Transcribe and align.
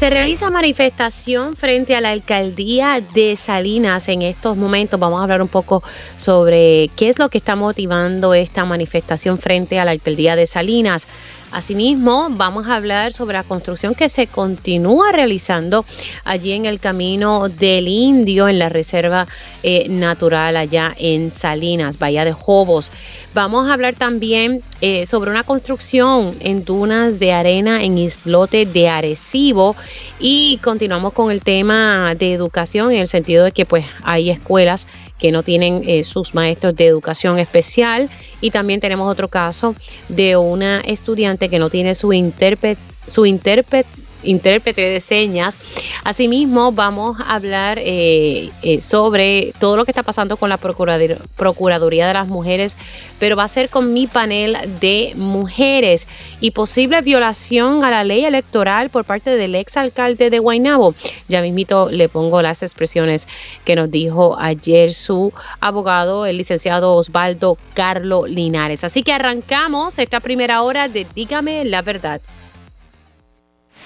Se 0.00 0.08
realiza 0.08 0.50
manifestación 0.50 1.56
frente 1.56 1.94
a 1.94 2.00
la 2.00 2.12
alcaldía 2.12 3.02
de 3.12 3.36
Salinas 3.36 4.08
en 4.08 4.22
estos 4.22 4.56
momentos. 4.56 4.98
Vamos 4.98 5.20
a 5.20 5.24
hablar 5.24 5.42
un 5.42 5.48
poco 5.48 5.82
sobre 6.16 6.88
qué 6.96 7.10
es 7.10 7.18
lo 7.18 7.28
que 7.28 7.36
está 7.36 7.54
motivando 7.54 8.32
esta 8.32 8.64
manifestación 8.64 9.36
frente 9.36 9.78
a 9.78 9.84
la 9.84 9.90
alcaldía 9.90 10.36
de 10.36 10.46
Salinas. 10.46 11.06
Asimismo, 11.52 12.28
vamos 12.30 12.68
a 12.68 12.76
hablar 12.76 13.12
sobre 13.12 13.36
la 13.36 13.42
construcción 13.42 13.96
que 13.96 14.08
se 14.08 14.28
continúa 14.28 15.10
realizando 15.10 15.84
allí 16.24 16.52
en 16.52 16.64
el 16.64 16.78
camino 16.78 17.48
del 17.48 17.88
Indio, 17.88 18.48
en 18.48 18.60
la 18.60 18.68
reserva 18.68 19.26
eh, 19.64 19.88
natural 19.88 20.56
allá 20.56 20.94
en 20.96 21.32
Salinas, 21.32 21.98
Bahía 21.98 22.24
de 22.24 22.32
Jobos. 22.32 22.92
Vamos 23.34 23.68
a 23.68 23.72
hablar 23.72 23.96
también 23.96 24.62
eh, 24.80 25.06
sobre 25.06 25.32
una 25.32 25.42
construcción 25.42 26.36
en 26.38 26.64
dunas 26.64 27.18
de 27.18 27.32
arena 27.32 27.82
en 27.82 27.98
islote 27.98 28.64
de 28.64 28.88
Arecibo 28.88 29.74
y 30.20 30.58
continuamos 30.58 31.12
con 31.14 31.32
el 31.32 31.42
tema 31.42 32.14
de 32.14 32.32
educación 32.32 32.92
en 32.92 33.00
el 33.00 33.08
sentido 33.08 33.44
de 33.44 33.50
que 33.50 33.66
pues 33.66 33.84
hay 34.04 34.30
escuelas 34.30 34.86
que 35.20 35.30
no 35.30 35.42
tienen 35.42 35.82
eh, 35.86 36.04
sus 36.04 36.34
maestros 36.34 36.74
de 36.74 36.86
educación 36.86 37.38
especial. 37.38 38.08
Y 38.40 38.50
también 38.50 38.80
tenemos 38.80 39.10
otro 39.10 39.28
caso 39.28 39.74
de 40.08 40.36
una 40.36 40.80
estudiante 40.80 41.48
que 41.48 41.58
no 41.58 41.70
tiene 41.70 41.94
su 41.94 42.12
intérprete 42.12 42.80
su 43.06 43.26
intérprete 43.26 43.88
intérprete 44.22 44.80
de 44.82 45.00
señas. 45.00 45.58
Asimismo, 46.04 46.72
vamos 46.72 47.20
a 47.20 47.34
hablar 47.34 47.78
eh, 47.80 48.50
eh, 48.62 48.80
sobre 48.80 49.52
todo 49.58 49.76
lo 49.76 49.84
que 49.84 49.90
está 49.90 50.02
pasando 50.02 50.36
con 50.36 50.48
la 50.48 50.58
Procuraduría 50.58 52.06
de 52.06 52.14
las 52.14 52.28
Mujeres, 52.28 52.76
pero 53.18 53.36
va 53.36 53.44
a 53.44 53.48
ser 53.48 53.68
con 53.68 53.92
mi 53.92 54.06
panel 54.06 54.56
de 54.80 55.12
mujeres 55.16 56.06
y 56.40 56.52
posible 56.52 57.00
violación 57.02 57.84
a 57.84 57.90
la 57.90 58.04
ley 58.04 58.24
electoral 58.24 58.90
por 58.90 59.04
parte 59.04 59.36
del 59.36 59.54
ex 59.54 59.76
alcalde 59.76 60.30
de 60.30 60.38
Guaynabo. 60.38 60.94
Ya 61.28 61.42
mismito 61.42 61.88
le 61.90 62.08
pongo 62.08 62.42
las 62.42 62.62
expresiones 62.62 63.28
que 63.64 63.76
nos 63.76 63.90
dijo 63.90 64.36
ayer 64.38 64.92
su 64.92 65.32
abogado, 65.60 66.26
el 66.26 66.38
licenciado 66.38 66.94
Osvaldo 66.94 67.58
Carlo 67.74 68.26
Linares. 68.26 68.84
Así 68.84 69.02
que 69.02 69.12
arrancamos 69.12 69.98
esta 69.98 70.20
primera 70.20 70.62
hora 70.62 70.88
de 70.88 71.06
Dígame 71.14 71.64
la 71.64 71.82
verdad. 71.82 72.20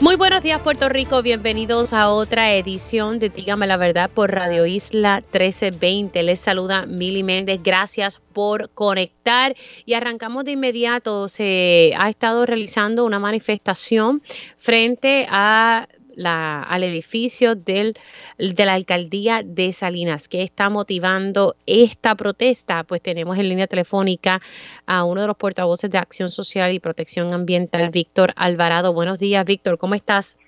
Muy 0.00 0.16
buenos 0.16 0.42
días 0.42 0.62
Puerto 0.62 0.88
Rico, 0.88 1.20
bienvenidos 1.20 1.92
a 1.92 2.08
otra 2.08 2.54
edición 2.54 3.18
de 3.18 3.28
Dígame 3.28 3.66
la 3.66 3.76
Verdad 3.76 4.10
por 4.10 4.30
Radio 4.32 4.64
Isla 4.64 5.16
1320. 5.16 6.22
Les 6.22 6.40
saluda 6.40 6.86
Mili 6.86 7.22
Méndez, 7.22 7.60
gracias 7.62 8.18
por 8.32 8.70
conectar 8.70 9.54
y 9.84 9.92
arrancamos 9.92 10.46
de 10.46 10.52
inmediato. 10.52 11.28
Se 11.28 11.92
ha 11.98 12.08
estado 12.08 12.46
realizando 12.46 13.04
una 13.04 13.18
manifestación 13.18 14.22
frente 14.56 15.26
a 15.28 15.86
al 16.24 16.82
edificio 16.84 17.54
del, 17.54 17.94
de 18.38 18.64
la 18.64 18.74
alcaldía 18.74 19.42
de 19.44 19.72
Salinas. 19.72 20.28
¿Qué 20.28 20.42
está 20.42 20.68
motivando 20.68 21.54
esta 21.66 22.14
protesta? 22.14 22.84
Pues 22.84 23.00
tenemos 23.02 23.38
en 23.38 23.48
línea 23.48 23.66
telefónica 23.66 24.40
a 24.86 25.04
uno 25.04 25.20
de 25.22 25.26
los 25.26 25.36
portavoces 25.36 25.90
de 25.90 25.98
Acción 25.98 26.28
Social 26.28 26.72
y 26.72 26.80
Protección 26.80 27.32
Ambiental, 27.32 27.90
Víctor 27.90 28.32
Alvarado. 28.36 28.92
Buenos 28.92 29.18
días, 29.18 29.44
Víctor, 29.44 29.78
¿cómo 29.78 29.94
estás? 29.94 30.38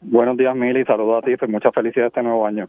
Buenos 0.00 0.36
días, 0.36 0.54
Mili, 0.54 0.84
saludos 0.84 1.22
a 1.22 1.26
ti, 1.26 1.36
pues 1.36 1.50
muchas 1.50 1.74
felicidades 1.74 2.10
este 2.10 2.22
nuevo 2.22 2.46
año. 2.46 2.68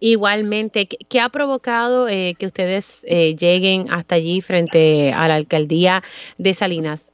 Igualmente, 0.00 0.86
¿qué 0.86 1.20
ha 1.20 1.28
provocado 1.28 2.08
eh, 2.08 2.34
que 2.38 2.46
ustedes 2.46 3.04
eh, 3.06 3.36
lleguen 3.36 3.92
hasta 3.92 4.14
allí 4.14 4.40
frente 4.40 5.12
a 5.12 5.28
la 5.28 5.34
alcaldía 5.34 6.02
de 6.38 6.54
Salinas? 6.54 7.12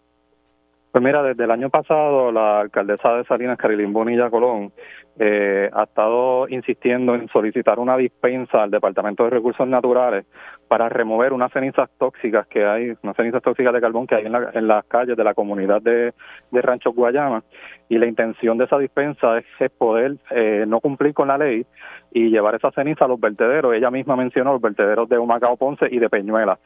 Pues 0.97 1.05
mira, 1.05 1.23
desde 1.23 1.45
el 1.45 1.51
año 1.51 1.69
pasado 1.69 2.33
la 2.33 2.59
alcaldesa 2.61 3.13
de 3.19 3.25
Salinas, 3.25 3.59
Carilín 3.59 3.93
Bonilla 3.93 4.31
Colón, 4.31 4.73
eh, 5.19 5.69
ha 5.71 5.83
estado 5.83 6.49
insistiendo 6.49 7.15
en 7.15 7.29
solicitar 7.29 7.79
una 7.79 7.99
dispensa 7.99 8.63
al 8.63 8.71
Departamento 8.71 9.25
de 9.25 9.29
Recursos 9.29 9.69
Naturales 9.69 10.25
para 10.69 10.89
remover 10.89 11.35
unas 11.35 11.53
cenizas 11.53 11.91
tóxicas 11.99 12.47
que 12.47 12.65
hay, 12.65 12.95
unas 13.03 13.15
cenizas 13.15 13.43
tóxicas 13.43 13.75
de 13.75 13.81
carbón 13.83 14.07
que 14.07 14.15
hay 14.15 14.25
en, 14.25 14.67
las 14.67 14.87
calles 14.87 15.19
de 15.19 15.25
la 15.25 15.35
comunidad 15.35 15.83
de, 15.83 16.15
de 16.51 16.63
Rancho 16.63 16.93
Guayama. 16.93 17.45
Y 17.91 17.99
la 17.99 18.07
intención 18.07 18.57
de 18.57 18.65
esa 18.65 18.79
dispensa 18.79 19.37
es, 19.37 19.71
poder 19.73 20.17
eh, 20.31 20.65
no 20.67 20.81
cumplir 20.81 21.13
con 21.13 21.29
la 21.29 21.37
ley 21.37 21.67
y 22.11 22.31
llevar 22.31 22.55
esa 22.55 22.71
ceniza 22.71 23.05
a 23.05 23.09
los 23.09 23.21
vertederos. 23.21 23.75
Ella 23.75 23.91
misma 23.91 24.17
mencionó 24.17 24.53
los 24.55 24.63
vertederos 24.63 25.11
de 25.11 25.19
Humacao 25.19 25.59
Ponce 25.59 25.89
y 25.91 25.99
de 25.99 26.09
Peñuela. 26.09 26.59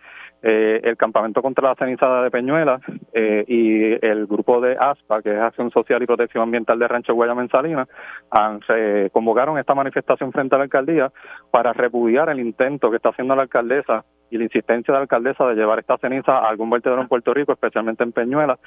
Eh, 0.42 0.80
el 0.84 0.96
campamento 0.96 1.42
contra 1.42 1.68
la 1.68 1.74
ceniza 1.74 2.22
de 2.22 2.30
Peñuela 2.30 2.80
eh, 3.12 3.44
y 3.46 4.06
el 4.06 4.26
grupo 4.26 4.60
de 4.60 4.74
ASPA, 4.78 5.20
que 5.20 5.34
es 5.34 5.38
Acción 5.38 5.70
Social 5.70 6.02
y 6.02 6.06
Protección 6.06 6.42
Ambiental 6.42 6.78
de 6.78 6.88
Rancho 6.88 7.14
Guayama 7.14 7.42
en 7.42 7.50
Salinas, 7.50 7.88
han, 8.30 8.60
convocaron 9.12 9.58
esta 9.58 9.74
manifestación 9.74 10.32
frente 10.32 10.54
a 10.54 10.58
la 10.58 10.64
alcaldía 10.64 11.12
para 11.50 11.74
repudiar 11.74 12.30
el 12.30 12.40
intento 12.40 12.90
que 12.90 12.96
está 12.96 13.10
haciendo 13.10 13.36
la 13.36 13.42
alcaldesa 13.42 14.04
y 14.30 14.38
la 14.38 14.44
insistencia 14.44 14.92
de 14.92 14.98
la 14.98 15.02
alcaldesa 15.02 15.44
de 15.46 15.56
llevar 15.56 15.80
esta 15.80 15.98
ceniza 15.98 16.38
a 16.38 16.48
algún 16.48 16.70
vertedero 16.70 17.02
en 17.02 17.08
Puerto 17.08 17.34
Rico, 17.34 17.52
especialmente 17.52 18.04
en 18.04 18.12
Peñuela, 18.12 18.58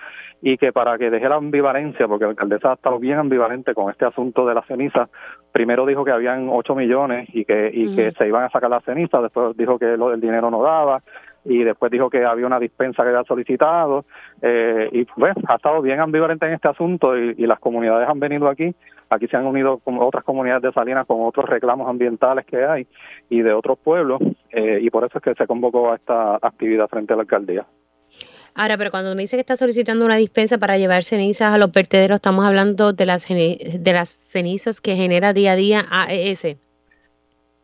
y 0.41 0.57
que 0.57 0.73
para 0.73 0.97
que 0.97 1.09
deje 1.09 1.27
la 1.29 1.35
ambivalencia, 1.35 2.07
porque 2.07 2.25
la 2.25 2.31
alcaldesa 2.31 2.71
ha 2.71 2.73
estado 2.73 2.99
bien 2.99 3.17
ambivalente 3.17 3.73
con 3.73 3.89
este 3.89 4.05
asunto 4.05 4.45
de 4.45 4.53
la 4.53 4.61
ceniza, 4.63 5.09
primero 5.51 5.85
dijo 5.85 6.03
que 6.03 6.11
habían 6.11 6.49
8 6.49 6.75
millones 6.75 7.29
y 7.33 7.45
que 7.45 7.71
y 7.73 7.95
que 7.95 8.11
se 8.11 8.27
iban 8.27 8.43
a 8.43 8.49
sacar 8.49 8.69
la 8.69 8.81
ceniza, 8.81 9.21
después 9.21 9.55
dijo 9.55 9.79
que 9.79 9.97
lo 9.97 10.09
del 10.09 10.19
dinero 10.19 10.51
no 10.51 10.61
daba, 10.61 11.01
y 11.45 11.63
después 11.63 11.91
dijo 11.91 12.09
que 12.09 12.23
había 12.23 12.45
una 12.45 12.59
dispensa 12.59 13.03
que 13.03 13.09
había 13.09 13.23
solicitado 13.23 14.05
eh, 14.41 14.89
y 14.91 15.05
bueno, 15.17 15.35
ha 15.47 15.55
estado 15.55 15.81
bien 15.81 15.99
ambivalente 15.99 16.45
en 16.45 16.53
este 16.53 16.67
asunto 16.67 17.17
y, 17.17 17.43
las 17.43 17.59
comunidades 17.59 18.07
han 18.07 18.19
venido 18.19 18.47
aquí, 18.47 18.73
aquí 19.09 19.27
se 19.27 19.35
han 19.35 19.45
unido 19.45 19.79
con 19.79 19.97
otras 19.99 20.23
comunidades 20.23 20.63
de 20.63 20.71
Salinas 20.71 21.05
con 21.05 21.21
otros 21.21 21.47
reclamos 21.47 21.89
ambientales 21.89 22.45
que 22.45 22.63
hay 22.63 22.87
y 23.29 23.41
de 23.41 23.53
otros 23.53 23.77
pueblos 23.79 24.21
eh, 24.51 24.79
y 24.81 24.89
por 24.89 25.03
eso 25.03 25.17
es 25.17 25.23
que 25.23 25.35
se 25.35 25.45
convocó 25.45 25.91
a 25.91 25.95
esta 25.95 26.35
actividad 26.35 26.87
frente 26.87 27.13
a 27.13 27.17
la 27.17 27.23
alcaldía. 27.23 27.65
Ahora, 28.55 28.77
pero 28.77 28.91
cuando 28.91 29.15
me 29.15 29.23
dice 29.23 29.35
que 29.35 29.41
está 29.41 29.55
solicitando 29.55 30.05
una 30.05 30.17
dispensa 30.17 30.59
para 30.59 30.77
llevar 30.77 31.03
cenizas 31.03 31.53
a 31.53 31.57
los 31.57 31.71
vertederos, 31.71 32.17
estamos 32.17 32.45
hablando 32.45 32.93
de 32.93 33.05
las, 33.05 33.27
de 33.27 33.93
las 33.93 34.09
cenizas 34.09 34.79
que 34.79 34.95
genera 34.95 35.33
día 35.33 35.53
a 35.53 35.55
día 35.55 35.85
AES. 35.89 36.57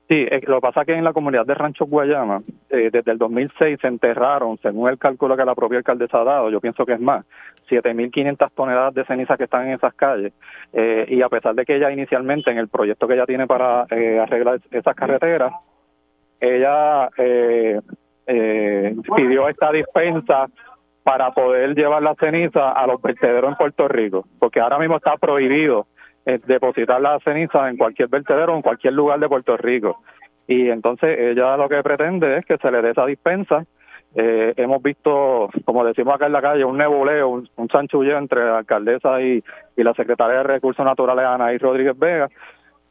Sí, 0.09 0.25
eh, 0.27 0.41
lo 0.47 0.55
que 0.55 0.61
pasa 0.61 0.81
es 0.81 0.87
que 0.87 0.93
en 0.95 1.03
la 1.03 1.13
comunidad 1.13 1.45
de 1.45 1.53
Rancho 1.53 1.85
Guayama, 1.85 2.41
eh, 2.71 2.89
desde 2.91 3.11
el 3.11 3.19
2006 3.19 3.77
se 3.79 3.87
enterraron, 3.87 4.57
según 4.57 4.89
el 4.89 4.97
cálculo 4.97 5.37
que 5.37 5.45
la 5.45 5.53
propia 5.53 5.77
alcaldesa 5.77 6.21
ha 6.21 6.23
dado, 6.23 6.49
yo 6.49 6.59
pienso 6.59 6.83
que 6.83 6.93
es 6.93 6.99
más, 6.99 7.27
7.500 7.69 8.49
toneladas 8.55 8.95
de 8.95 9.05
ceniza 9.05 9.37
que 9.37 9.43
están 9.43 9.67
en 9.67 9.73
esas 9.73 9.93
calles. 9.93 10.33
Eh, 10.73 11.05
y 11.09 11.21
a 11.21 11.29
pesar 11.29 11.53
de 11.53 11.63
que 11.63 11.75
ella 11.75 11.91
inicialmente, 11.91 12.49
en 12.49 12.57
el 12.57 12.69
proyecto 12.69 13.07
que 13.07 13.13
ella 13.13 13.27
tiene 13.27 13.45
para 13.45 13.81
arreglar 13.81 14.59
esas 14.71 14.95
carreteras, 14.95 15.53
ella 16.39 17.07
pidió 18.25 19.47
esta 19.47 19.71
dispensa 19.71 20.47
para 21.03 21.29
poder 21.33 21.75
llevar 21.75 22.01
la 22.01 22.15
ceniza 22.15 22.69
a 22.69 22.87
los 22.87 22.99
vertederos 22.99 23.51
en 23.51 23.57
Puerto 23.57 23.87
Rico, 23.87 24.25
porque 24.39 24.59
ahora 24.59 24.79
mismo 24.79 24.97
está 24.97 25.17
prohibido 25.17 25.85
eh, 26.25 26.39
depositar 26.45 27.01
la 27.01 27.19
ceniza 27.19 27.69
en 27.69 27.77
cualquier 27.77 28.09
vertedero 28.09 28.55
en 28.55 28.61
cualquier 28.61 28.93
lugar 28.93 29.19
de 29.19 29.29
Puerto 29.29 29.57
Rico. 29.57 30.01
Y 30.47 30.69
entonces 30.69 31.17
ella 31.19 31.57
lo 31.57 31.69
que 31.69 31.83
pretende 31.83 32.37
es 32.37 32.45
que 32.45 32.57
se 32.57 32.71
le 32.71 32.81
dé 32.81 32.91
esa 32.91 33.05
dispensa. 33.05 33.65
Eh, 34.15 34.53
hemos 34.57 34.81
visto, 34.81 35.49
como 35.65 35.85
decimos 35.85 36.15
acá 36.15 36.25
en 36.25 36.31
la 36.31 36.41
calle, 36.41 36.65
un 36.65 36.77
nebuleo, 36.77 37.29
un, 37.29 37.49
un 37.55 37.69
entre 38.17 38.43
la 38.43 38.57
alcaldesa 38.57 39.21
y, 39.21 39.43
y 39.77 39.83
la 39.83 39.93
secretaria 39.93 40.37
de 40.37 40.43
Recursos 40.43 40.83
Naturales, 40.83 41.25
Anaí 41.25 41.59
Rodríguez 41.59 41.97
Vega. 41.97 42.27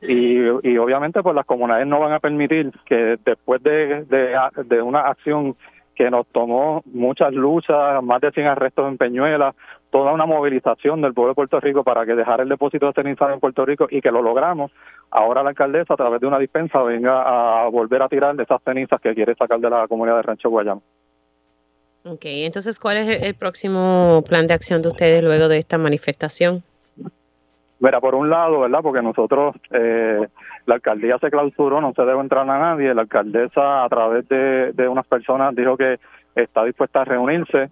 Y, 0.00 0.38
y 0.62 0.78
obviamente 0.78 1.20
pues 1.20 1.34
las 1.34 1.44
comunidades 1.44 1.88
no 1.88 1.98
van 1.98 2.12
a 2.12 2.20
permitir 2.20 2.70
que 2.86 3.16
después 3.24 3.60
de, 3.64 4.04
de, 4.04 4.38
de 4.66 4.80
una 4.80 5.00
acción 5.00 5.56
que 5.98 6.10
nos 6.12 6.28
tomó 6.28 6.80
muchas 6.86 7.34
luchas, 7.34 8.00
más 8.04 8.20
de 8.20 8.30
100 8.30 8.46
arrestos 8.46 8.86
en 8.86 8.96
Peñuela, 8.96 9.52
toda 9.90 10.12
una 10.12 10.26
movilización 10.26 11.02
del 11.02 11.12
pueblo 11.12 11.32
de 11.32 11.34
Puerto 11.34 11.58
Rico 11.58 11.82
para 11.82 12.06
que 12.06 12.14
dejara 12.14 12.44
el 12.44 12.48
depósito 12.48 12.86
de 12.86 12.92
ceniza 12.92 13.32
en 13.32 13.40
Puerto 13.40 13.66
Rico 13.66 13.88
y 13.90 14.00
que 14.00 14.12
lo 14.12 14.22
logramos. 14.22 14.70
Ahora 15.10 15.42
la 15.42 15.50
alcaldesa, 15.50 15.94
a 15.94 15.96
través 15.96 16.20
de 16.20 16.28
una 16.28 16.38
dispensa, 16.38 16.80
venga 16.82 17.64
a 17.64 17.68
volver 17.68 18.00
a 18.00 18.08
tirar 18.08 18.36
de 18.36 18.44
esas 18.44 18.62
cenizas 18.62 19.00
que 19.00 19.12
quiere 19.12 19.34
sacar 19.34 19.58
de 19.58 19.68
la 19.68 19.88
comunidad 19.88 20.18
de 20.18 20.22
Rancho 20.22 20.50
Guayama. 20.50 20.80
Ok, 22.04 22.22
entonces, 22.26 22.78
¿cuál 22.78 22.98
es 22.98 23.20
el 23.24 23.34
próximo 23.34 24.22
plan 24.24 24.46
de 24.46 24.54
acción 24.54 24.82
de 24.82 24.88
ustedes 24.88 25.20
luego 25.24 25.48
de 25.48 25.58
esta 25.58 25.78
manifestación? 25.78 26.62
Mira, 27.80 28.00
por 28.00 28.14
un 28.14 28.30
lado, 28.30 28.60
¿verdad? 28.60 28.80
Porque 28.82 29.02
nosotros, 29.02 29.56
eh, 29.72 30.28
la 30.68 30.74
alcaldía 30.74 31.16
se 31.18 31.30
clausuró, 31.30 31.80
no 31.80 31.94
se 31.94 32.02
debe 32.02 32.20
entrar 32.20 32.48
a 32.48 32.58
nadie. 32.58 32.92
La 32.94 33.02
alcaldesa, 33.02 33.84
a 33.84 33.88
través 33.88 34.28
de, 34.28 34.86
unas 34.86 35.06
personas, 35.06 35.56
dijo 35.56 35.78
que 35.78 35.98
está 36.34 36.62
dispuesta 36.64 37.00
a 37.00 37.04
reunirse. 37.06 37.70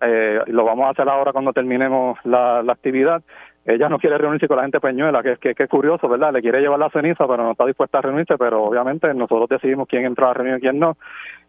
Eh, 0.00 0.40
lo 0.46 0.64
vamos 0.64 0.86
a 0.86 0.90
hacer 0.90 1.08
ahora 1.08 1.32
cuando 1.32 1.52
terminemos 1.52 2.18
la, 2.24 2.62
la 2.62 2.72
actividad 2.72 3.22
ella 3.68 3.90
no 3.90 3.98
quiere 3.98 4.16
reunirse 4.16 4.48
con 4.48 4.56
la 4.56 4.62
gente 4.62 4.80
Peñuela, 4.80 5.22
que, 5.22 5.36
que, 5.36 5.54
que 5.54 5.64
es 5.64 5.68
curioso, 5.68 6.08
¿verdad? 6.08 6.32
Le 6.32 6.40
quiere 6.40 6.60
llevar 6.60 6.78
la 6.78 6.88
ceniza, 6.88 7.26
pero 7.28 7.44
no 7.44 7.52
está 7.52 7.66
dispuesta 7.66 7.98
a 7.98 8.00
reunirse, 8.00 8.38
pero 8.38 8.64
obviamente 8.64 9.12
nosotros 9.12 9.46
decidimos 9.46 9.86
quién 9.86 10.06
entra 10.06 10.30
a 10.30 10.34
reunión 10.34 10.56
y 10.56 10.60
quién 10.62 10.78
no. 10.78 10.96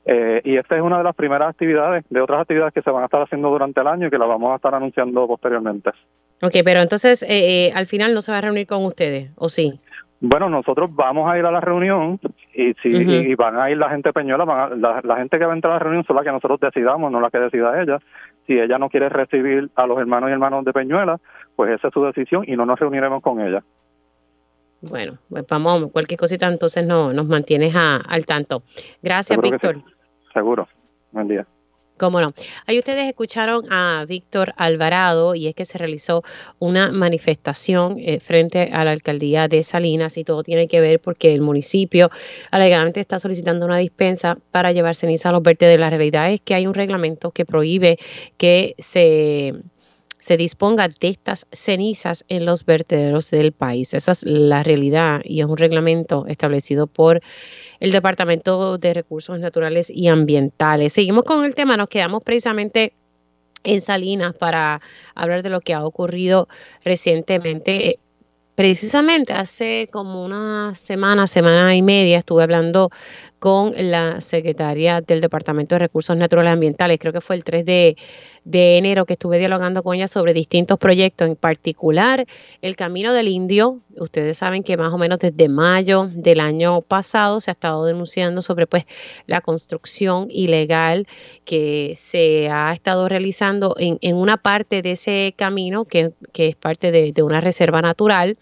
Eh, 0.06 0.42
y 0.44 0.58
esta 0.58 0.76
es 0.76 0.82
una 0.82 0.98
de 0.98 1.06
las 1.06 1.16
primeras 1.16 1.50
actividades, 1.50 2.04
de 2.10 2.20
otras 2.20 2.42
actividades 2.42 2.74
que 2.74 2.82
se 2.82 2.92
van 2.92 3.04
a 3.04 3.06
estar 3.06 3.22
haciendo 3.22 3.50
durante 3.50 3.80
el 3.80 3.88
año 3.88 4.08
y 4.08 4.10
que 4.10 4.18
las 4.18 4.28
vamos 4.28 4.52
a 4.52 4.58
estar 4.58 4.76
anunciando 4.76 5.28
posteriormente. 5.28 5.92
Ok, 6.42 6.56
pero 6.66 6.82
entonces 6.82 7.24
eh, 7.24 7.68
eh, 7.68 7.72
al 7.74 7.86
final 7.86 8.14
no 8.14 8.20
se 8.20 8.34
va 8.34 8.40
a 8.40 8.42
reunir 8.42 8.68
con 8.68 8.84
ustedes, 8.84 9.32
¿o 9.38 9.48
sí? 9.48 9.80
Bueno, 10.22 10.50
nosotros 10.50 10.90
vamos 10.94 11.32
a 11.32 11.38
ir 11.38 11.46
a 11.46 11.52
la 11.52 11.62
reunión 11.62 12.20
y 12.54 12.74
si 12.82 12.90
y 12.90 13.36
van 13.36 13.58
a 13.58 13.72
ir 13.72 13.78
la 13.78 13.90
gente 13.90 14.12
Peñuela, 14.12 14.44
van 14.44 14.82
la, 14.82 15.00
la, 15.02 15.16
gente 15.16 15.40
que 15.40 15.46
va 15.46 15.54
a 15.54 15.56
entrar 15.56 15.72
a 15.72 15.76
la 15.76 15.80
reunión 15.80 16.04
son 16.04 16.18
la 16.18 16.24
que 16.24 16.32
nosotros 16.32 16.60
decidamos, 16.60 17.10
no 17.10 17.22
la 17.22 17.30
que 17.30 17.40
decida 17.40 17.82
ella. 17.82 18.00
Si 18.46 18.60
ella 18.60 18.78
no 18.78 18.90
quiere 18.90 19.08
recibir 19.08 19.70
a 19.76 19.88
los 19.88 19.98
hermanos 19.98 20.30
y 20.30 20.34
hermanos 20.34 20.66
de 20.66 20.74
Peñuela, 20.74 21.20
pues 21.56 21.72
esa 21.72 21.88
es 21.88 21.94
su 21.94 22.04
decisión 22.04 22.44
y 22.46 22.58
no 22.58 22.66
nos 22.66 22.80
reuniremos 22.80 23.24
con 23.24 23.40
ella. 23.40 23.64
Bueno, 24.82 25.18
pues 25.30 25.46
vamos, 25.50 25.92
cualquier 25.92 26.20
cosita 26.20 26.48
entonces 26.48 26.86
no, 26.86 27.14
nos 27.14 27.28
mantienes 27.28 27.74
al 27.76 28.26
tanto. 28.26 28.64
Gracias, 29.02 29.40
Víctor. 29.42 29.84
Seguro. 30.34 30.68
Buen 31.12 31.28
día. 31.28 31.46
Cómo 32.00 32.22
no. 32.22 32.34
Ahí 32.66 32.80
ustedes 32.80 33.08
escucharon 33.08 33.66
a 33.70 34.06
Víctor 34.08 34.54
Alvarado 34.56 35.36
y 35.36 35.48
es 35.48 35.54
que 35.54 35.66
se 35.66 35.78
realizó 35.78 36.24
una 36.58 36.92
manifestación 36.92 37.98
eh, 38.00 38.22
frente 38.22 38.70
a 38.72 38.86
la 38.86 38.92
alcaldía 38.92 39.50
de 39.50 39.66
Salinas 39.66 40.18
y 40.18 40.24
todo 40.24 40.42
tiene 40.42 40.70
que 40.70 40.80
ver 40.80 41.02
porque 41.02 41.34
el 41.34 41.42
municipio 41.42 42.10
alegadamente 42.52 43.02
está 43.02 43.20
solicitando 43.20 43.66
una 43.66 43.78
dispensa 43.78 44.38
para 44.52 44.72
llevar 44.72 44.96
ceniza 44.96 45.30
a 45.30 45.34
los 45.34 45.44
vertederos. 45.44 45.82
La 45.82 45.90
realidad 45.90 46.32
es 46.32 46.40
que 46.40 46.56
hay 46.56 46.68
un 46.68 46.74
reglamento 46.74 47.32
que 47.32 47.46
prohíbe 47.46 48.00
que 48.38 48.76
se 48.78 49.56
se 50.20 50.36
disponga 50.38 50.90
de 50.90 51.08
estas 51.08 51.48
cenizas 51.52 52.26
en 52.28 52.46
los 52.46 52.66
vertederos 52.66 53.32
del 53.32 53.54
país. 53.54 53.94
Esa 53.94 54.12
es 54.12 54.24
la 54.24 54.64
realidad 54.64 55.22
y 55.24 55.40
es 55.40 55.48
un 55.48 55.58
reglamento 55.58 56.26
establecido 56.28 56.88
por 56.88 57.22
el 57.80 57.92
Departamento 57.92 58.78
de 58.78 58.94
Recursos 58.94 59.40
Naturales 59.40 59.90
y 59.90 60.08
Ambientales. 60.08 60.94
Seguimos 60.94 61.24
con 61.24 61.46
el 61.46 61.56
tema, 61.56 61.78
nos 61.78 61.88
quedamos 61.88 62.24
precisamente 62.24 62.94
en 63.64 63.82
Salinas 63.82 64.34
para 64.34 64.82
hablar 65.16 65.42
de 65.42 65.50
lo 65.50 65.62
que 65.62 65.74
ha 65.74 65.86
ocurrido 65.86 66.48
recientemente. 66.84 68.00
Precisamente 68.56 69.32
hace 69.32 69.88
como 69.90 70.26
una 70.26 70.76
semana, 70.76 71.28
semana 71.28 71.74
y 71.78 71.82
media, 71.82 72.18
estuve 72.18 72.44
hablando 72.44 72.90
con 73.40 73.74
la 73.78 74.20
secretaria 74.22 75.02
del 75.02 75.22
Departamento 75.22 75.76
de 75.76 75.80
Recursos 75.80 76.16
Naturales 76.16 76.54
Ambientales, 76.54 77.00
creo 77.00 77.14
que 77.14 77.22
fue 77.22 77.38
el 77.38 77.44
3 77.44 77.66
de, 77.66 77.96
enero 78.52 79.06
que 79.06 79.14
estuve 79.14 79.40
dialogando 79.40 79.82
con 79.82 79.96
ella 79.96 80.08
sobre 80.08 80.34
distintos 80.34 80.78
proyectos, 80.78 81.28
en 81.28 81.36
particular 81.36 82.26
el 82.62 82.76
Camino 82.76 83.14
del 83.14 83.30
Indio. 83.30 83.80
Ustedes 83.98 84.38
saben 84.38 84.64
que 84.64 84.76
más 84.76 84.94
o 84.94 84.98
menos 84.98 85.20
desde 85.20 85.48
mayo 85.50 86.10
del 86.12 86.40
año 86.40 86.82
pasado 86.82 87.42
se 87.42 87.52
ha 87.52 87.54
estado 87.54 87.86
denunciando 87.86 88.42
sobre 88.42 88.68
pues 88.68 88.86
la 89.26 89.42
construcción 89.42 90.28
ilegal 90.30 91.08
que 91.46 91.94
se 91.96 92.50
ha 92.50 92.74
estado 92.74 93.08
realizando 93.08 93.76
en, 93.78 93.98
en 94.02 94.16
una 94.18 94.38
parte 94.38 94.82
de 94.82 94.92
ese 94.92 95.34
camino 95.38 95.86
que, 95.86 96.12
es 96.34 96.56
parte 96.56 96.92
de 96.92 97.24
una 97.24 97.42
reserva 97.42 97.82
natural 97.82 98.38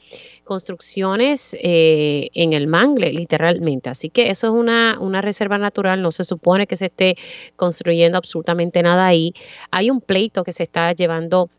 construcciones 0.48 1.56
eh, 1.62 2.30
en 2.34 2.54
el 2.54 2.66
mangle, 2.66 3.14
literalmente. 3.14 3.90
Así 3.90 4.10
que 4.10 4.32
eso 4.32 4.48
es 4.48 4.54
una, 4.54 4.98
una 5.00 5.22
reserva 5.22 5.60
natural, 5.60 6.02
no 6.02 6.12
se 6.12 6.24
supone 6.24 6.66
que 6.66 6.78
se 6.78 6.86
esté 6.86 7.16
construyendo 7.56 8.18
absolutamente 8.18 8.82
nada 8.82 9.06
ahí. 9.06 9.34
Hay 9.70 9.92
un 9.92 10.02
pleito 10.02 10.44
que 10.44 10.54
se 10.54 10.64
está 10.64 10.92
llevando 10.94 11.52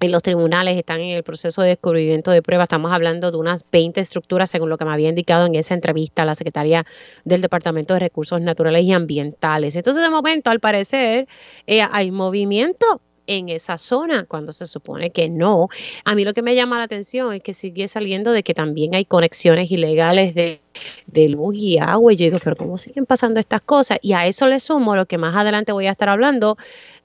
en 0.00 0.12
los 0.12 0.22
tribunales 0.22 0.76
están 0.76 1.00
en 1.00 1.14
el 1.14 1.22
proceso 1.22 1.60
de 1.62 1.68
descubrimiento 1.68 2.30
de 2.30 2.42
pruebas. 2.42 2.64
Estamos 2.64 2.90
hablando 2.90 3.30
de 3.30 3.36
unas 3.36 3.64
20 3.70 4.00
estructuras, 4.00 4.50
según 4.50 4.70
lo 4.70 4.78
que 4.78 4.86
me 4.86 4.92
había 4.92 5.10
indicado 5.10 5.46
en 5.46 5.54
esa 5.54 5.74
entrevista 5.74 6.24
la 6.24 6.34
secretaria 6.34 6.86
del 7.24 7.42
Departamento 7.42 7.94
de 7.94 8.00
Recursos 8.00 8.40
Naturales 8.40 8.82
y 8.84 8.92
Ambientales. 8.92 9.76
Entonces, 9.76 10.02
de 10.02 10.10
momento, 10.10 10.50
al 10.50 10.60
parecer, 10.60 11.28
eh, 11.66 11.82
hay 11.82 12.10
movimiento 12.10 13.02
en 13.30 13.48
esa 13.48 13.78
zona 13.78 14.24
cuando 14.26 14.52
se 14.52 14.66
supone 14.66 15.10
que 15.10 15.28
no. 15.28 15.68
A 16.04 16.16
mí 16.16 16.24
lo 16.24 16.34
que 16.34 16.42
me 16.42 16.56
llama 16.56 16.78
la 16.78 16.84
atención 16.84 17.32
es 17.32 17.42
que 17.42 17.52
sigue 17.52 17.86
saliendo 17.86 18.32
de 18.32 18.42
que 18.42 18.54
también 18.54 18.96
hay 18.96 19.04
conexiones 19.04 19.70
ilegales 19.70 20.34
de, 20.34 20.60
de 21.06 21.28
luz 21.28 21.54
y 21.54 21.78
agua. 21.78 22.12
Y 22.12 22.16
yo 22.16 22.24
digo, 22.24 22.38
pero 22.42 22.56
¿cómo 22.56 22.76
siguen 22.76 23.06
pasando 23.06 23.38
estas 23.38 23.60
cosas? 23.60 23.98
Y 24.02 24.14
a 24.14 24.26
eso 24.26 24.48
le 24.48 24.58
sumo 24.58 24.96
lo 24.96 25.06
que 25.06 25.16
más 25.16 25.36
adelante 25.36 25.70
voy 25.70 25.86
a 25.86 25.92
estar 25.92 26.08
hablando 26.08 26.56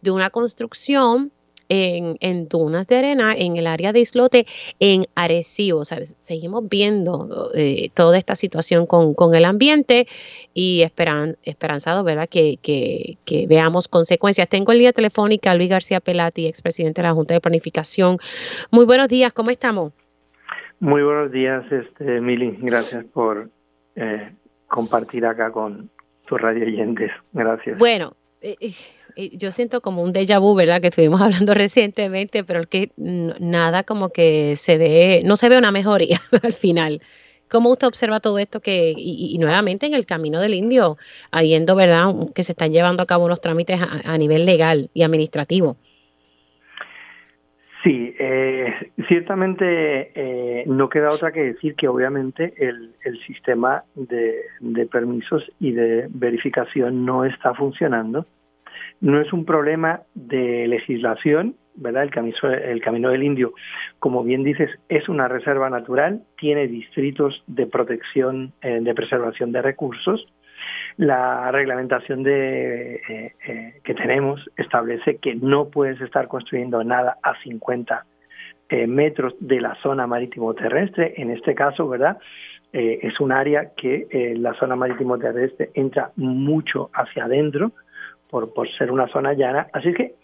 de 0.02 0.10
una 0.10 0.32
construcción 0.32 1.32
en, 1.70 2.18
en, 2.20 2.48
dunas 2.48 2.88
de 2.88 2.98
arena 2.98 3.34
en 3.36 3.58
el 3.58 3.68
área 3.68 3.94
de 3.94 4.00
islote 4.00 4.46
en 4.80 5.04
Arecibo. 5.16 5.84
Seguimos 5.86 6.68
viendo 6.70 7.52
eh, 7.56 7.90
toda 7.94 8.18
esta 8.18 8.36
situación 8.36 8.86
con, 8.86 9.14
con, 9.14 9.36
el 9.36 9.46
ambiente 9.46 10.08
y 10.54 10.82
esperan, 10.82 11.38
esperanzado, 11.44 12.04
¿verdad?, 12.04 12.28
que, 12.30 12.58
que, 12.62 13.18
que, 13.26 13.48
veamos 13.48 13.88
consecuencias. 13.88 14.48
Tengo 14.50 14.72
el 14.72 14.80
día 14.80 14.94
telefónica 14.94 15.52
a 15.52 15.56
Luis 15.56 15.70
García 15.70 16.00
Pelati, 16.00 16.48
expresidente 16.48 17.02
de 17.02 17.08
la 17.08 17.14
Junta 17.14 17.34
de 17.34 17.42
Planificación. 17.42 18.18
Muy 18.72 18.86
buenos 18.86 19.08
días, 19.08 19.34
¿cómo 19.34 19.50
estamos? 19.50 19.94
Muy 20.80 21.04
buenos 21.04 21.32
días, 21.32 21.64
este, 21.72 22.22
Mili. 22.22 22.58
Gracias 22.62 23.06
por 23.06 23.50
eh, 23.96 24.32
compartir 24.68 25.26
acá 25.26 25.52
con 25.52 25.90
tus 26.26 26.42
radio 26.42 26.66
oyentes. 26.66 27.12
Gracias. 27.34 27.78
Bueno, 27.78 28.16
eh, 28.42 28.56
yo 29.16 29.52
siento 29.52 29.82
como 29.82 30.04
un 30.04 30.14
déjà 30.14 30.40
vu, 30.40 30.56
¿verdad? 30.56 30.82
Que 30.82 30.88
estuvimos 30.88 31.22
hablando 31.22 31.54
recientemente, 31.54 32.44
pero 32.44 32.64
que 32.64 32.92
nada 32.98 33.84
como 33.84 34.10
que 34.10 34.56
se 34.56 34.78
ve, 34.78 35.22
no 35.26 35.36
se 35.36 35.50
ve 35.50 35.58
una 35.58 35.72
mejoría 35.72 36.18
al 36.44 36.54
final. 36.54 37.02
¿Cómo 37.50 37.72
usted 37.72 37.88
observa 37.88 38.20
todo 38.20 38.40
esto 38.40 38.60
que, 38.60 38.94
y, 38.98 39.38
nuevamente 39.38 39.86
en 39.86 39.94
el 39.94 40.06
camino 40.06 40.42
del 40.42 40.56
indio, 40.56 40.98
habiendo, 41.32 41.76
¿verdad?, 41.76 42.08
que 42.34 42.42
se 42.42 42.54
están 42.54 42.72
llevando 42.72 43.04
a 43.04 43.06
cabo 43.06 43.26
unos 43.26 43.40
trámites 43.40 43.80
a, 43.80 44.18
nivel 44.18 44.48
legal 44.48 44.90
y 44.96 45.04
administrativo. 45.04 45.78
Sí, 47.84 48.16
eh, 48.18 48.92
ciertamente 49.08 50.12
eh, 50.16 50.64
no 50.66 50.90
queda 50.90 51.14
otra 51.14 51.32
que 51.32 51.44
decir 51.54 51.76
que 51.76 51.88
obviamente 51.88 52.56
el, 52.58 52.96
el 53.04 53.20
sistema 53.28 53.84
de, 53.94 54.38
de 54.60 54.86
permisos 54.88 55.44
y 55.60 55.72
de 55.72 56.08
verificación 56.10 57.06
no 57.06 57.26
está 57.26 57.54
funcionando 57.54 58.26
no 59.06 59.22
es 59.22 59.32
un 59.32 59.46
problema 59.46 60.02
de 60.16 60.68
legislación, 60.68 61.56
¿verdad? 61.76 62.02
El 62.02 62.10
camino, 62.10 62.36
el 62.44 62.82
camino 62.82 63.12
del 63.12 63.22
Indio, 63.22 63.54
como 64.00 64.24
bien 64.24 64.44
dices, 64.44 64.72
es 64.90 65.08
una 65.08 65.28
reserva 65.28 65.70
natural, 65.70 66.24
tiene 66.40 66.68
distritos 66.68 67.44
de 67.46 67.68
protección, 67.68 68.52
eh, 68.64 68.80
de 68.82 68.96
preservación 68.96 69.52
de 69.52 69.62
recursos. 69.62 70.26
La 70.98 71.52
reglamentación 71.52 72.26
eh, 72.26 73.00
eh, 73.48 73.74
que 73.84 73.94
tenemos 73.94 74.44
establece 74.58 75.18
que 75.18 75.36
no 75.36 75.70
puedes 75.70 76.02
estar 76.02 76.28
construyendo 76.28 76.84
nada 76.84 77.18
a 77.22 77.40
50 77.44 78.06
metros 78.88 79.36
de 79.40 79.62
la 79.62 79.76
zona 79.84 80.08
marítimo 80.08 80.56
terrestre. 80.56 81.14
En 81.18 81.30
este 81.30 81.54
caso, 81.54 81.88
¿verdad? 81.88 82.18
es 82.74 83.20
un 83.22 83.32
área 83.32 83.72
que 83.78 84.34
la 84.38 84.54
zona 84.56 84.76
marítimo 84.76 85.18
terrestre 85.20 85.70
entra 85.76 86.12
mucho 86.18 86.90
hacia 86.94 87.26
adentro, 87.26 87.72
por, 88.36 88.54
por 88.54 88.70
ser 88.78 88.92
una 88.92 89.08
zona 89.08 89.32
llana. 89.32 89.68
Así 89.72 89.94
que 89.94 90.16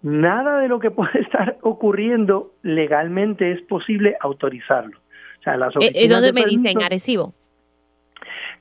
nada 0.00 0.60
de 0.60 0.68
lo 0.68 0.80
que 0.80 0.90
puede 0.90 1.20
estar 1.20 1.58
ocurriendo 1.60 2.54
legalmente 2.62 3.52
es 3.52 3.60
posible 3.60 4.16
autorizarlo. 4.18 4.98
O 5.40 5.42
sea, 5.42 5.58
las 5.58 5.74
¿Y 5.78 5.84
eh, 5.84 5.92
eh, 5.94 6.08
dónde 6.08 6.32
me 6.32 6.46
dicen 6.46 6.82
Arecibo? 6.82 7.34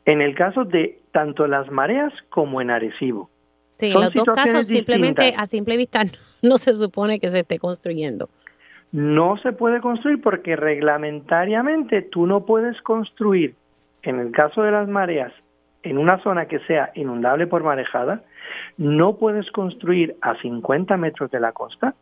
En 0.04 0.22
el 0.22 0.36
caso 0.36 0.66
de 0.66 1.00
tanto 1.14 1.48
las 1.48 1.72
mareas 1.72 2.12
como 2.28 2.60
en 2.60 2.72
Arecibo. 2.72 3.30
Sí, 3.72 3.94
en 3.94 4.02
los 4.02 4.14
dos 4.14 4.26
casos 4.26 4.68
simplemente 4.68 5.34
a 5.38 5.46
simple 5.46 5.78
vista 5.78 6.02
no 6.42 6.58
se 6.58 6.74
supone 6.74 7.22
que 7.22 7.30
se 7.30 7.40
esté 7.40 7.60
construyendo. 7.60 8.28
No 8.92 9.38
se 9.38 9.54
puede 9.54 9.80
construir 9.80 10.22
porque 10.22 10.58
reglamentariamente 10.58 12.02
tú 12.02 12.28
no 12.28 12.46
puedes 12.46 12.82
construir, 12.82 13.56
en 14.02 14.20
el 14.20 14.34
caso 14.34 14.62
de 14.62 14.72
las 14.72 14.90
mareas, 14.90 15.32
en 15.84 15.98
una 15.98 16.22
zona 16.22 16.48
que 16.48 16.60
sea 16.68 16.92
inundable 16.96 17.48
por 17.48 17.64
marejada, 17.64 18.24
no 18.78 19.18
puedes 19.18 19.50
construir 19.52 20.16
a 20.22 20.36
50 20.42 20.98
metros 20.98 21.32
de 21.32 21.40
la 21.40 21.52
costa. 21.52 21.96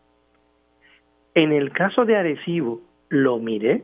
En 1.34 1.52
el 1.52 1.72
caso 1.72 2.06
de 2.06 2.18
Arecibo, 2.18 2.82
lo 3.10 3.40
miré, 3.40 3.84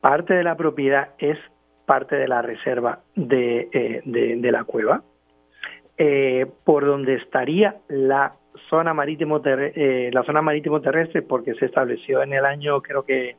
parte 0.00 0.34
de 0.34 0.44
la 0.44 0.56
propiedad 0.56 1.10
es 1.18 1.38
parte 1.86 2.16
de 2.16 2.28
la 2.28 2.42
reserva 2.42 3.00
de, 3.16 3.68
eh, 3.72 4.02
la 4.52 4.64
cueva, 4.64 5.02
eh, 5.96 6.46
por 6.64 6.84
donde 6.84 7.14
estaría 7.14 7.76
la 7.88 8.34
zona 8.68 8.92
marítimo 8.92 9.40
eh, 9.44 10.10
la 10.12 10.22
zona 10.24 10.42
marítimo 10.42 10.80
terrestre 10.80 11.22
porque 11.22 11.54
se 11.54 11.66
estableció 11.66 12.22
en 12.22 12.32
el 12.32 12.44
año 12.44 12.82
creo 12.82 13.04
que 13.04 13.36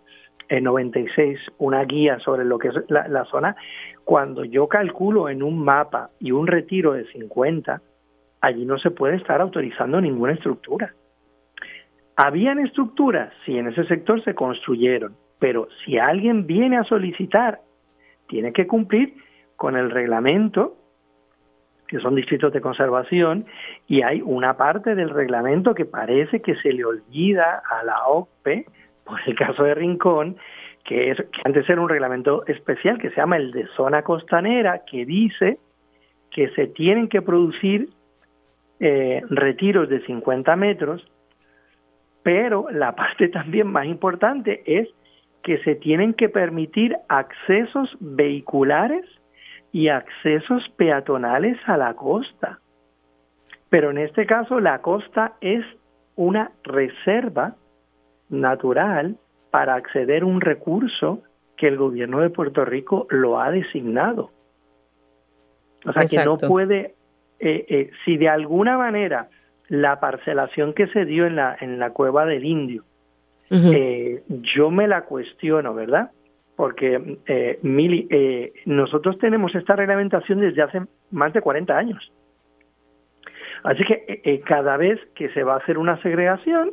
en 0.48 0.64
96 0.64 1.38
una 1.60 1.84
guía 1.84 2.20
sobre 2.20 2.44
lo 2.44 2.58
que 2.58 2.70
es 2.70 2.74
la 2.88 3.26
zona, 3.26 3.56
cuando 4.04 4.44
yo 4.44 4.68
calculo 4.68 5.30
en 5.30 5.44
un 5.44 5.64
mapa 5.64 6.10
y 6.20 6.32
un 6.32 6.48
retiro 6.48 6.94
de 6.94 7.06
50, 7.12 7.80
allí 8.42 8.66
no 8.66 8.78
se 8.78 8.92
puede 8.92 9.18
estar 9.18 9.42
autorizando 9.42 10.00
ninguna 10.00 10.34
estructura. 10.34 10.94
Habían 12.16 12.60
estructuras, 12.60 13.32
sí, 13.46 13.58
en 13.58 13.68
ese 13.68 13.86
sector 13.86 14.24
se 14.24 14.36
construyeron, 14.36 15.16
pero 15.40 15.70
si 15.84 15.98
alguien 15.98 16.46
viene 16.46 16.78
a 16.78 16.84
solicitar, 16.84 17.62
tiene 18.28 18.52
que 18.52 18.68
cumplir 18.68 19.14
con 19.56 19.78
el 19.78 19.90
reglamento, 19.90 20.76
que 21.88 22.00
son 22.00 22.16
distritos 22.16 22.54
de 22.54 22.62
conservación, 22.62 23.46
y 23.88 24.02
hay 24.02 24.22
una 24.22 24.58
parte 24.58 24.96
del 24.96 25.10
reglamento 25.10 25.74
que 25.74 25.86
parece 25.86 26.42
que 26.42 26.56
se 26.56 26.72
le 26.74 26.86
olvida 26.86 27.62
a 27.70 27.84
la 27.84 28.06
OCPE, 28.08 28.66
por 29.06 29.20
el 29.26 29.36
caso 29.36 29.64
de 29.64 29.74
Rincón, 29.74 30.38
que, 30.84 31.12
es, 31.12 31.18
que 31.18 31.42
antes 31.46 31.70
era 31.70 31.82
un 31.82 31.90
reglamento 31.90 32.46
especial 32.48 33.00
que 33.00 33.10
se 33.10 33.16
llama 33.16 33.38
el 33.38 33.52
de 33.52 33.66
zona 33.76 34.04
costanera, 34.04 34.84
que 34.86 35.06
dice 35.06 35.58
que 36.32 36.50
se 36.50 36.68
tienen 36.68 37.08
que 37.08 37.22
producir 37.22 37.90
eh, 38.80 39.22
retiros 39.30 39.90
de 39.90 40.06
50 40.06 40.56
metros 40.56 41.06
pero 42.24 42.68
la 42.72 42.96
parte 42.96 43.30
también 43.30 43.68
más 43.68 43.86
importante 43.86 44.62
es 44.66 44.88
que 45.44 45.58
se 45.64 45.76
tienen 45.76 46.14
que 46.14 46.30
permitir 46.30 46.98
accesos 47.08 47.90
vehiculares 48.00 49.06
y 49.72 49.88
accesos 49.88 50.68
peatonales 50.76 51.58
a 51.66 51.78
la 51.78 51.94
costa. 51.94 52.60
Pero 53.70 53.92
en 53.92 54.00
este 54.00 54.26
caso 54.26 54.60
la 54.60 54.82
costa 54.82 55.34
es 55.42 55.64
una 56.16 56.52
reserva 56.64 57.56
natural 58.30 59.18
para 59.52 59.76
acceder 59.76 60.24
a 60.24 60.26
un 60.26 60.42
recurso 60.42 61.24
que 61.56 61.68
el 61.68 61.78
gobierno 61.78 62.20
de 62.20 62.30
Puerto 62.30 62.66
Rico 62.66 63.08
lo 63.10 63.40
ha 63.40 63.52
designado. 63.52 64.32
O 65.86 65.94
sea 65.94 66.06
que 66.06 66.26
no 66.26 66.38
puede, 66.38 66.96
eh, 67.40 67.66
eh, 67.70 67.92
si 68.06 68.18
de 68.18 68.30
alguna 68.30 68.78
manera 68.78 69.30
la 69.70 70.00
parcelación 70.00 70.74
que 70.74 70.88
se 70.88 71.06
dio 71.06 71.26
en 71.26 71.36
la, 71.36 71.56
en 71.60 71.80
la 71.80 71.92
cueva 71.92 72.26
del 72.26 72.44
indio. 72.46 72.84
eh, 73.52 74.24
yo 74.56 74.70
me 74.70 74.88
la 74.88 75.04
cuestiono, 75.04 75.74
¿verdad? 75.74 76.12
Porque, 76.56 77.18
eh, 77.26 77.60
Mili, 77.62 78.08
eh, 78.10 78.54
nosotros 78.66 79.18
tenemos 79.18 79.56
esta 79.56 79.76
reglamentación 79.76 80.42
desde 80.42 80.62
hace 80.62 80.82
más 81.12 81.34
de 81.34 81.42
40 81.42 81.76
años. 81.76 82.12
Así 83.64 83.84
que 83.86 84.22
eh, 84.24 84.42
cada 84.42 84.78
vez 84.78 85.00
que 85.16 85.30
se 85.30 85.44
va 85.44 85.54
a 85.56 85.58
hacer 85.58 85.78
una 85.78 86.02
segregación, 86.02 86.72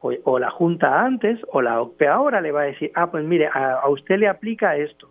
o, 0.00 0.12
o, 0.24 0.38
la 0.38 0.50
Junta 0.50 1.02
antes, 1.02 1.38
o 1.48 1.60
la 1.60 1.80
OCPE 1.80 2.08
ahora 2.08 2.40
le 2.40 2.52
va 2.52 2.62
a 2.62 2.64
decir, 2.64 2.90
ah, 2.94 3.10
pues 3.10 3.24
mire, 3.24 3.48
a, 3.52 3.74
a 3.74 3.88
usted 3.90 4.18
le 4.18 4.28
aplica 4.28 4.76
esto. 4.76 5.10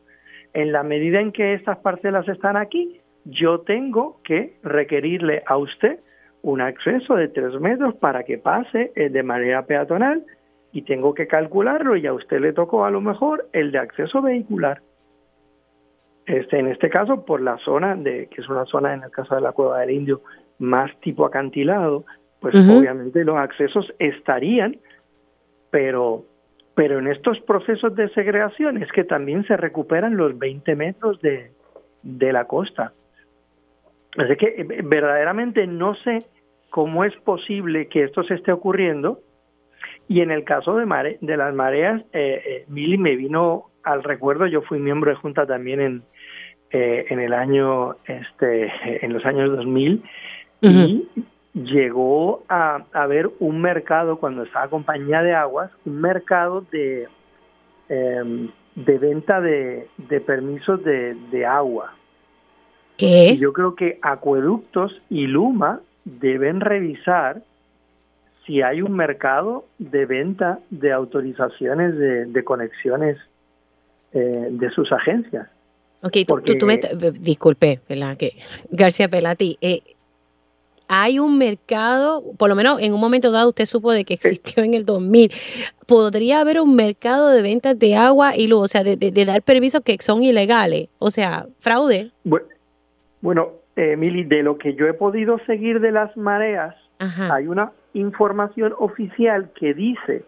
En 0.53 0.71
la 0.71 0.81
medida 0.81 1.21
en 1.21 1.31
que 1.31 1.53
estas 1.53 1.77
parcelas 1.77 2.27
están 2.27 2.57
aquí, 2.57 2.98
yo 3.29 3.62
tengo 3.62 4.19
que 4.24 4.57
requerirle 4.63 5.43
a 5.45 5.57
usted 5.57 6.00
un 6.41 6.62
acceso 6.62 7.15
de 7.15 7.27
tres 7.27 7.59
metros 7.59 7.95
para 7.95 8.24
que 8.24 8.38
pase 8.38 8.91
eh, 8.95 9.09
de 9.09 9.24
manera 9.24 9.65
peatonal 9.65 10.24
y 10.71 10.83
tengo 10.83 11.13
que 11.13 11.27
calcularlo 11.27 11.95
y 11.95 12.07
a 12.07 12.13
usted 12.13 12.39
le 12.39 12.53
tocó 12.53 12.86
a 12.86 12.91
lo 12.91 13.01
mejor 13.01 13.48
el 13.53 13.71
de 13.71 13.79
acceso 13.79 14.21
vehicular. 14.21 14.81
Este, 16.25 16.59
en 16.59 16.67
este 16.67 16.89
caso, 16.89 17.25
por 17.25 17.41
la 17.41 17.57
zona 17.57 17.95
de, 17.95 18.27
que 18.27 18.41
es 18.41 18.50
una 18.50 18.65
zona 18.65 18.93
en 18.93 19.03
el 19.03 19.09
caso 19.09 19.33
de 19.36 19.41
la 19.41 19.51
Cueva 19.51 19.79
del 19.79 19.91
Indio, 19.91 20.21
más 20.59 20.91
tipo 21.00 21.25
acantilado, 21.25 22.05
pues 22.39 22.53
uh 22.55 22.59
-huh. 22.59 22.79
obviamente 22.79 23.24
los 23.24 23.38
accesos 23.38 23.91
estarían, 23.98 24.77
pero, 25.71 26.25
pero 26.75 27.00
en 27.00 27.07
estos 27.07 27.39
procesos 27.41 27.95
de 27.95 28.09
segregación 28.09 28.77
es 28.77 28.91
que 28.91 29.03
también 29.03 29.43
se 29.45 29.57
recuperan 29.57 30.17
los 30.17 30.38
20 30.38 30.75
metros 30.75 31.19
de, 31.21 31.51
de 32.03 32.31
la 32.31 32.45
costa. 32.45 32.93
Así 34.17 34.35
que 34.37 34.47
eh, 34.47 34.81
verdaderamente 34.83 35.67
no 35.67 35.95
sé 35.95 36.19
cómo 36.69 37.03
es 37.03 37.15
posible 37.17 37.87
que 37.87 38.03
esto 38.03 38.23
se 38.23 38.35
esté 38.35 38.51
ocurriendo. 38.51 39.19
Y 40.07 40.21
en 40.21 40.31
el 40.31 40.43
caso 40.43 40.75
de, 40.75 40.85
mare, 40.85 41.17
de 41.21 41.37
las 41.37 41.53
mareas, 41.53 42.01
eh, 42.13 42.41
eh, 42.45 42.65
Mili 42.67 42.97
me 42.97 43.15
vino 43.15 43.65
al 43.83 44.03
recuerdo, 44.03 44.47
yo 44.47 44.61
fui 44.63 44.79
miembro 44.79 45.11
de 45.11 45.17
Junta 45.17 45.45
también 45.45 45.79
en, 45.79 46.03
eh, 46.71 47.05
en 47.09 47.19
el 47.19 47.33
año, 47.33 47.95
este, 48.05 48.71
en 49.05 49.13
los 49.13 49.23
años 49.25 49.55
2000, 49.55 50.03
uh 50.61 50.67
-huh. 50.67 50.87
y 50.87 51.23
llegó 51.53 52.43
a 52.49 52.83
haber 52.93 53.29
un 53.39 53.61
mercado, 53.61 54.17
cuando 54.17 54.43
estaba 54.43 54.67
compañía 54.67 55.21
de 55.21 55.33
aguas, 55.33 55.71
un 55.85 56.01
mercado 56.01 56.61
de, 56.71 57.07
eh, 57.89 58.49
de 58.75 58.97
venta 58.97 59.41
de, 59.41 59.87
de 59.97 60.21
permisos 60.21 60.83
de, 60.83 61.15
de 61.31 61.45
agua 61.45 61.93
Yo 62.99 63.53
creo 63.53 63.75
que 63.75 63.99
Acueductos 64.01 65.01
y 65.09 65.27
Luma 65.27 65.81
deben 66.05 66.59
revisar 66.59 67.41
si 68.45 68.61
hay 68.61 68.81
un 68.81 68.93
mercado 68.93 69.65
de 69.77 70.05
venta 70.05 70.59
de 70.69 70.91
autorizaciones 70.91 71.95
de, 71.97 72.25
de 72.25 72.43
conexiones 72.43 73.17
eh, 74.11 74.47
de 74.49 74.69
sus 74.71 74.91
agencias. 74.91 75.47
Ok, 76.01 76.17
Porque, 76.27 76.53
tú, 76.53 76.59
tú 76.59 76.65
me, 76.65 76.79
disculpe, 77.19 77.79
¿verdad? 77.87 78.17
Que 78.17 78.33
García 78.71 79.07
Pelati, 79.07 79.57
eh, 79.61 79.81
hay 80.87 81.19
un 81.19 81.37
mercado, 81.37 82.23
por 82.37 82.49
lo 82.49 82.55
menos 82.55 82.81
en 82.81 82.93
un 82.93 82.99
momento 82.99 83.29
dado 83.29 83.49
usted 83.49 83.67
supo 83.67 83.91
de 83.91 84.03
que 84.05 84.15
existió 84.15 84.63
en 84.63 84.73
el 84.73 84.85
2000, 84.85 85.31
podría 85.85 86.41
haber 86.41 86.59
un 86.59 86.75
mercado 86.75 87.29
de 87.29 87.43
ventas 87.43 87.77
de 87.77 87.95
agua 87.95 88.35
y 88.35 88.47
luz, 88.47 88.61
o 88.61 88.67
sea, 88.67 88.83
de, 88.83 88.97
de, 88.97 89.11
de 89.11 89.25
dar 89.25 89.43
permisos 89.43 89.81
que 89.81 89.95
son 89.99 90.23
ilegales, 90.23 90.89
o 90.97 91.11
sea, 91.11 91.45
fraude. 91.59 92.11
Bueno, 92.23 92.47
bueno, 93.21 93.49
eh, 93.75 93.95
Mili, 93.95 94.23
de 94.23 94.43
lo 94.43 94.57
que 94.57 94.75
yo 94.75 94.88
he 94.88 94.93
podido 94.93 95.39
seguir 95.45 95.79
de 95.79 95.91
las 95.91 96.15
mareas, 96.17 96.75
Ajá. 96.99 97.33
hay 97.33 97.47
una 97.47 97.71
información 97.93 98.73
oficial 98.77 99.49
que 99.53 99.73
dice 99.73 100.23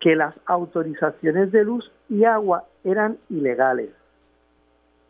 que 0.00 0.16
las 0.16 0.34
autorizaciones 0.46 1.52
de 1.52 1.64
luz 1.64 1.90
y 2.08 2.24
agua 2.24 2.64
eran 2.84 3.18
ilegales. 3.30 3.90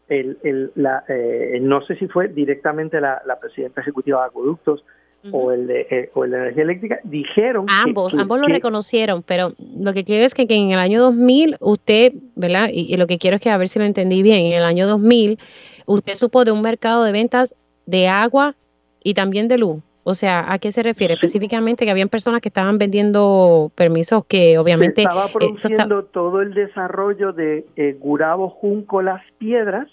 El, 0.09 0.39
el, 0.43 0.73
la, 0.75 1.05
eh, 1.09 1.59
no 1.63 1.81
sé 1.83 1.97
si 1.97 2.07
fue 2.09 2.29
directamente 2.29 3.01
la, 3.01 3.23
la 3.25 3.41
presidenta 3.41 3.81
ejecutiva 3.81 4.21
de 4.21 4.27
acueductos 4.27 4.85
uh 5.25 5.29
-huh. 5.29 5.31
o, 5.33 5.53
el 5.53 5.67
de, 5.67 5.87
eh, 5.91 6.11
o 6.15 6.25
el 6.25 6.31
de 6.31 6.37
energía 6.39 6.63
eléctrica, 6.63 7.01
dijeron 7.05 7.67
ambos, 7.69 8.13
que, 8.13 8.21
ambos 8.21 8.39
que, 8.39 8.43
lo 8.43 8.49
reconocieron, 8.49 9.23
pero 9.23 9.53
lo 9.81 9.93
que 9.93 10.05
quiero 10.05 10.25
es 10.25 10.35
que, 10.35 10.47
que, 10.47 10.55
en 10.55 10.71
el 10.71 10.79
año 10.79 11.01
2000 11.01 11.57
usted, 11.61 12.13
¿verdad? 12.37 12.69
Y, 12.73 12.93
y 12.93 12.97
lo 12.97 13.07
que 13.07 13.19
quiero 13.19 13.37
es 13.37 13.43
que 13.43 13.51
a 13.51 13.57
ver 13.57 13.69
si 13.69 13.79
lo 13.79 13.85
entendí 13.85 14.23
bien, 14.23 14.47
en 14.47 14.53
el 14.53 14.65
año 14.65 14.87
2000 14.87 15.39
usted 15.87 16.15
supo 16.15 16.45
de 16.45 16.53
un 16.53 16.63
mercado 16.63 17.05
de 17.05 17.13
ventas 17.13 17.55
de 17.87 18.09
agua 18.09 18.55
y 19.03 19.15
también 19.15 19.49
de 19.49 19.59
luz. 19.59 19.79
O 20.05 20.15
sea, 20.15 20.53
¿a 20.53 20.59
qué 20.59 20.73
se 20.73 20.83
refiere? 20.83 21.15
Sí. 21.15 21.21
Específicamente 21.21 21.85
que 21.85 21.91
habían 21.91 22.09
personas 22.09 22.41
que 22.41 22.49
estaban 22.49 22.77
vendiendo 22.77 23.71
permisos 23.77 24.25
que 24.27 24.59
obviamente... 24.59 25.03
Se 25.03 25.09
estaba 25.09 25.29
produciendo 25.29 26.01
está... 26.01 26.13
todo 26.13 26.43
el 26.43 26.55
desarrollo 26.55 27.33
de 27.33 27.67
eh, 27.77 27.97
Gurabo, 28.01 28.49
Junco, 28.51 29.01
Las 29.01 29.23
Piedras. 29.39 29.89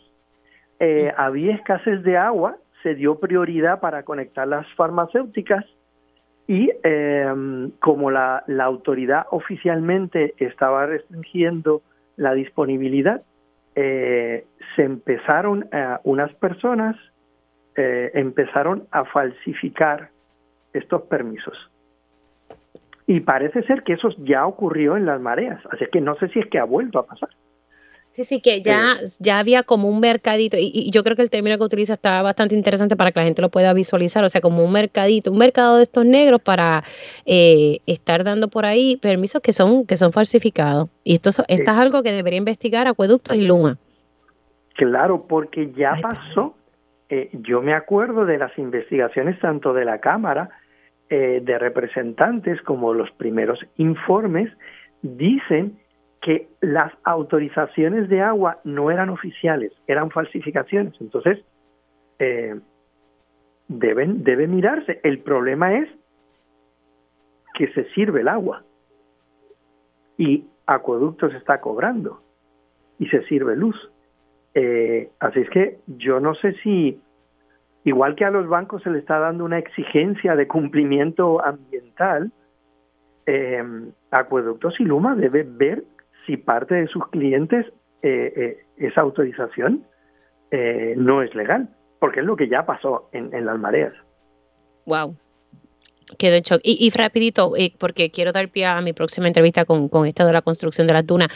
Eh. 0.80 1.12
Había 1.16 1.54
escasez 1.56 2.02
de 2.04 2.18
agua, 2.18 2.58
se 2.84 2.96
dio 2.96 3.20
prioridad 3.20 3.80
para 3.80 4.04
conectar 4.04 4.48
las 4.48 4.68
farmacéuticas 4.76 5.66
y 6.48 6.72
eh, 6.84 7.70
como 7.80 8.10
la, 8.10 8.44
la 8.48 8.64
autoridad 8.66 9.26
oficialmente 9.32 10.34
estaba 10.38 10.86
restringiendo 10.86 11.82
la 12.18 12.34
disponibilidad, 12.34 13.22
eh, 13.76 14.46
se 14.76 14.84
empezaron 14.84 15.70
eh, 15.72 15.98
unas 16.04 16.34
personas 16.36 16.96
eh, 17.82 18.12
empezaron 18.14 18.88
a 18.92 19.06
falsificar 19.06 20.10
estos 20.74 21.04
permisos. 21.04 21.56
Y 23.08 23.22
parece 23.22 23.64
ser 23.64 23.84
que 23.84 23.94
eso 23.94 24.10
ya 24.18 24.46
ocurrió 24.46 24.98
en 24.98 25.06
las 25.06 25.22
mareas, 25.22 25.62
así 25.72 25.86
que 25.90 26.02
no 26.02 26.16
sé 26.16 26.28
si 26.28 26.40
es 26.40 26.48
que 26.48 26.60
ha 26.60 26.66
vuelto 26.66 27.00
a 27.00 27.06
pasar. 27.06 27.30
Sí, 28.20 28.26
sí, 28.26 28.42
que 28.42 28.62
ya, 28.62 28.98
eh, 29.02 29.08
ya 29.20 29.40
había 29.40 29.64
como 29.64 29.88
un 29.88 30.02
mercadito, 30.02 30.58
y, 30.58 30.72
y, 30.74 30.92
yo 30.92 31.06
creo 31.06 31.16
que 31.16 31.22
el 31.22 31.30
término 31.30 31.58
que 31.58 31.64
utiliza 31.64 31.94
está 31.94 32.22
bastante 32.22 32.54
interesante 32.54 32.98
para 32.98 33.12
que 33.12 33.22
la 33.22 33.26
gente 33.26 33.42
lo 33.42 33.48
pueda 33.48 33.72
visualizar, 33.74 34.26
o 34.26 34.28
sea, 34.28 34.42
como 34.42 34.62
un 34.62 34.74
mercadito, 34.74 35.32
un 35.32 35.38
mercado 35.38 35.78
de 35.78 35.84
estos 35.84 36.06
negros 36.06 36.42
para 36.42 36.84
eh, 37.26 37.80
estar 37.86 38.26
dando 38.26 38.50
por 38.50 38.66
ahí 38.66 38.98
permisos 38.98 39.42
que 39.42 39.54
son, 39.54 39.86
que 39.86 39.96
son 39.96 40.12
falsificados. 40.12 40.90
Y 41.06 41.14
esto, 41.14 41.30
esto 41.30 41.72
es 41.72 41.78
algo 41.78 42.04
que 42.04 42.12
debería 42.12 42.40
investigar 42.40 42.88
Acueductos 42.88 43.38
y 43.38 43.48
Luma. 43.48 43.78
Claro, 44.76 45.26
porque 45.26 45.72
ya 45.78 45.98
pasó 46.02 46.56
eh, 47.08 47.30
yo 47.32 47.62
me 47.62 47.74
acuerdo 47.74 48.26
de 48.26 48.38
las 48.38 48.58
investigaciones 48.60 49.40
tanto 49.40 49.74
de 49.74 49.86
la 49.86 50.00
Cámara 50.00 50.50
eh, 51.10 51.40
de 51.42 51.58
Representantes 51.58 52.62
como 52.64 52.94
los 52.94 53.10
primeros 53.12 53.60
informes, 53.78 54.52
dicen 55.04 55.79
que 56.22 56.50
las 56.60 56.92
autorizaciones 57.04 58.10
de 58.10 58.22
agua 58.22 58.60
no 58.64 58.92
eran 58.92 59.10
oficiales, 59.10 59.72
eran 59.88 60.12
falsificaciones. 60.12 60.94
Entonces, 61.00 61.40
eh, 62.20 62.60
deben, 63.68 64.24
debe 64.24 64.48
mirarse. 64.48 65.00
El 65.04 65.20
problema 65.20 65.78
es 65.78 65.90
que 67.54 67.72
se 67.74 67.86
sirve 67.92 68.22
el 68.22 68.28
agua. 68.28 68.64
Y 70.18 70.46
acueducto 70.66 71.30
se 71.30 71.38
está 71.38 71.62
cobrando 71.62 72.22
y 73.00 73.08
se 73.08 73.24
sirve 73.24 73.56
luz. 73.56 73.90
Eh, 74.54 75.10
así 75.20 75.40
es 75.40 75.50
que 75.50 75.80
yo 75.88 76.20
no 76.20 76.36
sé 76.36 76.54
si, 76.64 77.00
igual 77.86 78.16
que 78.16 78.26
a 78.26 78.32
los 78.32 78.48
bancos 78.48 78.84
se 78.84 78.90
le 78.90 79.00
está 79.00 79.20
dando 79.20 79.46
una 79.46 79.58
exigencia 79.58 80.36
de 80.36 80.48
cumplimiento 80.48 81.44
ambiental, 81.44 82.32
eh, 83.26 83.64
Acueductos 84.12 84.80
y 84.80 84.86
Luma 84.86 85.16
debe 85.16 85.44
ver 85.44 85.84
si 86.30 86.38
parte 86.38 86.76
de 86.76 86.88
sus 86.88 87.08
clientes 87.08 87.66
eh, 88.04 88.60
esa 88.78 89.02
autorización 89.02 89.84
no 90.52 91.22
es 91.22 91.34
legal, 91.36 91.70
porque 92.00 92.22
es 92.22 92.26
lo 92.26 92.36
que 92.36 92.48
ya 92.48 92.66
pasó 92.66 93.10
en, 93.14 93.34
en 93.34 93.46
las 93.46 93.60
mareas. 93.60 93.94
Wow, 94.86 95.16
Quedó 96.18 96.36
en 96.36 96.42
shock. 96.42 96.62
Y, 96.64 96.90
rapidito, 96.96 97.54
eh, 97.56 97.74
porque 97.78 98.10
quiero 98.10 98.32
dar 98.32 98.50
pie 98.50 98.66
a 98.66 98.82
mi 98.82 98.94
próxima 98.94 99.28
entrevista 99.28 99.66
con, 99.66 99.90
con 99.90 100.08
esta 100.08 100.26
de 100.26 100.34
la 100.34 100.42
construcción 100.42 100.88
de 100.88 100.94
las 100.94 101.06
dunas. 101.06 101.28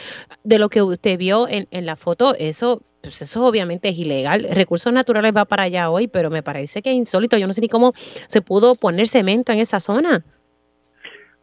De 0.42 0.58
lo 0.58 0.68
que 0.68 0.82
usted 0.82 1.16
vio 1.16 1.46
en, 1.48 1.68
en 1.70 1.86
la 1.86 1.96
foto, 1.96 2.34
eso 2.38 2.82
pues 3.00 3.20
eso 3.20 3.46
obviamente 3.46 3.90
es 3.90 3.98
ilegal. 3.98 4.46
Recursos 4.50 4.90
Naturales 4.92 5.32
va 5.36 5.44
para 5.44 5.64
allá 5.64 5.90
hoy, 5.90 6.08
pero 6.08 6.30
me 6.30 6.42
parece 6.42 6.80
que 6.80 6.90
es 6.90 6.96
insólito. 6.96 7.36
Yo 7.36 7.46
no 7.46 7.52
sé 7.52 7.60
ni 7.60 7.68
cómo 7.68 7.92
se 7.94 8.40
pudo 8.40 8.74
poner 8.74 9.06
cemento 9.08 9.52
en 9.52 9.58
esa 9.58 9.78
zona. 9.78 10.24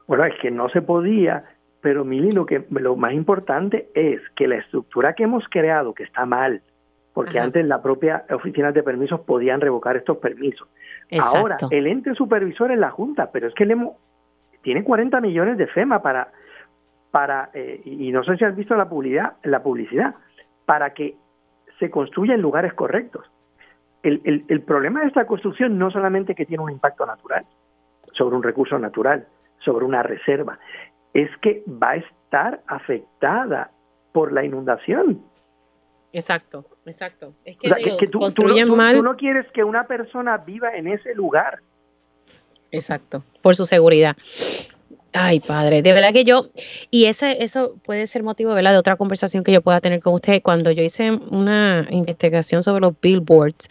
Bueno, 0.08 0.26
es 0.26 0.34
que 0.42 0.50
no 0.50 0.70
se 0.70 0.82
podía, 0.82 1.46
pero 1.82 2.06
Mili, 2.06 2.32
lo, 2.32 2.46
que, 2.46 2.64
lo 2.70 2.96
más 2.96 3.14
importante 3.14 3.90
es 3.96 4.22
que 4.36 4.48
la 4.48 4.58
estructura 4.58 5.14
que 5.14 5.24
hemos 5.24 5.44
creado, 5.50 5.94
que 5.94 6.04
está 6.04 6.26
mal, 6.26 6.62
porque 7.14 7.40
antes 7.40 7.68
la 7.68 7.82
propia 7.82 8.24
oficina 8.30 8.72
de 8.72 8.84
permisos 8.84 9.20
podían 9.22 9.60
revocar 9.60 9.98
estos 9.98 10.18
permisos. 10.18 10.68
Ahora, 11.20 11.58
el 11.72 11.88
ente 11.88 12.14
supervisor 12.14 12.72
es 12.72 12.80
la 12.80 12.92
Junta, 12.92 13.32
pero 13.32 13.48
es 13.48 13.54
que 13.54 13.66
le 13.66 13.76
tiene 14.62 14.84
40 14.84 15.20
millones 15.20 15.58
de 15.58 15.68
FEMA 15.68 16.02
para, 16.02 16.32
para 17.10 17.50
eh, 17.54 17.82
y 17.84 18.12
no 18.12 18.24
sé 18.24 18.38
si 18.38 18.46
has 18.46 18.56
visto 18.56 18.76
la 18.76 18.88
publicidad, 18.88 19.34
la 19.44 19.62
publicidad, 19.62 20.16
para 20.66 20.94
que 20.94 21.16
se 21.80 21.90
construya 21.90 22.36
en 22.36 22.42
lugares 22.42 22.74
correctos. 22.74 23.30
El, 24.04 24.22
el, 24.24 24.46
el 24.48 24.62
problema 24.62 25.02
de 25.02 25.08
esta 25.08 25.26
construcción 25.26 25.78
no 25.78 25.92
solamente 25.92 26.36
que 26.36 26.46
tiene 26.46 26.64
un 26.64 26.72
impacto 26.72 27.06
natural, 27.06 27.46
sobre 28.14 28.36
un 28.36 28.44
recurso 28.44 28.80
natural, 28.80 29.28
sobre 29.60 29.86
una 29.86 30.02
reserva, 30.02 30.60
es 31.14 31.30
que 31.42 31.64
va 31.68 31.92
a 31.92 31.96
estar 31.96 32.62
afectada 32.68 33.72
por 34.14 34.32
la 34.32 34.44
inundación. 34.44 35.24
Exacto, 36.14 36.66
exacto. 36.86 37.34
Es 37.46 37.58
que, 37.58 38.08
tú, 38.08 38.20
no 38.20 39.16
quieres 39.16 39.46
que 39.54 39.64
una 39.64 39.88
persona 39.88 40.38
viva 40.38 40.76
en 40.76 40.88
ese 40.88 41.16
lugar. 41.16 41.60
Exacto, 42.72 43.24
por 43.42 43.56
su 43.56 43.66
seguridad. 43.66 44.16
Ay, 45.14 45.42
padre, 45.42 45.82
de 45.82 45.92
verdad 45.92 46.14
que 46.14 46.24
yo, 46.24 46.46
y 46.90 47.06
ese, 47.06 47.44
eso 47.44 47.76
puede 47.84 48.08
ser 48.08 48.24
motivo 48.24 48.54
¿verdad? 48.54 48.72
de 48.72 48.78
otra 48.78 48.96
conversación 48.96 49.44
que 49.44 49.52
yo 49.52 49.62
pueda 49.62 49.82
tener 49.82 50.00
con 50.00 50.14
usted. 50.14 50.42
Cuando 50.42 50.72
yo 50.72 50.84
hice 50.84 51.12
una 51.12 51.86
investigación 51.90 52.64
sobre 52.64 52.82
los 52.82 52.94
billboards, 53.02 53.68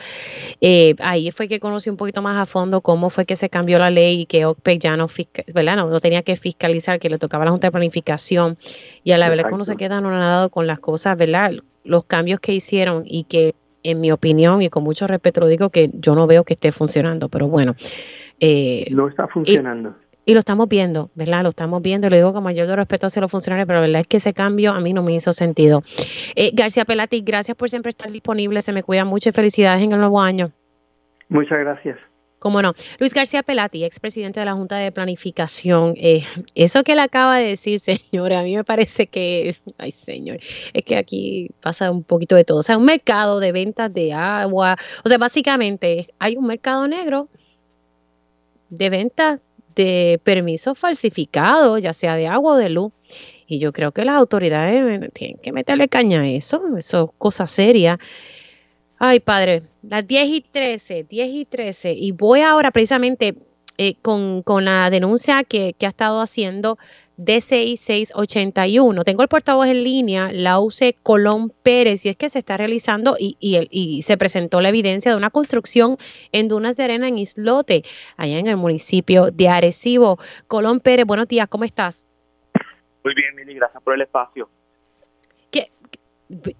eh, 0.60 0.94
ahí 0.98 1.30
fue 1.30 1.48
que 1.48 1.58
conocí 1.58 1.88
un 1.88 1.96
poquito 1.96 2.20
más 2.20 2.36
a 2.36 2.44
fondo 2.44 2.82
cómo 2.82 3.08
fue 3.08 3.24
que 3.24 3.36
se 3.36 3.48
cambió 3.48 3.78
la 3.78 3.90
ley 3.90 4.22
y 4.22 4.26
que 4.26 4.44
OPEC 4.44 4.80
ya 4.80 4.96
no, 4.98 5.08
¿verdad? 5.54 5.76
No, 5.76 5.88
no, 5.88 6.00
tenía 6.00 6.22
que 6.22 6.36
fiscalizar, 6.36 7.00
que 7.00 7.08
le 7.08 7.18
tocaba 7.18 7.44
a 7.44 7.46
la 7.46 7.52
Junta 7.52 7.68
de 7.68 7.72
Planificación. 7.72 8.58
Y 9.02 9.12
a 9.12 9.18
la 9.18 9.30
verdad 9.30 9.48
que 9.48 9.54
uno 9.54 9.64
se 9.64 9.76
queda 9.76 9.96
anonadado 9.96 10.50
con 10.50 10.66
las 10.66 10.78
cosas, 10.78 11.16
¿verdad? 11.16 11.52
los 11.84 12.04
cambios 12.04 12.40
que 12.40 12.52
hicieron 12.52 13.04
y 13.06 13.24
que 13.24 13.54
en 13.82 14.00
mi 14.00 14.12
opinión 14.12 14.60
y 14.62 14.68
con 14.68 14.84
mucho 14.84 15.06
respeto 15.06 15.40
lo 15.40 15.46
digo 15.46 15.70
que 15.70 15.90
yo 15.94 16.14
no 16.14 16.26
veo 16.26 16.44
que 16.44 16.54
esté 16.54 16.72
funcionando, 16.72 17.28
pero 17.28 17.48
bueno. 17.48 17.74
Eh, 18.40 18.86
no 18.90 19.08
está 19.08 19.26
funcionando. 19.28 19.90
Y, 19.90 20.09
lo 20.34 20.40
estamos 20.40 20.68
viendo, 20.68 21.10
¿verdad? 21.14 21.42
Lo 21.42 21.50
estamos 21.50 21.82
viendo 21.82 22.06
y 22.06 22.10
lo 22.10 22.16
digo 22.16 22.32
con 22.32 22.42
mayor 22.42 22.68
respeto 22.68 23.06
hacia 23.06 23.22
los 23.22 23.30
funcionarios, 23.30 23.66
pero 23.66 23.80
la 23.80 23.86
verdad 23.86 24.00
es 24.02 24.06
que 24.06 24.18
ese 24.18 24.32
cambio 24.34 24.72
a 24.72 24.80
mí 24.80 24.92
no 24.92 25.02
me 25.02 25.12
hizo 25.12 25.32
sentido. 25.32 25.82
Eh, 26.34 26.50
García 26.54 26.84
Pelati, 26.84 27.20
gracias 27.22 27.56
por 27.56 27.70
siempre 27.70 27.90
estar 27.90 28.10
disponible, 28.10 28.62
se 28.62 28.72
me 28.72 28.82
cuida 28.82 29.04
mucho 29.04 29.28
y 29.28 29.32
felicidades 29.32 29.82
en 29.82 29.92
el 29.92 29.98
nuevo 29.98 30.20
año. 30.20 30.52
Muchas 31.28 31.58
gracias. 31.58 31.98
Cómo 32.40 32.62
no. 32.62 32.72
Luis 32.98 33.12
García 33.12 33.42
Pelati, 33.42 33.84
expresidente 33.84 34.40
de 34.40 34.46
la 34.46 34.54
Junta 34.54 34.78
de 34.78 34.90
Planificación. 34.92 35.92
Eh, 35.98 36.24
eso 36.54 36.82
que 36.82 36.92
él 36.92 36.98
acaba 36.98 37.36
de 37.36 37.48
decir, 37.48 37.78
señor, 37.80 38.32
a 38.32 38.42
mí 38.42 38.56
me 38.56 38.64
parece 38.64 39.06
que, 39.06 39.56
ay, 39.76 39.92
señor, 39.92 40.38
es 40.72 40.82
que 40.82 40.96
aquí 40.96 41.50
pasa 41.60 41.90
un 41.90 42.02
poquito 42.02 42.36
de 42.36 42.44
todo. 42.44 42.60
O 42.60 42.62
sea, 42.62 42.78
un 42.78 42.86
mercado 42.86 43.40
de 43.40 43.52
ventas 43.52 43.92
de 43.92 44.14
agua. 44.14 44.78
O 45.04 45.08
sea, 45.10 45.18
básicamente 45.18 46.08
hay 46.18 46.38
un 46.38 46.46
mercado 46.46 46.88
negro 46.88 47.28
de 48.70 48.88
ventas 48.88 49.44
de 49.74 50.20
permisos 50.24 50.78
falsificados, 50.78 51.80
ya 51.80 51.92
sea 51.92 52.16
de 52.16 52.26
agua 52.26 52.54
o 52.54 52.56
de 52.56 52.70
luz. 52.70 52.92
Y 53.46 53.58
yo 53.58 53.72
creo 53.72 53.92
que 53.92 54.04
las 54.04 54.16
autoridades 54.16 55.12
tienen 55.12 55.38
que 55.38 55.52
meterle 55.52 55.88
caña 55.88 56.20
a 56.20 56.28
eso. 56.28 56.76
Eso 56.78 57.04
es 57.04 57.10
cosa 57.18 57.46
seria. 57.46 57.98
Ay, 58.98 59.20
padre, 59.20 59.62
las 59.82 60.06
10 60.06 60.28
y 60.28 60.40
13, 60.42 61.04
10 61.04 61.28
y 61.30 61.44
13. 61.46 61.92
Y 61.92 62.12
voy 62.12 62.42
ahora 62.42 62.70
precisamente 62.70 63.34
eh, 63.82 63.94
con, 64.02 64.44
la 64.62 64.90
denuncia 64.90 65.42
que, 65.42 65.74
ha 65.80 65.86
estado 65.86 66.20
haciendo 66.20 66.76
DCI 67.24 67.76
681. 67.76 69.04
Tengo 69.04 69.22
el 69.22 69.28
portavoz 69.28 69.66
en 69.66 69.84
línea, 69.84 70.30
Lause 70.32 70.96
Colón 71.02 71.50
Pérez, 71.62 72.06
y 72.06 72.08
es 72.08 72.16
que 72.16 72.30
se 72.30 72.38
está 72.38 72.56
realizando 72.56 73.16
y, 73.18 73.36
y, 73.40 74.02
se 74.02 74.16
presentó 74.16 74.60
la 74.60 74.70
evidencia 74.70 75.10
de 75.10 75.16
una 75.16 75.30
construcción 75.30 75.98
en 76.32 76.48
dunas 76.48 76.76
de 76.76 76.84
arena 76.84 77.08
en 77.08 77.18
Islote, 77.18 77.82
allá 78.16 78.38
en 78.38 78.46
el 78.46 78.56
municipio 78.56 79.30
de 79.30 79.48
Arecibo. 79.48 80.18
Colón 80.48 80.80
Pérez, 80.80 81.06
buenos 81.06 81.28
días, 81.28 81.48
¿cómo 81.48 81.64
estás? 81.64 82.06
Muy 83.04 83.14
bien, 83.14 83.34
Mili, 83.34 83.54
gracias 83.54 83.82
por 83.82 83.94
el 83.94 84.02
espacio. 84.02 84.48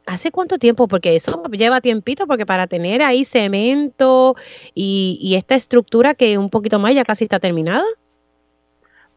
¿Hace 0.06 0.32
cuánto 0.32 0.58
tiempo? 0.58 0.88
Porque 0.88 1.14
eso 1.14 1.42
lleva 1.52 1.80
tiempito, 1.80 2.26
porque 2.26 2.44
para 2.44 2.66
tener 2.66 3.02
ahí 3.02 3.24
cemento 3.24 4.34
y, 4.74 5.34
esta 5.36 5.54
estructura 5.54 6.14
que 6.14 6.38
un 6.38 6.50
poquito 6.50 6.78
más 6.80 6.94
ya 6.94 7.04
casi 7.04 7.24
está 7.24 7.38
terminada. 7.38 7.84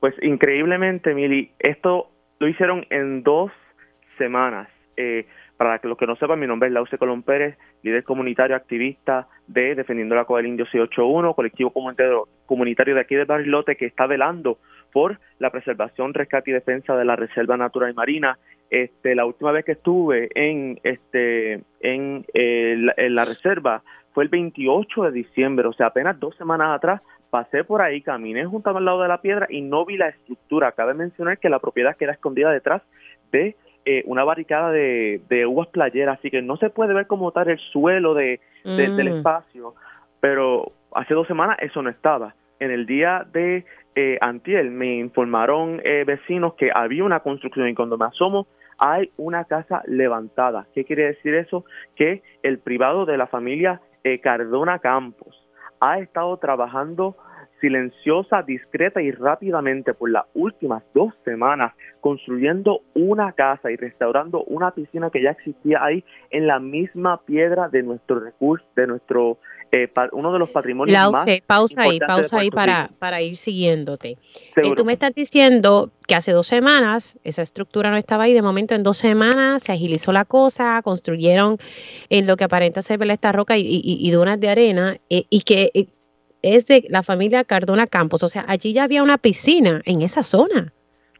Pues 0.03 0.15
increíblemente, 0.21 1.13
Mili, 1.13 1.51
esto 1.59 2.09
lo 2.37 2.49
hicieron 2.49 2.85
en 2.89 3.23
dos 3.23 3.53
semanas. 4.17 4.67
Eh, 4.97 5.25
para 5.55 5.79
los 5.81 5.97
que 5.97 6.05
no 6.05 6.17
sepan, 6.17 6.41
mi 6.41 6.45
nombre 6.45 6.67
es 6.67 6.73
Lauce 6.73 6.97
Colón 6.97 7.23
Pérez, 7.23 7.57
líder 7.83 8.03
comunitario 8.03 8.53
activista 8.53 9.29
de 9.47 9.75
Defendiendo 9.75 10.15
la 10.15 10.25
Coda 10.25 10.39
del 10.39 10.47
Indio 10.47 10.65
681, 10.65 11.33
colectivo 11.35 11.71
comunitario, 11.71 12.95
de 12.95 12.99
aquí 12.99 13.15
de 13.15 13.23
Barilote 13.23 13.77
que 13.77 13.85
está 13.85 14.05
velando 14.05 14.57
por 14.91 15.21
la 15.39 15.51
preservación, 15.51 16.13
rescate 16.13 16.51
y 16.51 16.53
defensa 16.53 16.97
de 16.97 17.05
la 17.05 17.15
Reserva 17.15 17.55
Natural 17.55 17.91
y 17.91 17.93
Marina 17.93 18.37
este, 18.69 19.15
la 19.15 19.25
última 19.25 19.53
vez 19.53 19.63
que 19.63 19.71
estuve 19.71 20.27
en, 20.35 20.81
este, 20.83 21.61
en, 21.79 22.25
eh, 22.33 22.75
la, 22.77 23.23
reserva 23.23 23.83
fue 24.11 24.25
el 24.25 24.29
28 24.29 25.03
de 25.03 25.11
diciembre, 25.13 25.65
o 25.65 25.73
sea, 25.73 25.87
apenas 25.87 26.19
dos 26.19 26.35
semanas 26.35 26.75
atrás 26.75 27.01
pasé 27.33 27.63
por 27.63 27.81
ahí, 27.81 27.99
caminé 28.03 28.45
junto 28.45 28.69
al 28.69 28.85
lado 28.85 29.01
de 29.01 29.07
la 29.07 29.19
piedra 29.19 29.47
y 29.49 29.61
no 29.63 29.85
vi 29.85 29.97
la 29.97 30.09
estructura. 30.09 30.73
Cabe 30.73 30.93
mencionar 30.93 31.39
que 31.39 31.49
la 31.49 31.57
propiedad 31.57 31.97
queda 31.97 32.11
escondida 32.11 32.51
detrás 32.51 32.83
de 33.31 33.55
eh, 33.85 34.03
una 34.05 34.23
barricada 34.23 34.71
de, 34.71 35.19
de, 35.29 35.47
uvas 35.47 35.67
playeras, 35.69 36.19
así 36.19 36.29
que 36.29 36.43
no 36.43 36.57
se 36.57 36.69
puede 36.69 36.93
ver 36.93 37.07
como 37.07 37.31
tal 37.31 37.49
el 37.49 37.57
suelo 37.57 38.13
de, 38.13 38.39
del 38.63 38.93
mm. 38.93 39.17
espacio, 39.17 39.73
pero 40.19 40.73
hace 40.93 41.15
dos 41.15 41.25
semanas 41.25 41.57
eso 41.59 41.81
no 41.81 41.89
estaba. 41.89 42.35
En 42.59 42.69
el 42.69 42.85
día 42.85 43.25
de 43.33 43.65
eh, 43.95 44.19
Antiel 44.21 44.69
me 44.69 44.97
informaron 44.97 45.81
eh, 45.83 46.03
vecinos 46.05 46.53
que 46.53 46.69
había 46.71 47.03
una 47.03 47.21
construcción 47.21 47.67
y 47.67 47.73
cuando 47.73 47.97
me 47.97 48.05
asomo 48.05 48.45
hay 48.77 49.09
una 49.17 49.45
casa 49.45 49.81
levantada. 49.87 50.67
¿Qué 50.75 50.85
quiere 50.85 51.05
decir 51.05 51.33
eso? 51.33 51.65
Que 51.95 52.21
el 52.43 52.59
privado 52.59 53.07
de 53.07 53.17
la 53.17 53.25
familia 53.25 53.81
eh, 54.03 54.19
Cardona 54.19 54.77
Campos 54.77 55.42
ha 55.83 55.99
estado 55.99 56.37
trabajando 56.37 57.17
silenciosa, 57.59 58.41
discreta 58.41 59.01
y 59.01 59.11
rápidamente 59.11 59.93
por 59.93 60.09
las 60.09 60.25
últimas 60.33 60.83
dos 60.93 61.13
semanas 61.25 61.73
construyendo 61.99 62.81
una 62.93 63.31
casa 63.33 63.71
y 63.71 63.75
restaurando 63.75 64.43
una 64.45 64.71
piscina 64.71 65.09
que 65.09 65.21
ya 65.21 65.31
existía 65.31 65.83
ahí 65.83 66.03
en 66.29 66.47
la 66.47 66.59
misma 66.59 67.21
piedra 67.25 67.69
de 67.69 67.83
nuestro 67.83 68.19
recurso, 68.19 68.65
de 68.75 68.87
nuestro 68.87 69.37
eh, 69.75 69.91
uno 70.11 70.31
de 70.31 70.37
los 70.37 70.51
patrimonios 70.51 71.11
más 71.11 71.25
pausa 71.47 71.81
ahí, 71.81 71.99
pausa 71.99 72.37
ahí 72.37 72.51
para, 72.51 72.91
para 72.99 73.23
ir 73.23 73.37
siguiéndote. 73.37 74.19
Eh, 74.55 74.75
tú 74.75 74.85
me 74.85 74.93
estás 74.93 75.15
diciendo 75.15 75.91
que 76.07 76.13
hace 76.13 76.31
dos 76.31 76.45
semanas 76.45 77.17
esa 77.23 77.41
estructura 77.41 77.89
no 77.89 77.97
estaba 77.97 78.25
ahí, 78.25 78.33
de 78.33 78.43
momento 78.43 78.75
en 78.75 78.83
dos 78.83 78.97
semanas 78.97 79.63
se 79.63 79.71
agilizó 79.71 80.13
la 80.13 80.25
cosa, 80.25 80.79
construyeron 80.83 81.57
en 82.09 82.27
lo 82.27 82.37
que 82.37 82.43
aparenta 82.43 82.83
ser 82.83 83.01
esta 83.09 83.31
roca 83.31 83.57
y, 83.57 83.63
y, 83.83 84.11
dunas 84.11 84.39
de 84.39 84.49
arena 84.49 84.97
eh, 85.09 85.23
y 85.29 85.41
que 85.41 85.87
es 86.43 86.67
de 86.67 86.85
la 86.89 87.01
familia 87.01 87.43
Cardona 87.43 87.87
Campos, 87.87 88.21
o 88.21 88.29
sea, 88.29 88.45
allí 88.47 88.73
ya 88.73 88.83
había 88.83 89.01
una 89.01 89.17
piscina 89.17 89.81
en 89.85 90.03
esa 90.03 90.23
zona. 90.23 90.71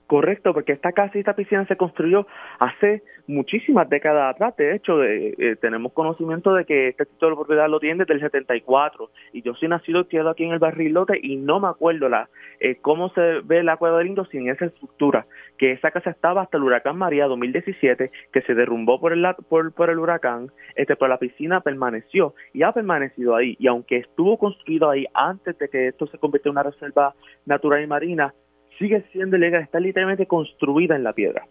Correcto, 0.08 0.54
porque 0.54 0.74
esta 0.74 0.92
casa 0.92 1.14
y 1.16 1.20
esta 1.20 1.36
piscina 1.36 1.66
se 1.66 1.78
construyó 1.78 2.28
hace 2.60 3.04
muchísimas 3.26 3.88
décadas 3.90 4.36
atrás. 4.36 4.56
De 4.58 4.76
hecho, 4.76 5.02
eh, 5.04 5.56
tenemos 5.62 5.94
conocimiento 5.94 6.54
de 6.54 6.66
que 6.66 6.90
este 6.90 7.06
título 7.06 7.32
de 7.32 7.36
propiedad 7.38 7.70
lo 7.70 7.80
tiene 7.80 8.00
desde 8.00 8.16
el 8.16 8.20
74 8.20 9.10
y 9.32 9.42
yo 9.42 9.54
soy 9.56 9.70
nacido 9.70 10.06
y 10.10 10.18
aquí 10.18 10.44
en 10.44 10.52
el 10.52 10.60
barrilote 10.60 11.18
y 11.22 11.38
no 11.38 11.60
me 11.60 11.70
acuerdo 11.70 12.10
la 12.10 12.30
eh, 12.60 12.78
cómo 12.82 13.10
se 13.10 13.42
ve 13.44 13.64
la 13.64 13.78
cueva 13.78 13.98
del 14.00 14.08
Indo 14.08 14.26
sin 14.26 14.50
esa 14.50 14.66
estructura. 14.66 15.26
Que 15.58 15.72
esa 15.72 15.92
casa 15.92 16.10
estaba 16.10 16.42
hasta 16.42 16.58
el 16.58 16.64
huracán 16.64 16.98
María 16.98 17.28
2017, 17.28 18.12
que 18.32 18.42
se 18.42 18.54
derrumbó 18.56 19.00
por 19.00 19.14
el 19.14 19.26
por, 19.48 19.74
por 19.74 19.90
el 19.90 20.00
huracán, 20.00 20.52
este, 20.76 20.96
pero 20.96 21.10
la 21.10 21.18
piscina 21.18 21.62
permaneció 21.62 22.36
y 22.54 22.64
ha 22.64 22.72
permanecido 22.72 23.36
ahí. 23.36 23.56
Y 23.60 23.68
aunque 23.68 23.98
estuvo 23.98 24.38
construido 24.38 24.90
ahí 24.90 25.06
antes 25.14 25.58
de 25.58 25.70
que 25.70 25.88
esto 25.88 26.08
se 26.08 26.18
convirtiera 26.18 26.52
en 26.52 26.58
una 26.58 26.72
reserva 26.72 27.16
natural 27.46 27.84
y 27.84 27.88
marina, 27.88 28.34
sigue 28.78 29.04
siendo 29.12 29.38
ilegal, 29.38 29.64
está 29.64 29.80
literalmente 29.80 30.26
construida 30.26 30.96
en 30.96 31.04
la 31.04 31.14
piedra. 31.14 31.46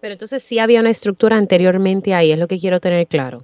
Pero 0.00 0.12
entonces 0.12 0.42
sí 0.42 0.58
había 0.58 0.80
una 0.80 0.90
estructura 0.90 1.36
anteriormente 1.36 2.14
ahí, 2.14 2.32
es 2.32 2.38
lo 2.38 2.46
que 2.46 2.58
quiero 2.58 2.80
tener 2.80 3.06
claro. 3.06 3.38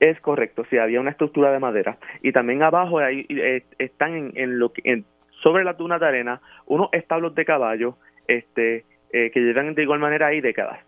Es 0.00 0.18
correcto, 0.20 0.64
sí, 0.70 0.78
había 0.78 1.00
una 1.00 1.10
estructura 1.10 1.52
de 1.52 1.58
madera. 1.58 1.98
Y 2.22 2.32
también 2.32 2.62
abajo 2.62 2.98
ahí, 2.98 3.26
eh, 3.28 3.64
están 3.78 4.32
en, 4.34 4.58
lo 4.58 4.72
que, 4.72 5.04
sobre 5.42 5.62
las 5.62 5.76
dunas 5.76 6.00
de 6.00 6.06
arena 6.06 6.40
unos 6.66 6.88
establos 6.92 7.34
de 7.34 7.44
caballo 7.44 7.96
este, 8.26 8.84
eh, 9.12 9.30
que 9.30 9.40
llevan 9.40 9.74
de 9.74 9.82
igual 9.82 9.98
manera 9.98 10.28
ahí 10.28 10.40
décadas. 10.40 10.80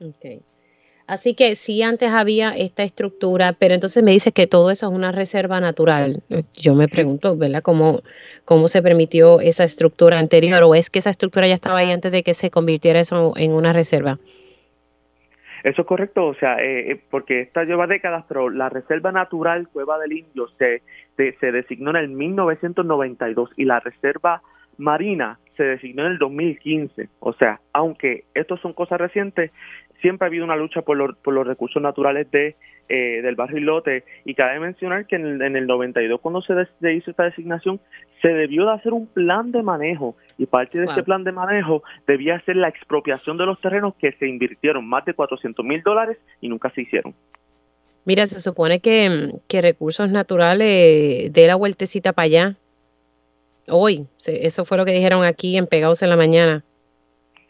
Okay. 0.00 0.42
Así 1.12 1.34
que 1.34 1.56
sí, 1.56 1.82
antes 1.82 2.10
había 2.10 2.56
esta 2.56 2.84
estructura, 2.84 3.52
pero 3.52 3.74
entonces 3.74 4.02
me 4.02 4.12
dices 4.12 4.32
que 4.32 4.46
todo 4.46 4.70
eso 4.70 4.86
es 4.86 4.94
una 4.94 5.12
reserva 5.12 5.60
natural. 5.60 6.22
Yo 6.54 6.74
me 6.74 6.88
pregunto, 6.88 7.36
¿verdad? 7.36 7.60
¿Cómo, 7.60 8.00
cómo 8.46 8.66
se 8.66 8.80
permitió 8.80 9.38
esa 9.38 9.64
estructura 9.64 10.18
anterior 10.18 10.62
o 10.62 10.74
es 10.74 10.88
que 10.88 11.00
esa 11.00 11.10
estructura 11.10 11.46
ya 11.46 11.52
estaba 11.52 11.80
ahí 11.80 11.90
antes 11.90 12.12
de 12.12 12.22
que 12.22 12.32
se 12.32 12.50
convirtiera 12.50 12.98
eso 12.98 13.34
en 13.36 13.52
una 13.52 13.74
reserva? 13.74 14.20
Eso 15.64 15.82
es 15.82 15.86
correcto, 15.86 16.28
o 16.28 16.34
sea, 16.34 16.56
eh, 16.62 16.92
eh, 16.92 17.02
porque 17.10 17.42
esta 17.42 17.64
lleva 17.64 17.86
décadas, 17.86 18.24
pero 18.26 18.48
la 18.48 18.70
Reserva 18.70 19.12
Natural 19.12 19.68
Cueva 19.68 19.98
del 19.98 20.14
Indio 20.14 20.48
se, 20.58 20.80
se, 21.18 21.36
se 21.38 21.52
designó 21.52 21.90
en 21.90 21.96
el 21.96 22.08
1992 22.08 23.50
y 23.58 23.66
la 23.66 23.80
Reserva 23.80 24.40
Marina 24.78 25.38
se 25.56 25.64
designó 25.64 26.06
en 26.06 26.12
el 26.12 26.18
2015. 26.18 27.08
O 27.20 27.32
sea, 27.34 27.60
aunque 27.72 28.24
estos 28.34 28.60
son 28.60 28.72
cosas 28.72 29.00
recientes, 29.00 29.50
siempre 30.02 30.26
ha 30.26 30.28
habido 30.28 30.44
una 30.44 30.56
lucha 30.56 30.82
por, 30.82 30.96
los 30.96 31.46
recursos 31.46 31.80
naturales 31.80 32.30
de 32.30 32.56
eh, 32.88 33.22
del 33.22 33.36
barrilote 33.36 34.04
y 34.24 34.34
cabe 34.34 34.60
mencionar 34.60 35.06
que 35.06 35.16
en 35.16 35.56
el, 35.56 35.66
92 35.66 36.20
cuando 36.20 36.42
se, 36.42 36.52
hizo 36.92 37.10
esta 37.10 37.24
designación 37.24 37.80
se 38.20 38.28
debió 38.28 38.66
de 38.66 38.72
hacer 38.72 38.92
un 38.92 39.06
plan 39.06 39.50
de 39.50 39.62
manejo 39.62 40.16
y 40.36 40.44
parte 40.44 40.78
de 40.78 40.84
ese 40.84 41.02
plan 41.02 41.24
de 41.24 41.32
manejo 41.32 41.82
debía 42.06 42.38
ser 42.40 42.56
la 42.56 42.68
expropiación 42.68 43.38
de 43.38 43.46
los 43.46 43.58
terrenos 43.60 43.94
que 43.94 44.12
se 44.12 44.28
invirtieron 44.28 44.86
más 44.86 45.06
de 45.06 45.14
400 45.14 45.64
mil 45.64 45.82
dólares 45.82 46.18
y 46.42 46.48
nunca 46.48 46.68
se 46.70 46.82
hicieron. 46.82 47.14
Mira, 48.04 48.26
se 48.26 48.40
supone 48.40 48.80
que, 48.80 49.30
que 49.48 49.62
recursos 49.62 50.10
naturales 50.10 51.32
de 51.32 51.46
la 51.46 51.54
vueltecita 51.54 52.12
para 52.12 52.26
allá. 52.26 52.56
Hoy, 53.70 54.06
eso 54.26 54.64
fue 54.64 54.76
lo 54.76 54.84
que 54.84 54.92
dijeron 54.92 55.24
aquí 55.24 55.56
en 55.56 55.66
Pegados 55.66 56.02
en 56.02 56.10
la 56.10 56.16
Mañana. 56.16 56.64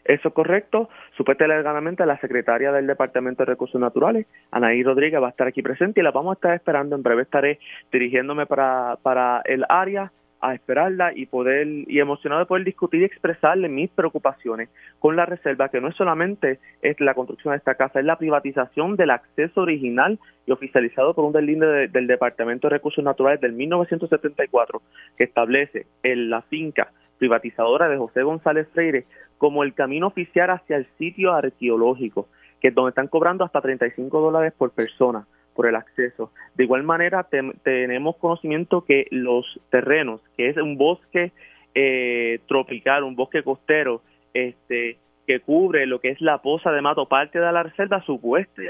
Eso 0.05 0.27
es 0.27 0.33
correcto. 0.33 0.89
Supuestamente 1.15 2.05
la 2.05 2.19
secretaria 2.19 2.71
del 2.71 2.87
Departamento 2.87 3.43
de 3.43 3.51
Recursos 3.51 3.79
Naturales, 3.79 4.25
Anaí 4.51 4.83
Rodríguez, 4.83 5.21
va 5.21 5.27
a 5.27 5.29
estar 5.29 5.47
aquí 5.47 5.61
presente 5.61 5.99
y 5.99 6.03
la 6.03 6.11
vamos 6.11 6.31
a 6.31 6.35
estar 6.35 6.53
esperando. 6.55 6.95
En 6.95 7.03
breve 7.03 7.21
estaré 7.21 7.59
dirigiéndome 7.91 8.47
para, 8.47 8.97
para 9.03 9.41
el 9.45 9.63
área 9.69 10.11
a 10.43 10.53
esperarla 10.55 11.13
y 11.15 11.25
poder 11.25 11.67
y 11.87 11.99
emocionado 11.99 12.41
de 12.41 12.47
poder 12.47 12.65
discutir 12.65 13.01
y 13.01 13.05
expresarle 13.05 13.69
mis 13.69 13.89
preocupaciones 13.91 14.67
con 14.99 15.15
la 15.15 15.25
reserva 15.25 15.69
que 15.69 15.79
no 15.79 15.87
es 15.87 15.95
solamente 15.95 16.59
es 16.81 16.99
la 16.99 17.13
construcción 17.13 17.53
de 17.53 17.59
esta 17.59 17.75
casa 17.75 18.01
es 18.01 18.05
la 18.05 18.17
privatización 18.17 18.97
del 18.97 19.11
acceso 19.11 19.61
original 19.61 20.19
y 20.45 20.51
oficializado 20.51 21.13
por 21.13 21.23
un 21.23 21.31
deslinde 21.31 21.87
del 21.87 22.07
Departamento 22.07 22.67
de 22.67 22.73
Recursos 22.73 23.05
Naturales 23.05 23.39
del 23.39 23.53
1974 23.53 24.81
que 25.17 25.23
establece 25.23 25.87
en 26.03 26.29
la 26.29 26.41
finca 26.41 26.91
privatizadora 27.17 27.87
de 27.87 27.97
José 27.97 28.23
González 28.23 28.67
Freire 28.73 29.05
como 29.37 29.63
el 29.63 29.73
camino 29.73 30.07
oficial 30.07 30.49
hacia 30.51 30.77
el 30.77 30.87
sitio 30.97 31.33
arqueológico, 31.33 32.27
que 32.61 32.69
es 32.69 32.75
donde 32.75 32.89
están 32.89 33.07
cobrando 33.07 33.43
hasta 33.43 33.61
35 33.61 34.21
dólares 34.21 34.53
por 34.57 34.71
persona 34.71 35.25
por 35.53 35.67
el 35.67 35.75
acceso. 35.75 36.31
De 36.55 36.63
igual 36.63 36.83
manera, 36.83 37.27
tenemos 37.63 38.15
conocimiento 38.17 38.85
que 38.85 39.07
los 39.11 39.59
terrenos, 39.69 40.21
que 40.35 40.49
es 40.49 40.57
un 40.57 40.77
bosque 40.77 41.31
eh, 41.75 42.39
tropical, 42.47 43.03
un 43.03 43.15
bosque 43.15 43.43
costero, 43.43 44.01
este 44.33 44.97
que 45.25 45.39
cubre 45.39 45.85
lo 45.85 46.01
que 46.01 46.09
es 46.09 46.19
la 46.19 46.39
poza 46.39 46.71
de 46.71 46.81
Mato, 46.81 47.07
parte 47.07 47.39
de 47.39 47.51
la 47.51 47.63
reserva, 47.63 48.03
supuesta 48.03 48.61
y 48.61 48.67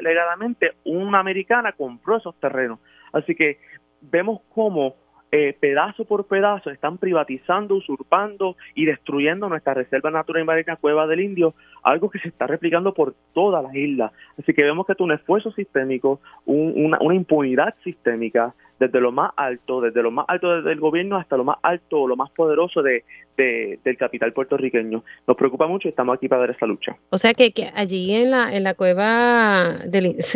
una 0.85 1.19
americana 1.19 1.71
compró 1.71 2.17
esos 2.17 2.39
terrenos. 2.39 2.79
Así 3.11 3.33
que 3.33 3.57
vemos 4.01 4.41
cómo 4.53 4.95
eh, 5.35 5.57
pedazo 5.59 6.05
por 6.05 6.27
pedazo 6.27 6.69
están 6.69 6.99
privatizando, 6.99 7.73
usurpando 7.73 8.55
y 8.75 8.85
destruyendo 8.85 9.49
nuestra 9.49 9.73
reserva 9.73 10.11
natural 10.11 10.45
marina 10.45 10.75
Cueva 10.75 11.07
del 11.07 11.21
Indio, 11.21 11.55
algo 11.81 12.11
que 12.11 12.19
se 12.19 12.27
está 12.27 12.45
replicando 12.45 12.93
por 12.93 13.15
todas 13.33 13.63
las 13.63 13.73
islas. 13.73 14.11
Así 14.37 14.53
que 14.53 14.61
vemos 14.61 14.85
que 14.85 14.93
es 14.93 14.99
un 14.99 15.11
esfuerzo 15.11 15.51
sistémico, 15.53 16.19
una, 16.45 16.99
impunidad 17.15 17.73
sistémica 17.83 18.53
desde 18.79 19.01
lo 19.01 19.11
más 19.11 19.31
alto, 19.35 19.81
desde 19.81 20.03
lo 20.03 20.11
más 20.11 20.25
alto 20.27 20.61
del 20.61 20.79
gobierno 20.79 21.17
hasta 21.17 21.35
lo 21.35 21.45
más 21.45 21.57
alto, 21.63 22.07
lo 22.07 22.15
más 22.15 22.29
poderoso 22.29 22.83
de, 22.83 23.03
del 23.35 23.97
capital 23.97 24.33
puertorriqueño. 24.33 25.03
Nos 25.25 25.35
preocupa 25.35 25.65
mucho 25.65 25.87
y 25.87 25.89
estamos 25.89 26.15
aquí 26.15 26.27
para 26.27 26.41
dar 26.41 26.51
esa 26.51 26.67
lucha. 26.67 26.95
O 27.09 27.17
sea 27.17 27.33
que, 27.33 27.51
allí 27.73 28.13
en 28.13 28.29
la, 28.29 28.55
en 28.55 28.63
la 28.63 28.75
cueva, 28.75 29.77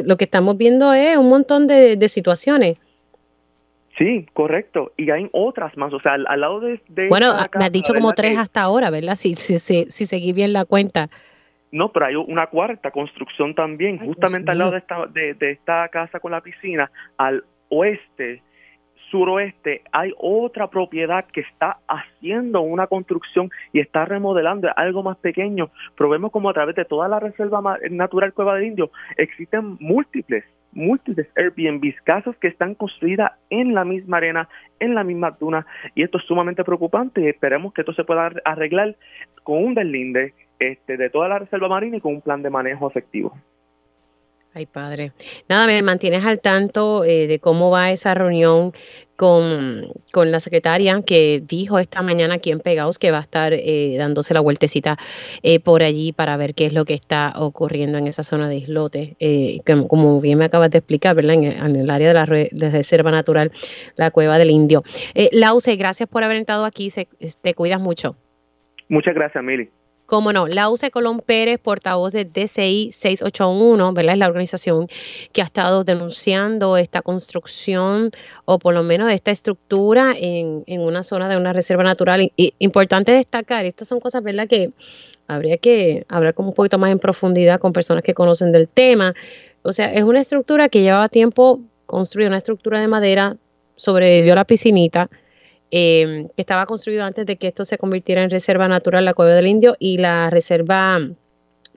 lo 0.05 0.17
que 0.17 0.23
estamos 0.23 0.57
viendo 0.57 0.91
es 0.91 1.17
un 1.17 1.29
montón 1.29 1.67
de 1.67 2.09
situaciones 2.09 2.79
Sí, 3.97 4.27
correcto. 4.33 4.91
Y 4.95 5.09
hay 5.09 5.27
otras 5.31 5.75
más, 5.75 5.91
o 5.91 5.99
sea, 5.99 6.13
al, 6.13 6.39
lado 6.39 6.59
de... 6.59 6.79
bueno, 7.09 7.33
me 7.57 7.65
has 7.65 7.71
dicho 7.71 7.93
como 7.93 8.13
tres 8.13 8.37
hasta 8.37 8.61
ahora, 8.61 8.91
¿verdad? 8.91 9.15
Si, 9.15 9.35
si, 9.35 9.57
si, 9.59 9.85
si 9.85 10.05
seguí 10.05 10.33
bien 10.33 10.53
la 10.53 10.65
cuenta. 10.65 11.09
No, 11.71 11.91
pero 11.91 12.05
hay 12.05 12.15
una 12.15 12.47
cuarta 12.47 12.91
construcción 12.91 13.55
también, 13.55 13.97
justamente 13.97 14.51
al 14.51 14.59
lado 14.59 14.71
de 14.71 14.77
esta, 14.77 15.05
de, 15.07 15.33
de 15.33 15.51
esta 15.51 15.87
casa 15.89 16.19
con 16.19 16.31
la 16.31 16.41
piscina, 16.41 16.91
al 17.17 17.43
oeste, 17.69 18.41
suroeste, 19.09 19.81
hay 19.91 20.13
otra 20.17 20.69
propiedad 20.69 21.25
que 21.25 21.41
está 21.41 21.79
haciendo 21.87 22.61
una 22.61 22.87
construcción 22.87 23.49
y 23.73 23.79
está 23.79 24.05
remodelando 24.05 24.69
algo 24.75 25.01
más 25.01 25.17
pequeño. 25.17 25.69
Pero 25.95 26.09
vemos 26.09 26.31
como 26.31 26.49
a 26.49 26.53
través 26.53 26.75
de 26.75 26.85
toda 26.85 27.07
la 27.07 27.19
reserva 27.19 27.61
natural 27.89 28.33
Cueva 28.33 28.55
del 28.55 28.65
Indio 28.65 28.91
existen 29.17 29.77
múltiples 29.79 30.43
múltiples 30.77 31.27
Airbnb, 31.35 31.93
casas 32.03 32.35
que 32.37 32.47
están 32.47 32.75
construidas 32.75 33.31
en 33.49 33.73
la 33.73 33.83
misma 33.83 34.17
arena, 34.17 34.47
en 34.79 34.95
la 34.95 35.03
misma 35.03 35.31
duna, 35.31 35.65
y 35.95 36.03
esto 36.03 36.19
es 36.19 36.23
sumamente 36.25 36.63
preocupante 36.63 37.21
y 37.21 37.27
esperemos 37.27 37.73
que 37.73 37.81
esto 37.81 37.93
se 37.93 38.03
pueda 38.03 38.31
arreglar 38.45 38.95
con 39.43 39.63
un 39.63 39.73
deslinde 39.73 40.33
este, 40.59 40.97
de 40.97 41.09
toda 41.09 41.27
la 41.27 41.39
reserva 41.39 41.67
marina 41.67 41.97
y 41.97 42.01
con 42.01 42.15
un 42.15 42.21
plan 42.21 42.41
de 42.43 42.49
manejo 42.49 42.87
efectivo. 42.87 43.35
Ay, 44.57 44.65
padre. 44.65 45.11
Nada, 45.47 45.67
me 45.67 45.79
mantienes 45.83 46.25
al 46.25 46.39
tanto 46.39 47.03
eh, 47.03 47.27
de 47.27 47.37
cómo 47.37 47.69
va 47.69 47.91
esa 47.91 48.15
reunión 48.15 48.71
con, 49.15 49.85
la 50.15 50.39
secretaria 50.39 50.99
que 51.05 51.43
dijo 51.47 51.77
esta 51.77 52.01
mañana 52.01 52.35
aquí 52.35 52.49
en 52.49 52.59
Pegaos 52.59 52.97
que 52.97 53.11
va 53.11 53.19
a 53.19 53.21
estar 53.21 53.53
eh, 53.53 53.95
dándose 53.99 54.33
la 54.33 54.39
vueltecita 54.39 54.97
eh, 55.43 55.59
por 55.59 55.83
allí 55.83 56.11
para 56.11 56.37
ver 56.37 56.55
qué 56.55 56.65
es 56.65 56.73
lo 56.73 56.85
que 56.85 56.95
está 56.95 57.33
ocurriendo 57.35 57.99
en 57.99 58.07
esa 58.07 58.23
zona 58.23 58.49
de 58.49 58.55
islote. 58.55 59.15
Como, 59.63 59.87
como, 59.87 60.19
bien 60.21 60.39
me 60.39 60.45
acabas 60.45 60.71
de 60.71 60.79
explicar, 60.79 61.15
¿verdad? 61.15 61.35
En, 61.35 61.75
el 61.75 61.91
área 61.91 62.07
de 62.07 62.13
la 62.15 62.25
Reserva 62.25 63.11
Natural, 63.11 63.51
la 63.95 64.09
Cueva 64.09 64.39
del 64.39 64.49
Indio. 64.49 64.81
Lause, 65.33 65.75
gracias 65.77 66.09
por 66.09 66.23
haber 66.23 66.37
estado 66.37 66.65
aquí. 66.65 66.89
Se, 66.89 67.07
te 67.43 67.53
cuidas 67.53 67.79
mucho. 67.79 68.15
Muchas 68.89 69.13
gracias, 69.13 69.43
Mili. 69.43 69.69
Cómo 70.07 70.31
no, 70.31 70.47
Lause 70.47 70.89
Colón 70.89 71.19
Pérez, 71.19 71.59
portavoz 71.59 72.13
de 72.13 72.23
DCI 72.23 72.93
681, 72.93 73.91
¿verdad? 73.91 74.13
Es 74.13 74.19
la 74.19 74.27
organización 74.27 74.87
que 75.33 75.41
ha 75.41 75.43
estado 75.43 75.83
denunciando 75.83 76.77
esta 76.77 77.01
construcción 77.01 78.11
o 78.45 78.57
por 78.57 78.73
lo 78.73 78.83
menos 78.83 79.11
esta 79.11 79.31
estructura 79.31 80.13
en, 80.17 80.63
una 80.65 81.03
zona 81.03 81.27
de 81.27 81.35
una 81.35 81.51
reserva 81.51 81.83
natural. 81.83 82.31
Importante 82.37 83.11
destacar, 83.11 83.65
estas 83.65 83.89
son 83.89 83.99
cosas, 83.99 84.23
¿verdad? 84.23 84.47
Que 84.47 84.71
habría 85.27 85.57
que 85.57 86.05
hablar 86.07 86.33
como 86.33 86.49
un 86.49 86.55
poquito 86.55 86.77
más 86.77 86.89
en 86.89 86.99
profundidad 86.99 87.59
con 87.59 87.73
personas 87.73 88.01
que 88.01 88.13
conocen 88.13 88.53
del 88.53 88.69
tema. 88.69 89.13
O 89.61 89.73
sea, 89.73 89.91
es 89.91 90.05
una 90.05 90.21
estructura 90.21 90.69
que 90.69 90.83
llevaba 90.83 91.09
tiempo 91.09 91.59
construir, 91.85 92.29
una 92.29 92.37
estructura 92.37 92.79
de 92.79 92.87
madera, 92.87 93.35
sobrevivió 93.75 94.35
la 94.35 94.45
piscinita 94.45 95.09
Em, 95.69 96.29
que 96.29 96.41
estaba 96.41 96.65
construido 96.65 97.03
antes 97.03 97.25
de 97.25 97.35
que 97.35 97.47
esto 97.47 97.65
se 97.65 97.77
convirtiera 97.77 98.23
en 98.23 98.29
reserva 98.29 98.69
natural, 98.69 99.03
la 99.03 99.13
Cueva 99.13 99.33
del 99.33 99.47
Indio, 99.47 99.75
y 99.79 99.97
la 99.97 100.29
reserva 100.29 100.99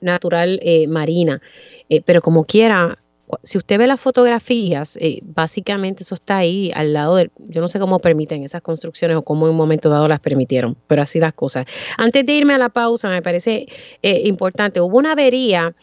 natural 0.00 0.61
eh, 0.62 0.87
marina. 0.87 1.42
Eh, 1.88 2.00
pero 2.05 2.22
como 2.22 2.44
quiera, 2.44 2.98
si 3.42 3.59
usted 3.59 3.79
ve 3.79 3.88
las 3.88 4.00
fotografías, 4.00 4.96
eh, 5.00 5.20
básicamente 5.24 6.05
eso 6.05 6.14
está 6.14 6.38
ahí 6.38 6.70
al 6.72 6.92
lado 6.92 7.16
del, 7.16 7.33
yo 7.38 7.61
no 7.61 7.66
sé 7.66 7.81
cómo 7.81 7.98
permiten 7.98 8.44
esas 8.44 8.62
construcciones 8.62 9.16
o 9.16 9.22
cómo 9.22 9.46
en 9.46 9.53
un 9.53 9.57
momento 9.57 9.88
dado 9.88 10.07
las 10.07 10.20
permitieron, 10.20 10.76
pero 10.87 11.03
así 11.03 11.18
las 11.18 11.35
cosas. 11.35 11.66
Antes 11.98 12.24
de 12.24 12.33
irme 12.33 12.55
a 12.55 12.59
la 12.59 12.68
pausa, 12.68 13.09
me 13.09 13.22
parece 13.22 13.66
importante, 14.03 14.81
hubo 14.81 14.98
una 14.98 15.12
avería 15.12 15.74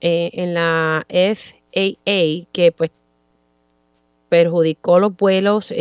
en 0.00 0.52
la 0.52 1.06
FAA 1.08 2.46
que 2.52 2.74
pues 2.76 2.90
perjudicó 4.28 4.98
los 4.98 5.16
vuelos, 5.16 5.72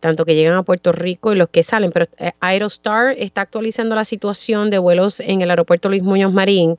tanto 0.00 0.24
que 0.24 0.34
llegan 0.34 0.54
a 0.54 0.62
Puerto 0.62 0.92
Rico 0.92 1.32
y 1.32 1.36
los 1.36 1.48
que 1.48 1.62
salen. 1.62 1.92
Pero 1.92 2.06
Aerostar 2.40 3.14
está 3.18 3.42
actualizando 3.42 3.94
la 3.94 4.04
situación 4.04 4.70
de 4.70 4.78
vuelos 4.78 5.20
en 5.20 5.40
el 5.42 5.50
aeropuerto 5.50 5.88
Luis 5.88 6.02
Muñoz 6.02 6.32
Marín 6.32 6.76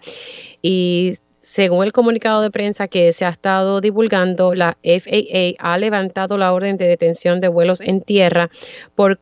y 0.62 1.16
según 1.42 1.84
el 1.84 1.92
comunicado 1.92 2.44
de 2.44 2.52
prensa 2.52 2.88
que 2.88 3.12
se 3.14 3.26
ha 3.26 3.30
estado 3.30 3.82
divulgando, 3.82 4.54
la 4.54 4.78
FAA 4.84 5.56
ha 5.58 5.78
levantado 5.80 6.38
la 6.38 6.54
orden 6.54 6.78
de 6.78 6.88
detención 6.88 7.42
de 7.42 7.48
vuelos 7.48 7.82
en 7.82 8.02
tierra 8.02 8.52
por, 8.96 9.20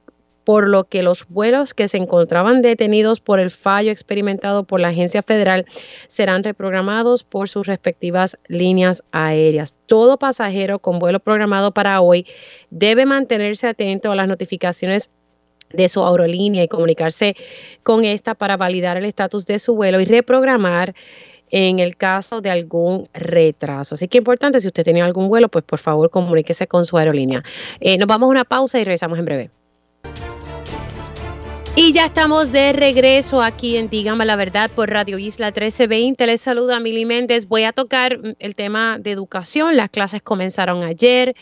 por 0.49 0.67
lo 0.67 0.85
que 0.85 1.03
los 1.03 1.27
vuelos 1.27 1.75
que 1.75 1.87
se 1.87 1.97
encontraban 1.97 2.63
detenidos 2.63 3.19
por 3.19 3.39
el 3.39 3.51
fallo 3.51 3.91
experimentado 3.91 4.63
por 4.63 4.79
la 4.79 4.87
agencia 4.87 5.21
federal 5.21 5.67
serán 6.07 6.43
reprogramados 6.43 7.23
por 7.23 7.47
sus 7.47 7.67
respectivas 7.67 8.35
líneas 8.47 9.03
aéreas. 9.11 9.75
Todo 9.85 10.17
pasajero 10.17 10.79
con 10.79 10.97
vuelo 10.97 11.19
programado 11.19 11.71
para 11.71 12.01
hoy 12.01 12.25
debe 12.71 13.05
mantenerse 13.05 13.67
atento 13.67 14.11
a 14.11 14.15
las 14.15 14.27
notificaciones 14.27 15.11
de 15.71 15.87
su 15.87 16.03
aerolínea 16.03 16.63
y 16.63 16.67
comunicarse 16.67 17.35
con 17.83 18.03
esta 18.03 18.33
para 18.33 18.57
validar 18.57 18.97
el 18.97 19.05
estatus 19.05 19.45
de 19.45 19.59
su 19.59 19.75
vuelo 19.75 19.99
y 19.99 20.05
reprogramar 20.05 20.95
en 21.51 21.77
el 21.77 21.95
caso 21.95 22.41
de 22.41 22.49
algún 22.49 23.07
retraso. 23.13 23.93
Así 23.93 24.07
que 24.07 24.17
importante, 24.17 24.61
si 24.61 24.65
usted 24.65 24.83
tiene 24.83 25.03
algún 25.03 25.29
vuelo, 25.29 25.47
pues 25.49 25.63
por 25.63 25.77
favor 25.77 26.09
comuníquese 26.09 26.65
con 26.65 26.85
su 26.85 26.97
aerolínea. 26.97 27.43
Eh, 27.79 27.99
nos 27.99 28.07
vamos 28.07 28.25
a 28.25 28.31
una 28.31 28.45
pausa 28.45 28.79
y 28.79 28.83
regresamos 28.83 29.19
en 29.19 29.25
breve. 29.25 29.58
Y 31.81 31.93
ya 31.93 32.07
estamos 32.07 32.51
de 32.51 32.73
regreso 32.73 33.41
aquí 33.41 33.77
en 33.77 33.87
Dígame 33.87 34.25
la 34.25 34.35
Verdad 34.35 34.69
por 34.69 34.89
Radio 34.89 35.17
Isla 35.17 35.45
1320. 35.45 36.27
Les 36.27 36.41
saluda 36.41 36.77
Mili 36.81 37.05
Méndez. 37.05 37.47
Voy 37.47 37.63
a 37.63 37.71
tocar 37.71 38.19
el 38.37 38.55
tema 38.55 38.97
de 38.99 39.11
educación. 39.11 39.77
Las 39.77 39.89
clases 39.89 40.21
comenzaron 40.21 40.83
ayer 40.83 41.35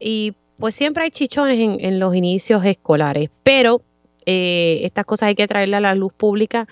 y 0.00 0.32
pues 0.56 0.74
siempre 0.74 1.04
hay 1.04 1.10
chichones 1.10 1.58
en, 1.58 2.00
los 2.00 2.14
inicios 2.14 2.64
escolares, 2.64 3.28
pero 3.42 3.82
eh, 4.24 4.80
estas 4.84 5.04
cosas 5.04 5.26
hay 5.26 5.34
que 5.34 5.46
traerlas 5.46 5.78
a 5.78 5.82
la 5.82 5.94
luz 5.94 6.14
pública 6.14 6.66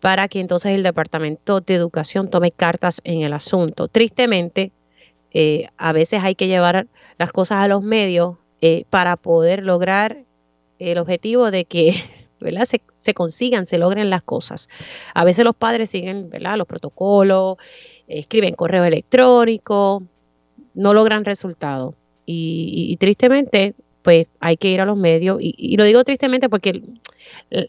para 0.00 0.28
que 0.28 0.38
entonces 0.38 0.74
el 0.74 0.82
Departamento 0.82 1.62
de 1.62 1.74
Educación 1.74 2.28
tome 2.28 2.50
cartas 2.50 3.00
en 3.04 3.22
el 3.22 3.32
asunto. 3.32 3.88
Tristemente, 3.88 4.72
eh, 5.32 5.68
a 5.78 5.94
veces 5.94 6.22
hay 6.22 6.34
que 6.34 6.48
llevar 6.48 6.86
las 7.16 7.32
cosas 7.32 7.64
a 7.64 7.68
los 7.68 7.82
medios 7.82 8.36
eh, 8.60 8.84
para 8.90 9.16
poder 9.16 9.62
lograr 9.62 10.24
el 10.78 10.98
objetivo 10.98 11.50
de 11.50 11.64
que 11.64 11.94
¿verdad? 12.42 12.66
Se, 12.98 13.14
consigan, 13.14 13.66
se 13.66 13.78
logren 13.78 14.10
las 14.10 14.22
cosas. 14.22 14.68
A 15.14 15.24
veces 15.24 15.44
los 15.44 15.54
padres 15.54 15.90
siguen 15.90 16.30
los 16.32 16.66
protocolos, 16.66 17.56
escriben 18.06 18.54
correo 18.54 18.84
electrónico, 18.84 20.02
no 20.74 20.94
logran 20.94 21.24
resultados. 21.24 21.94
y, 22.26 22.96
tristemente, 22.98 23.74
pues 24.02 24.26
hay 24.40 24.56
que 24.56 24.68
ir 24.68 24.80
a 24.80 24.84
los 24.84 24.96
medios. 24.96 25.38
Y, 25.40 25.76
lo 25.76 25.84
digo 25.84 26.04
tristemente 26.04 26.48
porque 26.48 26.82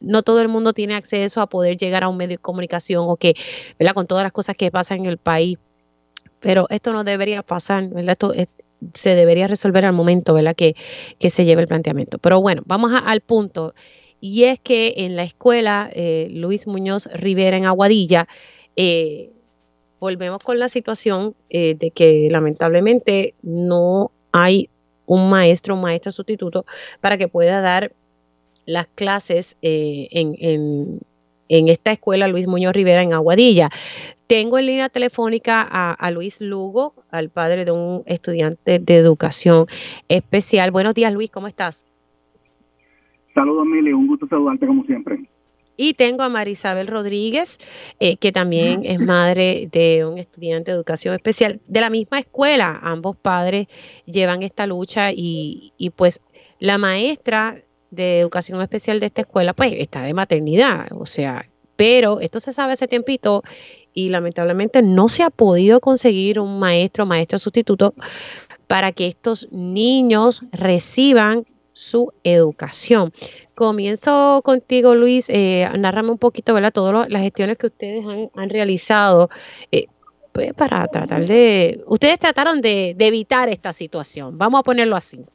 no 0.02 0.24
todo 0.24 0.42
el 0.42 0.48
mundo 0.48 0.74
tiene 0.74 0.96
acceso 0.96 1.42
a 1.42 1.48
poder 1.48 1.78
llegar 1.78 2.04
a 2.04 2.10
un 2.10 2.18
medio 2.18 2.38
de 2.38 2.38
comunicación 2.40 3.06
o 3.08 3.16
que, 3.16 3.36
¿verdad? 3.80 3.94
Con 3.94 4.08
todas 4.08 4.24
las 4.24 4.32
cosas 4.32 4.56
que 4.58 4.72
pasan 4.72 5.00
en 5.00 5.06
el 5.06 5.18
país. 5.18 5.58
Pero 6.40 6.68
esto 6.70 6.92
no 6.92 7.04
debería 7.04 7.42
pasar, 7.44 7.88
¿verdad? 7.88 8.12
Esto 8.12 8.34
se 8.94 9.16
debería 9.16 9.48
resolver 9.48 9.86
al 9.86 9.94
momento. 9.94 10.36
Que, 10.58 10.76
que 11.20 11.30
se 11.30 11.46
lleve 11.46 11.62
el 11.62 11.68
planteamiento. 11.68 12.18
Pero 12.18 12.42
bueno, 12.42 12.64
vamos 12.66 12.92
al 13.06 13.22
punto. 13.22 13.74
Y 14.26 14.46
es 14.46 14.58
que 14.58 14.94
en 15.00 15.18
la 15.18 15.24
escuela 15.24 15.90
eh, 15.92 16.30
Luis 16.32 16.66
Muñoz 16.66 17.08
Rivera 17.08 17.58
en 17.58 17.66
Aguadilla, 17.66 18.30
eh, 18.78 19.32
volvemos 20.00 20.42
con 20.42 20.60
la 20.60 20.70
situación 20.70 21.36
eh, 21.50 21.76
de 21.76 21.92
que 21.92 22.30
lamentablemente 22.32 23.34
no 23.42 24.12
hay 24.32 24.70
un 25.08 25.30
maestro, 25.30 25.76
un 25.76 25.82
maestro 25.82 26.14
sustituto, 26.14 26.66
para 27.02 27.18
que 27.18 27.28
pueda 27.28 27.60
dar 27.60 27.92
las 28.66 28.88
clases 28.96 29.58
eh, 29.62 30.08
en, 30.12 31.02
esta 31.50 31.92
escuela 31.92 32.30
Luis 32.30 32.48
Muñoz 32.48 32.72
Rivera 32.72 33.02
en 33.02 33.12
Aguadilla. 33.12 33.72
Tengo 34.28 34.58
en 34.58 34.68
línea 34.68 34.88
telefónica 34.88 35.62
a, 35.62 36.12
Luis 36.12 36.40
Lugo, 36.40 36.94
al 37.12 37.28
padre 37.28 37.66
de 37.66 37.72
un 37.72 38.04
estudiante 38.06 38.80
de 38.80 38.96
educación 38.96 39.68
especial. 40.08 40.72
Buenos 40.72 40.94
días, 40.94 41.12
Luis, 41.12 41.30
¿cómo 41.30 41.50
estás? 41.50 41.86
Saludos, 43.34 43.66
Mili, 43.66 43.94
un 43.94 44.08
gusto 44.08 44.28
saludarte 44.28 44.68
como 44.68 44.84
siempre. 44.86 45.28
Y 45.76 45.96
tengo 45.96 46.22
a 46.22 46.30
Marisabel 46.30 46.88
Rodríguez, 46.88 47.60
eh, 48.00 48.18
que 48.18 48.32
también 48.32 48.82
es 48.86 49.00
madre 49.00 49.68
de 49.72 50.06
un 50.06 50.18
estudiante 50.18 50.72
de 50.72 50.78
educación 50.78 51.16
especial 51.16 51.60
de 51.68 51.82
la 51.82 51.90
misma 51.90 52.20
escuela. 52.20 52.80
Ambos 52.84 53.16
padres 53.16 53.68
llevan 54.06 54.44
esta 54.44 54.68
lucha 54.68 55.12
y, 55.12 55.74
y 55.78 55.90
pues 55.90 56.22
la 56.60 56.78
maestra 56.78 57.56
de 57.90 58.20
educación 58.20 58.62
especial 58.62 59.00
de 59.00 59.08
esta 59.08 59.22
escuela 59.22 59.54
pues 59.54 59.74
está 59.78 60.02
de 60.02 60.14
maternidad, 60.14 60.88
o 60.94 61.06
sea, 61.06 61.46
pero 61.76 62.20
esto 62.22 62.40
se 62.40 62.54
sabe 62.54 62.74
hace 62.74 62.88
tiempito 62.88 63.44
y 63.94 64.10
lamentablemente 64.10 64.82
no 64.82 65.10
se 65.10 65.24
ha 65.24 65.30
podido 65.30 65.80
conseguir 65.80 66.40
un 66.40 66.60
maestro, 66.60 67.06
maestro 67.06 67.38
sustituto 67.40 67.94
para 68.68 68.92
que 68.92 69.08
estos 69.08 69.48
niños 69.52 70.44
reciban 70.52 71.46
su 71.74 72.14
educación. 72.24 73.12
Comienzo 73.56 74.42
contigo, 74.44 74.96
Luis. 74.96 75.30
Eh, 75.30 75.68
narrame 75.78 76.12
un 76.12 76.18
poquito, 76.18 76.54
¿verdad? 76.54 76.72
Todas 76.72 77.10
las 77.10 77.22
gestiones 77.22 77.58
que 77.58 77.68
ustedes 77.68 78.06
han, 78.34 78.50
realizado 78.50 79.30
eh, 79.72 79.88
pues 80.32 80.54
para 80.54 80.88
tratar 80.88 81.26
de... 81.26 81.84
Ustedes 81.88 82.20
trataron 82.20 82.62
de, 82.62 82.96
evitar 83.00 83.50
esta 83.50 83.74
situación. 83.74 84.38
Vamos 84.38 84.62
a 84.62 84.64
ponerlo 84.64 84.96
así. 84.96 85.26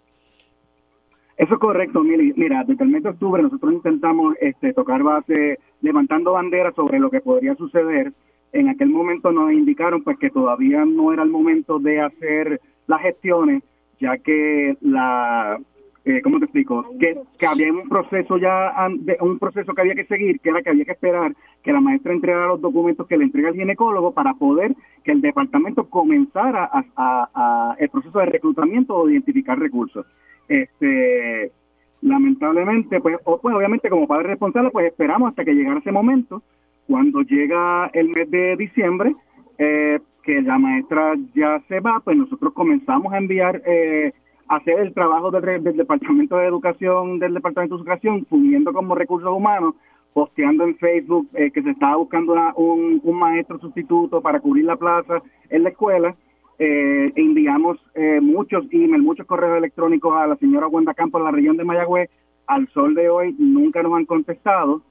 Eso 1.36 1.54
es 1.54 1.60
correcto, 1.60 2.02
Mira, 2.02 2.64
desde 2.66 2.82
el 2.82 2.90
mes 2.90 3.04
de 3.04 3.10
octubre 3.10 3.40
nosotros 3.40 3.72
intentamos 3.72 4.34
este, 4.40 4.72
tocar 4.72 5.04
base 5.04 5.60
levantando 5.82 6.32
banderas 6.32 6.74
sobre 6.74 6.98
lo 6.98 7.10
que 7.10 7.20
podría 7.20 7.54
suceder. 7.54 8.12
En 8.52 8.68
aquel 8.68 8.88
momento 8.88 9.30
nos 9.30 9.52
indicaron 9.52 10.02
pues 10.02 10.18
que 10.18 10.30
todavía 10.30 10.84
no 10.84 11.12
era 11.12 11.22
el 11.22 11.28
momento 11.28 11.78
de 11.78 12.00
hacer 12.00 12.60
las 12.88 13.02
gestiones, 13.02 13.62
ya 14.00 14.18
que 14.18 14.76
la 14.80 15.60
eh, 16.04 16.22
¿cómo 16.22 16.38
te 16.38 16.46
explico? 16.46 16.84
Que, 16.98 17.18
que, 17.38 17.46
había 17.46 17.72
un 17.72 17.88
proceso 17.88 18.38
ya, 18.38 18.72
un 19.20 19.38
proceso 19.38 19.74
que 19.74 19.80
había 19.80 19.94
que 19.94 20.06
seguir, 20.06 20.40
que 20.40 20.50
era 20.50 20.62
que 20.62 20.70
había 20.70 20.84
que 20.84 20.92
esperar 20.92 21.34
que 21.62 21.72
la 21.72 21.80
maestra 21.80 22.12
entregara 22.12 22.46
los 22.46 22.60
documentos 22.60 23.06
que 23.06 23.16
le 23.16 23.24
entrega 23.24 23.50
el 23.50 23.56
ginecólogo 23.56 24.12
para 24.12 24.34
poder 24.34 24.74
que 25.04 25.12
el 25.12 25.20
departamento 25.20 25.88
comenzara 25.88 26.70
a, 26.72 27.76
el 27.78 27.88
proceso 27.90 28.18
de 28.20 28.26
reclutamiento 28.26 28.96
o 28.96 29.06
de 29.06 29.12
identificar 29.12 29.58
recursos. 29.58 30.06
Este, 30.48 31.52
lamentablemente, 32.00 33.00
pues, 33.00 33.18
pues 33.24 33.54
obviamente 33.54 33.90
como 33.90 34.06
padre 34.06 34.28
responsable, 34.28 34.70
pues 34.70 34.86
esperamos 34.86 35.30
hasta 35.30 35.44
que 35.44 35.54
llegara 35.54 35.80
ese 35.80 35.92
momento. 35.92 36.42
Cuando 36.86 37.20
llega 37.20 37.90
el 37.92 38.08
mes 38.08 38.30
de 38.30 38.56
diciembre, 38.56 39.14
eh, 39.58 39.98
que 40.22 40.40
la 40.42 40.58
maestra 40.58 41.14
ya 41.34 41.60
se 41.68 41.80
va, 41.80 42.00
pues 42.00 42.16
nosotros 42.16 42.52
comenzamos 42.52 43.12
a 43.12 43.18
enviar 43.18 43.62
eh, 43.66 44.12
hacer 44.48 44.80
el 44.80 44.94
trabajo 44.94 45.30
del, 45.30 45.62
Departamento 45.76 46.36
de 46.36 46.46
Educación, 46.46 47.18
del 47.18 47.34
Departamento 47.34 47.76
de 47.76 47.82
Educación, 47.82 48.26
fungiendo 48.26 48.72
como 48.72 48.94
recursos 48.94 49.30
humanos, 49.30 49.74
posteando 50.12 50.64
en 50.64 50.76
Facebook 50.76 51.28
eh, 51.34 51.50
que 51.50 51.62
se 51.62 51.70
estaba 51.70 51.96
buscando 51.96 52.34
un, 52.56 53.00
maestro 53.14 53.58
sustituto 53.58 54.20
para 54.20 54.40
cubrir 54.40 54.64
la 54.64 54.76
plaza 54.76 55.22
en 55.50 55.62
la 55.62 55.68
escuela. 55.70 56.16
Eh, 56.58 57.12
enviamos 57.14 57.78
eh, 57.94 58.20
muchos 58.20 58.64
emails, 58.72 59.04
muchos 59.04 59.26
correos 59.26 59.58
electrónicos 59.58 60.12
a 60.16 60.26
la 60.26 60.36
señora 60.36 60.66
Wanda 60.66 60.94
Campos 60.94 61.20
en 61.20 61.24
la 61.26 61.30
región 61.30 61.56
de 61.56 61.64
Mayagüez. 61.64 62.10
Al 62.46 62.66
sol 62.68 62.94
de 62.94 63.10
hoy 63.10 63.36
nunca 63.38 63.82
nos 63.82 63.94
han 63.94 64.06
contestado. 64.06 64.82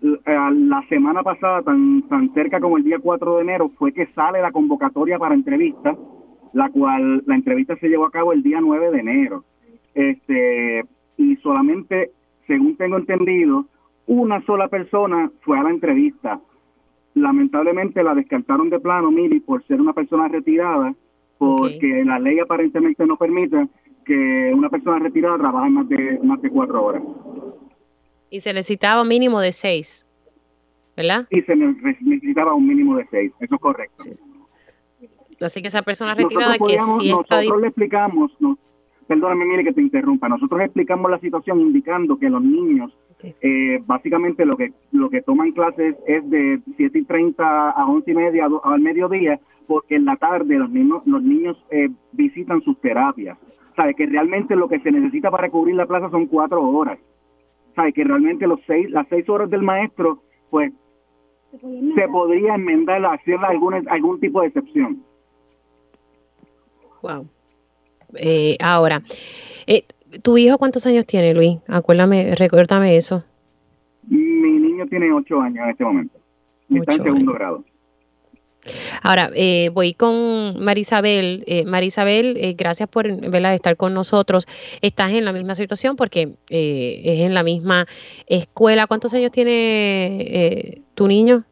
La 0.00 0.84
semana 0.90 1.22
pasada, 1.22 1.62
tan, 1.62 2.02
tan 2.08 2.34
cerca 2.34 2.60
como 2.60 2.76
el 2.76 2.84
día 2.84 2.98
4 2.98 3.36
de 3.36 3.42
enero, 3.42 3.70
fue 3.78 3.92
que 3.92 4.06
sale 4.08 4.42
la 4.42 4.52
convocatoria 4.52 5.18
para 5.18 5.34
entrevistas 5.34 5.96
la 6.54 6.70
cual 6.70 7.22
la 7.26 7.34
entrevista 7.34 7.76
se 7.76 7.88
llevó 7.88 8.06
a 8.06 8.10
cabo 8.10 8.32
el 8.32 8.42
día 8.42 8.60
9 8.60 8.92
de 8.92 8.98
enero. 9.00 9.44
Este, 9.94 10.84
y 11.18 11.36
solamente, 11.36 12.12
según 12.46 12.76
tengo 12.76 12.96
entendido, 12.96 13.66
una 14.06 14.44
sola 14.46 14.68
persona 14.68 15.30
fue 15.42 15.58
a 15.58 15.64
la 15.64 15.70
entrevista. 15.70 16.40
Lamentablemente 17.14 18.02
la 18.02 18.14
descartaron 18.14 18.70
de 18.70 18.78
plano, 18.78 19.10
Mili, 19.10 19.40
por 19.40 19.64
ser 19.66 19.80
una 19.80 19.92
persona 19.92 20.28
retirada, 20.28 20.94
porque 21.38 22.04
la 22.04 22.18
ley 22.20 22.38
aparentemente 22.38 23.04
no 23.04 23.16
permite 23.16 23.68
que 24.04 24.52
una 24.54 24.68
persona 24.68 25.00
retirada 25.00 25.38
trabaje 25.38 25.70
más 25.70 25.88
de, 25.88 26.20
más 26.22 26.40
de 26.40 26.50
cuatro 26.50 26.84
horas. 26.84 27.02
Y 28.30 28.40
se 28.40 28.52
necesitaba 28.52 29.02
un 29.02 29.08
mínimo 29.08 29.40
de 29.40 29.52
seis, 29.52 30.08
¿verdad? 30.96 31.26
Y 31.30 31.42
se 31.42 31.56
necesitaba 31.56 32.54
un 32.54 32.66
mínimo 32.66 32.96
de 32.96 33.06
seis, 33.10 33.32
eso 33.40 33.54
es 33.54 33.60
correcto. 33.60 34.04
Así 35.40 35.62
que 35.62 35.68
esa 35.68 35.82
persona 35.82 36.14
retirada 36.14 36.56
que 36.58 36.78
sí 36.78 37.10
Nosotros 37.10 37.60
le 37.60 37.66
explicamos, 37.68 38.32
no, 38.40 38.58
perdóname, 39.06 39.44
mire 39.44 39.64
que 39.64 39.72
te 39.72 39.80
interrumpa, 39.80 40.28
nosotros 40.28 40.60
explicamos 40.60 41.10
la 41.10 41.18
situación 41.18 41.60
indicando 41.60 42.18
que 42.18 42.30
los 42.30 42.42
niños 42.42 42.92
eh, 43.40 43.82
básicamente 43.86 44.44
lo 44.44 44.56
que 44.56 44.72
lo 44.92 45.08
que 45.08 45.22
toman 45.22 45.52
clases 45.52 45.96
es 46.06 46.28
de 46.28 46.60
7 46.76 46.98
y 46.98 47.04
30 47.04 47.70
a 47.70 47.86
11 47.86 48.10
y 48.10 48.14
media 48.14 48.48
al 48.64 48.80
mediodía, 48.80 49.40
porque 49.66 49.96
en 49.96 50.04
la 50.04 50.16
tarde 50.16 50.58
los 50.58 50.70
niños, 50.70 51.02
los 51.06 51.22
niños 51.22 51.56
eh, 51.70 51.88
visitan 52.12 52.60
sus 52.62 52.78
terapias. 52.80 53.38
Sabe 53.76 53.94
que 53.94 54.06
realmente 54.06 54.56
lo 54.56 54.68
que 54.68 54.80
se 54.80 54.92
necesita 54.92 55.30
para 55.30 55.48
cubrir 55.48 55.74
la 55.74 55.86
plaza 55.86 56.10
son 56.10 56.26
cuatro 56.26 56.62
horas. 56.62 56.98
Sabe 57.74 57.92
que 57.92 58.04
realmente 58.04 58.46
los 58.46 58.60
seis, 58.66 58.90
las 58.90 59.08
seis 59.08 59.28
horas 59.28 59.50
del 59.50 59.62
maestro, 59.62 60.22
pues 60.50 60.72
se 61.50 62.08
podría 62.08 62.56
enmendar, 62.56 63.04
hacerle 63.06 63.46
algún, 63.46 63.88
algún 63.88 64.20
tipo 64.20 64.40
de 64.40 64.48
excepción. 64.48 65.02
Wow. 67.04 67.26
Eh, 68.16 68.56
ahora, 68.60 69.02
eh, 69.66 69.84
¿Tu 70.22 70.38
hijo 70.38 70.58
cuántos 70.58 70.86
años 70.86 71.06
tiene, 71.06 71.34
Luis? 71.34 71.58
Acuérdame, 71.66 72.34
recuérdame 72.36 72.96
eso. 72.96 73.24
Mi 74.08 74.18
niño 74.18 74.86
tiene 74.86 75.12
ocho 75.12 75.40
años 75.40 75.64
en 75.64 75.70
este 75.70 75.84
momento. 75.84 76.18
Está 76.70 76.94
en 76.94 77.02
segundo 77.02 77.32
grado. 77.32 77.64
Ahora, 79.02 79.30
eh, 79.34 79.70
voy 79.74 79.92
con 79.92 80.62
Marisabel. 80.62 81.44
Eh, 81.46 81.64
Marisabel, 81.66 82.36
eh, 82.38 82.54
gracias 82.56 82.88
por 82.88 83.06
estar 83.06 83.76
con 83.76 83.92
nosotros. 83.92 84.46
Estás 84.80 85.12
en 85.12 85.24
la 85.24 85.32
misma 85.32 85.54
situación 85.54 85.96
porque 85.96 86.34
eh, 86.48 87.02
es 87.04 87.20
en 87.20 87.34
la 87.34 87.42
misma 87.42 87.86
escuela. 88.26 88.86
¿Cuántos 88.86 89.12
años 89.14 89.32
tiene 89.32 90.82
tu 90.94 91.08
niño? 91.08 91.44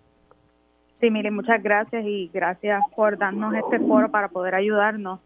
Sí, 1.00 1.10
mire, 1.10 1.30
muchas 1.30 1.62
gracias 1.62 2.04
y 2.06 2.30
gracias 2.32 2.80
por 2.94 3.18
darnos 3.18 3.54
este 3.54 3.80
foro 3.80 4.10
para 4.10 4.28
poder 4.28 4.54
ayudarnos. 4.54 5.20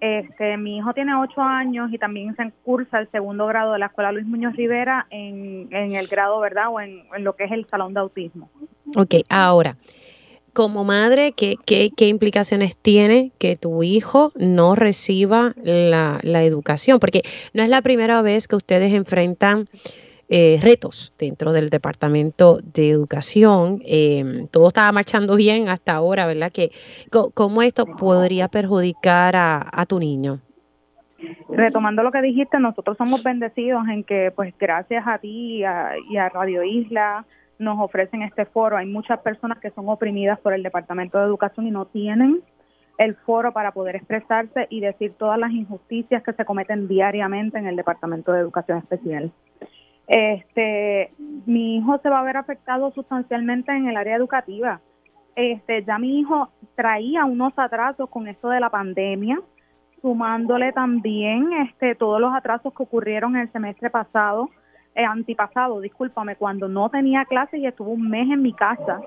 Este, 0.00 0.58
mi 0.58 0.76
hijo 0.76 0.92
tiene 0.92 1.14
ocho 1.14 1.40
años 1.40 1.90
y 1.90 1.98
también 1.98 2.36
se 2.36 2.52
cursa 2.64 2.98
el 2.98 3.10
segundo 3.10 3.46
grado 3.46 3.72
de 3.72 3.78
la 3.78 3.86
Escuela 3.86 4.12
Luis 4.12 4.26
Muñoz 4.26 4.54
Rivera 4.54 5.06
en, 5.10 5.68
el 5.72 6.06
grado, 6.06 6.38
¿verdad? 6.40 6.66
O 6.70 6.80
en, 6.80 7.04
lo 7.18 7.34
que 7.34 7.44
es 7.44 7.52
el 7.52 7.66
salón 7.66 7.94
de 7.94 8.00
autismo. 8.00 8.50
Ok, 8.94 9.14
ahora, 9.30 9.76
como 10.52 10.84
madre, 10.84 11.32
¿qué, 11.32 11.56
qué, 11.64 11.90
qué 11.96 12.08
implicaciones 12.08 12.76
tiene 12.76 13.32
que 13.38 13.56
tu 13.56 13.82
hijo 13.82 14.32
no 14.36 14.74
reciba 14.74 15.54
la, 15.62 16.20
la 16.22 16.44
educación? 16.44 16.98
Porque 16.98 17.22
no 17.54 17.62
es 17.62 17.70
la 17.70 17.80
primera 17.80 18.20
vez 18.20 18.48
que 18.48 18.56
ustedes 18.56 18.92
enfrentan 18.92 19.66
eh, 20.28 20.58
retos 20.60 21.14
dentro 21.18 21.52
del 21.52 21.70
Departamento 21.70 22.58
de 22.58 22.90
Educación. 22.90 23.80
Eh, 23.86 24.48
todo 24.50 24.68
estaba 24.68 24.90
marchando 24.90 25.36
bien 25.36 25.68
hasta 25.68 25.94
ahora, 25.94 26.26
¿verdad? 26.26 26.50
Que, 26.50 26.72
¿Cómo 27.34 27.62
esto 27.62 27.86
podría 27.86 28.48
perjudicar 28.48 29.34
a, 29.36 29.86
tu 29.86 30.00
niño? 30.00 30.40
Retomando 31.48 32.02
lo 32.02 32.10
que 32.10 32.22
dijiste, 32.22 32.58
nosotros 32.58 32.96
somos 32.96 33.22
bendecidos 33.22 33.86
en 33.88 34.02
que, 34.02 34.32
pues 34.34 34.52
gracias 34.58 35.04
a 35.06 35.18
ti 35.18 35.58
y 35.58 35.64
a, 35.64 36.28
Radio 36.34 36.64
Isla, 36.64 37.24
nos 37.60 37.78
ofrecen 37.78 38.22
este 38.22 38.46
foro. 38.46 38.76
Hay 38.76 38.86
muchas 38.86 39.20
personas 39.20 39.58
que 39.58 39.70
son 39.70 39.88
oprimidas 39.88 40.40
por 40.40 40.52
el 40.52 40.64
Departamento 40.64 41.18
de 41.18 41.24
Educación 41.24 41.68
y 41.68 41.70
no 41.70 41.86
tienen 41.86 42.42
el 42.98 43.14
foro 43.14 43.52
para 43.52 43.70
poder 43.70 43.94
expresarse 43.94 44.66
y 44.70 44.80
decir 44.80 45.12
todas 45.16 45.38
las 45.38 45.52
injusticias 45.52 46.22
que 46.24 46.32
se 46.32 46.44
cometen 46.44 46.88
diariamente 46.88 47.58
en 47.58 47.68
el 47.68 47.76
Departamento 47.76 48.32
de 48.32 48.40
Educación 48.40 48.78
Especial. 48.78 49.30
Este, 50.06 51.12
mi 51.46 51.78
hijo 51.78 51.98
se 51.98 52.08
va 52.08 52.20
a 52.20 52.24
ver 52.24 52.36
afectado 52.36 52.92
sustancialmente 52.92 53.72
en 53.72 53.88
el 53.88 53.96
área 53.96 54.16
educativa. 54.16 54.80
Este, 55.34 55.84
ya 55.84 55.98
mi 55.98 56.20
hijo 56.20 56.50
traía 56.74 57.24
unos 57.24 57.52
atrasos 57.56 58.08
con 58.08 58.28
esto 58.28 58.48
de 58.48 58.60
la 58.60 58.70
pandemia, 58.70 59.40
sumándole 60.00 60.72
también 60.72 61.52
este 61.52 61.94
todos 61.94 62.20
los 62.20 62.34
atrasos 62.34 62.72
que 62.72 62.82
ocurrieron 62.82 63.36
el 63.36 63.50
semestre 63.52 63.90
pasado, 63.90 64.48
eh, 64.94 65.04
antipasado, 65.04 65.80
discúlpame, 65.80 66.36
cuando 66.36 66.68
no 66.68 66.88
tenía 66.88 67.24
clases 67.26 67.60
y 67.60 67.66
estuvo 67.66 67.90
un 67.90 68.08
mes 68.08 68.30
en 68.30 68.40
mi 68.40 68.52
casa 68.52 69.00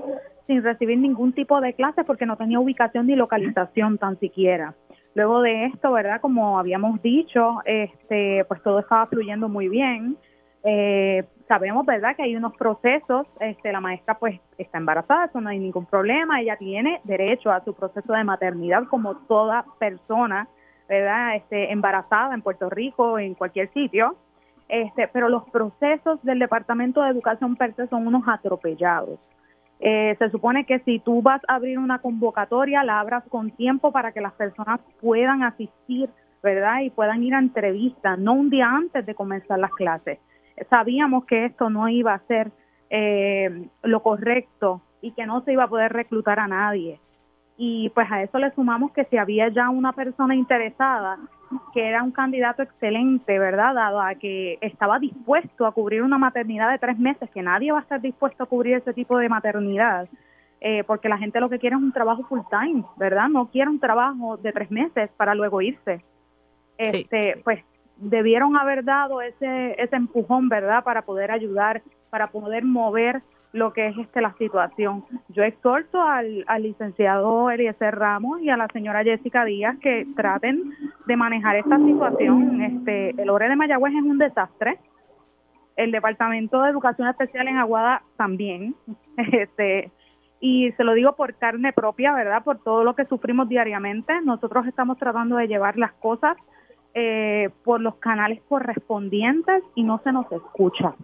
sin 0.45 0.61
recibir 0.63 0.99
ningún 0.99 1.33
tipo 1.33 1.61
de 1.61 1.73
clase 1.73 2.03
porque 2.03 2.25
no 2.25 2.35
tenía 2.35 2.59
ubicación 2.59 3.07
ni 3.07 3.15
localización 3.15 3.97
tan 3.97 4.19
siquiera. 4.19 4.75
Luego 5.15 5.41
de 5.41 5.65
esto, 5.65 5.91
¿verdad? 5.91 6.21
Como 6.21 6.59
habíamos 6.59 7.01
dicho, 7.01 7.61
este, 7.65 8.45
pues 8.45 8.61
todo 8.61 8.79
estaba 8.79 9.07
fluyendo 9.07 9.49
muy 9.49 9.67
bien 9.69 10.17
eh, 10.63 11.23
sabemos, 11.47 11.85
¿verdad?, 11.85 12.15
que 12.15 12.23
hay 12.23 12.35
unos 12.35 12.55
procesos, 12.55 13.27
este, 13.39 13.71
la 13.71 13.81
maestra 13.81 14.17
pues 14.19 14.39
está 14.57 14.77
embarazada, 14.77 15.25
eso 15.25 15.41
no 15.41 15.49
hay 15.49 15.59
ningún 15.59 15.85
problema, 15.85 16.41
ella 16.41 16.57
tiene 16.57 17.01
derecho 17.05 17.51
a 17.51 17.63
su 17.63 17.73
proceso 17.73 18.13
de 18.13 18.23
maternidad 18.23 18.83
como 18.85 19.15
toda 19.15 19.65
persona, 19.79 20.47
¿verdad?, 20.87 21.35
este, 21.35 21.71
embarazada 21.71 22.33
en 22.33 22.41
Puerto 22.41 22.69
Rico, 22.69 23.13
o 23.13 23.19
en 23.19 23.35
cualquier 23.35 23.71
sitio, 23.73 24.15
este, 24.67 25.07
pero 25.07 25.29
los 25.29 25.49
procesos 25.49 26.21
del 26.23 26.39
Departamento 26.39 27.01
de 27.01 27.09
Educación 27.09 27.55
per 27.55 27.73
se 27.75 27.87
son 27.87 28.05
unos 28.05 28.23
atropellados. 28.27 29.19
Eh, 29.79 30.15
se 30.19 30.29
supone 30.29 30.65
que 30.65 30.79
si 30.79 30.99
tú 30.99 31.21
vas 31.21 31.41
a 31.47 31.55
abrir 31.55 31.79
una 31.79 31.99
convocatoria, 31.99 32.83
la 32.83 32.99
abras 32.99 33.23
con 33.29 33.49
tiempo 33.51 33.93
para 33.93 34.11
que 34.11 34.19
las 34.19 34.33
personas 34.33 34.81
puedan 35.01 35.41
asistir, 35.41 36.09
¿verdad? 36.43 36.81
Y 36.81 36.89
puedan 36.89 37.23
ir 37.23 37.33
a 37.33 37.39
entrevistas, 37.39 38.19
no 38.19 38.33
un 38.33 38.49
día 38.49 38.69
antes 38.69 39.05
de 39.05 39.15
comenzar 39.15 39.57
las 39.57 39.71
clases 39.71 40.19
sabíamos 40.69 41.25
que 41.25 41.45
esto 41.45 41.69
no 41.69 41.89
iba 41.89 42.13
a 42.13 42.27
ser 42.27 42.51
eh, 42.89 43.67
lo 43.83 44.01
correcto 44.01 44.81
y 45.01 45.11
que 45.11 45.25
no 45.25 45.41
se 45.41 45.53
iba 45.53 45.65
a 45.65 45.69
poder 45.69 45.93
reclutar 45.93 46.39
a 46.39 46.47
nadie. 46.47 46.99
Y 47.57 47.89
pues 47.89 48.09
a 48.09 48.23
eso 48.23 48.39
le 48.39 48.51
sumamos 48.51 48.91
que 48.91 49.05
si 49.05 49.17
había 49.17 49.49
ya 49.49 49.69
una 49.69 49.91
persona 49.91 50.33
interesada, 50.33 51.17
que 51.73 51.87
era 51.87 52.03
un 52.03 52.11
candidato 52.11 52.63
excelente, 52.63 53.37
¿verdad? 53.37 53.75
Dado 53.75 54.01
a 54.01 54.15
que 54.15 54.57
estaba 54.61 54.99
dispuesto 54.99 55.65
a 55.65 55.73
cubrir 55.73 56.03
una 56.03 56.17
maternidad 56.17 56.71
de 56.71 56.79
tres 56.79 56.97
meses, 56.97 57.29
que 57.31 57.41
nadie 57.41 57.71
va 57.71 57.79
a 57.79 57.81
estar 57.81 57.99
dispuesto 57.99 58.43
a 58.43 58.47
cubrir 58.47 58.75
ese 58.75 58.93
tipo 58.93 59.17
de 59.17 59.29
maternidad, 59.29 60.07
eh, 60.61 60.83
porque 60.85 61.09
la 61.09 61.17
gente 61.17 61.39
lo 61.39 61.49
que 61.49 61.59
quiere 61.59 61.75
es 61.75 61.81
un 61.81 61.91
trabajo 61.91 62.23
full 62.23 62.41
time, 62.49 62.83
¿verdad? 62.97 63.27
No 63.29 63.47
quiere 63.49 63.69
un 63.69 63.79
trabajo 63.79 64.37
de 64.37 64.51
tres 64.53 64.71
meses 64.71 65.09
para 65.17 65.35
luego 65.35 65.61
irse. 65.61 66.03
Este, 66.77 67.41
pues 67.43 67.63
debieron 67.99 68.57
haber 68.57 68.83
dado 68.83 69.21
ese, 69.21 69.75
ese 69.81 69.95
empujón, 69.95 70.49
¿verdad?, 70.49 70.83
para 70.83 71.03
poder 71.03 71.31
ayudar, 71.31 71.81
para 72.09 72.27
poder 72.27 72.63
mover 72.63 73.21
lo 73.51 73.73
que 73.73 73.87
es 73.87 73.97
este 73.97 74.21
la 74.21 74.33
situación. 74.33 75.05
Yo 75.29 75.43
exhorto 75.43 76.01
al, 76.01 76.43
al 76.47 76.63
licenciado 76.63 77.49
Eliezer 77.49 77.95
Ramos 77.95 78.41
y 78.41 78.49
a 78.49 78.57
la 78.57 78.67
señora 78.67 79.03
Jessica 79.03 79.43
Díaz 79.43 79.77
que 79.79 80.05
traten 80.15 80.71
de 81.07 81.17
manejar 81.17 81.55
esta 81.55 81.77
situación. 81.77 82.61
Este, 82.61 83.09
el 83.21 83.29
ORE 83.29 83.49
de 83.49 83.55
Mayagüez 83.55 83.93
es 83.93 84.03
un 84.03 84.19
desastre. 84.19 84.77
El 85.75 85.91
Departamento 85.91 86.61
de 86.61 86.69
Educación 86.69 87.07
Especial 87.07 87.47
en 87.47 87.57
Aguada 87.57 88.03
también. 88.17 88.75
Este, 89.17 89.91
y 90.39 90.71
se 90.73 90.85
lo 90.85 90.93
digo 90.93 91.13
por 91.17 91.35
carne 91.35 91.73
propia, 91.73 92.13
¿verdad? 92.13 92.41
Por 92.41 92.59
todo 92.59 92.85
lo 92.85 92.95
que 92.95 93.03
sufrimos 93.03 93.49
diariamente. 93.49 94.21
Nosotros 94.21 94.65
estamos 94.65 94.97
tratando 94.97 95.35
de 95.35 95.49
llevar 95.49 95.77
las 95.77 95.91
cosas 95.93 96.37
eh, 96.93 97.49
por 97.63 97.81
los 97.81 97.95
canales 97.95 98.41
correspondientes 98.47 99.63
y 99.75 99.83
no 99.83 100.01
se 100.03 100.11
nos 100.11 100.31
escucha. 100.31 100.95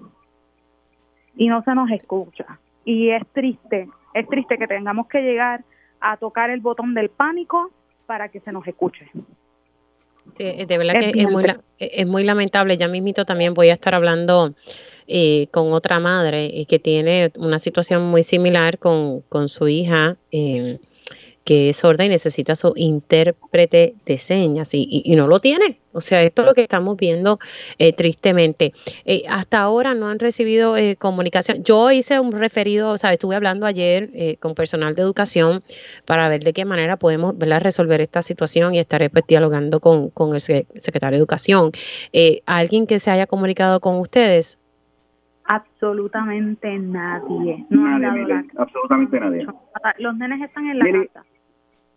Y 1.36 1.48
no 1.48 1.64
se 1.64 1.76
nos 1.76 1.92
escucha. 1.92 2.60
Y 2.86 3.10
es 3.10 3.24
triste, 3.34 3.88
es 4.14 4.28
triste 4.28 4.58
que 4.58 4.68
tengamos 4.68 5.08
que 5.08 5.22
llegar 5.22 5.64
a 6.00 6.18
tocar 6.18 6.50
el 6.50 6.62
botón 6.62 6.94
del 6.94 7.10
pánico 7.10 7.72
para 8.06 8.30
que 8.30 8.40
se 8.40 8.52
nos 8.52 8.66
escuche. 8.68 9.10
Sí, 10.32 10.66
de 10.66 10.78
verdad 10.78 10.96
que 11.00 11.10
es 11.10 11.30
muy, 11.30 11.44
es 11.78 12.08
muy 12.08 12.24
lamentable. 12.24 12.78
Ya 12.78 12.88
mismito 12.88 13.26
también 13.26 13.54
voy 13.54 13.70
a 13.70 13.74
estar 13.74 13.94
hablando 13.94 14.54
eh, 15.08 15.48
con 15.52 15.72
otra 15.72 16.00
madre 16.00 16.50
y 16.52 16.66
que 16.66 16.80
tiene 16.80 17.32
una 17.36 17.60
situación 17.60 18.04
muy 18.04 18.24
similar 18.24 18.80
con, 18.80 19.22
con 19.22 19.50
su 19.50 19.68
hija. 19.68 20.18
Eh, 20.32 20.80
que 21.46 21.70
es 21.70 21.78
sorda 21.78 22.04
y 22.04 22.10
necesita 22.10 22.56
su 22.56 22.74
intérprete 22.76 23.96
de 24.06 24.18
señas 24.18 24.72
y, 24.74 25.04
no 25.16 25.28
lo 25.28 25.40
tiene. 25.40 25.80
O 25.94 26.02
sea, 26.02 26.24
esto 26.24 26.42
es 26.42 26.48
lo 26.48 26.54
que 26.54 26.64
estamos 26.64 26.98
viendo 26.98 27.40
eh, 27.78 27.94
tristemente. 27.94 28.74
Eh, 29.06 29.22
hasta 29.30 29.60
ahora 29.60 29.94
no 29.94 30.10
han 30.10 30.20
recibido 30.20 30.76
eh, 30.76 30.98
comunicación. 30.98 31.64
Yo 31.64 31.92
hice 31.92 32.20
un 32.20 32.34
referido, 32.34 32.90
o 32.90 32.98
sea, 32.98 33.14
estuve 33.14 33.36
hablando 33.36 33.66
ayer 33.66 34.10
con 34.40 34.56
personal 34.56 34.96
de 34.96 35.04
educación 35.04 35.64
para 36.04 36.28
ver 36.28 36.44
de 36.44 36.52
qué 36.52 36.66
manera 36.66 36.98
podemos 36.98 37.36
resolver 37.38 38.02
esta 38.02 38.24
situación 38.24 38.74
y 38.76 38.80
estaré 38.80 39.10
pues, 39.10 39.24
dialogando 39.28 39.80
con, 39.80 40.10
con 40.10 40.34
el 40.34 40.42
secretario 40.42 41.18
de 41.18 41.20
Educación. 41.20 41.72
¿Alguien 42.46 42.88
que 42.88 43.00
se 43.00 43.12
haya 43.12 43.28
comunicado 43.28 43.80
con 43.80 44.00
ustedes? 44.00 44.58
Absolutamente 45.46 46.80
nadie. 46.80 47.66
nadie, 47.70 48.46
absolutamente 48.58 49.20
nadie. 49.20 49.48
Los 50.00 50.18
nenes 50.18 50.42
están 50.42 50.66
en 50.68 50.80
la 50.80 50.86
casa. 51.14 51.26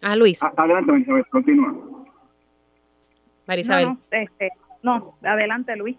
Ah, 0.02 0.16
Luis. 0.16 0.40
adelante, 0.42 0.92
Marisabel, 0.92 1.26
continúa. 1.30 1.74
Marisabel. 3.46 3.88
No, 3.88 3.98
este, 4.10 4.50
no, 4.82 5.14
adelante, 5.22 5.76
Luis. 5.76 5.96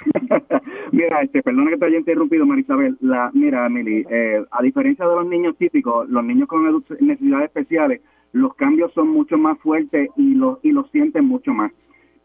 mira, 0.92 1.22
este, 1.22 1.42
perdona 1.42 1.70
que 1.70 1.76
te 1.78 1.84
haya 1.86 1.98
interrumpido, 1.98 2.46
Marisabel. 2.46 2.96
La, 3.00 3.30
mira, 3.32 3.68
Mili, 3.68 4.04
eh, 4.10 4.44
a 4.50 4.62
diferencia 4.62 5.06
de 5.06 5.14
los 5.14 5.26
niños 5.26 5.56
típicos, 5.56 6.08
los 6.08 6.24
niños 6.24 6.48
con 6.48 6.84
necesidades 7.00 7.46
especiales 7.46 8.00
los 8.32 8.54
cambios 8.54 8.92
son 8.92 9.08
mucho 9.08 9.38
más 9.38 9.58
fuertes 9.58 10.08
y 10.16 10.34
los 10.34 10.58
y 10.62 10.72
los 10.72 10.90
sienten 10.90 11.24
mucho 11.24 11.52
más. 11.52 11.72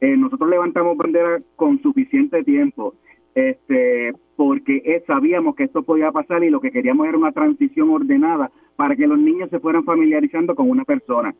Eh, 0.02 0.16
nosotros 0.18 0.50
levantamos 0.50 0.98
bandera 0.98 1.42
con 1.56 1.82
suficiente 1.82 2.44
tiempo, 2.44 2.96
este, 3.34 4.14
porque 4.36 4.82
eh, 4.86 5.04
sabíamos 5.08 5.56
que 5.56 5.64
esto 5.64 5.84
podía 5.84 6.12
pasar 6.12 6.44
y 6.44 6.50
lo 6.50 6.62
que 6.62 6.72
queríamos 6.72 7.08
era 7.08 7.18
una 7.18 7.32
transición 7.32 7.90
ordenada 7.90 8.52
para 8.76 8.96
que 8.96 9.08
los 9.08 9.18
niños 9.18 9.50
se 9.50 9.60
fueran 9.60 9.84
familiarizando 9.84 10.56
con 10.56 10.70
una 10.70 10.84
persona. 10.84 11.34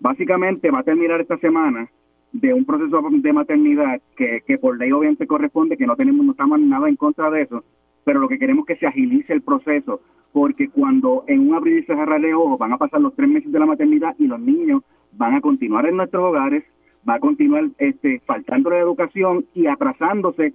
Básicamente 0.00 0.70
va 0.70 0.80
a 0.80 0.84
terminar 0.84 1.20
esta 1.20 1.38
semana 1.38 1.88
de 2.32 2.54
un 2.54 2.64
proceso 2.64 3.02
de 3.10 3.32
maternidad 3.32 4.00
que, 4.16 4.42
que 4.46 4.58
por 4.58 4.78
ley 4.78 4.92
obviamente 4.92 5.26
corresponde, 5.26 5.76
que 5.76 5.86
no 5.86 5.96
tenemos 5.96 6.24
no 6.24 6.32
estamos 6.32 6.60
nada 6.60 6.88
en 6.88 6.96
contra 6.96 7.30
de 7.30 7.42
eso, 7.42 7.64
pero 8.04 8.20
lo 8.20 8.28
que 8.28 8.38
queremos 8.38 8.68
es 8.68 8.74
que 8.74 8.80
se 8.80 8.86
agilice 8.86 9.32
el 9.32 9.42
proceso, 9.42 10.00
porque 10.32 10.68
cuando 10.68 11.24
en 11.26 11.48
un 11.48 11.54
abrir 11.54 11.78
y 11.78 11.86
cerrar 11.86 12.20
de 12.20 12.34
ojos 12.34 12.58
van 12.58 12.72
a 12.72 12.78
pasar 12.78 13.00
los 13.00 13.14
tres 13.14 13.28
meses 13.28 13.50
de 13.50 13.58
la 13.58 13.66
maternidad 13.66 14.14
y 14.18 14.26
los 14.26 14.40
niños 14.40 14.82
van 15.12 15.34
a 15.34 15.40
continuar 15.40 15.86
en 15.86 15.96
nuestros 15.96 16.22
hogares, 16.22 16.64
va 17.08 17.14
a 17.14 17.20
continuar 17.20 17.64
este, 17.78 18.20
faltando 18.26 18.70
la 18.70 18.78
educación 18.78 19.44
y 19.54 19.66
atrasándose, 19.66 20.54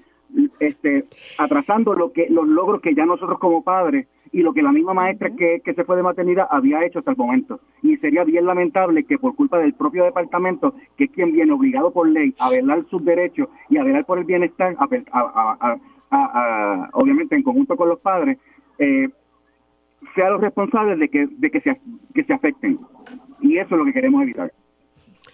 este, 0.60 1.06
atrasando 1.38 1.94
lo 1.94 2.12
que 2.12 2.28
los 2.30 2.48
logros 2.48 2.82
que 2.82 2.96
ya 2.96 3.06
nosotros 3.06 3.40
como 3.40 3.64
padres 3.64 4.08
y 4.32 4.42
lo 4.42 4.54
que 4.54 4.62
la 4.62 4.72
misma 4.72 4.94
maestra 4.94 5.30
que, 5.36 5.62
que 5.64 5.74
se 5.74 5.84
fue 5.86 5.96
de 5.96 6.04
maternidad 6.04 6.48
había 6.50 6.86
hecho 6.86 7.00
hasta 7.00 7.12
el 7.12 7.18
momento. 7.18 7.62
Y 7.82 7.98
sería 7.98 8.24
bien 8.24 8.46
lamentable 8.46 9.06
que 9.06 9.18
por 9.18 9.36
culpa 9.36 9.60
del 9.60 9.74
propio 9.74 10.04
departamento, 10.04 10.76
que 10.98 11.06
es 11.06 11.12
quien 11.12 11.32
viene 11.32 11.54
obligado 11.54 11.92
por 11.92 12.08
ley 12.08 12.36
a 12.40 12.50
velar 12.50 12.86
sus 12.90 13.04
derechos 13.06 13.48
y 13.70 13.78
a 13.78 13.84
velar 13.84 14.06
por 14.06 14.18
el 14.18 14.26
bienestar, 14.26 14.76
a, 14.80 15.78
obviamente 16.94 17.36
en 17.36 17.44
conjunto 17.44 17.76
con 17.78 17.90
los 17.90 18.00
padres, 18.00 18.38
eh, 18.80 19.10
sea 20.16 20.30
los 20.30 20.42
responsables 20.42 21.00
de 21.00 21.10
que, 21.10 21.28
de 21.28 21.50
que, 21.50 21.62
se, 21.62 21.80
que 22.14 22.24
se 22.24 22.34
afecten. 22.34 22.80
Y 23.42 23.58
eso 23.58 23.76
es 23.76 23.80
lo 23.80 23.86
que 23.86 23.94
queremos 23.94 24.22
evitar. 24.24 24.52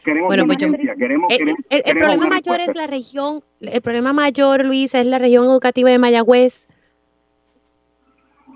Queremos 0.03 0.27
bueno, 0.27 0.45
pues 0.47 0.57
queremos, 0.57 1.31
el, 1.31 1.55
el, 1.69 1.97
problema 1.97 2.27
mayor 2.27 2.59
es 2.59 2.75
la 2.75 2.87
región, 2.87 3.41
el 3.59 3.81
problema 3.81 4.13
mayor, 4.13 4.65
Luis, 4.65 4.95
es 4.95 5.05
la 5.05 5.19
región 5.19 5.45
educativa 5.45 5.91
de 5.91 5.99
Mayagüez. 5.99 6.67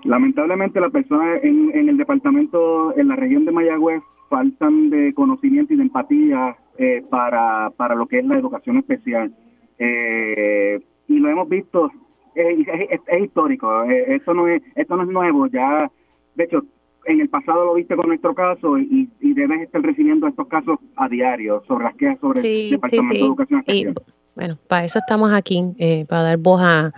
Lamentablemente 0.04 0.80
las 0.80 0.90
personas 0.90 1.42
en, 1.44 1.70
en 1.72 1.88
el 1.88 1.96
departamento, 1.96 2.96
en 2.96 3.08
la 3.08 3.16
región 3.16 3.44
de 3.44 3.52
Mayagüez, 3.52 4.02
faltan 4.28 4.90
de 4.90 5.14
conocimiento 5.14 5.72
y 5.72 5.76
de 5.76 5.82
empatía 5.82 6.56
eh, 6.78 7.04
para, 7.08 7.70
para 7.70 7.94
lo 7.94 8.06
que 8.06 8.18
es 8.18 8.24
la 8.24 8.38
educación 8.38 8.78
especial. 8.78 9.32
Eh, 9.78 10.80
y 11.08 11.18
lo 11.18 11.28
hemos 11.28 11.48
visto, 11.48 11.90
es, 12.34 12.66
es, 13.06 13.22
histórico, 13.22 13.84
eh, 13.84 14.14
esto 14.14 14.34
no 14.34 14.48
es, 14.48 14.62
esto 14.74 14.96
no 14.96 15.04
es 15.04 15.08
nuevo, 15.08 15.46
ya, 15.46 15.90
de 16.34 16.44
hecho, 16.44 16.64
en 17.06 17.20
el 17.20 17.28
pasado 17.28 17.64
lo 17.64 17.74
viste 17.74 17.96
con 17.96 18.08
nuestro 18.08 18.34
caso 18.34 18.78
y, 18.78 19.08
y 19.20 19.34
debes 19.34 19.62
estar 19.62 19.80
recibiendo 19.82 20.26
estos 20.26 20.46
casos 20.48 20.78
a 20.96 21.08
diario 21.08 21.62
sobre 21.66 21.84
las 21.84 21.94
quejas 21.96 22.18
sobre 22.20 22.40
el 22.40 22.70
Departamento 22.70 23.14
de 23.14 23.20
Educación 23.20 23.60
Especial. 23.60 23.94
bueno, 24.34 24.58
para 24.68 24.84
eso 24.84 24.98
estamos 24.98 25.32
aquí, 25.32 25.72
eh, 25.78 26.04
para 26.08 26.22
dar 26.22 26.36
voz 26.38 26.60
a, 26.62 26.92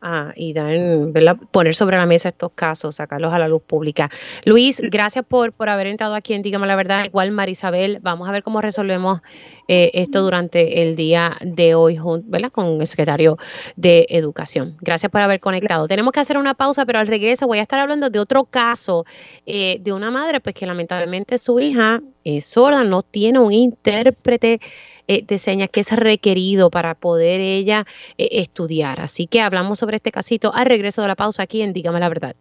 Ah, 0.00 0.32
y 0.36 0.52
dar, 0.52 0.76
poner 1.50 1.74
sobre 1.74 1.96
la 1.96 2.06
mesa 2.06 2.28
estos 2.28 2.52
casos, 2.54 2.96
sacarlos 2.96 3.32
a 3.32 3.38
la 3.40 3.48
luz 3.48 3.62
pública. 3.62 4.08
Luis, 4.44 4.80
gracias 4.80 5.24
por, 5.24 5.52
por 5.52 5.68
haber 5.68 5.88
entrado 5.88 6.14
aquí 6.14 6.34
en 6.34 6.42
Dígame 6.42 6.68
la 6.68 6.76
Verdad. 6.76 7.06
Igual, 7.06 7.32
Marisabel, 7.32 7.98
vamos 8.00 8.28
a 8.28 8.32
ver 8.32 8.44
cómo 8.44 8.60
resolvemos 8.60 9.22
eh, 9.66 9.90
esto 9.94 10.22
durante 10.22 10.82
el 10.82 10.94
día 10.94 11.36
de 11.40 11.74
hoy 11.74 11.98
¿verdad? 12.24 12.52
con 12.52 12.80
el 12.80 12.86
secretario 12.86 13.38
de 13.74 14.06
Educación. 14.10 14.76
Gracias 14.80 15.10
por 15.10 15.20
haber 15.20 15.40
conectado. 15.40 15.88
Tenemos 15.88 16.12
que 16.12 16.20
hacer 16.20 16.38
una 16.38 16.54
pausa, 16.54 16.86
pero 16.86 17.00
al 17.00 17.08
regreso 17.08 17.48
voy 17.48 17.58
a 17.58 17.62
estar 17.62 17.80
hablando 17.80 18.08
de 18.08 18.20
otro 18.20 18.44
caso 18.44 19.04
eh, 19.46 19.78
de 19.80 19.92
una 19.92 20.12
madre 20.12 20.40
pues 20.40 20.54
que 20.54 20.64
lamentablemente 20.64 21.38
su 21.38 21.58
hija 21.58 22.00
es 22.36 22.44
sorda, 22.44 22.84
no 22.84 23.02
tiene 23.02 23.38
un 23.38 23.52
intérprete 23.52 24.60
eh, 25.06 25.24
de 25.26 25.38
señas 25.38 25.70
que 25.70 25.80
es 25.80 25.90
requerido 25.92 26.70
para 26.70 26.94
poder 26.94 27.40
ella 27.40 27.86
eh, 28.18 28.28
estudiar. 28.32 29.00
Así 29.00 29.26
que 29.26 29.40
hablamos 29.40 29.78
sobre 29.78 29.96
este 29.96 30.12
casito 30.12 30.52
al 30.54 30.66
regreso 30.66 31.00
de 31.02 31.08
la 31.08 31.16
pausa 31.16 31.44
aquí 31.44 31.62
en 31.62 31.72
Dígame 31.72 32.00
la 32.00 32.08
Verdad. 32.08 32.36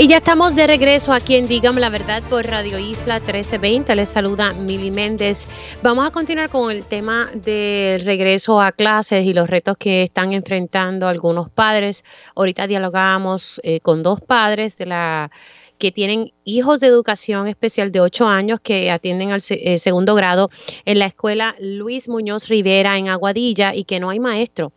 Y 0.00 0.06
ya 0.06 0.18
estamos 0.18 0.54
de 0.54 0.68
regreso 0.68 1.12
aquí 1.12 1.34
en 1.34 1.48
Dígame 1.48 1.80
la 1.80 1.90
Verdad 1.90 2.22
por 2.30 2.46
Radio 2.46 2.78
Isla 2.78 3.16
1320. 3.16 3.96
Les 3.96 4.08
saluda 4.08 4.52
Mili 4.52 4.92
Méndez. 4.92 5.44
Vamos 5.82 6.06
a 6.06 6.12
continuar 6.12 6.50
con 6.50 6.70
el 6.70 6.84
tema 6.84 7.28
del 7.34 8.04
regreso 8.04 8.60
a 8.60 8.70
clases 8.70 9.26
y 9.26 9.34
los 9.34 9.50
retos 9.50 9.76
que 9.76 10.04
están 10.04 10.32
enfrentando 10.32 11.08
algunos 11.08 11.50
padres. 11.50 12.04
Ahorita 12.36 12.68
dialogamos 12.68 13.60
eh, 13.64 13.80
con 13.80 14.04
dos 14.04 14.20
padres 14.20 14.76
de 14.76 14.86
la 14.86 15.32
que 15.78 15.92
tienen 15.92 16.32
hijos 16.44 16.80
de 16.80 16.88
educación 16.88 17.46
especial 17.46 17.92
de 17.92 18.00
8 18.00 18.26
años 18.26 18.60
que 18.60 18.90
atienden 18.90 19.30
al 19.30 19.42
eh, 19.48 19.78
segundo 19.78 20.14
grado 20.14 20.50
en 20.84 20.98
la 20.98 21.06
escuela 21.06 21.54
Luis 21.60 22.08
Muñoz 22.08 22.48
Rivera 22.48 22.98
en 22.98 23.08
Aguadilla 23.08 23.74
y 23.74 23.84
que 23.84 24.00
no 24.00 24.10
hay 24.10 24.18
maestro. 24.18 24.72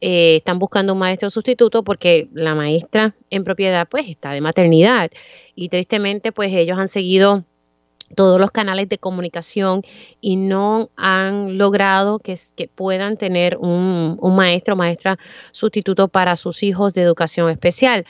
Eh, 0.00 0.36
están 0.36 0.58
buscando 0.58 0.92
un 0.92 0.98
maestro 0.98 1.30
sustituto 1.30 1.82
porque 1.82 2.28
la 2.32 2.54
maestra 2.54 3.16
en 3.30 3.44
propiedad 3.44 3.88
pues 3.88 4.08
está 4.08 4.32
de 4.32 4.40
maternidad 4.40 5.10
y 5.54 5.68
tristemente 5.68 6.32
pues 6.32 6.52
ellos 6.52 6.78
han 6.78 6.88
seguido 6.88 7.44
todos 8.14 8.40
los 8.40 8.50
canales 8.50 8.88
de 8.88 8.98
comunicación 8.98 9.82
y 10.20 10.36
no 10.36 10.90
han 10.96 11.58
logrado 11.58 12.20
que, 12.20 12.36
puedan 12.74 13.16
tener 13.16 13.56
un, 13.56 14.16
un 14.20 14.36
maestro 14.36 14.74
o 14.74 14.76
maestra 14.76 15.18
sustituto 15.50 16.08
para 16.08 16.36
sus 16.36 16.62
hijos 16.62 16.94
de 16.94 17.02
educación 17.02 17.50
especial. 17.50 18.04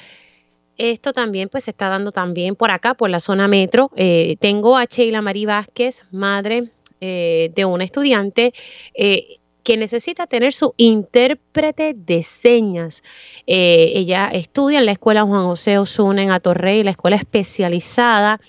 Esto 0.79 1.12
también 1.12 1.49
pues 1.49 1.64
se 1.64 1.70
está 1.70 1.89
dando 1.89 2.12
también 2.12 2.55
por 2.55 2.70
acá, 2.70 2.95
por 2.95 3.09
la 3.09 3.20
zona 3.20 3.49
metro. 3.49 3.91
Eh, 3.97 4.37
tengo 4.41 4.77
a 4.77 4.85
Sheila 4.85 5.22
Marí 5.22 5.47
Vázquez, 5.47 6.03
madre 6.11 6.70
eh, 7.01 7.51
de 7.55 7.64
una 7.64 7.85
estudiante 7.85 8.53
eh, 8.95 9.39
que 9.62 9.77
necesita 9.77 10.27
tener 10.27 10.53
su 10.53 10.74
intérprete 10.77 11.95
de 11.95 12.22
señas. 12.22 13.03
ella 13.47 14.29
estudia 14.29 14.79
en 14.79 14.87
la 14.87 14.93
escuela 14.93 15.22
Juan 15.22 15.45
José 15.45 15.79
Osuna 15.79 16.22
en 16.22 16.31
Atorrey, 16.31 16.85
la 16.85 16.91
escuela 16.91 17.16
especializada. 17.16 18.41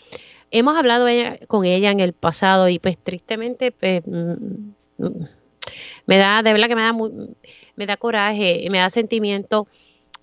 Hemos 0.52 0.78
hablado 0.78 1.08
con 1.48 1.66
ella 1.66 1.92
en 1.92 2.02
el 2.02 2.14
pasado 2.14 2.70
y 2.70 2.78
pues 2.78 2.98
tristemente 2.98 3.72
pues, 3.72 4.02
mm, 4.06 4.34
mm, 4.98 5.28
me 6.06 6.18
da, 6.18 6.44
de 6.44 6.54
verdad 6.54 6.68
que 6.68 6.76
me 6.76 6.84
da, 6.84 6.94
me 7.76 7.86
da 7.86 7.98
coraje, 7.98 8.68
me 8.72 8.80
da 8.80 8.90
sentimiento 8.90 9.68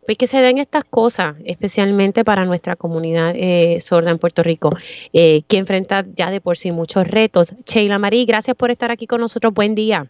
pues 0.05 0.19
que 0.19 0.27
se 0.27 0.41
den 0.41 0.59
estas 0.59 0.85
cosas, 0.85 1.37
especialmente 1.45 2.25
para 2.25 2.45
nuestra 2.45 2.77
comunidad 2.77 3.33
eh, 3.35 3.81
sorda 3.81 4.11
en 4.11 4.19
Puerto 4.19 4.43
Rico, 4.43 4.71
eh, 5.13 5.43
que 5.49 5.59
enfrenta 5.59 6.05
ya 6.15 6.31
de 6.31 6.41
por 6.41 6.57
sí 6.57 6.71
muchos 6.71 7.09
retos. 7.09 7.55
Sheila 7.65 7.99
Marí, 7.99 8.25
gracias 8.25 8.57
por 8.57 8.71
estar 8.71 8.91
aquí 8.91 9.07
con 9.07 9.21
nosotros. 9.21 9.55
Buen 9.55 9.75
día. 9.75 10.07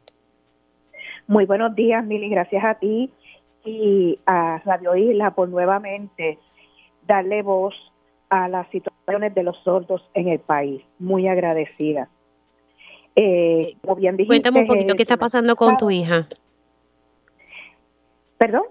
Muy 1.26 1.46
buenos 1.46 1.74
días, 1.74 2.04
Mili. 2.04 2.28
Gracias 2.28 2.64
a 2.64 2.74
ti 2.74 3.10
y 3.64 4.18
a 4.26 4.60
Radio 4.64 4.94
Isla 4.96 5.34
por 5.34 5.48
nuevamente 5.48 6.38
darle 7.06 7.42
voz 7.42 7.74
a 8.28 8.48
las 8.48 8.68
situaciones 8.70 9.34
de 9.34 9.42
los 9.42 9.56
sordos 9.64 10.02
en 10.14 10.28
el 10.28 10.40
país. 10.40 10.82
Muy 10.98 11.28
agradecida. 11.28 12.08
Eh, 13.16 13.74
como 13.80 13.96
bien 13.96 14.16
dijiste, 14.16 14.30
Cuéntame 14.30 14.60
un 14.60 14.66
poquito, 14.66 14.94
¿qué 14.94 15.02
está 15.02 15.16
pasando 15.16 15.54
con 15.54 15.76
tu 15.76 15.90
hija? 15.90 16.26
¿Perdón? 18.38 18.64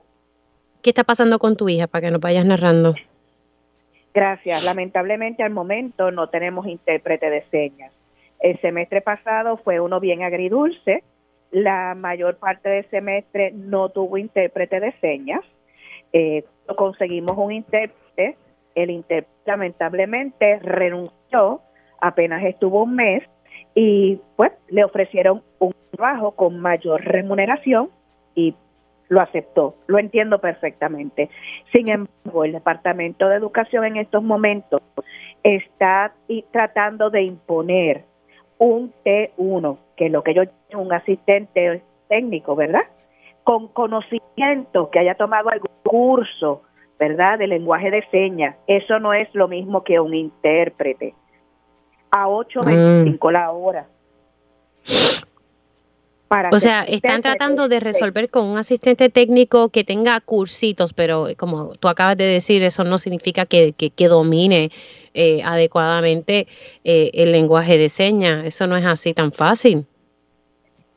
¿Qué 0.84 0.89
está 0.89 1.03
pasando 1.05 1.39
con 1.39 1.55
tu 1.55 1.69
hija 1.69 1.88
para 1.88 2.01
que 2.01 2.11
nos 2.11 2.19
vayas 2.19 2.45
narrando? 2.45 2.93
Gracias. 4.13 4.65
Lamentablemente 4.65 5.41
al 5.41 5.51
momento 5.51 6.11
no 6.11 6.27
tenemos 6.27 6.67
intérprete 6.67 7.29
de 7.29 7.43
señas. 7.49 7.93
El 8.39 8.59
semestre 8.59 9.01
pasado 9.01 9.57
fue 9.57 9.79
uno 9.79 9.99
bien 9.99 10.23
agridulce. 10.23 11.03
La 11.51 11.95
mayor 11.95 12.36
parte 12.38 12.67
del 12.67 12.89
semestre 12.89 13.51
no 13.55 13.89
tuvo 13.89 14.17
intérprete 14.17 14.79
de 14.81 14.91
señas. 14.99 15.41
Eh, 16.11 16.43
conseguimos 16.75 17.38
un 17.38 17.53
intérprete. 17.53 18.38
El 18.75 18.89
intérprete 18.89 19.34
lamentablemente 19.45 20.59
renunció, 20.59 21.61
apenas 21.99 22.43
estuvo 22.43 22.84
un 22.84 22.95
mes 22.95 23.23
y 23.75 24.19
pues 24.36 24.51
le 24.69 24.84
ofrecieron 24.84 25.43
un 25.59 25.73
trabajo 25.91 26.31
con 26.31 26.59
mayor 26.59 27.03
remuneración 27.03 27.89
y 28.36 28.55
lo 29.14 29.22
aceptó, 29.22 29.76
lo 29.88 29.99
entiendo 29.99 30.39
perfectamente. 30.39 31.30
Sin 31.72 31.89
embargo, 31.89 32.43
el 32.43 32.51
Departamento 32.51 33.30
de 33.30 33.38
Educación 33.38 33.86
en 33.86 33.97
estos 33.97 34.24
momentos 34.24 34.82
está 35.43 36.14
tratando 36.51 37.09
de 37.09 37.24
imponer 37.24 38.03
un 38.57 38.93
T1, 39.05 39.78
que 39.95 40.07
es 40.07 40.11
lo 40.11 40.24
que 40.24 40.34
yo 40.34 40.43
llamo 40.70 40.84
un 40.84 40.93
asistente 40.93 41.84
técnico, 42.07 42.55
¿verdad? 42.55 42.84
Con 43.43 43.68
conocimiento, 43.68 44.89
que 44.89 44.99
haya 44.99 45.16
tomado 45.16 45.49
algún 45.49 45.72
curso, 45.84 46.64
¿verdad? 46.97 47.39
De 47.39 47.47
lenguaje 47.47 47.91
de 47.91 48.03
señas. 48.09 48.55
Eso 48.68 48.99
no 48.99 49.14
es 49.14 49.28
lo 49.34 49.47
mismo 49.47 49.84
que 49.84 49.99
un 49.99 50.14
intérprete. 50.14 51.14
A 52.11 52.28
8.25 52.28 53.18
mm. 53.20 53.34
la 53.34 53.51
hora 53.51 53.88
o 56.51 56.59
sea, 56.59 56.84
están 56.84 57.21
tratando 57.21 57.67
de 57.67 57.79
resolver 57.79 58.29
con 58.29 58.45
un 58.45 58.57
asistente 58.57 59.09
técnico 59.09 59.69
que 59.69 59.84
tenga 59.84 60.19
cursitos, 60.19 60.93
pero 60.93 61.27
como 61.38 61.73
tú 61.75 61.88
acabas 61.88 62.17
de 62.17 62.25
decir, 62.25 62.63
eso 62.63 62.84
no 62.84 62.97
significa 62.97 63.45
que, 63.45 63.73
que, 63.73 64.07
domine 64.07 64.69
eh, 65.13 65.41
adecuadamente 65.43 66.47
eh, 66.84 67.11
el 67.13 67.31
lenguaje 67.31 67.77
de 67.77 67.89
señas. 67.89 68.45
Eso 68.45 68.67
no 68.67 68.75
es 68.75 68.86
así 68.86 69.13
tan 69.13 69.31
fácil. 69.31 69.86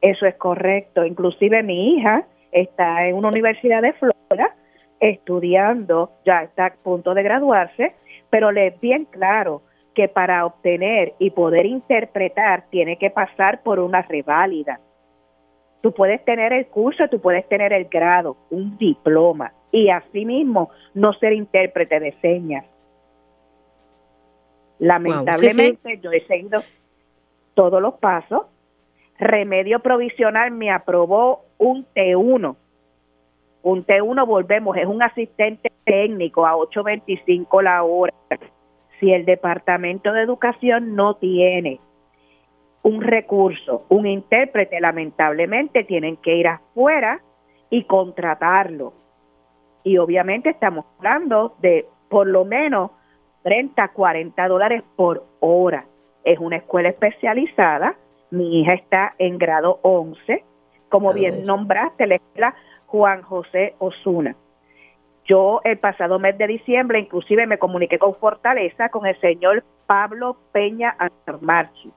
Eso 0.00 0.26
es 0.26 0.34
correcto. 0.36 1.04
Inclusive 1.04 1.62
mi 1.62 1.94
hija 1.94 2.26
está 2.52 3.06
en 3.06 3.16
una 3.16 3.28
universidad 3.28 3.82
de 3.82 3.92
Florida 3.94 4.54
estudiando, 5.00 6.10
ya 6.24 6.42
está 6.42 6.66
a 6.66 6.74
punto 6.74 7.14
de 7.14 7.22
graduarse, 7.22 7.94
pero 8.30 8.50
le 8.50 8.68
es 8.68 8.80
bien 8.80 9.04
claro 9.06 9.62
que 9.94 10.08
para 10.08 10.44
obtener 10.44 11.14
y 11.18 11.30
poder 11.30 11.66
interpretar 11.66 12.64
tiene 12.70 12.98
que 12.98 13.10
pasar 13.10 13.62
por 13.62 13.78
una 13.80 14.02
reválida. 14.02 14.80
Tú 15.86 15.92
puedes 15.92 16.24
tener 16.24 16.52
el 16.52 16.66
curso, 16.66 17.06
tú 17.08 17.20
puedes 17.20 17.48
tener 17.48 17.72
el 17.72 17.84
grado, 17.84 18.36
un 18.50 18.76
diploma 18.76 19.52
y 19.70 19.88
asimismo 19.88 20.70
no 20.94 21.12
ser 21.12 21.32
intérprete 21.32 22.00
de 22.00 22.12
señas. 22.20 22.64
Lamentablemente 24.80 26.00
yo 26.02 26.10
he 26.10 26.26
seguido 26.26 26.64
todos 27.54 27.80
los 27.80 27.94
pasos. 28.00 28.46
Remedio 29.20 29.78
provisional 29.78 30.50
me 30.50 30.72
aprobó 30.72 31.44
un 31.56 31.86
T1. 31.94 32.56
Un 33.62 33.86
T1, 33.86 34.26
volvemos, 34.26 34.76
es 34.76 34.86
un 34.86 35.04
asistente 35.04 35.70
técnico 35.84 36.46
a 36.48 36.54
8.25 36.54 37.62
la 37.62 37.84
hora. 37.84 38.12
Si 38.98 39.12
el 39.12 39.24
Departamento 39.24 40.12
de 40.12 40.22
Educación 40.22 40.96
no 40.96 41.14
tiene 41.14 41.78
un 42.86 43.00
recurso, 43.00 43.84
un 43.88 44.06
intérprete, 44.06 44.80
lamentablemente 44.80 45.82
tienen 45.82 46.16
que 46.18 46.36
ir 46.36 46.46
afuera 46.46 47.20
y 47.68 47.82
contratarlo. 47.82 48.92
Y 49.82 49.98
obviamente 49.98 50.50
estamos 50.50 50.84
hablando 50.96 51.56
de 51.58 51.86
por 52.08 52.28
lo 52.28 52.44
menos 52.44 52.92
30, 53.42 53.88
40 53.88 54.46
dólares 54.46 54.84
por 54.94 55.24
hora. 55.40 55.84
Es 56.22 56.38
una 56.38 56.58
escuela 56.58 56.90
especializada. 56.90 57.96
Mi 58.30 58.60
hija 58.60 58.74
está 58.74 59.14
en 59.18 59.36
grado 59.36 59.80
11. 59.82 60.44
Como 60.88 61.12
bien 61.12 61.40
nombraste, 61.42 62.06
la 62.06 62.14
escuela 62.14 62.54
Juan 62.86 63.22
José 63.22 63.74
Osuna. 63.78 64.36
Yo 65.24 65.60
el 65.64 65.78
pasado 65.78 66.20
mes 66.20 66.38
de 66.38 66.46
diciembre 66.46 67.00
inclusive 67.00 67.48
me 67.48 67.58
comuniqué 67.58 67.98
con 67.98 68.14
Fortaleza 68.14 68.90
con 68.90 69.06
el 69.06 69.20
señor 69.20 69.64
Pablo 69.88 70.36
Peña 70.52 70.96
Armarchi 71.26 71.92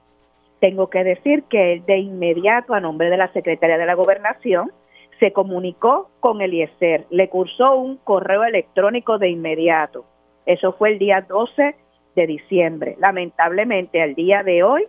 tengo 0.60 0.90
que 0.90 1.02
decir 1.02 1.44
que 1.44 1.82
de 1.86 1.98
inmediato, 1.98 2.74
a 2.74 2.80
nombre 2.80 3.10
de 3.10 3.16
la 3.16 3.32
Secretaría 3.32 3.78
de 3.78 3.86
la 3.86 3.94
Gobernación, 3.94 4.70
se 5.18 5.32
comunicó 5.32 6.10
con 6.20 6.40
Eliezer, 6.40 7.06
le 7.10 7.28
cursó 7.28 7.76
un 7.76 7.96
correo 7.96 8.44
electrónico 8.44 9.18
de 9.18 9.28
inmediato. 9.28 10.04
Eso 10.46 10.72
fue 10.72 10.92
el 10.92 10.98
día 10.98 11.22
12 11.22 11.74
de 12.16 12.26
diciembre. 12.26 12.96
Lamentablemente, 12.98 14.00
al 14.00 14.14
día 14.14 14.42
de 14.42 14.62
hoy, 14.62 14.86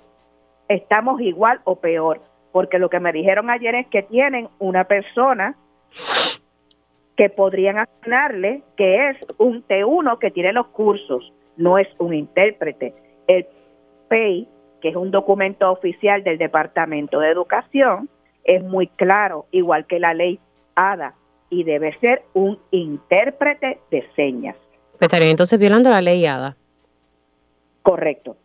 estamos 0.67 1.19
igual 1.21 1.59
o 1.65 1.75
peor, 1.75 2.21
porque 2.51 2.79
lo 2.79 2.89
que 2.89 2.99
me 2.99 3.11
dijeron 3.11 3.49
ayer 3.49 3.75
es 3.75 3.87
que 3.87 4.03
tienen 4.03 4.47
una 4.59 4.85
persona 4.85 5.55
que 7.17 7.29
podrían 7.29 7.77
asignarle, 7.77 8.63
que 8.77 9.09
es 9.09 9.17
un 9.37 9.65
T1 9.67 10.17
que 10.19 10.31
tiene 10.31 10.53
los 10.53 10.67
cursos, 10.67 11.31
no 11.57 11.77
es 11.77 11.87
un 11.97 12.13
intérprete. 12.13 12.93
El 13.27 13.45
PEI 14.07 14.47
que 14.81 14.89
es 14.89 14.95
un 14.95 15.11
documento 15.11 15.71
oficial 15.71 16.23
del 16.23 16.37
Departamento 16.37 17.19
de 17.19 17.29
Educación, 17.29 18.09
es 18.43 18.63
muy 18.63 18.87
claro, 18.87 19.45
igual 19.51 19.85
que 19.85 19.99
la 19.99 20.13
ley 20.13 20.39
ADA, 20.75 21.13
y 21.49 21.63
debe 21.63 21.97
ser 21.99 22.23
un 22.33 22.57
intérprete 22.71 23.79
de 23.91 24.07
señas. 24.15 24.55
Pues 24.93 25.07
estaría 25.07 25.29
entonces 25.29 25.59
violando 25.59 25.89
la 25.89 26.01
ley 26.01 26.25
ADA. 26.25 26.55
Correcto. 27.83 28.37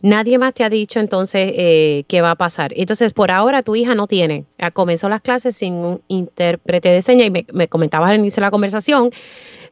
Nadie 0.00 0.38
más 0.38 0.54
te 0.54 0.62
ha 0.62 0.68
dicho 0.68 1.00
entonces 1.00 1.52
eh, 1.56 2.04
qué 2.06 2.20
va 2.20 2.32
a 2.32 2.36
pasar. 2.36 2.70
Entonces, 2.76 3.12
por 3.12 3.32
ahora 3.32 3.62
tu 3.62 3.74
hija 3.74 3.96
no 3.96 4.06
tiene. 4.06 4.44
Comenzó 4.72 5.08
las 5.08 5.22
clases 5.22 5.56
sin 5.56 5.74
un 5.74 6.02
intérprete 6.06 6.88
de 6.88 7.02
señas 7.02 7.26
y 7.26 7.30
me, 7.30 7.46
me 7.52 7.66
comentabas 7.66 8.10
al 8.10 8.18
inicio 8.18 8.40
de 8.40 8.46
la 8.46 8.50
conversación 8.52 9.10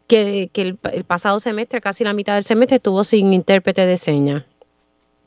que, 0.08 0.50
el, 0.54 0.78
el, 0.92 1.04
pasado 1.04 1.38
semestre, 1.38 1.80
casi 1.80 2.02
la 2.02 2.12
mitad 2.12 2.34
del 2.34 2.42
semestre, 2.42 2.76
estuvo 2.76 3.04
sin 3.04 3.32
intérprete 3.32 3.86
de 3.86 3.96
señas. 3.96 4.44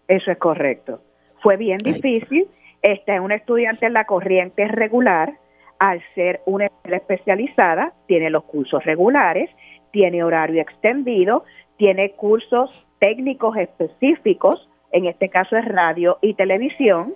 Eso 0.10 0.32
es 0.32 0.38
correcto. 0.40 1.02
Fue 1.42 1.56
bien 1.56 1.78
difícil. 1.78 2.48
Esta 2.82 3.16
es 3.16 3.22
una 3.22 3.36
estudiante 3.36 3.86
en 3.86 3.94
la 3.94 4.06
corriente 4.06 4.68
regular. 4.68 5.38
Al 5.78 6.02
ser 6.16 6.42
una 6.46 6.66
escuela 6.66 6.98
especializada, 6.98 7.94
tiene 8.08 8.30
los 8.30 8.44
cursos 8.44 8.84
regulares, 8.84 9.50
tiene 9.92 10.24
horario 10.24 10.62
extendido, 10.62 11.46
tiene 11.78 12.12
cursos 12.12 12.70
técnicos 13.00 13.56
específicos, 13.56 14.68
en 14.92 15.06
este 15.06 15.30
caso 15.30 15.56
es 15.56 15.66
radio 15.66 16.18
y 16.22 16.34
televisión, 16.34 17.14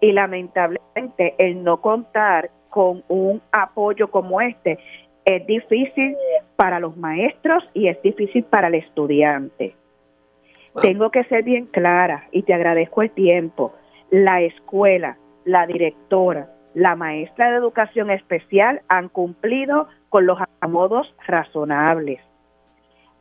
y 0.00 0.10
lamentablemente 0.10 1.34
el 1.38 1.62
no 1.62 1.80
contar 1.80 2.50
con 2.70 3.04
un 3.08 3.40
apoyo 3.52 4.10
como 4.10 4.40
este 4.40 4.78
es 5.24 5.46
difícil 5.46 6.16
para 6.56 6.80
los 6.80 6.96
maestros 6.96 7.62
y 7.74 7.86
es 7.88 8.00
difícil 8.02 8.44
para 8.44 8.68
el 8.68 8.74
estudiante. 8.74 9.76
Tengo 10.80 11.10
que 11.10 11.24
ser 11.24 11.44
bien 11.44 11.66
clara 11.66 12.24
y 12.32 12.42
te 12.42 12.52
agradezco 12.52 13.02
el 13.02 13.10
tiempo. 13.10 13.74
La 14.10 14.40
escuela, 14.40 15.16
la 15.44 15.66
directora, 15.66 16.48
la 16.74 16.96
maestra 16.96 17.50
de 17.50 17.56
educación 17.56 18.10
especial 18.10 18.82
han 18.88 19.08
cumplido 19.08 19.88
con 20.08 20.26
los 20.26 20.40
acomodos 20.40 21.14
razonables. 21.26 22.20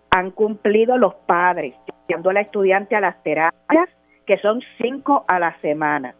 Han 0.10 0.32
cumplido 0.32 0.98
los 0.98 1.14
padres, 1.14 1.76
llevando 2.08 2.32
a 2.32 2.34
la 2.34 2.42
estudiante 2.42 2.96
a 2.96 3.02
las 3.02 3.22
terapias, 3.24 3.90
que 4.26 4.38
son 4.40 4.62
cinco 4.82 5.24
a 5.28 5.38
la 5.38 5.60
semana. 5.62 6.16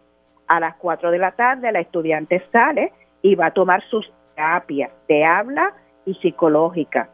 A 0.46 0.60
las 0.60 0.76
cuatro 0.76 1.10
de 1.10 1.18
la 1.18 1.32
tarde 1.32 1.72
la 1.72 1.80
estudiante 1.80 2.42
sale 2.52 2.92
y 3.22 3.34
va 3.34 3.46
a 3.46 3.52
tomar 3.52 3.82
sus 3.88 4.08
terapias 4.34 4.92
de 5.08 5.24
habla 5.24 5.72
y 6.04 6.14
psicológica. 6.14 7.08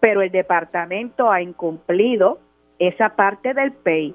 Pero 0.00 0.20
el 0.20 0.30
departamento 0.30 1.30
ha 1.30 1.40
incumplido 1.40 2.38
esa 2.78 3.10
parte 3.10 3.54
del 3.54 3.72
PEI, 3.72 4.14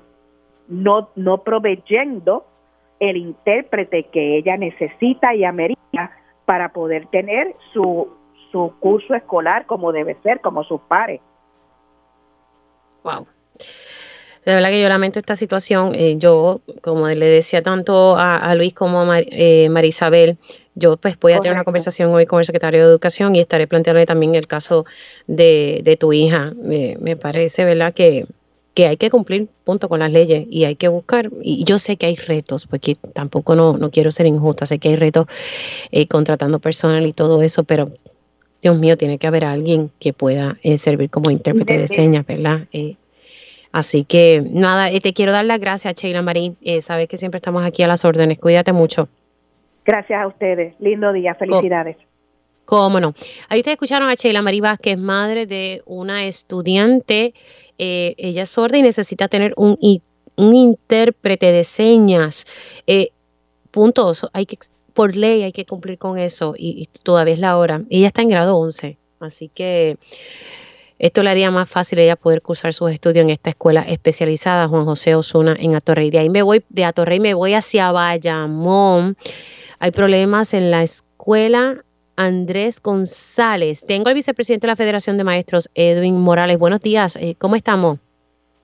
no, 0.68 1.10
no 1.16 1.40
proveyendo 1.40 2.46
el 3.00 3.18
intérprete 3.18 4.04
que 4.04 4.38
ella 4.38 4.58
necesita 4.58 5.34
y 5.34 5.44
amerita 5.44 6.12
para 6.46 6.72
poder 6.72 7.08
tener 7.08 7.56
su, 7.74 8.10
su 8.52 8.74
curso 8.80 9.16
escolar 9.16 9.66
como 9.66 9.92
debe 9.92 10.18
ser, 10.22 10.40
como 10.40 10.64
sus 10.64 10.80
pares. 10.82 11.20
Wow. 13.04 13.26
De 14.46 14.56
verdad 14.56 14.70
que 14.70 14.82
yo 14.82 14.90
lamento 14.90 15.20
esta 15.20 15.36
situación. 15.36 15.94
Eh, 15.96 16.16
yo, 16.18 16.62
como 16.82 17.08
le 17.08 17.26
decía 17.26 17.62
tanto 17.62 18.16
a, 18.18 18.54
Luis 18.56 18.74
como 18.74 19.02
a 19.02 19.20
eh, 19.20 19.70
Marisabel, 19.70 20.38
yo 20.76 20.98
pues 20.98 21.20
voy 21.20 21.34
a 21.34 21.40
tener 21.40 21.56
una 21.56 21.64
conversación 21.64 22.12
hoy 22.12 22.26
con 22.26 22.40
el 22.40 22.46
secretario 22.46 22.82
de 22.82 22.88
Educación 22.88 23.36
y 23.36 23.40
estaré 23.40 23.68
planteándole 23.68 24.06
también 24.06 24.36
el 24.36 24.48
caso 24.48 24.86
de, 25.28 25.82
de 25.84 25.98
tu 25.98 26.14
hija. 26.14 26.54
me 26.56 27.16
parece, 27.18 27.66
¿verdad? 27.66 27.94
Que 27.94 28.26
que 28.74 28.88
hay 28.88 28.98
que 28.98 29.10
cumplir 29.10 29.48
punto 29.64 29.90
con 29.90 30.00
las 30.00 30.12
leyes 30.12 30.46
y 30.50 30.64
hay 30.64 30.76
que 30.76 30.88
buscar, 30.88 31.30
y 31.42 31.64
yo 31.66 31.80
sé 31.80 31.98
que 31.98 32.06
hay 32.06 32.16
retos, 32.16 32.68
porque 32.68 32.96
tampoco 33.14 33.56
no, 33.56 33.78
no 33.78 33.92
quiero 33.92 34.12
ser 34.12 34.26
injusta, 34.28 34.66
sé 34.66 34.80
que 34.80 34.90
hay 34.90 34.96
retos 34.96 35.26
eh, 35.92 36.08
contratando 36.08 36.60
personal 36.60 37.06
y 37.06 37.14
todo 37.14 37.42
eso, 37.42 37.64
pero 37.64 37.92
Dios 38.62 38.78
mío, 38.80 38.96
tiene 38.96 39.18
que 39.18 39.28
haber 39.28 39.44
alguien 39.44 39.92
que 40.00 40.14
pueda 40.14 40.58
eh, 40.64 40.78
servir 40.78 41.10
como 41.10 41.32
intérprete 41.32 41.78
de 41.78 41.88
señas, 41.88 42.26
¿verdad? 42.26 42.68
Eh, 42.72 42.96
así 43.72 44.04
que 44.04 44.44
nada, 44.48 44.88
te 45.00 45.14
quiero 45.14 45.32
dar 45.32 45.46
las 45.46 45.60
gracias, 45.60 45.96
Sheila 45.96 46.22
Marín, 46.22 46.58
sabes 46.82 47.08
que 47.08 47.18
siempre 47.18 47.38
estamos 47.38 47.66
aquí 47.66 47.84
a 47.84 47.88
las 47.88 48.06
órdenes, 48.06 48.40
cuídate 48.40 48.72
mucho. 48.72 49.10
Gracias 49.84 50.22
a 50.22 50.28
ustedes, 50.28 50.76
lindo 50.80 51.12
día, 51.12 51.34
felicidades. 51.36 51.98
Cómo 52.66 53.00
no. 53.00 53.14
Ahí 53.50 53.60
ustedes 53.60 53.76
escucharon 53.76 54.10
a 54.10 54.16
Sheila 54.16 54.42
Marí 54.42 54.62
Vázquez, 54.62 54.98
madre 54.98 55.46
de 55.46 55.82
una 55.86 56.26
estudiante. 56.26 57.34
Eh, 57.78 58.16
ella 58.18 58.44
es 58.44 58.50
sorda 58.50 58.78
y 58.78 58.82
necesita 58.82 59.28
tener 59.28 59.54
un, 59.58 59.78
un 60.38 60.54
intérprete 60.56 61.52
de 61.52 61.64
señas. 61.64 62.46
Eh. 62.88 63.12
Hay 64.34 64.46
que, 64.46 64.58
por 64.94 65.16
ley 65.16 65.44
hay 65.44 65.52
que 65.52 65.66
cumplir 65.66 65.98
con 65.98 66.18
eso 66.18 66.54
y, 66.58 66.90
todavía 67.04 67.34
es 67.34 67.40
la 67.40 67.58
hora. 67.58 67.84
Ella 67.90 68.08
está 68.08 68.22
en 68.22 68.30
grado 68.30 68.58
11, 68.58 68.98
así 69.20 69.50
que 69.50 69.98
esto 71.00 71.24
le 71.24 71.30
haría 71.30 71.52
más 71.52 71.70
fácil 71.70 72.00
ella 72.00 72.16
poder 72.16 72.42
cursar 72.42 72.74
sus 72.74 72.92
estudios 72.92 73.24
en 73.24 73.30
esta 73.30 73.50
escuela 73.50 73.82
especializada, 73.82 74.68
Juan 74.68 74.86
José 74.86 75.16
Osuna, 75.16 75.56
en 75.58 75.76
Atorrey. 75.76 76.12
De 76.12 76.20
ahí 76.20 76.30
me 76.30 76.42
voy, 76.42 76.64
de 76.70 76.86
Atorrey 76.86 77.20
me 77.20 77.34
voy 77.34 77.54
hacia 77.54 77.92
Bayamón. 77.92 79.18
Hay 79.80 79.92
problemas 79.92 80.54
en 80.54 80.70
la 80.70 80.84
escuela 80.84 81.84
Andrés 82.22 82.82
González. 82.82 83.84
Tengo 83.86 84.10
al 84.10 84.14
vicepresidente 84.14 84.68
de 84.68 84.72
la 84.72 84.76
Federación 84.76 85.18
de 85.18 85.24
Maestros, 85.24 85.70
Edwin 85.74 86.20
Morales. 86.20 86.60
Buenos 86.60 86.80
días, 86.80 87.16
eh, 87.16 87.36
¿cómo 87.40 87.56
estamos? 87.56 87.98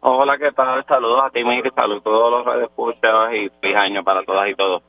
Hola, 0.01 0.37
¿qué 0.37 0.51
tal? 0.51 0.85
Saludos 0.85 1.21
a 1.25 1.31
ti, 1.31 1.43
Miki, 1.43 1.69
saludos 1.75 2.01
a 2.01 2.03
todos 2.03 2.31
los 2.31 2.45
radioescuchas 2.45 3.33
y 3.33 3.49
feliz 3.59 3.75
año 3.75 4.03
para 4.03 4.23
todas 4.23 4.47
y 4.47 4.55
todos. 4.55 4.83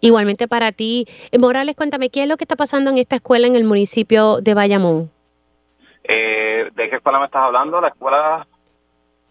Igualmente 0.00 0.48
para 0.48 0.72
ti. 0.72 1.04
Eh, 1.30 1.38
Morales, 1.38 1.76
cuéntame, 1.76 2.08
¿qué 2.08 2.22
es 2.22 2.28
lo 2.28 2.38
que 2.38 2.44
está 2.44 2.56
pasando 2.56 2.90
en 2.90 2.96
esta 2.96 3.16
escuela 3.16 3.46
en 3.46 3.56
el 3.56 3.64
municipio 3.64 4.40
de 4.40 4.54
Bayamón? 4.54 5.10
Eh, 6.04 6.70
¿De 6.74 6.88
qué 6.88 6.96
escuela 6.96 7.18
me 7.18 7.26
estás 7.26 7.42
hablando? 7.42 7.78
La 7.78 7.88
escuela... 7.88 8.46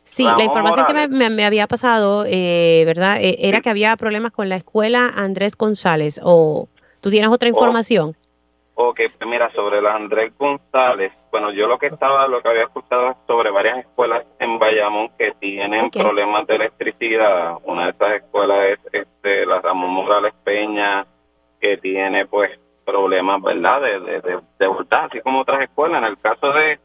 Sí, 0.04 0.24
la 0.24 0.44
información 0.44 0.86
que 0.86 1.08
me, 1.08 1.46
había 1.46 1.68
pasado, 1.68 2.26
eh, 2.28 2.84
¿verdad? 2.86 3.18
Eh, 3.22 3.38
era 3.40 3.62
que 3.62 3.70
había 3.70 3.96
problemas 3.98 4.32
con 4.32 4.50
la 4.50 4.56
escuela 4.56 5.12
Andrés 5.16 5.56
González. 5.56 6.20
¿O 6.24 6.68
tú 7.02 7.10
tienes 7.10 7.30
otra 7.32 7.50
oh. 7.50 8.12
Ok, 8.84 9.00
pues 9.16 9.30
mira, 9.30 9.52
sobre 9.52 9.80
la 9.80 9.94
Andrés 9.94 10.36
González, 10.40 11.14
bueno, 11.30 11.52
yo 11.52 11.68
lo 11.68 11.78
que 11.78 11.86
estaba, 11.86 12.28
lo 12.28 12.42
que 12.42 12.50
había 12.50 12.64
escuchado 12.64 13.12
es 13.12 13.18
sobre 13.28 13.52
varias 13.52 13.78
escuelas 13.78 14.26
en 14.40 14.58
Bayamón 14.58 15.10
que 15.20 15.34
tienen 15.40 15.92
problemas 15.92 16.48
de 16.48 16.56
electricidad. 16.56 17.58
Una 17.64 17.84
de 17.84 17.90
estas 17.92 18.14
escuelas 18.24 18.70
es 18.70 18.80
este, 18.92 19.46
la 19.46 19.62
Ramón 19.62 19.92
Morales 19.92 20.34
Peña, 20.44 21.06
que 21.60 21.78
tiene 21.78 22.26
pues 22.26 22.60
problemas, 22.84 23.40
¿verdad?, 23.44 23.82
de, 23.82 24.00
de, 24.00 24.40
de, 24.58 24.68
voltaje, 24.68 25.06
así 25.06 25.22
como 25.22 25.42
otras 25.42 25.62
escuelas. 25.62 26.00
En 26.00 26.08
el 26.08 26.18
caso 26.18 26.52
de, 26.52 26.80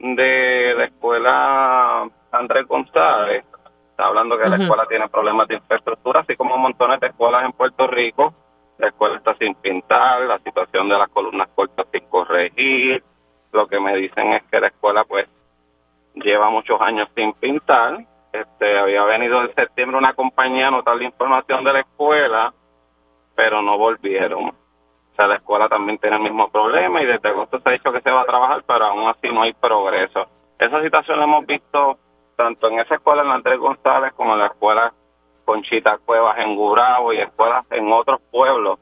de 0.00 0.74
la 0.76 0.84
escuela 0.86 2.10
Andrés 2.32 2.66
González, 2.66 3.44
está 3.90 4.06
hablando 4.06 4.36
que 4.36 4.48
la 4.48 4.56
escuela 4.56 4.86
tiene 4.88 5.08
problemas 5.08 5.46
de 5.46 5.54
infraestructura, 5.54 6.20
así 6.20 6.34
como 6.34 6.58
montones 6.58 6.98
de 6.98 7.06
escuelas 7.06 7.44
en 7.44 7.52
Puerto 7.52 7.86
Rico 7.86 8.34
la 8.78 8.88
escuela 8.88 9.16
está 9.16 9.34
sin 9.34 9.54
pintar, 9.56 10.22
la 10.22 10.38
situación 10.38 10.88
de 10.88 10.98
las 10.98 11.08
columnas 11.10 11.48
cortas 11.54 11.86
sin 11.92 12.04
corregir. 12.08 13.02
Lo 13.52 13.66
que 13.66 13.78
me 13.78 13.94
dicen 13.96 14.32
es 14.32 14.42
que 14.44 14.60
la 14.60 14.68
escuela 14.68 15.04
pues 15.04 15.28
lleva 16.14 16.50
muchos 16.50 16.80
años 16.80 17.08
sin 17.14 17.32
pintar. 17.34 18.04
Este, 18.32 18.78
había 18.78 19.04
venido 19.04 19.42
en 19.42 19.54
septiembre 19.54 19.98
una 19.98 20.14
compañía 20.14 20.66
a 20.66 20.68
anotar 20.68 20.96
la 20.96 21.04
información 21.04 21.64
de 21.64 21.72
la 21.72 21.80
escuela, 21.80 22.52
pero 23.34 23.60
no 23.62 23.76
volvieron. 23.76 24.48
O 24.48 25.14
sea, 25.14 25.26
la 25.26 25.36
escuela 25.36 25.68
también 25.68 25.98
tiene 25.98 26.16
el 26.16 26.22
mismo 26.22 26.50
problema 26.50 27.02
y 27.02 27.06
desde 27.06 27.28
agosto 27.28 27.60
se 27.60 27.68
ha 27.68 27.72
dicho 27.72 27.92
que 27.92 28.00
se 28.00 28.10
va 28.10 28.22
a 28.22 28.26
trabajar, 28.26 28.64
pero 28.66 28.86
aún 28.86 29.08
así 29.08 29.28
no 29.28 29.42
hay 29.42 29.52
progreso. 29.52 30.26
Esa 30.58 30.82
situación 30.82 31.18
la 31.18 31.24
hemos 31.24 31.46
visto 31.46 31.98
tanto 32.36 32.68
en 32.68 32.80
esa 32.80 32.94
escuela 32.94 33.22
en 33.22 33.30
Andrés 33.30 33.58
González 33.58 34.12
como 34.14 34.32
en 34.32 34.38
la 34.38 34.46
escuela 34.46 34.92
Conchita 35.44 35.98
Cuevas 36.04 36.38
en 36.38 36.54
Gurabo 36.56 37.12
y 37.12 37.18
escuelas 37.18 37.64
en 37.70 37.90
otros 37.92 38.20
pueblos 38.30 38.78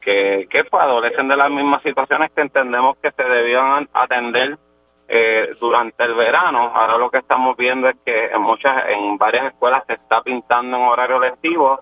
que, 0.00 0.46
que 0.50 0.64
pues, 0.64 0.82
adolecen 0.82 1.28
de 1.28 1.36
las 1.36 1.50
mismas 1.50 1.82
situaciones 1.82 2.30
que 2.32 2.42
entendemos 2.42 2.96
que 2.98 3.10
se 3.12 3.24
debían 3.24 3.88
atender 3.92 4.58
eh, 5.08 5.54
durante 5.60 6.04
el 6.04 6.14
verano. 6.14 6.70
Ahora 6.74 6.98
lo 6.98 7.10
que 7.10 7.18
estamos 7.18 7.56
viendo 7.56 7.88
es 7.88 7.96
que 8.04 8.26
en 8.26 8.40
muchas, 8.40 8.88
en 8.88 9.18
varias 9.18 9.52
escuelas 9.52 9.82
se 9.86 9.94
está 9.94 10.22
pintando 10.22 10.76
en 10.76 10.82
horario 10.82 11.18
lectivo 11.18 11.80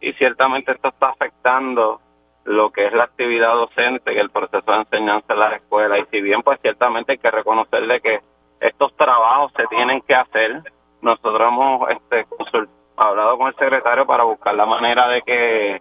y 0.00 0.12
ciertamente 0.14 0.72
esto 0.72 0.88
está 0.88 1.08
afectando 1.08 2.00
lo 2.44 2.70
que 2.70 2.86
es 2.86 2.92
la 2.92 3.04
actividad 3.04 3.54
docente 3.54 4.14
y 4.14 4.18
el 4.18 4.30
proceso 4.30 4.70
de 4.70 4.78
enseñanza 4.78 5.32
en 5.32 5.40
las 5.40 5.54
escuelas. 5.54 6.00
Y 6.00 6.06
si 6.10 6.20
bien 6.20 6.42
pues 6.42 6.60
ciertamente 6.60 7.12
hay 7.12 7.18
que 7.18 7.30
reconocerle 7.30 8.00
que 8.00 8.20
estos 8.60 8.96
trabajos 8.96 9.52
se 9.56 9.66
tienen 9.66 10.00
que 10.02 10.14
hacer, 10.14 10.62
nosotros 11.02 11.48
hemos 11.48 11.90
este, 11.90 12.24
consultado 12.24 12.75
hablado 12.96 13.38
con 13.38 13.48
el 13.48 13.54
secretario 13.56 14.06
para 14.06 14.24
buscar 14.24 14.54
la 14.54 14.66
manera 14.66 15.08
de 15.08 15.22
que 15.22 15.80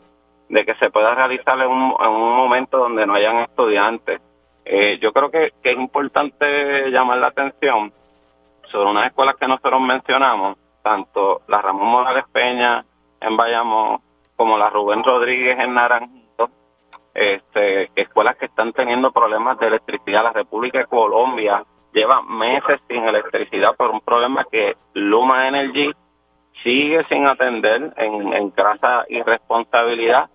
de 0.49 0.66
que 0.66 0.76
se 0.76 0.91
pueda 0.91 1.16
realizar 1.16 1.59
en 1.59 1.68
un, 1.68 1.95
en 1.99 2.07
un 2.07 2.36
momento 2.36 2.78
donde 2.78 3.05
no 3.05 3.16
hayan 3.16 3.38
estudiantes. 3.38 4.22
Eh, 4.63 4.99
yo 5.01 5.11
creo 5.11 5.32
que, 5.32 5.53
que 5.61 5.72
es 5.72 5.78
importante 5.78 6.89
llamar 6.91 7.18
la 7.18 7.28
atención 7.28 7.91
sobre 8.72 8.89
unas 8.89 9.07
escuelas 9.07 9.36
que 9.38 9.47
nosotros 9.47 9.82
mencionamos, 9.82 10.57
tanto 10.84 11.41
la 11.47 11.61
Ramón 11.61 11.88
Morales 11.88 12.26
Peña 12.32 12.84
en 13.22 13.38
Bayamón 13.38 13.99
como 14.36 14.57
la 14.57 14.70
Rubén 14.70 15.03
Rodríguez 15.03 15.57
en 15.59 15.74
Naranjito, 15.74 16.49
este, 17.13 17.89
escuelas 17.95 18.38
que 18.38 18.45
están 18.45 18.74
teniendo 18.74 19.11
problemas 19.11 19.57
de 19.59 19.68
electricidad. 19.68 20.24
La 20.24 20.34
República 20.34 20.80
de 20.80 20.86
Colombia 20.86 21.63
lleva 21.93 22.22
meses 22.24 22.82
sin 22.88 23.03
electricidad 23.03 23.76
por 23.76 23.89
un 23.91 24.01
problema 24.01 24.45
que 24.51 24.76
Luma 24.93 25.47
Energy 25.47 25.91
sigue 26.66 27.03
sin 27.03 27.28
atender 27.28 27.93
en, 27.95 28.34
en 28.34 28.49
grasa 28.49 29.05
irresponsabilidad. 29.07 30.30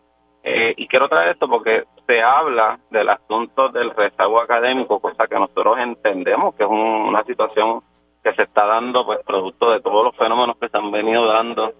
Eh, 0.44 0.74
y 0.76 0.86
quiero 0.86 1.08
traer 1.08 1.30
esto 1.30 1.48
porque 1.48 1.84
se 2.06 2.22
habla 2.22 2.78
del 2.90 3.08
asunto 3.08 3.68
del 3.68 3.90
rezago 3.90 4.40
académico, 4.40 5.00
cosa 5.00 5.26
que 5.26 5.34
nosotros 5.34 5.76
entendemos 5.80 6.54
que 6.54 6.62
es 6.62 6.70
una 6.70 7.24
situación 7.24 7.82
que 8.22 8.32
se 8.34 8.44
está 8.44 8.64
dando 8.64 9.04
pues 9.04 9.18
producto 9.26 9.72
de 9.72 9.80
todos 9.80 10.04
los 10.04 10.16
fenómenos 10.16 10.56
que 10.58 10.68
se 10.68 10.78
han 10.78 10.90
venido 10.92 11.26
dando 11.26 11.72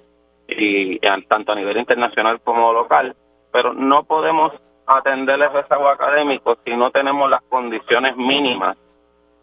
y, 0.49 0.99
tanto 1.29 1.53
a 1.53 1.55
nivel 1.55 1.77
internacional 1.79 2.41
como 2.43 2.73
local, 2.73 3.15
pero 3.53 3.73
no 3.73 4.03
podemos 4.05 4.53
atender 4.87 5.41
el 5.41 5.53
rezago 5.53 5.89
académico 5.89 6.59
si 6.65 6.77
no 6.77 6.91
tenemos 6.91 7.31
las 7.31 7.43
condiciones 7.43 8.17
mínimas 8.17 8.77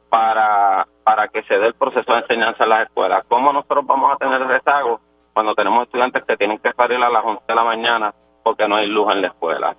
para, 0.10 0.88
para 1.04 1.28
que 1.28 1.44
se 1.44 1.58
dé 1.58 1.68
el 1.68 1.74
proceso 1.74 2.12
de 2.12 2.20
enseñanza 2.20 2.64
en 2.64 2.70
las 2.70 2.88
escuelas. 2.88 3.24
¿Cómo 3.28 3.52
nosotros 3.54 3.86
vamos 3.86 4.14
a 4.14 4.18
tener 4.18 4.42
rezago 4.46 5.00
cuando 5.34 5.54
tenemos 5.56 5.84
estudiantes 5.84 6.24
que 6.24 6.38
tienen 6.38 6.60
que 6.60 6.74
salir 6.74 7.02
a 7.02 7.10
las 7.10 7.24
11 7.24 7.44
de 7.48 7.56
la 7.56 7.64
mañana 7.64 8.14
porque 8.44 8.68
no 8.68 8.78
hay 8.78 8.88
luz 8.88 9.12
en 9.12 9.22
la 9.22 9.28
escuela, 9.28 9.76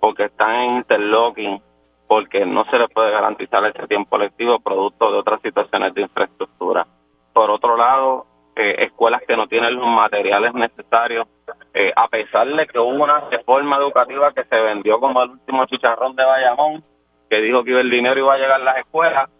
porque 0.00 0.24
están 0.24 0.54
en 0.56 0.74
interlocking, 0.78 1.62
porque 2.08 2.44
no 2.44 2.64
se 2.64 2.78
les 2.78 2.90
puede 2.90 3.10
garantizar 3.10 3.64
ese 3.66 3.86
tiempo 3.86 4.18
lectivo 4.18 4.58
producto 4.58 5.12
de 5.12 5.18
otras 5.18 5.40
situaciones 5.42 5.94
de 5.94 6.02
infraestructura? 6.02 6.86
Por 7.32 7.50
otro 7.50 7.76
lado, 7.76 8.26
eh, 8.56 8.84
escuelas 8.84 9.22
que 9.26 9.36
no 9.36 9.46
tienen 9.46 9.76
los 9.76 9.86
materiales 9.86 10.52
necesarios, 10.52 11.28
eh, 11.72 11.92
a 11.94 12.08
pesar 12.08 12.48
de 12.48 12.66
que 12.66 12.78
hubo 12.78 12.88
una 13.02 13.20
reforma 13.30 13.76
educativa 13.76 14.32
que 14.32 14.44
se 14.44 14.60
vendió 14.60 14.98
como 14.98 15.22
el 15.22 15.30
último 15.30 15.64
chicharrón 15.66 16.16
de 16.16 16.24
Bayamón, 16.24 16.84
que 17.30 17.40
dijo 17.40 17.62
que 17.62 17.78
el 17.78 17.88
dinero 17.88 18.18
iba 18.18 18.34
a 18.34 18.38
llegar 18.38 18.60
a 18.60 18.64
las 18.64 18.78
escuelas, 18.78 19.30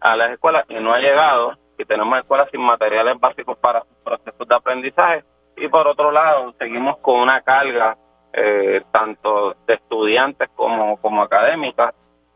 a 0.00 0.16
las 0.16 0.32
escuelas 0.32 0.64
y 0.68 0.74
no 0.74 0.92
ha 0.92 0.98
llegado 0.98 1.52
y 1.78 1.84
tenemos 1.84 2.18
escuelas 2.18 2.48
sin 2.50 2.60
materiales 2.60 3.18
básicos 3.20 3.56
para 3.58 3.82
sus 3.82 3.96
procesos 4.04 4.48
de 4.48 4.54
aprendizaje 4.54 5.24
y 5.56 5.68
por 5.68 5.86
otro 5.86 6.10
lado 6.10 6.54
seguimos 6.58 6.98
con 6.98 7.20
una 7.20 7.40
carga 7.42 7.96
eh, 8.32 8.82
tanto 8.92 9.56
de 9.66 9.74
estudiantes 9.74 10.48
como, 10.54 10.96
como 10.98 11.22
académicas 11.22 11.94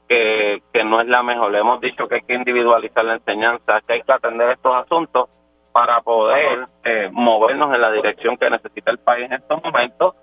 que, 0.08 0.62
que 0.72 0.84
no 0.84 1.00
es 1.00 1.06
la 1.06 1.22
mejor. 1.22 1.52
Le 1.52 1.58
hemos 1.58 1.80
dicho 1.80 2.08
que 2.08 2.16
hay 2.16 2.22
que 2.22 2.34
individualizar 2.34 3.04
la 3.04 3.14
enseñanza, 3.14 3.80
que 3.86 3.94
hay 3.94 4.02
que 4.02 4.12
atender 4.12 4.50
estos 4.50 4.74
asuntos 4.74 5.28
para 5.72 6.00
poder 6.00 6.66
eh, 6.84 7.08
movernos 7.12 7.74
en 7.74 7.80
la 7.80 7.92
dirección 7.92 8.36
que 8.36 8.50
necesita 8.50 8.90
el 8.90 8.98
país 8.98 9.26
en 9.26 9.34
estos 9.34 9.62
momentos 9.62 10.14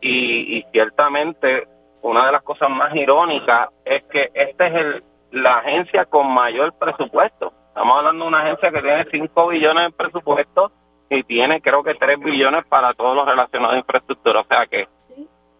y, 0.00 0.58
y 0.58 0.62
ciertamente 0.72 1.68
una 2.02 2.26
de 2.26 2.32
las 2.32 2.42
cosas 2.42 2.70
más 2.70 2.94
irónicas 2.94 3.68
es 3.84 4.04
que 4.04 4.30
esta 4.34 4.66
es 4.66 4.74
el, 4.74 5.04
la 5.32 5.58
agencia 5.58 6.04
con 6.06 6.32
mayor 6.32 6.74
presupuesto. 6.78 7.52
Estamos 7.68 7.98
hablando 7.98 8.24
de 8.24 8.28
una 8.28 8.42
agencia 8.42 8.70
que 8.70 8.80
tiene 8.80 9.06
5 9.10 9.48
billones 9.48 9.90
de 9.90 9.92
presupuesto 9.92 10.72
y 11.10 11.22
tiene 11.24 11.60
creo 11.60 11.82
que 11.82 11.94
3 11.94 12.18
billones 12.20 12.64
para 12.66 12.94
todos 12.94 13.14
los 13.14 13.26
relacionados 13.26 13.74
a 13.76 13.78
infraestructura. 13.78 14.40
O 14.40 14.46
sea 14.46 14.66
que 14.66 14.88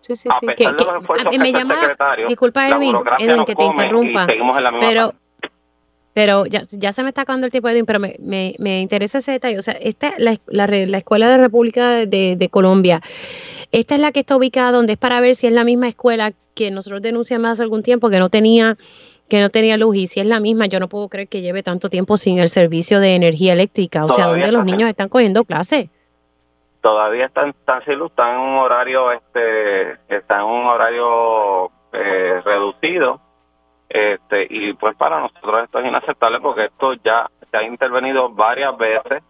Sí, 0.07 0.15
sí, 0.15 0.29
sí. 0.41 0.47
Que, 0.47 0.55
que, 0.55 1.39
me 1.41 1.53
llama, 1.53 1.81
disculpa 2.29 2.69
Edwin, 2.69 2.95
Edwin 3.19 3.45
que 3.45 3.57
te 3.57 3.65
interrumpa, 3.65 4.29
pero, 4.79 5.15
pero 6.15 6.47
ya, 6.47 6.63
ya 6.63 6.93
se 6.93 7.03
me 7.03 7.09
está 7.09 7.23
acabando 7.23 7.47
el 7.47 7.51
tiempo, 7.51 7.69
Edwin, 7.69 7.87
pero 7.87 7.99
me, 7.99 8.15
me, 8.21 8.55
me 8.61 8.83
interesa 8.83 9.19
ese 9.19 9.33
detalle. 9.33 9.59
O 9.59 9.63
sea, 9.63 9.75
esta 9.75 10.15
la, 10.19 10.37
la, 10.47 10.69
la 10.69 10.99
Escuela 10.99 11.29
de 11.29 11.39
República 11.39 12.07
de, 12.07 12.37
de, 12.37 12.49
Colombia, 12.51 13.01
esta 13.73 13.97
es 13.97 14.01
la 14.01 14.13
que 14.13 14.21
está 14.21 14.37
ubicada 14.37 14.71
donde 14.71 14.93
es 14.93 14.99
para 14.99 15.21
ver 15.21 15.35
si 15.35 15.49
es 15.49 15.53
la 15.53 15.65
misma 15.65 15.89
escuela 15.89 16.31
que 16.55 16.71
nosotros 16.71 17.03
denunciamos 17.03 17.51
hace 17.51 17.65
algún 17.65 17.83
tiempo 17.83 18.09
que 18.09 18.21
no 18.21 18.31
tenía 18.31 18.77
que 19.29 19.41
no 19.41 19.49
tenía 19.51 19.77
luz 19.77 19.97
y 19.97 20.07
si 20.07 20.21
es 20.21 20.27
la 20.27 20.41
misma, 20.41 20.67
yo 20.67 20.81
no 20.81 20.89
puedo 20.89 21.09
creer 21.09 21.29
que 21.29 21.41
lleve 21.41 21.63
tanto 21.63 21.89
tiempo 21.89 22.17
sin 22.17 22.39
el 22.39 22.49
servicio 22.49 23.01
de 23.01 23.15
energía 23.15 23.53
eléctrica. 23.53 24.05
O 24.05 24.09
sea, 24.09 24.27
¿dónde 24.27 24.53
los 24.53 24.65
niños 24.65 24.89
están 24.89 25.09
cogiendo 25.09 25.45
clases? 25.45 25.89
Todavía 26.81 27.27
están, 27.27 27.51
están 27.51 27.85
sin 27.85 27.99
luz, 27.99 28.11
están 28.11 28.35
en 28.35 28.41
un 28.41 28.59
horario, 28.59 29.13
este, 29.13 29.93
están 30.09 30.41
en 30.41 30.47
un 30.47 30.67
horario 30.67 31.71
eh, 31.93 32.41
reducido. 32.45 33.21
Este, 33.89 34.47
y 34.51 34.73
pues 34.75 34.97
para 34.97 35.21
nosotros 35.21 35.65
esto 35.65 35.79
es 35.79 35.87
inaceptable 35.87 36.41
porque 36.41 36.65
esto 36.67 36.95
ya 37.05 37.31
se 37.51 37.57
ha 37.57 37.63
intervenido 37.63 38.31
varias 38.31 38.77
veces 38.77 39.23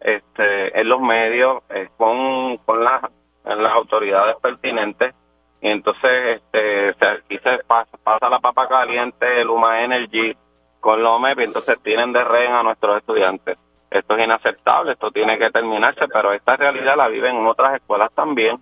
este, 0.00 0.80
en 0.80 0.88
los 0.88 1.00
medios 1.00 1.62
eh, 1.70 1.88
con, 1.96 2.56
con 2.58 2.82
las, 2.82 3.02
las 3.44 3.72
autoridades 3.72 4.36
pertinentes 4.42 5.14
y 5.62 5.68
entonces 5.68 6.42
este 6.42 6.88
aquí 7.06 7.38
se 7.38 7.58
pasa, 7.64 8.28
la 8.28 8.40
papa 8.40 8.66
caliente 8.68 9.44
Luma 9.44 9.84
Energy 9.84 10.36
con 10.80 11.00
los 11.00 11.20
MEP 11.20 11.38
y 11.38 11.44
entonces 11.44 11.80
tienen 11.84 12.12
de 12.12 12.24
rehén 12.24 12.52
a 12.52 12.64
nuestros 12.64 12.98
estudiantes. 12.98 13.56
Esto 13.88 14.16
es 14.16 14.24
inaceptable 14.24 14.92
esto 14.92 15.12
tiene 15.12 15.38
que 15.38 15.50
terminarse 15.50 16.08
pero 16.12 16.32
esta 16.32 16.56
realidad 16.56 16.96
la 16.96 17.06
viven 17.06 17.36
en 17.36 17.46
otras 17.46 17.76
escuelas 17.76 18.12
también 18.12 18.58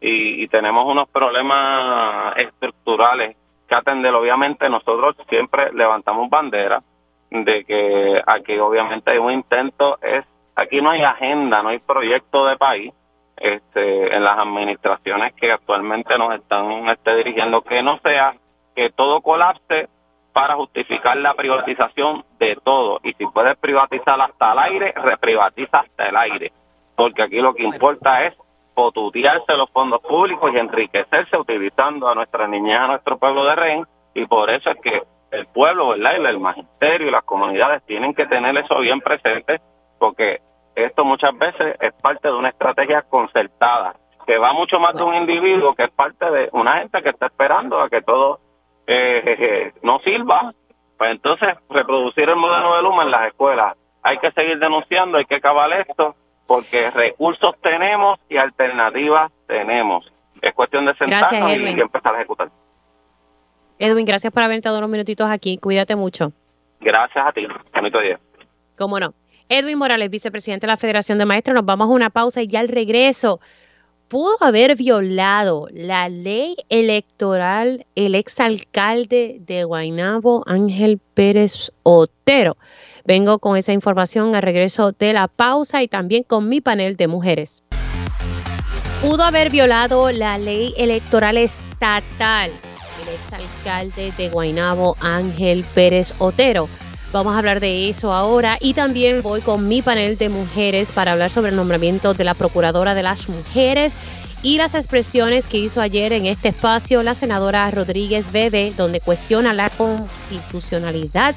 y, 0.00 0.46
tenemos 0.48 0.86
unos 0.86 1.08
problemas 1.08 2.36
estructurales 2.36 3.36
que 3.66 3.74
atender. 3.74 4.14
Obviamente 4.14 4.68
nosotros 4.68 5.16
siempre 5.28 5.72
levantamos 5.72 6.28
bandera 6.28 6.82
de 7.30 7.64
que 7.64 8.22
aquí 8.26 8.58
obviamente 8.58 9.10
hay 9.10 9.18
un 9.18 9.32
intento 9.32 9.98
es 10.02 10.24
aquí 10.54 10.80
no 10.80 10.90
hay 10.90 11.02
agenda, 11.02 11.62
no 11.62 11.70
hay 11.70 11.78
proyecto 11.80 12.46
de 12.46 12.56
país 12.56 12.92
este, 13.36 14.14
en 14.14 14.24
las 14.24 14.38
administraciones 14.38 15.34
que 15.34 15.52
actualmente 15.52 16.16
nos 16.18 16.34
están 16.34 16.88
este, 16.88 17.16
dirigiendo, 17.16 17.62
que 17.62 17.82
no 17.82 17.98
sea 17.98 18.34
que 18.74 18.90
todo 18.90 19.20
colapse 19.20 19.88
para 20.32 20.56
justificar 20.56 21.16
la 21.16 21.34
privatización 21.34 22.24
de 22.38 22.56
todo. 22.64 23.00
Y 23.04 23.12
si 23.14 23.26
puedes 23.26 23.56
privatizar 23.58 24.20
hasta 24.20 24.52
el 24.52 24.58
aire, 24.58 24.92
reprivatiza 24.96 25.78
hasta 25.78 26.08
el 26.08 26.16
aire. 26.16 26.52
Porque 26.96 27.22
aquí 27.22 27.40
lo 27.40 27.54
que 27.54 27.62
importa 27.62 28.24
es 28.24 28.34
potutearse 28.74 29.52
los 29.52 29.70
fondos 29.70 30.00
públicos 30.00 30.50
y 30.52 30.58
enriquecerse 30.58 31.36
utilizando 31.36 32.08
a 32.08 32.14
nuestra 32.14 32.48
niñez, 32.48 32.78
a 32.78 32.86
nuestro 32.88 33.16
pueblo 33.16 33.44
de 33.44 33.54
rehén. 33.54 33.86
Y 34.14 34.26
por 34.26 34.50
eso 34.50 34.70
es 34.70 34.80
que 34.80 35.02
el 35.30 35.46
pueblo, 35.46 35.90
¿verdad? 35.90 36.12
Y 36.20 36.26
el 36.26 36.40
magisterio 36.40 37.08
y 37.08 37.10
las 37.12 37.24
comunidades 37.24 37.84
tienen 37.86 38.14
que 38.14 38.26
tener 38.26 38.56
eso 38.56 38.78
bien 38.80 39.00
presente, 39.00 39.60
porque 39.98 40.40
esto 40.74 41.04
muchas 41.04 41.36
veces 41.38 41.76
es 41.80 41.92
parte 41.94 42.28
de 42.28 42.34
una 42.34 42.50
estrategia 42.50 43.02
concertada, 43.02 43.94
que 44.26 44.38
va 44.38 44.52
mucho 44.52 44.78
más 44.78 44.94
de 44.94 45.02
un 45.02 45.14
individuo 45.14 45.74
que 45.74 45.84
es 45.84 45.90
parte 45.90 46.30
de 46.30 46.48
una 46.52 46.78
gente 46.78 47.02
que 47.02 47.10
está 47.10 47.26
esperando 47.26 47.80
a 47.80 47.88
que 47.88 48.02
todo 48.02 48.40
eh, 48.86 49.72
no 49.82 49.98
sirva, 50.00 50.52
pues 50.98 51.10
entonces 51.10 51.48
reproducir 51.70 52.28
el 52.28 52.36
modelo 52.36 52.76
de 52.76 52.82
Luma 52.82 53.04
en 53.04 53.10
las 53.10 53.28
escuelas. 53.28 53.76
Hay 54.02 54.18
que 54.18 54.30
seguir 54.32 54.58
denunciando, 54.58 55.18
hay 55.18 55.24
que 55.24 55.36
acabar 55.36 55.72
esto, 55.72 56.14
porque 56.46 56.90
recursos 56.90 57.54
tenemos 57.62 58.18
y 58.28 58.36
alternativas 58.36 59.32
tenemos. 59.46 60.10
Es 60.42 60.52
cuestión 60.54 60.84
de 60.84 60.94
sentarnos 60.94 61.56
y 61.56 61.80
empezar 61.80 62.14
a 62.14 62.18
ejecutar. 62.18 62.50
Edwin, 63.78 64.04
gracias 64.04 64.32
por 64.32 64.42
haber 64.42 64.58
estado 64.58 64.78
unos 64.78 64.90
minutitos 64.90 65.30
aquí. 65.30 65.58
Cuídate 65.58 65.96
mucho. 65.96 66.32
Gracias 66.80 67.26
a 67.26 67.32
ti. 67.32 67.46
Bonito 67.74 67.98
día. 68.00 68.18
Cómo 68.76 69.00
no. 69.00 69.14
Edwin 69.48 69.78
Morales, 69.78 70.10
vicepresidente 70.10 70.66
de 70.66 70.72
la 70.72 70.76
Federación 70.76 71.18
de 71.18 71.26
Maestros. 71.26 71.54
Nos 71.54 71.64
vamos 71.64 71.86
a 71.86 71.92
una 71.92 72.10
pausa 72.10 72.42
y 72.42 72.46
ya 72.46 72.60
al 72.60 72.68
regreso 72.68 73.40
pudo 74.08 74.36
haber 74.40 74.76
violado 74.76 75.68
la 75.72 76.08
ley 76.08 76.56
electoral 76.68 77.86
el 77.94 78.14
exalcalde 78.14 79.38
de 79.40 79.64
Guaynabo, 79.64 80.44
Ángel 80.46 81.00
Pérez 81.14 81.72
Otero. 81.82 82.56
Vengo 83.04 83.38
con 83.38 83.56
esa 83.56 83.72
información 83.72 84.34
al 84.34 84.42
regreso 84.42 84.92
de 84.92 85.12
la 85.12 85.28
pausa 85.28 85.82
y 85.82 85.88
también 85.88 86.22
con 86.22 86.48
mi 86.48 86.60
panel 86.60 86.96
de 86.96 87.08
mujeres. 87.08 87.62
Pudo 89.02 89.24
haber 89.24 89.50
violado 89.50 90.10
la 90.12 90.38
ley 90.38 90.74
electoral 90.78 91.36
estatal 91.36 92.50
el 93.02 93.14
exalcalde 93.14 94.12
de 94.16 94.28
Guaynabo, 94.28 94.96
Ángel 95.00 95.64
Pérez 95.74 96.14
Otero. 96.18 96.68
Vamos 97.14 97.36
a 97.36 97.38
hablar 97.38 97.60
de 97.60 97.88
eso 97.88 98.12
ahora 98.12 98.58
y 98.60 98.74
también 98.74 99.22
voy 99.22 99.40
con 99.40 99.68
mi 99.68 99.82
panel 99.82 100.18
de 100.18 100.28
mujeres 100.28 100.90
para 100.90 101.12
hablar 101.12 101.30
sobre 101.30 101.50
el 101.50 101.56
nombramiento 101.56 102.12
de 102.12 102.24
la 102.24 102.34
Procuradora 102.34 102.92
de 102.92 103.04
las 103.04 103.28
Mujeres 103.28 103.96
y 104.42 104.56
las 104.56 104.74
expresiones 104.74 105.46
que 105.46 105.58
hizo 105.58 105.80
ayer 105.80 106.12
en 106.12 106.26
este 106.26 106.48
espacio 106.48 107.04
la 107.04 107.14
senadora 107.14 107.70
Rodríguez 107.70 108.32
Bebe, 108.32 108.74
donde 108.76 108.98
cuestiona 108.98 109.52
la 109.52 109.70
constitucionalidad 109.70 111.36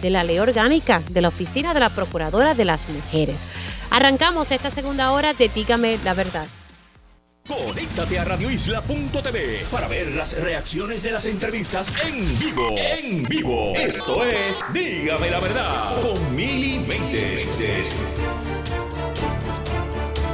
de 0.00 0.10
la 0.10 0.22
ley 0.22 0.38
orgánica 0.38 1.02
de 1.10 1.22
la 1.22 1.28
Oficina 1.28 1.74
de 1.74 1.80
la 1.80 1.90
Procuradora 1.90 2.54
de 2.54 2.66
las 2.66 2.88
Mujeres. 2.88 3.48
Arrancamos 3.90 4.52
esta 4.52 4.70
segunda 4.70 5.10
hora 5.10 5.34
de 5.34 5.48
Dígame 5.48 5.98
la 6.04 6.14
Verdad. 6.14 6.46
Conéctate 7.48 8.18
a 8.18 8.24
radioisla.tv 8.24 9.64
para 9.70 9.88
ver 9.88 10.14
las 10.14 10.32
reacciones 10.40 11.02
de 11.02 11.12
las 11.12 11.26
entrevistas 11.26 11.92
en 12.04 12.38
vivo. 12.38 12.68
En 12.76 13.22
vivo. 13.24 13.72
Esto 13.76 14.24
es 14.24 14.62
Dígame 14.72 15.30
la 15.30 15.40
verdad 15.40 16.00
con 16.02 16.36
Mili 16.36 16.78
Méndez. 16.78 17.46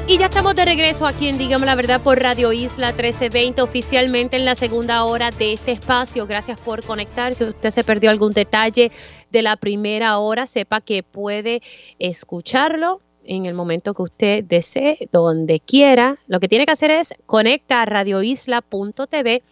Y 0.08 0.18
ya 0.18 0.26
estamos 0.26 0.54
de 0.54 0.64
regreso 0.64 1.04
aquí 1.04 1.26
en 1.26 1.36
Dígame 1.36 1.66
la 1.66 1.74
Verdad 1.74 2.00
por 2.00 2.20
Radio 2.20 2.52
Isla 2.52 2.92
1320, 2.92 3.60
oficialmente 3.60 4.36
en 4.36 4.44
la 4.44 4.54
segunda 4.54 5.02
hora 5.02 5.32
de 5.32 5.54
este 5.54 5.72
espacio. 5.72 6.28
Gracias 6.28 6.60
por 6.60 6.84
conectar. 6.84 7.34
Si 7.34 7.42
usted 7.42 7.70
se 7.70 7.82
perdió 7.82 8.10
algún 8.10 8.32
detalle 8.32 8.92
de 9.32 9.42
la 9.42 9.56
primera 9.56 10.18
hora, 10.18 10.46
sepa 10.46 10.80
que 10.80 11.02
puede 11.02 11.60
escucharlo 11.98 13.02
en 13.26 13.46
el 13.46 13.54
momento 13.54 13.94
que 13.94 14.02
usted 14.02 14.44
desee, 14.44 15.08
donde 15.12 15.60
quiera. 15.60 16.18
Lo 16.26 16.40
que 16.40 16.48
tiene 16.48 16.66
que 16.66 16.72
hacer 16.72 16.90
es 16.90 17.14
conecta 17.26 17.82
a 17.82 17.86
radioisla.tv 17.86 19.42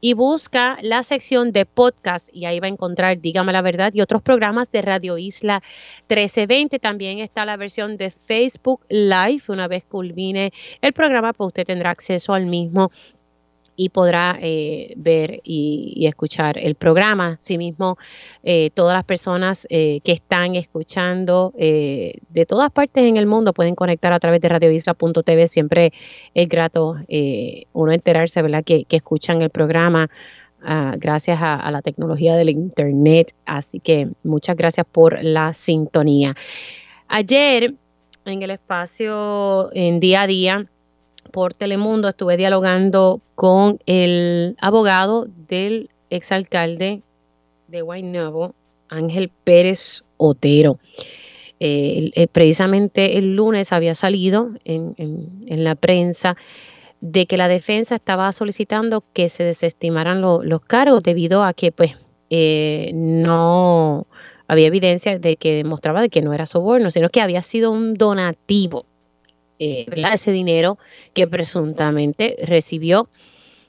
y 0.00 0.12
busca 0.12 0.76
la 0.82 1.02
sección 1.02 1.50
de 1.50 1.64
podcast 1.64 2.28
y 2.30 2.44
ahí 2.44 2.60
va 2.60 2.66
a 2.66 2.70
encontrar 2.70 3.22
Dígame 3.22 3.54
la 3.54 3.62
Verdad 3.62 3.90
y 3.94 4.02
otros 4.02 4.20
programas 4.20 4.70
de 4.70 4.82
Radio 4.82 5.16
Isla 5.16 5.62
1320. 6.10 6.78
También 6.78 7.20
está 7.20 7.46
la 7.46 7.56
versión 7.56 7.96
de 7.96 8.10
Facebook 8.10 8.82
Live. 8.90 9.44
Una 9.48 9.66
vez 9.66 9.84
culmine 9.84 10.52
el 10.82 10.92
programa, 10.92 11.32
pues 11.32 11.48
usted 11.48 11.64
tendrá 11.64 11.90
acceso 11.90 12.34
al 12.34 12.44
mismo 12.44 12.90
y 13.76 13.88
podrá 13.88 14.38
eh, 14.40 14.94
ver 14.96 15.40
y, 15.44 16.06
escuchar 16.06 16.58
el 16.58 16.74
programa. 16.74 17.38
Asimismo, 17.40 17.96
eh, 18.42 18.70
todas 18.74 18.94
las 18.94 19.04
personas 19.04 19.66
eh, 19.70 20.00
que 20.04 20.12
están 20.12 20.54
escuchando 20.54 21.52
de 21.54 22.46
todas 22.46 22.70
partes 22.70 23.04
en 23.04 23.16
el 23.16 23.26
mundo 23.26 23.52
pueden 23.52 23.74
conectar 23.74 24.12
a 24.12 24.20
través 24.20 24.40
de 24.40 24.48
radioisla.tv. 24.48 25.48
Siempre 25.48 25.92
es 26.34 26.48
grato 26.48 26.96
uno 27.72 27.92
enterarse, 27.92 28.42
¿verdad?, 28.42 28.64
que, 28.64 28.86
escuchan 28.90 29.42
el 29.42 29.50
programa. 29.50 30.08
Ah, 30.62 30.94
gracias 30.96 31.38
a, 31.42 31.70
la 31.70 31.82
tecnología 31.82 32.36
del 32.36 32.48
Internet. 32.50 33.34
Así 33.44 33.80
que 33.80 34.08
muchas 34.22 34.56
gracias 34.56 34.86
por 34.90 35.22
la 35.22 35.52
sintonía. 35.52 36.34
Ayer, 37.08 37.74
en 38.24 38.42
el 38.42 38.50
espacio 38.50 39.70
en 39.74 40.00
día 40.00 40.22
a 40.22 40.26
día, 40.26 40.66
por 41.34 41.52
Telemundo 41.52 42.08
estuve 42.08 42.36
dialogando 42.36 43.20
con 43.34 43.80
el 43.86 44.54
abogado 44.60 45.26
del 45.48 45.90
exalcalde 46.08 47.02
de 47.66 47.82
Guaynabo, 47.82 48.54
Ángel 48.88 49.32
Pérez 49.42 50.04
Otero. 50.16 50.78
Eh, 51.58 52.12
eh, 52.14 52.28
precisamente 52.28 53.18
el 53.18 53.34
lunes 53.34 53.72
había 53.72 53.96
salido 53.96 54.52
en, 54.64 54.94
la 55.48 55.74
prensa 55.74 56.36
de 57.00 57.26
que 57.26 57.36
la 57.36 57.48
defensa 57.48 57.96
estaba 57.96 58.32
solicitando 58.32 59.02
que 59.12 59.28
se 59.28 59.42
desestimaran 59.42 60.20
los 60.20 60.60
cargos 60.60 61.02
debido 61.02 61.42
a 61.42 61.52
que 61.52 61.72
pues 61.72 61.96
eh, 62.30 62.92
no 62.94 64.06
había 64.46 64.68
evidencia 64.68 65.18
de 65.18 65.34
que 65.34 65.56
demostraba 65.56 66.00
de 66.00 66.10
que 66.10 66.22
no 66.22 66.32
era 66.32 66.46
soborno, 66.46 66.92
sino 66.92 67.08
que 67.08 67.20
había 67.20 67.42
sido 67.42 67.72
un 67.72 67.94
donativo 67.94 68.86
eh, 69.58 69.86
ese 70.12 70.32
dinero 70.32 70.78
que 71.12 71.26
presuntamente 71.26 72.36
recibió 72.42 73.08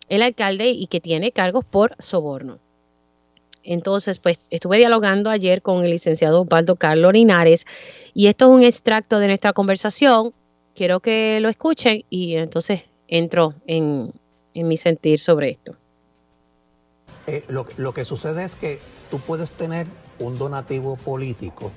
el 0.09 0.21
alcalde 0.21 0.69
y 0.69 0.87
que 0.87 0.99
tiene 0.99 1.31
cargos 1.31 1.65
por 1.65 1.95
soborno. 1.99 2.59
Entonces, 3.63 4.19
pues 4.19 4.37
estuve 4.51 4.77
dialogando 4.77 5.29
ayer 5.29 5.61
con 5.61 5.83
el 5.83 5.91
licenciado 5.91 6.41
Osvaldo 6.41 6.75
Carlos 6.75 7.13
Linares 7.13 7.65
y 8.13 8.27
esto 8.27 8.45
es 8.45 8.51
un 8.51 8.63
extracto 8.63 9.19
de 9.19 9.27
nuestra 9.27 9.53
conversación. 9.53 10.33
Quiero 10.75 10.99
que 10.99 11.39
lo 11.41 11.49
escuchen 11.49 12.03
y 12.09 12.35
entonces 12.35 12.83
entro 13.07 13.55
en, 13.65 14.11
mi 14.53 14.77
sentir 14.77 15.19
sobre 15.19 15.51
esto. 15.51 15.75
Eh, 17.27 17.43
lo 17.49 17.93
que 17.93 18.05
sucede 18.05 18.43
es 18.43 18.55
que 18.55 18.79
tú 19.09 19.19
puedes 19.19 19.51
tener 19.51 19.87
un 20.19 20.37
donativo 20.37 20.95
político 20.95 21.71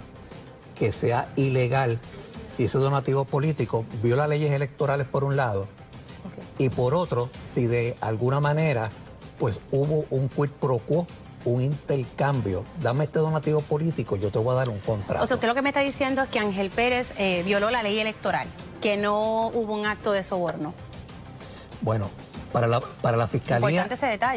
que 0.78 0.92
sea 0.92 1.32
ilegal 1.36 1.98
si 2.48 2.64
ese 2.64 2.78
donativo 2.78 3.24
político 3.24 3.84
viola 4.02 4.26
leyes 4.26 4.50
electorales 4.50 5.06
por 5.06 5.22
un 5.22 5.36
lado 5.36 5.68
y 6.56 6.70
por 6.70 6.94
otro, 6.94 7.30
si 7.44 7.66
de 7.66 7.96
alguna 8.00 8.40
manera 8.40 8.90
pues 9.38 9.60
hubo 9.70 10.04
un 10.10 10.28
quid 10.28 10.50
pro 10.50 10.78
quo, 10.78 11.06
un 11.44 11.60
intercambio, 11.60 12.64
dame 12.80 13.04
este 13.04 13.20
donativo 13.20 13.60
político, 13.60 14.16
yo 14.16 14.32
te 14.32 14.38
voy 14.38 14.54
a 14.54 14.56
dar 14.56 14.68
un 14.68 14.80
contrato. 14.80 15.22
O 15.22 15.26
sea, 15.26 15.36
usted 15.36 15.46
lo 15.46 15.54
que 15.54 15.62
me 15.62 15.68
está 15.68 15.80
diciendo 15.80 16.22
es 16.22 16.28
que 16.28 16.40
Ángel 16.40 16.70
Pérez 16.70 17.12
eh, 17.18 17.42
violó 17.44 17.70
la 17.70 17.84
ley 17.84 18.00
electoral, 18.00 18.48
que 18.80 18.96
no 18.96 19.48
hubo 19.48 19.74
un 19.74 19.86
acto 19.86 20.10
de 20.10 20.24
soborno. 20.24 20.74
Bueno, 21.82 22.10
para 22.52 22.66
la, 22.66 22.80
para 22.80 23.16
la 23.16 23.28
fiscalía, 23.28 23.86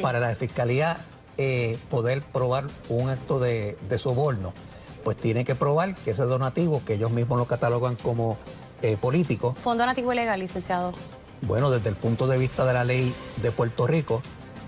para 0.04 0.20
la 0.20 0.36
fiscalía 0.36 0.98
eh, 1.38 1.80
poder 1.90 2.22
probar 2.22 2.66
un 2.90 3.10
acto 3.10 3.40
de, 3.40 3.80
de 3.90 3.98
soborno, 3.98 4.54
pues 5.04 5.18
tiene 5.18 5.46
que 5.46 5.56
probar 5.56 5.96
que 5.96 6.12
ese 6.12 6.24
donativo, 6.24 6.82
que 6.86 6.94
ellos 6.94 7.12
mismos 7.12 7.38
lo 7.38 7.46
catalogan 7.46 7.96
como 7.96 8.38
eh, 8.82 8.98
político. 8.98 9.56
¿Fue 9.62 9.74
un 9.74 9.78
donativo 9.78 10.12
ilegal, 10.14 10.40
licenciado? 10.40 10.94
Bueno, 11.42 11.70
desde 11.70 11.90
el 11.90 11.96
punto 11.96 12.28
de 12.28 12.38
vista 12.38 12.66
de 12.66 12.74
la 12.74 12.84
ley 12.84 13.14
de 13.42 13.52
Puerto 13.52 13.88
Rico, 13.88 14.22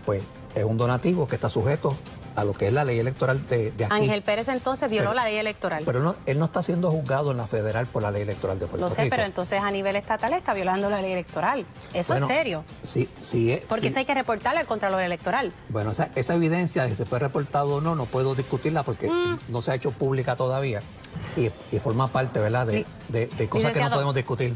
pues 0.06 0.24
es 0.56 0.64
un 0.64 0.78
donativo 0.78 1.28
que 1.28 1.36
está 1.36 1.50
sujeto 1.50 1.96
a 2.36 2.44
lo 2.44 2.54
que 2.54 2.68
es 2.68 2.74
la 2.74 2.86
ley 2.86 3.00
electoral 3.00 3.48
de, 3.48 3.74
aquí. 3.76 3.86
Ángel 3.90 4.22
Pérez 4.22 4.48
entonces 4.48 4.90
violó 4.90 5.14
la 5.14 5.26
ley 5.26 5.38
electoral. 5.38 5.84
Pero 5.86 6.00
no, 6.00 6.16
él 6.26 6.40
no 6.40 6.46
está 6.46 6.62
siendo 6.64 6.92
juzgado 6.92 7.32
en 7.32 7.38
la 7.38 7.48
federal 7.48 7.88
por 7.88 8.02
la 8.02 8.12
ley 8.12 8.24
electoral 8.24 8.60
de 8.60 8.68
Puerto 8.68 8.88
Rico. 8.88 8.98
No 8.98 9.04
sé, 9.04 9.10
pero 9.10 9.24
entonces 9.24 9.62
a 9.62 9.72
nivel 9.72 9.96
estatal 9.96 10.34
está 10.34 10.54
violando 10.54 10.90
la 10.90 11.02
ley 11.02 11.12
electoral. 11.12 11.66
Eso 11.94 12.14
es 12.14 12.26
serio. 12.26 12.64
Sí, 12.82 13.10
sí. 13.22 13.52
Es, 13.52 13.66
Porque 13.66 13.88
eso 13.88 14.00
hay 14.00 14.06
que 14.06 14.14
reportarle 14.14 14.60
al 14.60 14.68
Contralor 14.68 15.02
Electoral. 15.02 15.54
Bueno, 15.70 15.92
esa, 15.92 16.10
esa 16.16 16.36
evidencia, 16.36 16.88
si 16.88 16.96
se 16.96 17.06
fue 17.06 17.20
reportado 17.20 17.76
o 17.76 17.82
no, 17.82 17.96
no 17.96 18.06
puedo 18.06 18.36
discutirla 18.36 18.84
porque 18.84 19.10
mm. 19.10 19.40
no 19.50 19.62
se 19.62 19.72
ha 19.72 19.76
hecho 19.76 19.92
pública 19.92 20.36
todavía 20.36 20.82
y, 21.36 21.80
forma 21.80 22.08
parte, 22.08 22.40
¿verdad?, 22.40 22.68
de, 22.68 22.86
de, 23.10 23.50
cosas 23.50 23.72
que 23.72 23.80
no 23.80 23.90
podemos 23.90 24.16
discutir. 24.16 24.56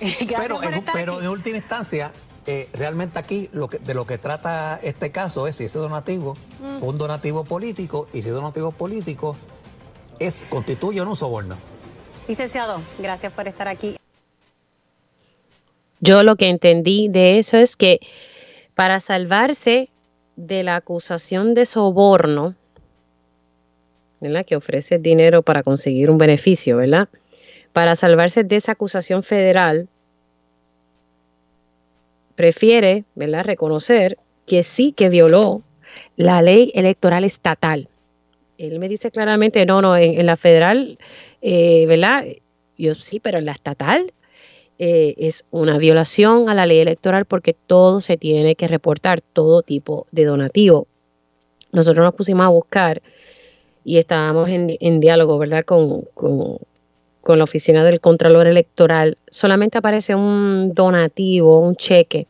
pero, 0.38 0.60
pero 0.92 1.20
en 1.20 1.28
última 1.28 1.56
instancia, 1.56 2.12
eh, 2.50 2.66
realmente 2.72 3.18
aquí 3.18 3.50
lo 3.52 3.68
que, 3.68 3.78
de 3.78 3.92
lo 3.92 4.06
que 4.06 4.16
trata 4.16 4.80
este 4.82 5.10
caso 5.10 5.46
es 5.46 5.56
si 5.56 5.64
ese 5.64 5.78
donativo 5.78 6.34
mm. 6.62 6.78
fue 6.78 6.88
un 6.88 6.96
donativo 6.96 7.44
político 7.44 8.08
y 8.10 8.22
si 8.22 8.30
ese 8.30 8.30
donativo 8.30 8.72
político 8.72 9.36
es 10.18 10.46
constituye 10.48 10.98
o 11.02 11.04
no 11.04 11.10
un 11.10 11.16
soborno. 11.16 11.58
Licenciado, 12.26 12.80
gracias 12.98 13.34
por 13.34 13.48
estar 13.48 13.68
aquí. 13.68 13.98
Yo 16.00 16.22
lo 16.22 16.36
que 16.36 16.48
entendí 16.48 17.08
de 17.08 17.38
eso 17.38 17.58
es 17.58 17.76
que 17.76 18.00
para 18.74 19.00
salvarse 19.00 19.90
de 20.36 20.62
la 20.62 20.76
acusación 20.76 21.52
de 21.52 21.66
soborno, 21.66 22.54
¿verdad? 24.22 24.46
que 24.46 24.56
ofrece 24.56 24.98
dinero 24.98 25.42
para 25.42 25.62
conseguir 25.62 26.10
un 26.10 26.16
beneficio, 26.16 26.78
¿verdad? 26.78 27.10
Para 27.74 27.94
salvarse 27.94 28.42
de 28.42 28.56
esa 28.56 28.72
acusación 28.72 29.22
federal, 29.22 29.86
prefiere 32.38 33.02
¿verdad? 33.16 33.42
reconocer 33.42 34.16
que 34.46 34.62
sí 34.62 34.92
que 34.92 35.08
violó 35.08 35.62
la 36.14 36.40
ley 36.40 36.70
electoral 36.76 37.24
estatal. 37.24 37.88
Él 38.58 38.78
me 38.78 38.88
dice 38.88 39.10
claramente, 39.10 39.66
no, 39.66 39.82
no, 39.82 39.96
en, 39.96 40.24
la 40.24 40.36
federal, 40.36 40.98
eh, 41.42 41.84
¿verdad? 41.88 42.24
Yo 42.76 42.94
sí, 42.94 43.18
pero 43.18 43.38
en 43.38 43.44
la 43.44 43.50
estatal 43.50 44.12
eh, 44.78 45.16
es 45.18 45.46
una 45.50 45.78
violación 45.78 46.48
a 46.48 46.54
la 46.54 46.66
ley 46.66 46.78
electoral 46.78 47.24
porque 47.24 47.54
todo 47.54 48.00
se 48.00 48.16
tiene 48.16 48.54
que 48.54 48.68
reportar, 48.68 49.20
todo 49.20 49.62
tipo 49.62 50.06
de 50.12 50.24
donativo. 50.24 50.86
Nosotros 51.72 52.04
nos 52.04 52.14
pusimos 52.14 52.46
a 52.46 52.50
buscar 52.50 53.02
y 53.82 53.98
estábamos 53.98 54.48
en, 54.48 55.00
diálogo, 55.00 55.38
¿verdad? 55.38 55.64
Con, 55.64 56.02
con, 56.14 56.58
con 57.28 57.36
la 57.36 57.44
oficina 57.44 57.84
del 57.84 58.00
Contralor 58.00 58.46
Electoral, 58.46 59.18
solamente 59.28 59.76
aparece 59.76 60.14
un 60.14 60.72
donativo, 60.72 61.58
un 61.60 61.76
cheque 61.76 62.26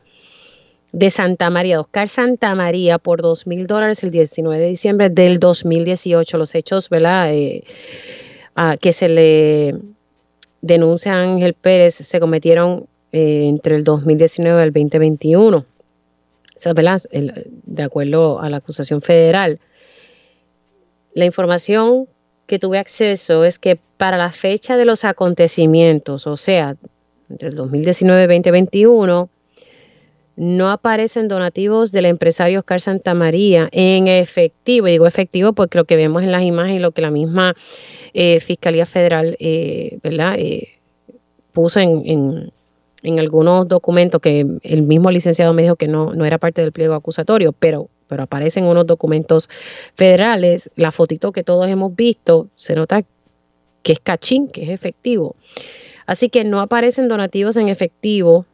de 0.91 1.09
Santa 1.09 1.49
María, 1.49 1.79
Oscar 1.79 2.09
Santa 2.09 2.53
María, 2.53 2.97
por 2.97 3.21
dos 3.21 3.47
mil 3.47 3.65
dólares 3.65 4.03
el 4.03 4.11
19 4.11 4.61
de 4.61 4.67
diciembre 4.67 5.09
del 5.09 5.39
2018. 5.39 6.37
Los 6.37 6.53
hechos, 6.53 6.89
¿verdad? 6.89 7.33
Eh, 7.33 7.63
que 8.81 8.91
se 8.91 9.07
le 9.07 9.75
denuncia 10.61 11.13
a 11.13 11.21
Ángel 11.21 11.53
Pérez 11.53 11.95
se 11.95 12.19
cometieron 12.19 12.85
eh, 13.13 13.47
entre 13.47 13.77
el 13.77 13.85
2019 13.85 14.59
y 14.59 14.65
el 14.65 14.73
2021. 14.73 15.65
¿verdad? 16.75 17.01
de 17.09 17.83
acuerdo 17.83 18.41
a 18.41 18.49
la 18.49 18.57
acusación 18.57 19.01
federal. 19.01 19.61
La 21.13 21.23
información 21.23 22.09
que 22.49 22.57
tuve 22.57 22.79
acceso 22.79 23.45
es 23.45 23.59
que 23.59 23.77
para 23.97 24.17
la 24.17 24.31
fecha 24.31 24.75
de 24.75 24.83
los 24.83 25.05
acontecimientos, 25.05 26.25
o 26.25 26.35
sea, 26.35 26.75
entre 27.29 27.49
el 27.49 27.55
2019 27.55 28.23
y 28.23 28.37
2021, 28.37 29.29
no 30.35 30.71
aparecen 30.71 31.27
donativos 31.27 31.91
del 31.91 32.05
empresario 32.05 32.59
Oscar 32.59 32.81
Santamaría 32.81 33.69
en 33.71 34.07
efectivo. 34.07 34.87
Y 34.87 34.91
digo 34.91 35.05
efectivo 35.05 35.53
porque 35.53 35.77
lo 35.77 35.85
que 35.85 35.95
vemos 35.95 36.23
en 36.23 36.31
las 36.31 36.41
imágenes 36.41 36.81
lo 36.81 36.91
que 36.91 37.03
la 37.03 37.11
misma 37.11 37.55
eh, 38.15 38.39
Fiscalía 38.39 38.87
Federal 38.87 39.37
eh, 39.39 39.99
¿verdad? 40.01 40.35
Eh, 40.39 40.69
puso 41.53 41.79
en, 41.79 42.51
en, 43.03 43.19
algunos 43.19 43.67
documentos 43.67 44.21
que 44.21 44.47
el 44.63 44.81
mismo 44.83 45.11
licenciado 45.11 45.53
me 45.53 45.61
dijo 45.61 45.75
que 45.75 45.87
no, 45.87 46.15
no 46.15 46.25
era 46.25 46.39
parte 46.39 46.61
del 46.61 46.71
pliego 46.71 46.95
acusatorio, 46.95 47.51
pero 47.51 47.89
pero 48.09 48.23
aparecen 48.23 48.65
unos 48.65 48.85
documentos 48.85 49.49
federales, 49.95 50.69
la 50.75 50.91
fotito 50.91 51.31
que 51.31 51.43
todos 51.43 51.69
hemos 51.69 51.95
visto, 51.95 52.49
se 52.55 52.75
nota 52.75 53.03
que 53.83 53.93
es 53.93 53.99
cachín, 53.99 54.49
que 54.49 54.63
es 54.63 54.69
efectivo. 54.69 55.35
Así 56.05 56.29
que 56.29 56.43
no 56.43 56.59
aparecen 56.59 57.07
donativos 57.07 57.55
en 57.55 57.69
efectivo 57.69 58.45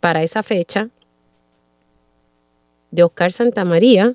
para 0.00 0.22
esa 0.22 0.42
fecha 0.42 0.90
de 2.90 3.02
Oscar 3.02 3.32
Santamaría 3.32 4.14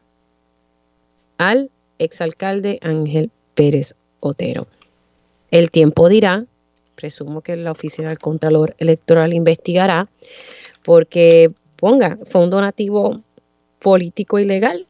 al 1.38 1.72
exalcalde 1.98 2.78
Ángel 2.82 3.32
Pérez 3.56 3.96
Otero. 4.20 4.68
El 5.50 5.72
tiempo 5.72 6.08
dirá, 6.08 6.46
presumo 6.96 7.42
que 7.42 7.56
la 7.56 7.72
oficina 7.72 8.10
del 8.10 8.20
Contralor 8.20 8.76
Electoral 8.78 9.34
investigará, 9.34 10.08
porque 10.84 11.52
ponga, 11.78 12.20
fue 12.26 12.44
un 12.44 12.52
donativo 12.52 13.22
político 13.82 14.40
ilegal. 14.40 14.88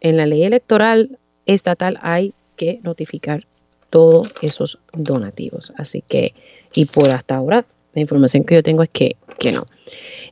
En 0.00 0.16
la 0.16 0.26
ley 0.26 0.42
electoral 0.42 1.18
estatal 1.46 1.98
hay 2.02 2.34
que 2.56 2.80
notificar 2.82 3.46
todos 3.90 4.32
esos 4.40 4.78
donativos. 4.92 5.72
Así 5.76 6.02
que, 6.08 6.34
y 6.74 6.86
por 6.86 7.10
hasta 7.10 7.36
ahora, 7.36 7.64
la 7.94 8.00
información 8.00 8.44
que 8.44 8.54
yo 8.54 8.62
tengo 8.62 8.82
es 8.82 8.88
que, 8.88 9.16
que 9.38 9.52
no. 9.52 9.66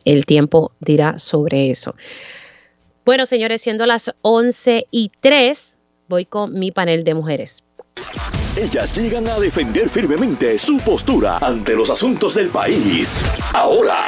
El 0.05 0.25
tiempo 0.25 0.73
dirá 0.81 1.19
sobre 1.19 1.71
eso. 1.71 1.95
Bueno, 3.05 3.27
señores, 3.27 3.61
siendo 3.61 3.87
las 3.87 4.15
11 4.23 4.87
y 4.91 5.13
3, 5.21 5.77
voy 6.09 6.25
con 6.25 6.59
mi 6.59 6.71
panel 6.73 7.05
de 7.05 7.15
mujeres. 7.15 7.63
Ellas 8.61 8.95
llegan 8.95 9.27
a 9.27 9.39
defender 9.39 9.89
firmemente 9.89 10.59
su 10.59 10.77
postura 10.77 11.39
ante 11.41 11.75
los 11.75 11.89
asuntos 11.89 12.35
del 12.35 12.51
país. 12.51 13.19
Ahora, 13.55 14.05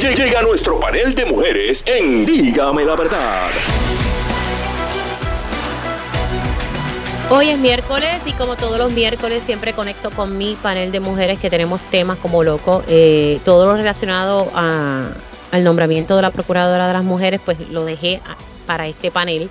llega 0.00 0.40
nuestro 0.40 0.80
panel 0.80 1.14
de 1.14 1.26
mujeres 1.26 1.84
en 1.84 2.24
Dígame 2.24 2.86
la 2.86 2.96
verdad. 2.96 3.50
Hoy 7.28 7.50
es 7.50 7.58
miércoles 7.58 8.22
y 8.24 8.32
como 8.32 8.56
todos 8.56 8.78
los 8.78 8.92
miércoles 8.92 9.42
siempre 9.42 9.74
conecto 9.74 10.10
con 10.10 10.38
mi 10.38 10.56
panel 10.62 10.90
de 10.90 11.00
mujeres 11.00 11.38
que 11.38 11.50
tenemos 11.50 11.78
temas 11.90 12.16
como 12.16 12.42
loco, 12.42 12.82
eh, 12.88 13.40
todo 13.44 13.66
lo 13.66 13.76
relacionado 13.76 14.50
al 14.54 15.64
nombramiento 15.64 16.16
de 16.16 16.22
la 16.22 16.30
Procuradora 16.30 16.86
de 16.86 16.94
las 16.94 17.04
Mujeres, 17.04 17.42
pues 17.44 17.58
lo 17.68 17.84
dejé 17.84 18.22
para 18.64 18.88
este 18.88 19.10
panel. 19.10 19.50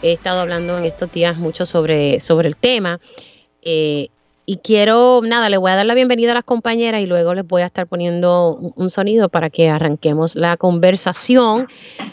He 0.00 0.12
estado 0.12 0.40
hablando 0.40 0.78
en 0.78 0.86
estos 0.86 1.12
días 1.12 1.36
mucho 1.36 1.66
sobre, 1.66 2.20
sobre 2.20 2.48
el 2.48 2.56
tema. 2.56 3.00
Eh, 3.64 4.08
y 4.46 4.56
quiero, 4.58 5.22
nada, 5.22 5.48
le 5.48 5.56
voy 5.56 5.70
a 5.70 5.76
dar 5.76 5.86
la 5.86 5.94
bienvenida 5.94 6.32
a 6.32 6.34
las 6.34 6.44
compañeras 6.44 7.00
y 7.00 7.06
luego 7.06 7.32
les 7.32 7.48
voy 7.48 7.62
a 7.62 7.66
estar 7.66 7.86
poniendo 7.86 8.58
un, 8.76 8.90
sonido 8.90 9.30
para 9.30 9.48
que 9.48 9.70
arranquemos 9.70 10.36
la 10.36 10.58
conversación. 10.58 11.66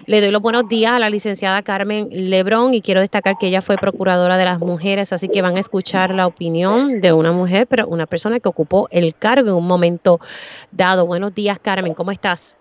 Le 0.06 0.22
doy 0.22 0.32
los 0.32 0.42
buenos 0.42 0.70
días 0.70 0.94
a 0.94 1.00
la 1.00 1.10
licenciada 1.10 1.62
Carmen 1.62 2.08
Lebrón 2.10 2.74
y 2.74 2.80
quiero 2.80 3.02
destacar 3.02 3.36
que 3.38 3.48
ella 3.48 3.62
fue 3.62 3.76
procuradora 3.76 4.38
de 4.38 4.46
las 4.46 4.60
mujeres, 4.60 5.12
así 5.12 5.28
que 5.28 5.42
van 5.42 5.58
a 5.58 5.60
escuchar 5.60 6.16
la 6.16 6.26
opinión 6.26 7.02
de 7.02 7.12
una 7.12 7.34
mujer, 7.34 7.68
pero 7.68 7.86
una 7.88 8.06
persona 8.06 8.40
que 8.40 8.48
ocupó 8.48 8.88
el 8.92 9.14
cargo 9.14 9.50
en 9.50 9.56
un 9.56 9.68
momento 9.68 10.20
dado. 10.72 11.06
Buenos 11.06 11.36
días, 11.36 11.60
Carmen, 11.60 11.94
¿cómo 11.94 12.12
estás? 12.12 12.56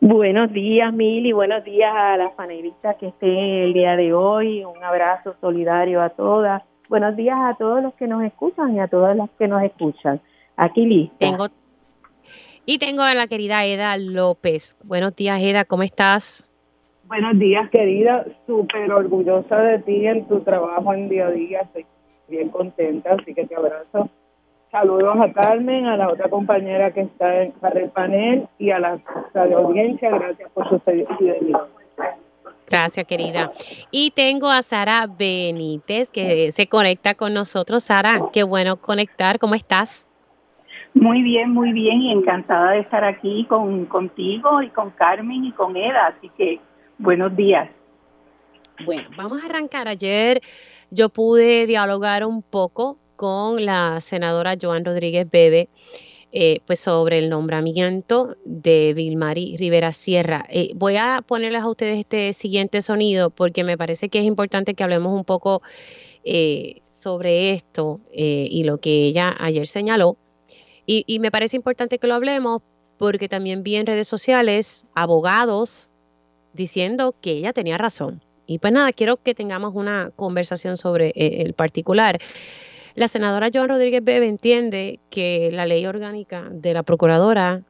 Buenos 0.00 0.52
días, 0.52 0.92
Mil, 0.92 1.26
y 1.26 1.32
buenos 1.32 1.64
días 1.64 1.92
a 1.92 2.16
las 2.16 2.32
panelistas 2.34 2.94
que 2.96 3.08
estén 3.08 3.36
el 3.36 3.72
día 3.72 3.96
de 3.96 4.12
hoy. 4.12 4.62
Un 4.62 4.84
abrazo 4.84 5.34
solidario 5.40 6.00
a 6.00 6.10
todas 6.10 6.62
Buenos 6.88 7.16
días 7.16 7.36
a 7.38 7.54
todos 7.58 7.82
los 7.82 7.94
que 7.94 8.06
nos 8.06 8.22
escuchan 8.22 8.74
y 8.76 8.80
a 8.80 8.88
todas 8.88 9.16
las 9.16 9.28
que 9.38 9.48
nos 9.48 9.62
escuchan. 9.62 10.20
Aquí 10.56 10.86
lista. 10.86 11.16
Tengo, 11.18 11.48
y 12.64 12.78
tengo 12.78 13.02
a 13.02 13.14
la 13.14 13.26
querida 13.26 13.64
Eda 13.64 13.96
López. 13.96 14.76
Buenos 14.84 15.14
días, 15.14 15.40
Eda, 15.42 15.64
¿cómo 15.64 15.82
estás? 15.82 16.44
Buenos 17.04 17.38
días, 17.38 17.70
querida. 17.70 18.24
Súper 18.46 18.90
orgullosa 18.90 19.58
de 19.58 19.78
ti 19.80 20.06
en 20.06 20.26
tu 20.26 20.40
trabajo 20.40 20.92
en 20.92 21.08
día 21.08 21.28
a 21.28 21.30
día. 21.30 21.60
Estoy 21.60 21.86
bien 22.28 22.48
contenta, 22.48 23.14
así 23.14 23.34
que 23.34 23.46
te 23.46 23.54
abrazo. 23.54 24.10
Saludos 24.72 25.16
a 25.20 25.32
Carmen, 25.32 25.86
a 25.86 25.96
la 25.96 26.08
otra 26.08 26.28
compañera 26.28 26.90
que 26.92 27.02
está 27.02 27.42
en, 27.42 27.52
para 27.52 27.80
el 27.80 27.90
panel 27.90 28.48
y 28.58 28.70
a 28.70 28.80
la, 28.80 28.98
audiencia. 29.34 30.10
Gracias 30.10 30.50
por 30.50 30.68
su 30.68 30.80
fidelidad. 30.80 31.66
Gracias, 32.68 33.06
querida. 33.06 33.52
Y 33.90 34.10
tengo 34.10 34.50
a 34.50 34.62
Sara 34.62 35.06
Benítez 35.06 36.10
que 36.10 36.50
se 36.52 36.66
conecta 36.66 37.14
con 37.14 37.32
nosotros. 37.32 37.84
Sara, 37.84 38.28
qué 38.32 38.42
bueno 38.42 38.76
conectar. 38.76 39.38
¿Cómo 39.38 39.54
estás? 39.54 40.08
Muy 40.94 41.22
bien, 41.22 41.52
muy 41.52 41.72
bien 41.72 42.00
y 42.02 42.10
encantada 42.10 42.72
de 42.72 42.80
estar 42.80 43.04
aquí 43.04 43.44
con 43.48 43.84
contigo 43.86 44.62
y 44.62 44.70
con 44.70 44.90
Carmen 44.90 45.44
y 45.44 45.52
con 45.52 45.76
Eda. 45.76 46.06
Así 46.06 46.30
que 46.36 46.58
buenos 46.98 47.36
días. 47.36 47.68
Bueno, 48.84 49.08
vamos 49.16 49.42
a 49.42 49.46
arrancar. 49.46 49.88
Ayer 49.88 50.40
yo 50.90 51.08
pude 51.08 51.66
dialogar 51.66 52.24
un 52.24 52.42
poco 52.42 52.98
con 53.16 53.64
la 53.64 54.00
senadora 54.00 54.56
Joan 54.60 54.84
Rodríguez 54.84 55.30
Bebe 55.30 55.68
eh, 56.32 56.60
pues 56.66 56.80
sobre 56.80 57.18
el 57.18 57.30
nombramiento 57.30 58.36
de 58.44 58.92
Vilmari 58.94 59.56
Rivera 59.56 59.92
Sierra. 59.92 60.44
Eh, 60.50 60.72
voy 60.74 60.96
a 60.96 61.22
ponerles 61.26 61.62
a 61.62 61.68
ustedes 61.68 61.98
este 62.00 62.32
siguiente 62.32 62.82
sonido 62.82 63.30
porque 63.30 63.62
me 63.62 63.78
parece 63.78 64.08
que 64.08 64.18
es 64.18 64.24
importante 64.24 64.74
que 64.74 64.82
hablemos 64.82 65.14
un 65.14 65.24
poco 65.24 65.62
eh, 66.24 66.82
sobre 66.90 67.52
esto 67.52 68.00
y 68.12 68.64
lo 68.64 68.78
que 68.78 69.06
ella 69.06 69.34
ayer 69.38 69.66
señaló. 69.66 70.16
Y, 70.84 71.04
y 71.06 71.20
me 71.20 71.30
parece 71.30 71.56
importante 71.56 71.98
que 71.98 72.06
lo 72.06 72.14
hablemos 72.14 72.62
porque 72.98 73.28
también 73.28 73.62
vi 73.62 73.76
en 73.76 73.86
redes 73.86 74.08
sociales 74.08 74.84
abogados 74.94 75.88
diciendo 76.54 77.14
que 77.20 77.32
ella 77.32 77.52
tenía 77.52 77.78
razón. 77.78 78.22
Y 78.46 78.58
pues 78.58 78.72
nada, 78.72 78.92
quiero 78.92 79.16
que 79.16 79.34
tengamos 79.34 79.74
una 79.74 80.10
conversación 80.16 80.76
sobre 80.76 81.12
el 81.14 81.52
particular. 81.52 82.18
La 82.96 83.08
senadora 83.08 83.50
Joan 83.52 83.68
Rodríguez 83.68 84.02
Bebe 84.02 84.26
entiende 84.26 85.00
que 85.10 85.50
la 85.52 85.66
ley 85.66 85.84
orgánica 85.84 86.48
de 86.50 86.72
la 86.72 86.82
procuradora 86.82 87.60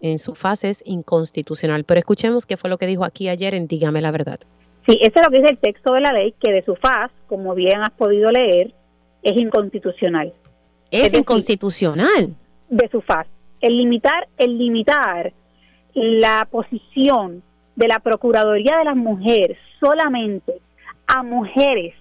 en 0.00 0.18
su 0.18 0.34
fase 0.34 0.70
es 0.70 0.82
inconstitucional, 0.84 1.84
pero 1.84 2.00
escuchemos 2.00 2.46
qué 2.46 2.56
fue 2.56 2.68
lo 2.68 2.78
que 2.78 2.88
dijo 2.88 3.04
aquí 3.04 3.28
ayer 3.28 3.54
en 3.54 3.68
Dígame 3.68 4.00
la 4.00 4.10
verdad. 4.10 4.40
Sí, 4.84 4.98
eso 5.00 5.12
es 5.14 5.22
lo 5.24 5.30
que 5.30 5.38
dice 5.38 5.52
el 5.52 5.58
texto 5.58 5.94
de 5.94 6.00
la 6.00 6.10
ley, 6.10 6.34
que 6.40 6.50
de 6.50 6.64
su 6.64 6.74
faz, 6.74 7.12
como 7.28 7.54
bien 7.54 7.80
has 7.80 7.92
podido 7.92 8.32
leer, 8.32 8.74
es 9.22 9.40
inconstitucional. 9.40 10.32
Es, 10.90 11.14
inconstitucional. 11.14 12.34
de 12.68 12.88
su 12.88 13.00
faz. 13.02 13.28
El 13.60 13.78
limitar, 13.78 14.26
el 14.36 14.58
limitar 14.58 15.32
la 15.94 16.48
posición 16.50 17.44
de 17.76 17.86
la 17.86 18.00
Procuraduría 18.00 18.78
de 18.78 18.84
las 18.84 18.96
Mujeres 18.96 19.58
solamente 19.78 20.54
a 21.06 21.22
mujeres 21.22 21.94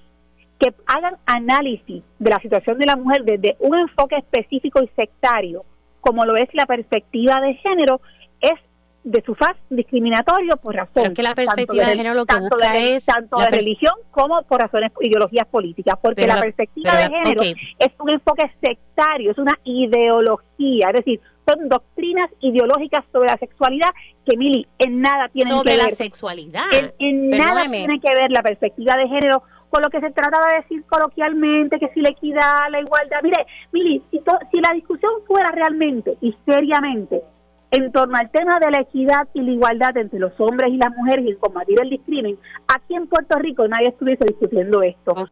que 0.62 0.74
hagan 0.86 1.18
análisis 1.26 2.04
de 2.20 2.30
la 2.30 2.40
situación 2.40 2.78
de 2.78 2.86
la 2.86 2.96
mujer 2.96 3.24
desde 3.24 3.58
un 3.60 3.80
enfoque 3.80 4.16
específico 4.16 4.82
y 4.84 4.88
sectario, 4.96 5.66
como 6.02 6.24
lo 6.24 6.36
es 6.36 6.50
la 6.54 6.68
perspectiva 6.68 7.42
de 7.42 7.56
género, 7.56 8.00
es 8.40 8.60
de 9.04 9.24
su 9.26 9.34
faz 9.34 9.58
discriminatorio 9.72 10.58
por 10.58 10.76
razón. 10.76 11.16
que 11.16 11.24
la 11.24 11.34
perspectiva 11.34 11.88
de, 11.88 11.96
género 11.96 12.14
lo 12.14 12.28
que 12.28 12.40
busca 12.40 12.74
de, 12.74 12.98
es. 12.98 13.06
Tanto 13.06 13.38
de 13.38 13.50
religión 13.50 13.96
como 14.12 14.44
por 14.44 14.62
razones 14.62 14.92
ideologías 15.00 15.48
políticas, 15.48 15.96
porque 16.00 16.28
la, 16.28 16.40
perspectiva 16.40 16.96
de 16.96 17.10
género 17.10 17.42
es 17.42 17.90
un 17.98 18.10
enfoque 18.12 18.52
sectario, 18.64 19.32
es 19.32 19.40
una 19.40 19.58
ideología, 19.64 20.90
es 20.90 20.98
decir, 20.98 21.20
son 21.48 21.70
doctrinas 21.70 22.30
ideológicas 22.42 23.04
sobre 23.12 23.30
la 23.30 23.38
sexualidad 23.38 23.90
que, 24.28 24.38
Mili, 24.38 24.68
en 24.78 25.02
nada 25.02 25.28
tienen 25.30 25.54
que 25.64 25.70
ver. 25.70 25.80
Sobre 25.80 25.90
la 25.90 25.96
sexualidad. 25.96 26.66
En, 27.00 27.30
nada 27.32 27.68
tiene 27.72 28.00
que 28.00 28.14
ver 28.14 28.30
la 28.30 28.44
perspectiva 28.44 28.96
de 28.96 29.08
género 29.08 29.42
con 29.72 29.82
lo 29.82 29.90
que 29.90 30.02
se 30.02 30.12
trata 30.12 30.38
de 30.50 30.58
decir 30.58 30.84
coloquialmente, 30.86 31.80
que 31.80 31.90
si 31.94 32.02
la 32.02 32.10
equidad, 32.10 32.70
la 32.70 32.82
igualdad. 32.82 33.22
Mire, 33.24 33.48
Mili, 33.72 34.04
si, 34.12 34.22
si 34.52 34.60
la 34.60 34.74
discusión 34.76 35.12
fuera 35.26 35.50
realmente 35.52 36.18
y 36.22 36.36
seriamente 36.46 37.24
en 37.72 37.90
torno 37.94 38.18
al 38.18 38.30
tema 38.32 38.60
de 38.60 38.70
la 38.70 38.82
equidad 38.82 39.30
y 39.34 39.42
la 39.42 39.52
igualdad 39.52 39.96
entre 39.96 40.20
los 40.20 40.34
hombres 40.40 40.74
y 40.74 40.78
las 40.78 40.94
mujeres 40.96 41.26
y 41.26 41.30
en 41.30 41.38
combatir 41.38 41.80
el 41.82 41.90
discrimen, 41.90 42.38
aquí 42.68 42.96
en 42.96 43.08
Puerto 43.08 43.40
Rico 43.40 43.66
nadie 43.68 43.88
estuviese 43.88 44.26
discutiendo 44.26 44.84
esto. 44.84 45.30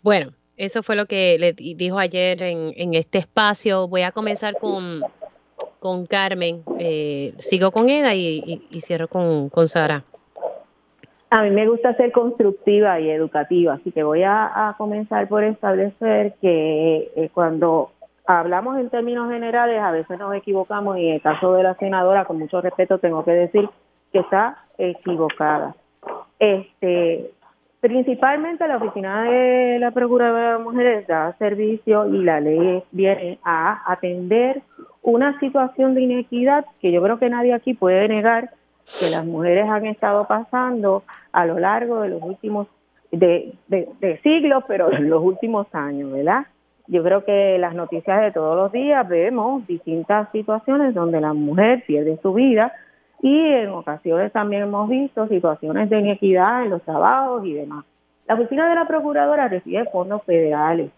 Bueno, 0.00 0.32
eso 0.56 0.84
fue 0.84 0.94
lo 0.94 1.06
que 1.06 1.36
le 1.38 1.52
dijo 1.52 1.98
ayer 1.98 2.40
en, 2.44 2.72
en 2.76 2.94
este 2.94 3.18
espacio. 3.18 3.88
Voy 3.88 4.02
a 4.02 4.12
comenzar 4.12 4.56
con, 4.60 5.02
con 5.80 6.06
Carmen. 6.06 6.62
Eh, 6.78 7.34
sigo 7.38 7.72
con 7.72 7.88
Eda 7.88 8.14
y, 8.14 8.62
y, 8.70 8.80
cierro 8.80 9.08
con, 9.08 9.48
con 9.48 9.66
Sara. 9.66 10.04
A 11.30 11.42
mí 11.42 11.50
me 11.50 11.68
gusta 11.68 11.94
ser 11.94 12.10
constructiva 12.10 13.00
y 13.00 13.10
educativa, 13.10 13.74
así 13.74 13.92
que 13.92 14.02
voy 14.02 14.22
a, 14.22 14.74
comenzar 14.78 15.28
por 15.28 15.44
establecer 15.44 16.34
que 16.40 17.10
eh, 17.14 17.30
cuando 17.34 17.90
hablamos 18.26 18.78
en 18.78 18.88
términos 18.88 19.30
generales 19.30 19.80
a 19.80 19.90
veces 19.90 20.18
nos 20.18 20.34
equivocamos 20.34 20.96
y 20.96 21.08
en 21.08 21.14
el 21.14 21.20
caso 21.20 21.52
de 21.52 21.62
la 21.62 21.74
senadora, 21.74 22.24
con 22.24 22.38
mucho 22.38 22.60
respeto, 22.62 22.98
tengo 22.98 23.24
que 23.24 23.32
decir 23.32 23.68
que 24.10 24.20
está 24.20 24.64
equivocada. 24.78 25.74
Este, 26.38 27.30
principalmente 27.80 28.66
la 28.66 28.78
oficina 28.78 29.24
de 29.24 29.78
la 29.80 29.90
Procuradora 29.90 30.56
de 30.56 30.64
Mujeres 30.64 31.06
da 31.06 31.36
servicio 31.38 32.06
y 32.06 32.24
la 32.24 32.40
ley 32.40 32.82
viene 32.90 33.38
a 33.44 33.82
atender 33.92 34.62
una 35.02 35.38
situación 35.40 35.94
de 35.94 36.02
inequidad 36.02 36.64
que 36.80 36.90
yo 36.90 37.02
creo 37.02 37.18
que 37.18 37.28
nadie 37.28 37.52
aquí 37.52 37.74
puede 37.74 38.08
negar 38.08 38.50
que 38.98 39.10
las 39.10 39.24
mujeres 39.24 39.68
han 39.68 39.86
estado 39.86 40.26
pasando 40.26 41.02
a 41.32 41.46
lo 41.46 41.58
largo 41.58 42.00
de 42.00 42.08
los 42.08 42.22
últimos, 42.22 42.68
de, 43.10 43.52
siglos, 44.22 44.64
pero 44.66 44.92
en 44.92 45.10
los 45.10 45.22
últimos 45.22 45.66
años, 45.74 46.12
¿verdad? 46.12 46.46
Yo 46.86 47.02
creo 47.02 47.24
que 47.24 47.58
las 47.58 47.74
noticias 47.74 48.22
de 48.22 48.32
todos 48.32 48.56
los 48.56 48.72
días 48.72 49.06
vemos 49.06 49.66
distintas 49.66 50.30
situaciones 50.32 50.94
donde 50.94 51.20
la 51.20 51.34
mujer 51.34 51.84
pierde 51.86 52.18
su 52.22 52.32
vida 52.32 52.72
y 53.20 53.36
en 53.36 53.68
ocasiones 53.70 54.32
también 54.32 54.62
hemos 54.62 54.88
visto 54.88 55.28
situaciones 55.28 55.90
de 55.90 55.98
inequidad 55.98 56.64
en 56.64 56.70
los 56.70 56.82
trabajos 56.82 57.44
y 57.44 57.52
demás. 57.52 57.84
La 58.26 58.34
oficina 58.34 58.68
de 58.68 58.74
la 58.74 58.86
Procuradora 58.86 59.48
recibe 59.48 59.84
fondos 59.90 60.22
federales 60.24 60.90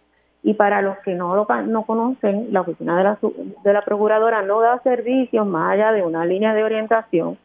y 0.45 0.55
para 0.55 0.81
los 0.81 0.97
que 0.99 1.15
no 1.15 1.35
lo 1.35 1.47
no 1.67 1.83
conocen, 1.83 2.53
la 2.53 2.61
oficina 2.61 2.97
de 2.97 3.05
la, 3.05 3.19
de 3.65 3.73
la 3.73 3.83
Procuradora 3.83 4.43
no 4.43 4.61
da 4.61 4.79
servicios 4.83 5.45
más 5.45 5.73
allá 5.73 5.91
de 5.91 6.03
una 6.03 6.25
línea 6.25 6.55
de 6.55 6.63
orientación 6.63 7.37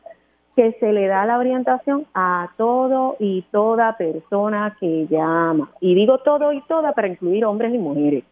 que 0.56 0.72
se 0.80 0.94
le 0.94 1.08
da 1.08 1.26
la 1.26 1.38
orientación 1.38 2.06
a 2.14 2.50
todo 2.58 3.18
y 3.20 3.44
toda 3.52 3.98
persona 3.98 4.78
que 4.80 5.08
llama. 5.08 5.70
Y 5.82 5.96
digo 5.96 6.20
todo 6.20 6.54
y 6.54 6.62
toda 6.62 6.94
para 6.94 7.10
incluir 7.10 7.46
hombres 7.46 7.74
y 7.74 7.78
mujeres. 7.78 8.24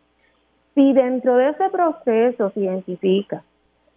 Si 0.73 0.93
dentro 0.93 1.35
de 1.35 1.49
ese 1.49 1.69
proceso 1.69 2.49
se 2.51 2.61
identifica 2.61 3.43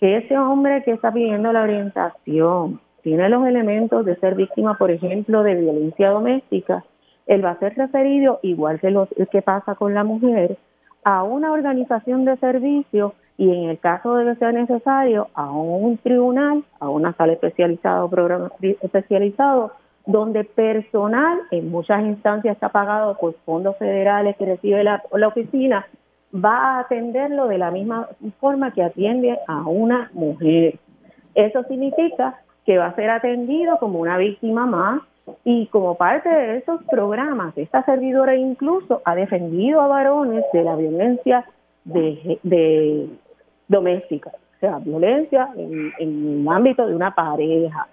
que 0.00 0.18
ese 0.18 0.36
hombre 0.36 0.82
que 0.84 0.92
está 0.92 1.12
pidiendo 1.12 1.52
la 1.52 1.62
orientación 1.62 2.80
tiene 3.02 3.28
los 3.28 3.46
elementos 3.46 4.04
de 4.04 4.16
ser 4.16 4.34
víctima, 4.34 4.76
por 4.76 4.90
ejemplo, 4.90 5.42
de 5.42 5.54
violencia 5.54 6.10
doméstica, 6.10 6.84
él 7.26 7.44
va 7.44 7.52
a 7.52 7.58
ser 7.58 7.76
referido, 7.76 8.40
igual 8.42 8.80
que 8.80 8.90
lo 8.90 9.08
que 9.30 9.42
pasa 9.42 9.76
con 9.76 9.94
la 9.94 10.04
mujer, 10.04 10.58
a 11.04 11.22
una 11.22 11.52
organización 11.52 12.24
de 12.24 12.36
servicios 12.38 13.12
y 13.38 13.50
en 13.50 13.70
el 13.70 13.78
caso 13.78 14.14
de 14.16 14.24
que 14.24 14.38
sea 14.38 14.52
necesario 14.52 15.28
a 15.34 15.50
un 15.50 15.98
tribunal, 15.98 16.64
a 16.80 16.88
una 16.88 17.12
sala 17.14 17.34
especializada 17.34 18.04
o 18.04 18.10
programa 18.10 18.50
especializado, 18.60 19.72
donde 20.06 20.44
personal 20.44 21.38
en 21.50 21.70
muchas 21.70 22.02
instancias 22.04 22.54
está 22.54 22.68
pagado 22.70 23.16
por 23.18 23.34
fondos 23.44 23.76
federales 23.76 24.36
que 24.36 24.46
recibe 24.46 24.84
la, 24.84 25.02
la 25.12 25.28
oficina, 25.28 25.86
va 26.34 26.76
a 26.76 26.80
atenderlo 26.80 27.48
de 27.48 27.58
la 27.58 27.70
misma 27.70 28.08
forma 28.40 28.72
que 28.72 28.82
atiende 28.82 29.38
a 29.46 29.66
una 29.66 30.10
mujer. 30.14 30.78
Eso 31.34 31.64
significa 31.64 32.40
que 32.64 32.78
va 32.78 32.86
a 32.86 32.94
ser 32.94 33.10
atendido 33.10 33.78
como 33.78 33.98
una 33.98 34.16
víctima 34.16 34.64
más 34.66 35.02
y 35.44 35.66
como 35.66 35.96
parte 35.96 36.28
de 36.28 36.58
esos 36.58 36.82
programas, 36.84 37.56
esta 37.58 37.84
servidora 37.84 38.36
incluso 38.36 39.02
ha 39.04 39.16
defendido 39.16 39.80
a 39.80 39.88
varones 39.88 40.44
de 40.52 40.62
la 40.62 40.76
violencia 40.76 41.44
de, 41.84 42.38
de 42.44 43.08
doméstica, 43.68 44.30
o 44.30 44.58
sea, 44.60 44.78
violencia 44.78 45.48
en, 45.56 45.92
en 45.98 46.40
el 46.40 46.48
ámbito 46.48 46.86
de 46.86 46.94
una 46.94 47.14
pareja. 47.14 47.88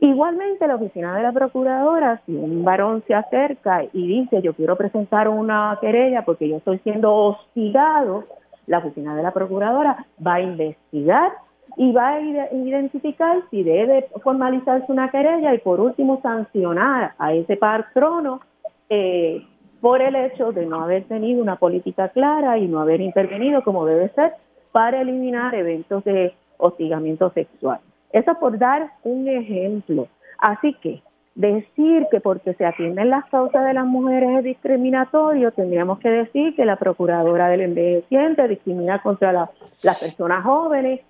Igualmente, 0.00 0.66
la 0.68 0.76
oficina 0.76 1.16
de 1.16 1.24
la 1.24 1.32
procuradora, 1.32 2.22
si 2.24 2.34
un 2.34 2.64
varón 2.64 3.02
se 3.08 3.14
acerca 3.14 3.82
y 3.92 4.06
dice 4.06 4.40
yo 4.42 4.54
quiero 4.54 4.76
presentar 4.76 5.28
una 5.28 5.76
querella 5.80 6.22
porque 6.24 6.48
yo 6.48 6.58
estoy 6.58 6.78
siendo 6.78 7.12
hostigado, 7.12 8.24
la 8.68 8.78
oficina 8.78 9.16
de 9.16 9.22
la 9.24 9.32
procuradora 9.32 10.06
va 10.24 10.34
a 10.34 10.40
investigar 10.40 11.32
y 11.76 11.92
va 11.92 12.10
a 12.10 12.20
identificar 12.20 13.42
si 13.50 13.62
debe 13.62 14.08
formalizarse 14.22 14.90
una 14.90 15.10
querella 15.10 15.54
y 15.54 15.58
por 15.58 15.80
último 15.80 16.20
sancionar 16.22 17.14
a 17.18 17.32
ese 17.32 17.56
patrono 17.56 18.40
eh, 18.88 19.44
por 19.80 20.00
el 20.00 20.14
hecho 20.16 20.52
de 20.52 20.66
no 20.66 20.80
haber 20.80 21.04
tenido 21.04 21.42
una 21.42 21.56
política 21.56 22.08
clara 22.08 22.58
y 22.58 22.68
no 22.68 22.80
haber 22.80 23.00
intervenido 23.00 23.62
como 23.62 23.84
debe 23.84 24.10
ser 24.10 24.32
para 24.72 25.00
eliminar 25.00 25.54
eventos 25.54 26.04
de 26.04 26.34
hostigamiento 26.58 27.30
sexual. 27.30 27.80
Eso 28.12 28.34
por 28.38 28.58
dar 28.58 28.92
un 29.02 29.28
ejemplo. 29.28 30.08
Así 30.38 30.74
que 30.74 31.02
decir 31.34 32.06
que 32.10 32.20
porque 32.20 32.54
se 32.54 32.66
atienden 32.66 33.10
las 33.10 33.24
causas 33.26 33.64
de 33.64 33.72
las 33.72 33.86
mujeres 33.86 34.38
es 34.38 34.44
discriminatorio, 34.44 35.52
tendríamos 35.52 36.00
que 36.00 36.10
decir 36.10 36.56
que 36.56 36.64
la 36.64 36.76
procuradora 36.76 37.48
del 37.48 37.60
envejeciente 37.60 38.48
discrimina 38.48 39.00
contra 39.02 39.32
las 39.32 40.00
personas 40.00 40.44
jóvenes. 40.44 41.00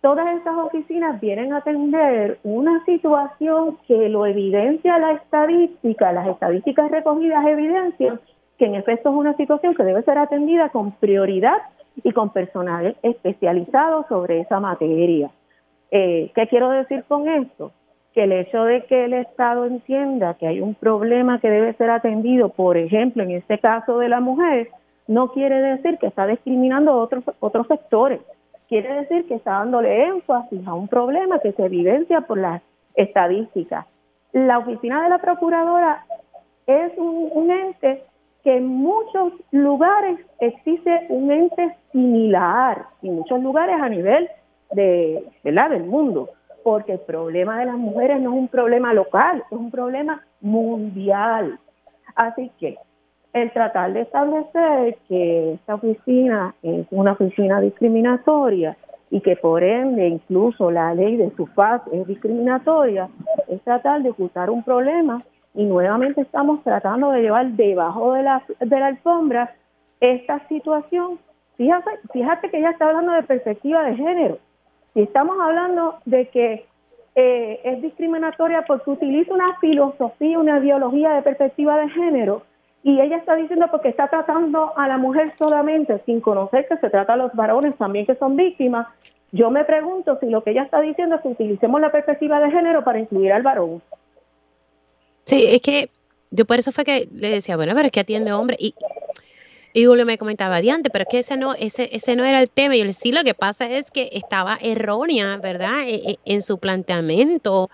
Todas 0.00 0.40
esas 0.40 0.56
oficinas 0.56 1.20
vienen 1.20 1.52
a 1.52 1.58
atender 1.58 2.38
una 2.42 2.82
situación 2.86 3.76
que 3.86 4.08
lo 4.08 4.24
evidencia 4.24 4.98
la 4.98 5.12
estadística, 5.12 6.10
las 6.10 6.28
estadísticas 6.28 6.90
recogidas 6.90 7.44
evidencian 7.46 8.18
que 8.56 8.64
en 8.64 8.76
efecto 8.76 9.10
es 9.10 9.14
una 9.14 9.36
situación 9.36 9.74
que 9.74 9.84
debe 9.84 10.02
ser 10.04 10.16
atendida 10.16 10.70
con 10.70 10.92
prioridad 10.92 11.58
y 12.02 12.12
con 12.12 12.30
personal 12.30 12.96
especializado 13.02 14.06
sobre 14.08 14.40
esa 14.40 14.60
materia. 14.60 15.30
Eh, 15.90 16.30
¿Qué 16.34 16.46
quiero 16.48 16.70
decir 16.70 17.04
con 17.08 17.28
esto? 17.28 17.72
Que 18.14 18.24
el 18.24 18.32
hecho 18.32 18.64
de 18.64 18.84
que 18.86 19.04
el 19.04 19.14
Estado 19.14 19.66
entienda 19.66 20.34
que 20.34 20.46
hay 20.46 20.60
un 20.60 20.74
problema 20.74 21.40
que 21.40 21.50
debe 21.50 21.74
ser 21.74 21.90
atendido, 21.90 22.48
por 22.50 22.76
ejemplo, 22.76 23.22
en 23.22 23.32
este 23.32 23.58
caso 23.58 23.98
de 23.98 24.08
la 24.08 24.20
mujer, 24.20 24.68
no 25.06 25.32
quiere 25.32 25.60
decir 25.60 25.98
que 25.98 26.06
está 26.06 26.26
discriminando 26.26 26.92
a 26.92 26.96
otros, 26.96 27.24
otros 27.40 27.66
sectores. 27.66 28.20
Quiere 28.68 28.94
decir 29.00 29.26
que 29.26 29.34
está 29.34 29.52
dándole 29.52 30.04
énfasis 30.06 30.66
a 30.66 30.74
un 30.74 30.86
problema 30.86 31.40
que 31.40 31.52
se 31.52 31.64
evidencia 31.64 32.20
por 32.20 32.38
las 32.38 32.62
estadísticas. 32.94 33.86
La 34.32 34.58
oficina 34.58 35.02
de 35.02 35.08
la 35.08 35.18
procuradora 35.18 36.04
es 36.66 36.92
un, 36.96 37.50
ente 37.50 38.04
que 38.42 38.56
en 38.56 38.66
muchos 38.66 39.32
lugares 39.50 40.18
existe 40.40 41.06
un 41.08 41.30
ente 41.30 41.76
similar, 41.92 42.86
en 43.02 43.16
muchos 43.16 43.42
lugares 43.42 43.76
a 43.80 43.88
nivel 43.88 44.28
de, 44.72 45.24
¿verdad? 45.44 45.70
del 45.70 45.84
mundo, 45.84 46.30
porque 46.62 46.92
el 46.92 47.00
problema 47.00 47.58
de 47.58 47.66
las 47.66 47.76
mujeres 47.76 48.20
no 48.20 48.30
es 48.32 48.38
un 48.38 48.48
problema 48.48 48.94
local, 48.94 49.42
es 49.50 49.58
un 49.58 49.70
problema 49.70 50.22
mundial. 50.40 51.58
Así 52.14 52.50
que 52.58 52.76
el 53.32 53.52
tratar 53.52 53.92
de 53.92 54.02
establecer 54.02 54.98
que 55.08 55.54
esta 55.54 55.74
oficina 55.74 56.54
es 56.62 56.86
una 56.90 57.12
oficina 57.12 57.60
discriminatoria 57.60 58.76
y 59.10 59.20
que 59.20 59.36
por 59.36 59.62
ende 59.62 60.08
incluso 60.08 60.70
la 60.70 60.94
ley 60.94 61.16
de 61.16 61.30
su 61.36 61.46
faz 61.46 61.82
es 61.92 62.06
discriminatoria, 62.06 63.08
es 63.48 63.60
tratar 63.62 64.02
de 64.02 64.10
ocultar 64.10 64.50
un 64.50 64.62
problema 64.62 65.22
y 65.54 65.64
nuevamente 65.64 66.20
estamos 66.20 66.62
tratando 66.62 67.10
de 67.10 67.22
llevar 67.22 67.46
debajo 67.50 68.12
de 68.12 68.22
la, 68.22 68.42
de 68.60 68.80
la 68.80 68.86
alfombra 68.86 69.54
esta 70.00 70.46
situación. 70.48 71.18
Fíjate, 71.56 71.90
fíjate 72.12 72.50
que 72.50 72.58
ella 72.58 72.70
está 72.70 72.88
hablando 72.88 73.12
de 73.12 73.22
perspectiva 73.22 73.82
de 73.82 73.96
género. 73.96 74.38
Si 74.94 75.02
estamos 75.02 75.38
hablando 75.40 75.98
de 76.04 76.28
que 76.28 76.66
eh, 77.14 77.60
es 77.64 77.82
discriminatoria 77.82 78.62
porque 78.66 78.90
utiliza 78.90 79.34
una 79.34 79.58
filosofía, 79.60 80.38
una 80.38 80.58
ideología 80.58 81.10
de 81.10 81.22
perspectiva 81.22 81.76
de 81.78 81.88
género, 81.90 82.42
y 82.82 82.98
ella 83.00 83.18
está 83.18 83.34
diciendo 83.34 83.66
porque 83.70 83.90
está 83.90 84.08
tratando 84.08 84.72
a 84.76 84.88
la 84.88 84.96
mujer 84.96 85.34
solamente 85.38 86.00
sin 86.06 86.20
conocer 86.20 86.66
que 86.66 86.78
se 86.78 86.88
trata 86.88 87.12
a 87.12 87.16
los 87.16 87.34
varones 87.34 87.76
también 87.76 88.06
que 88.06 88.14
son 88.14 88.36
víctimas. 88.36 88.86
Yo 89.32 89.50
me 89.50 89.64
pregunto 89.64 90.18
si 90.18 90.30
lo 90.30 90.42
que 90.42 90.52
ella 90.52 90.62
está 90.62 90.80
diciendo 90.80 91.16
es 91.16 91.20
que 91.20 91.28
utilicemos 91.28 91.80
la 91.80 91.92
perspectiva 91.92 92.40
de 92.40 92.50
género 92.50 92.82
para 92.82 92.98
incluir 92.98 93.32
al 93.32 93.42
varón. 93.42 93.82
Sí, 95.30 95.44
es 95.46 95.60
que 95.60 95.90
yo 96.32 96.44
por 96.44 96.58
eso 96.58 96.72
fue 96.72 96.84
que 96.84 97.08
le 97.12 97.30
decía, 97.30 97.56
bueno, 97.56 97.72
pero 97.74 97.86
es 97.86 97.92
que 97.92 98.00
atiende 98.00 98.32
hombre 98.32 98.56
y 98.58 98.74
y 99.72 99.84
Julio 99.84 100.04
me 100.04 100.18
comentaba, 100.18 100.56
adiante, 100.56 100.90
pero 100.90 101.02
es 101.02 101.08
que 101.08 101.18
ese 101.20 101.36
no, 101.36 101.54
ese, 101.54 101.88
ese 101.92 102.16
no 102.16 102.24
era 102.24 102.40
el 102.40 102.50
tema. 102.50 102.74
Y 102.74 102.80
yo 102.80 102.84
le 102.84 102.92
sí, 102.92 103.12
lo 103.12 103.22
que 103.22 103.34
pasa 103.34 103.70
es 103.70 103.90
que 103.90 104.10
estaba 104.12 104.58
errónea, 104.60 105.36
¿verdad? 105.36 105.84
E, 105.86 105.94
e, 105.94 106.18
en, 106.24 106.42
su 106.42 106.58
planteamiento, 106.58 107.70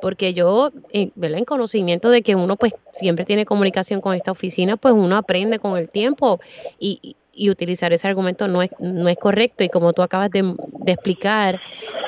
porque 0.00 0.32
yo, 0.32 0.70
eh, 0.92 1.10
¿verdad? 1.16 1.38
En 1.38 1.44
conocimiento 1.44 2.08
de 2.10 2.22
que 2.22 2.36
uno 2.36 2.54
pues 2.54 2.74
siempre 2.92 3.24
tiene 3.24 3.46
comunicación 3.46 4.00
con 4.00 4.14
esta 4.14 4.30
oficina, 4.30 4.76
pues 4.76 4.94
uno 4.94 5.16
aprende 5.16 5.58
con 5.58 5.76
el 5.76 5.88
tiempo 5.88 6.40
y, 6.78 7.16
y 7.32 7.50
utilizar 7.50 7.92
ese 7.92 8.08
argumento 8.08 8.48
no 8.48 8.62
es, 8.62 8.70
no 8.78 9.08
es 9.08 9.16
correcto. 9.16 9.64
Y 9.64 9.68
como 9.68 9.92
tú 9.92 10.02
acabas 10.02 10.30
de, 10.30 10.54
explicar, 10.86 11.60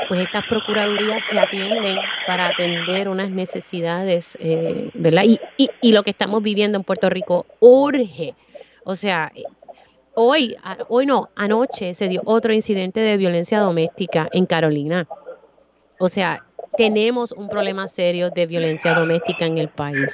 pues 0.08 0.20
estas 0.20 0.44
procuradurías 0.48 1.24
se 1.24 1.38
atienden 1.38 1.96
para 2.26 2.48
atender 2.48 3.08
unas 3.08 3.30
necesidades, 3.30 4.36
eh, 4.40 4.90
¿verdad? 4.94 5.24
Y, 5.24 5.40
y, 5.56 5.70
y 5.80 5.92
lo 5.92 6.02
que 6.02 6.10
estamos 6.10 6.42
viviendo 6.42 6.78
en 6.78 6.84
Puerto 6.84 7.08
Rico 7.10 7.46
urge 7.60 8.34
o 8.84 8.96
sea, 8.96 9.32
hoy, 10.14 10.56
hoy 10.88 11.06
no, 11.06 11.30
anoche 11.36 11.94
se 11.94 12.08
dio 12.08 12.22
otro 12.24 12.52
incidente 12.52 13.00
de 13.00 13.16
violencia 13.16 13.60
doméstica 13.60 14.28
en 14.32 14.46
Carolina. 14.46 15.06
O 16.00 16.08
sea, 16.08 16.44
tenemos 16.76 17.32
un 17.32 17.48
problema 17.48 17.86
serio 17.86 18.30
de 18.30 18.46
violencia 18.46 18.94
doméstica 18.94 19.46
en 19.46 19.58
el 19.58 19.68
país. 19.68 20.12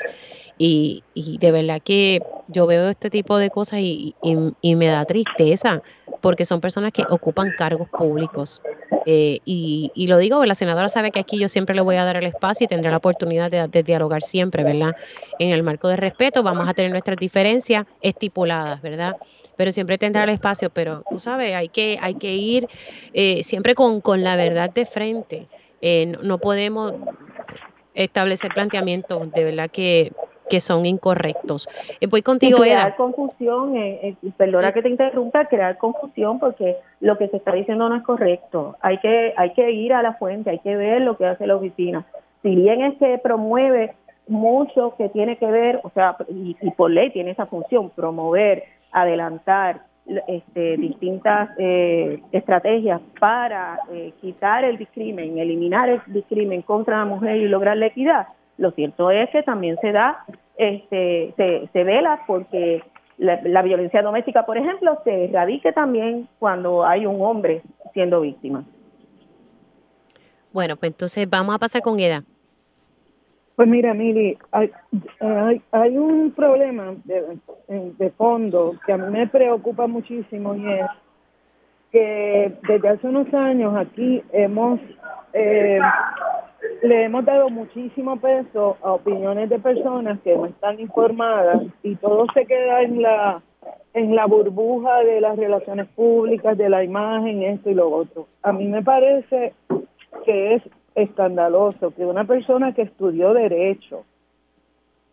Y, 0.59 1.04
y 1.14 1.38
de 1.38 1.52
verdad 1.52 1.80
que 1.82 2.20
yo 2.48 2.66
veo 2.66 2.88
este 2.88 3.11
tipo 3.11 3.38
de 3.38 3.50
cosas 3.50 3.80
y, 3.80 4.14
y, 4.61 4.74
me 4.74 4.86
da 4.86 5.04
tristeza 5.04 5.82
porque 6.20 6.44
son 6.44 6.61
personas 6.61 6.92
que 6.92 7.04
ocupan 7.09 7.52
cargos 7.56 7.88
públicos. 7.88 8.62
Eh, 9.06 9.38
y, 9.44 9.92
y, 9.94 10.09
lo 10.09 10.18
digo, 10.18 10.44
la 10.44 10.56
senadora 10.56 10.88
sabe 10.88 11.12
que 11.12 11.20
aquí 11.20 11.38
yo 11.38 11.48
siempre 11.48 11.76
le 11.76 11.82
voy 11.82 11.96
a 11.96 12.04
dar 12.04 12.16
el 12.16 12.26
espacio 12.26 12.64
y 12.64 12.68
tendré 12.68 12.90
la 12.90 12.96
oportunidad 12.96 13.50
de, 13.50 13.68
de, 13.68 13.82
dialogar 13.82 14.22
siempre, 14.22 14.64
¿verdad? 14.64 14.96
En 15.38 15.50
el 15.50 15.62
marco 15.62 15.88
de 15.88 15.96
respeto 15.96 16.42
vamos 16.42 16.68
a 16.68 16.74
tener 16.74 16.90
nuestras 16.90 17.18
diferencias 17.18 17.86
estipuladas, 18.00 18.82
¿verdad? 18.82 19.16
Pero 19.56 19.70
siempre 19.70 19.96
tendrá 19.96 20.24
el 20.24 20.30
espacio, 20.30 20.70
pero 20.70 21.04
tú 21.09 21.20
sabes, 21.20 21.54
hay 21.54 21.68
que, 21.68 21.98
hay 22.00 22.14
que 22.14 22.34
ir 22.34 22.66
eh, 23.12 23.44
siempre 23.44 23.74
con, 23.74 24.00
con 24.00 24.24
la 24.24 24.34
verdad 24.34 24.70
de 24.70 24.86
frente. 24.86 25.46
Eh, 25.80 26.16
no 26.22 26.38
podemos 26.38 26.94
establecer 27.94 28.52
planteamientos 28.54 29.30
de 29.32 29.44
verdad 29.44 29.70
que 29.70 30.12
que 30.49 30.61
son 30.61 30.86
incorrectos. 30.86 31.68
Eh, 32.01 32.07
voy 32.07 32.22
contigo, 32.22 32.59
crear 32.59 32.96
confusión, 32.96 33.76
eh, 33.76 34.16
eh, 34.22 34.30
perdona 34.36 34.72
que 34.72 34.82
te 34.82 34.88
interrumpa, 34.88 35.46
crear 35.46 35.78
confusión 35.78 36.38
porque 36.38 36.76
lo 37.01 37.16
que 37.18 37.28
se 37.28 37.36
está 37.36 37.53
diciendo 37.53 37.88
no 37.88 37.96
es 37.96 38.03
correcto. 38.03 38.76
Hay 38.80 38.99
que, 38.99 39.34
hay 39.36 39.53
que 39.53 39.70
ir 39.70 39.92
a 39.92 40.03
la 40.03 40.14
fuente, 40.14 40.51
hay 40.51 40.59
que 40.61 40.76
ver 40.76 41.03
lo 41.03 41.16
que 41.16 41.26
hace 41.26 41.46
la 41.46 41.57
oficina. 41.57 42.05
Si 42.42 42.55
bien 42.55 42.82
es 42.82 42.96
que 42.99 43.18
promueve 43.18 43.94
mucho 44.26 44.94
que 44.96 45.09
tiene 45.09 45.36
que 45.36 45.46
ver, 45.46 45.80
o 45.82 45.90
sea, 45.90 46.16
y, 46.28 46.55
por 46.76 46.90
ley 46.90 47.11
tiene 47.11 47.30
esa 47.30 47.46
función, 47.46 47.90
promover, 47.90 48.64
adelantar 48.92 49.82
este, 50.26 50.78
distintas 50.78 51.51
estrategias 52.32 53.01
para 53.18 53.78
quitar 54.20 54.64
el 54.64 54.78
discrimen, 54.78 55.38
eliminar 55.38 55.88
el 55.90 56.01
discrimen 56.07 56.62
contra 56.62 56.99
la 56.99 57.05
mujer 57.05 57.36
y 57.36 57.49
lograr 57.49 57.76
la 57.76 57.86
equidad, 57.86 58.28
lo 58.59 58.72
cierto 58.72 59.11
es 59.11 59.30
que 59.30 59.42
también 59.42 59.76
se 59.80 59.92
da, 59.92 60.24
este, 60.56 61.32
se, 61.36 61.68
se 61.72 61.84
vela 61.84 62.22
porque 62.26 62.82
la, 63.18 63.62
violencia 63.62 64.02
doméstica, 64.02 64.46
por 64.46 64.56
ejemplo, 64.59 65.00
se 65.04 65.24
erradique 65.24 65.72
también 65.72 66.28
cuando 66.38 66.84
hay 66.84 67.06
un 67.06 67.20
hombre 67.20 67.62
siendo 67.92 68.20
víctima. 68.20 68.64
Bueno, 70.52 70.76
pues 70.76 70.92
entonces 70.92 71.28
vamos 71.28 71.54
a 71.54 71.59
pasar 71.59 71.82
con 71.82 71.98
Eda. 71.98 72.22
Pues 73.56 73.68
mira, 73.68 73.92
Mili, 73.92 74.38
hay, 74.52 74.70
hay, 75.72 75.98
un 75.98 76.30
problema 76.30 76.94
de, 77.04 77.38
de, 77.66 78.11
fondo 78.11 78.76
que 78.86 78.92
a 78.92 78.96
mí 78.96 79.11
me 79.11 79.26
preocupa 79.26 79.88
muchísimo 79.88 80.54
y 80.54 80.72
es 80.74 80.86
que 81.90 82.52
desde 82.68 82.88
hace 82.88 83.09
unos 83.09 83.34
años 83.34 83.74
aquí 83.76 84.22
hemos 84.30 84.78
eh, 85.32 85.80
le 86.82 87.04
hemos 87.04 87.24
dado 87.24 87.48
muchísimo 87.50 88.18
peso 88.18 88.76
a 88.82 88.92
opiniones 88.92 89.48
de 89.48 89.59
personas 89.59 90.18
que 90.20 90.36
no 90.36 90.46
están 90.46 90.80
informadas 90.80 91.62
y 91.82 91.94
todo 91.96 92.26
se 92.34 92.46
queda 92.46 92.82
en 92.82 93.02
la 93.02 93.42
en 93.94 94.14
la 94.14 94.26
burbuja 94.26 94.98
de 94.98 95.20
las 95.20 95.36
relaciones 95.36 95.88
públicas, 95.88 96.56
de 96.56 96.68
la 96.68 96.84
imagen, 96.84 97.42
esto 97.42 97.70
y 97.70 97.74
lo 97.74 97.90
otro. 97.90 98.28
A 98.42 98.52
mí 98.52 98.66
me 98.66 98.82
parece 98.82 99.54
que 100.24 100.54
es 100.54 100.62
escandaloso 100.94 101.92
que 101.94 102.04
una 102.04 102.24
persona 102.24 102.72
que 102.72 102.82
estudió 102.82 103.34
derecho, 103.34 104.04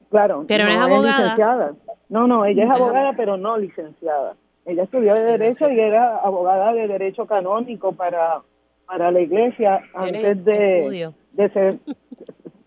claro, 0.09 0.45
pero 0.47 0.65
no, 0.65 0.71
es 0.71 0.77
abogada. 0.77 1.21
licenciada. 1.21 1.73
No, 2.09 2.27
no, 2.27 2.45
ella 2.45 2.65
es 2.65 2.69
abogada, 2.69 3.13
pero 3.17 3.37
no 3.37 3.57
licenciada. 3.57 4.35
Ella 4.65 4.83
estudió 4.83 5.15
de 5.15 5.25
derecho 5.25 5.69
y 5.69 5.79
era 5.79 6.17
abogada 6.17 6.73
de 6.73 6.87
derecho 6.87 7.25
canónico 7.25 7.91
para 7.91 8.41
para 8.85 9.11
la 9.11 9.19
iglesia 9.19 9.81
antes 9.93 10.45
de, 10.45 11.11
de 11.35 11.49
ser, 11.49 11.77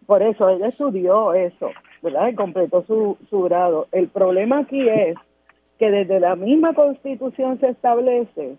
por 0.07 0.23
eso 0.23 0.49
ella 0.49 0.69
estudió 0.69 1.35
eso, 1.35 1.71
¿verdad? 2.03 2.29
Y 2.29 2.35
completó 2.35 2.85
su, 2.85 3.17
su 3.29 3.43
grado. 3.43 3.87
El 3.93 4.09
problema 4.09 4.61
aquí 4.61 4.89
es 4.89 5.17
que 5.79 5.91
desde 5.91 6.21
la 6.21 6.37
misma 6.37 6.75
constitución 6.75 7.59
se 7.61 7.69
establece 7.69 8.57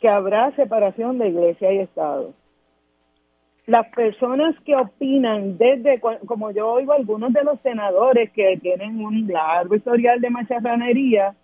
que 0.00 0.08
habrá 0.08 0.54
separación 0.56 1.18
de 1.18 1.28
iglesia 1.28 1.72
y 1.72 1.78
Estado. 1.78 2.32
Las 3.66 3.86
personas 3.88 4.56
que 4.64 4.74
opinan 4.74 5.58
desde, 5.58 6.00
como 6.26 6.50
yo 6.50 6.72
oigo 6.72 6.92
algunos 6.92 7.32
de 7.32 7.44
los 7.44 7.60
senadores 7.60 8.30
que 8.32 8.58
tienen 8.60 9.04
un 9.04 9.28
largo 9.28 9.74
historial 9.74 10.20
de 10.20 10.30
macharranería, 10.30 11.34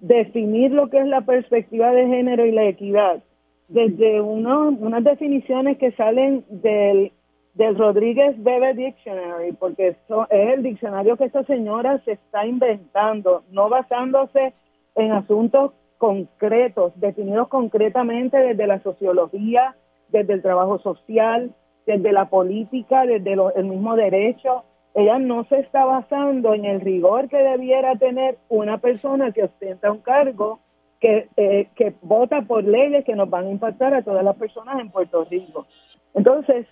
definir 0.00 0.72
lo 0.72 0.88
que 0.88 0.98
es 0.98 1.06
la 1.06 1.20
perspectiva 1.20 1.92
de 1.92 2.06
género 2.06 2.46
y 2.46 2.52
la 2.52 2.64
equidad 2.64 3.22
desde 3.68 4.20
uno, 4.20 4.70
unas 4.70 5.04
definiciones 5.04 5.76
que 5.76 5.92
salen 5.92 6.44
del, 6.48 7.12
del 7.58 7.76
Rodríguez 7.76 8.40
Bebe 8.40 8.72
Dictionary, 8.72 9.52
porque 9.52 9.88
eso 9.88 10.28
es 10.30 10.54
el 10.54 10.62
diccionario 10.62 11.16
que 11.16 11.24
esta 11.24 11.42
señora 11.42 12.00
se 12.04 12.12
está 12.12 12.46
inventando, 12.46 13.42
no 13.50 13.68
basándose 13.68 14.54
en 14.94 15.10
asuntos 15.10 15.72
concretos, 15.98 16.92
definidos 17.00 17.48
concretamente 17.48 18.38
desde 18.38 18.68
la 18.68 18.80
sociología, 18.80 19.74
desde 20.08 20.34
el 20.34 20.42
trabajo 20.42 20.78
social, 20.78 21.52
desde 21.84 22.12
la 22.12 22.26
política, 22.26 23.04
desde 23.06 23.32
el 23.32 23.64
mismo 23.64 23.96
derecho. 23.96 24.62
Ella 24.94 25.18
no 25.18 25.42
se 25.48 25.58
está 25.58 25.84
basando 25.84 26.54
en 26.54 26.64
el 26.64 26.80
rigor 26.80 27.28
que 27.28 27.38
debiera 27.38 27.96
tener 27.96 28.38
una 28.48 28.78
persona 28.78 29.32
que 29.32 29.42
ostenta 29.42 29.90
un 29.90 29.98
cargo 29.98 30.60
que, 31.00 31.28
eh, 31.36 31.68
que 31.74 31.92
vota 32.02 32.42
por 32.42 32.62
leyes 32.62 33.04
que 33.04 33.16
nos 33.16 33.28
van 33.28 33.46
a 33.46 33.50
impactar 33.50 33.94
a 33.94 34.02
todas 34.02 34.24
las 34.24 34.36
personas 34.36 34.78
en 34.78 34.88
Puerto 34.90 35.24
Rico. 35.28 35.66
Entonces, 36.14 36.66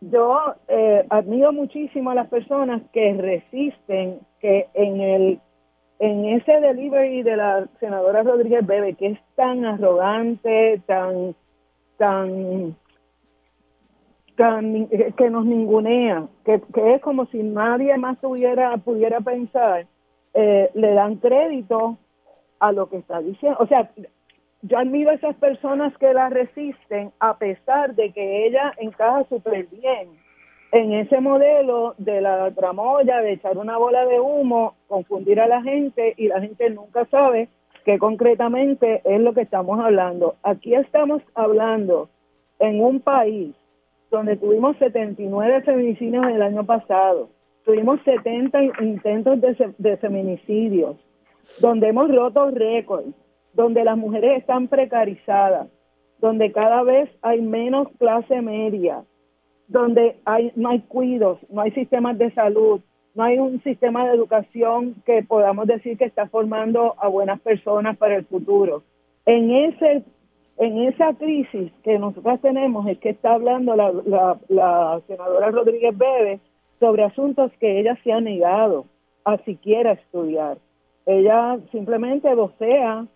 yo 0.00 0.54
eh, 0.68 1.04
admiro 1.10 1.52
muchísimo 1.52 2.10
a 2.10 2.14
las 2.14 2.28
personas 2.28 2.82
que 2.92 3.14
resisten 3.14 4.20
que 4.40 4.68
en 4.74 5.00
el 5.00 5.40
en 5.98 6.26
ese 6.26 6.60
delivery 6.60 7.22
de 7.22 7.36
la 7.36 7.66
senadora 7.80 8.22
Rodríguez 8.22 8.64
Bebe, 8.64 8.94
que 8.94 9.08
es 9.08 9.18
tan 9.34 9.64
arrogante, 9.64 10.80
tan, 10.86 11.34
tan, 11.96 12.76
tan 14.36 14.86
que 14.86 15.30
nos 15.30 15.44
ningunea, 15.44 16.28
que, 16.44 16.62
es 16.94 17.02
como 17.02 17.26
si 17.26 17.42
nadie 17.42 17.96
más 17.96 18.20
tuviera, 18.20 18.76
pudiera 18.76 19.20
pensar, 19.20 19.86
eh, 20.34 20.70
le 20.74 20.94
dan 20.94 21.16
crédito 21.16 21.98
a 22.60 22.70
lo 22.70 22.88
que 22.88 22.98
está 22.98 23.20
diciendo. 23.20 23.58
O 23.60 23.66
sea, 23.66 23.90
yo 24.62 24.78
admiro 24.78 25.10
a 25.10 25.14
esas 25.14 25.36
personas 25.36 25.96
que 25.98 26.12
la 26.12 26.28
resisten 26.28 27.12
a 27.20 27.38
pesar 27.38 27.94
de 27.94 28.12
que 28.12 28.46
ella 28.46 28.72
encaja 28.78 29.24
súper 29.28 29.66
bien 29.66 30.08
en 30.72 30.92
ese 30.92 31.20
modelo 31.20 31.94
de 31.98 32.20
la 32.20 32.50
tramoya, 32.50 33.20
de 33.20 33.32
echar 33.32 33.56
una 33.56 33.78
bola 33.78 34.04
de 34.04 34.20
humo, 34.20 34.74
confundir 34.86 35.40
a 35.40 35.46
la 35.46 35.62
gente 35.62 36.14
y 36.16 36.28
la 36.28 36.40
gente 36.40 36.68
nunca 36.70 37.06
sabe 37.06 37.48
qué 37.84 37.98
concretamente 37.98 39.00
es 39.04 39.20
lo 39.20 39.32
que 39.32 39.42
estamos 39.42 39.80
hablando. 39.80 40.36
Aquí 40.42 40.74
estamos 40.74 41.22
hablando 41.34 42.10
en 42.58 42.82
un 42.82 43.00
país 43.00 43.54
donde 44.10 44.36
tuvimos 44.36 44.76
79 44.78 45.62
feminicidios 45.62 46.26
el 46.26 46.42
año 46.42 46.64
pasado, 46.64 47.30
tuvimos 47.64 48.00
70 48.04 48.82
intentos 48.82 49.40
de, 49.40 49.72
de 49.78 49.96
feminicidios, 49.98 50.96
donde 51.60 51.88
hemos 51.88 52.14
roto 52.14 52.50
récords, 52.50 53.14
donde 53.54 53.84
las 53.84 53.96
mujeres 53.96 54.38
están 54.38 54.68
precarizadas, 54.68 55.68
donde 56.20 56.52
cada 56.52 56.82
vez 56.82 57.10
hay 57.22 57.40
menos 57.40 57.88
clase 57.98 58.40
media, 58.40 59.04
donde 59.66 60.16
hay, 60.24 60.52
no 60.56 60.70
hay 60.70 60.80
cuidos, 60.80 61.38
no 61.50 61.60
hay 61.60 61.70
sistemas 61.72 62.18
de 62.18 62.32
salud, 62.32 62.80
no 63.14 63.24
hay 63.24 63.38
un 63.38 63.62
sistema 63.62 64.06
de 64.06 64.14
educación 64.14 64.94
que 65.04 65.22
podamos 65.22 65.66
decir 65.66 65.98
que 65.98 66.04
está 66.04 66.28
formando 66.28 66.94
a 66.98 67.08
buenas 67.08 67.40
personas 67.40 67.96
para 67.96 68.16
el 68.16 68.24
futuro. 68.26 68.82
En 69.26 69.50
ese 69.50 70.04
en 70.58 70.78
esa 70.78 71.14
crisis 71.14 71.70
que 71.84 71.98
nosotros 71.98 72.40
tenemos 72.40 72.86
es 72.88 72.98
que 72.98 73.10
está 73.10 73.34
hablando 73.34 73.76
la, 73.76 73.92
la, 74.04 74.38
la 74.48 75.00
senadora 75.06 75.50
Rodríguez 75.50 75.96
Bebe 75.96 76.40
sobre 76.80 77.04
asuntos 77.04 77.52
que 77.60 77.78
ella 77.80 77.96
se 78.02 78.12
ha 78.12 78.20
negado 78.20 78.86
a 79.24 79.38
siquiera 79.38 79.92
estudiar. 79.92 80.58
Ella 81.06 81.58
simplemente 81.70 82.34
vocea, 82.34 83.06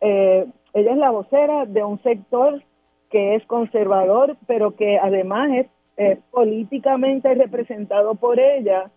eh, 0.00 0.46
ella 0.74 0.92
es 0.92 0.98
la 0.98 1.10
vocera 1.10 1.66
de 1.66 1.82
un 1.82 2.02
sector 2.02 2.62
que 3.10 3.34
es 3.34 3.44
conservador, 3.46 4.36
pero 4.46 4.76
que 4.76 4.98
además 4.98 5.50
es 5.52 5.66
eh, 5.96 6.20
políticamente 6.30 7.34
representado 7.34 8.14
por 8.14 8.38
ella 8.38 8.90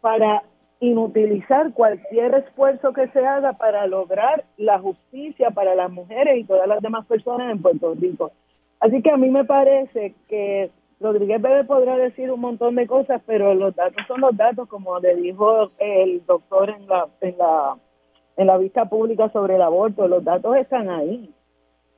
para 0.00 0.42
inutilizar 0.80 1.72
cualquier 1.72 2.34
esfuerzo 2.34 2.92
que 2.92 3.08
se 3.08 3.26
haga 3.26 3.54
para 3.54 3.86
lograr 3.86 4.44
la 4.56 4.78
justicia 4.78 5.50
para 5.50 5.74
las 5.74 5.90
mujeres 5.90 6.38
y 6.38 6.44
todas 6.44 6.68
las 6.68 6.82
demás 6.82 7.06
personas 7.06 7.50
en 7.50 7.62
Puerto 7.62 7.94
Rico. 7.94 8.32
Así 8.80 9.00
que 9.02 9.10
a 9.10 9.16
mí 9.16 9.30
me 9.30 9.44
parece 9.44 10.14
que 10.28 10.70
Rodríguez 11.00 11.40
Bebe 11.40 11.64
podrá 11.64 11.96
decir 11.96 12.30
un 12.30 12.40
montón 12.40 12.74
de 12.74 12.86
cosas, 12.86 13.22
pero 13.26 13.54
los 13.54 13.74
datos 13.74 14.06
son 14.06 14.20
los 14.20 14.36
datos, 14.36 14.68
como 14.68 14.98
le 15.00 15.16
dijo 15.16 15.70
el 15.78 16.24
doctor 16.26 16.70
en 16.70 16.86
la, 16.86 17.08
en 17.20 17.38
la, 17.38 17.76
en 18.36 18.46
la 18.46 18.58
vista 18.58 18.86
pública 18.86 19.30
sobre 19.30 19.56
el 19.56 19.62
aborto, 19.62 20.08
los 20.08 20.24
datos 20.24 20.56
están 20.56 20.88
ahí. 20.88 21.30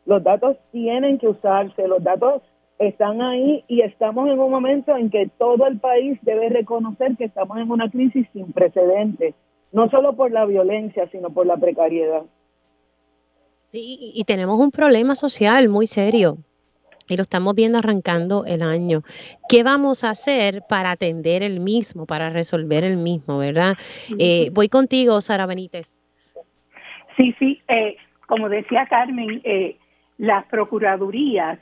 Los 0.05 0.23
datos 0.23 0.57
tienen 0.71 1.19
que 1.19 1.29
usarse, 1.29 1.89
los 1.89 2.03
datos 2.03 2.43
están 2.79 3.23
ahí 3.23 3.65
y 3.69 3.81
estamos 3.81 4.29
en 4.29 4.39
un 4.39 4.51
momento 4.51 4.97
en 4.97 5.11
que 5.11 5.31
todo 5.39 5.67
el 5.67 5.81
país 5.81 6.19
debe 6.23 6.49
reconocer 6.49 7.17
que 7.17 7.25
estamos 7.25 7.59
en 7.59 7.71
una 7.71 7.91
crisis 7.91 8.27
sin 8.33 8.53
precedentes, 8.53 9.35
no 9.73 9.89
solo 9.91 10.15
por 10.15 10.31
la 10.31 10.45
violencia, 10.45 11.09
sino 11.11 11.31
por 11.31 11.47
la 11.47 11.57
precariedad. 11.57 12.23
Sí, 13.69 14.13
y 14.15 14.25
tenemos 14.25 14.61
un 14.61 14.71
problema 14.71 15.15
social 15.15 15.69
muy 15.69 15.87
serio 15.87 16.39
y 17.09 17.17
lo 17.17 17.23
estamos 17.23 17.55
viendo 17.55 17.79
arrancando 17.79 18.45
el 18.45 18.63
año. 18.63 19.03
¿Qué 19.49 19.63
vamos 19.63 20.05
a 20.05 20.11
hacer 20.11 20.63
para 20.69 20.91
atender 20.91 21.43
el 21.43 21.61
mismo, 21.61 22.07
para 22.07 22.31
resolver 22.31 22.85
el 22.85 22.97
mismo, 22.97 23.39
verdad? 23.39 23.77
Eh, 24.19 24.51
voy 24.53 24.69
contigo, 24.69 25.21
Sara 25.21 25.47
Benítez. 25.47 25.99
Sí, 27.17 27.35
sí, 27.39 27.63
eh, 27.69 27.97
como 28.27 28.49
decía 28.49 28.87
Carmen, 28.87 29.41
eh, 29.45 29.77
las 30.19 30.45
procuradurías 30.47 31.59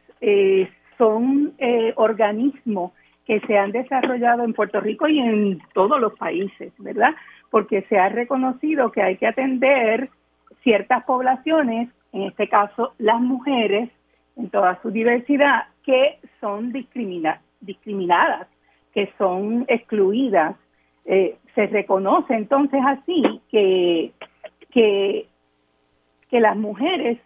son 0.97 1.53
organismos 1.97 2.93
que 3.27 3.41
se 3.41 3.59
han 3.59 3.73
desarrollado 3.73 4.43
en 4.43 4.55
Puerto 4.55 4.81
Rico 4.81 5.07
y 5.07 5.19
en 5.19 5.61
todos 5.75 6.01
los 6.01 6.15
países, 6.15 6.73
¿verdad? 6.79 7.15
Porque 7.51 7.83
se 7.89 7.99
ha 7.99 8.09
reconocido 8.09 8.91
que 8.91 9.03
hay 9.03 9.17
que 9.17 9.27
atender 9.27 10.09
ciertas 10.63 11.05
poblaciones, 11.05 11.91
en 12.13 12.23
este 12.23 12.49
caso 12.49 12.95
las 12.99 13.21
mujeres, 13.21 13.91
en 14.37 14.51
toda 14.51 14.81
su 14.83 14.91
diversidad, 14.91 15.65
que 15.85 16.19
son 16.41 16.73
discriminadas, 16.73 18.49
que 18.93 19.13
son 19.19 19.65
excluidas. 19.69 20.57
Eh, 21.05 21.37
se 21.55 21.67
reconoce 21.67 22.35
entonces 22.35 22.81
así 22.85 23.41
que, 23.51 24.13
que, 24.71 25.27
que 26.35 26.41
las 26.41 26.57
mujeres 26.57 27.21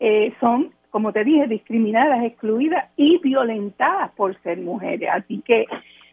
eh, 0.00 0.34
son, 0.38 0.74
como 0.90 1.14
te 1.14 1.24
dije, 1.24 1.46
discriminadas, 1.46 2.22
excluidas 2.24 2.90
y 2.94 3.16
violentadas 3.16 4.10
por 4.10 4.38
ser 4.42 4.58
mujeres. 4.58 5.08
Así 5.10 5.40
que, 5.46 5.64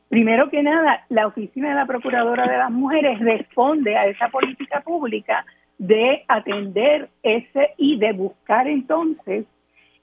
primero 0.08 0.50
que 0.50 0.64
nada, 0.64 1.04
la 1.10 1.28
Oficina 1.28 1.68
de 1.68 1.76
la 1.76 1.86
Procuradora 1.86 2.48
de 2.48 2.58
las 2.58 2.72
Mujeres 2.72 3.20
responde 3.20 3.98
a 3.98 4.06
esa 4.06 4.30
política 4.30 4.80
pública 4.80 5.46
de 5.78 6.24
atender 6.30 7.10
ese 7.22 7.74
y 7.76 7.98
de 7.98 8.14
buscar 8.14 8.66
entonces 8.70 9.44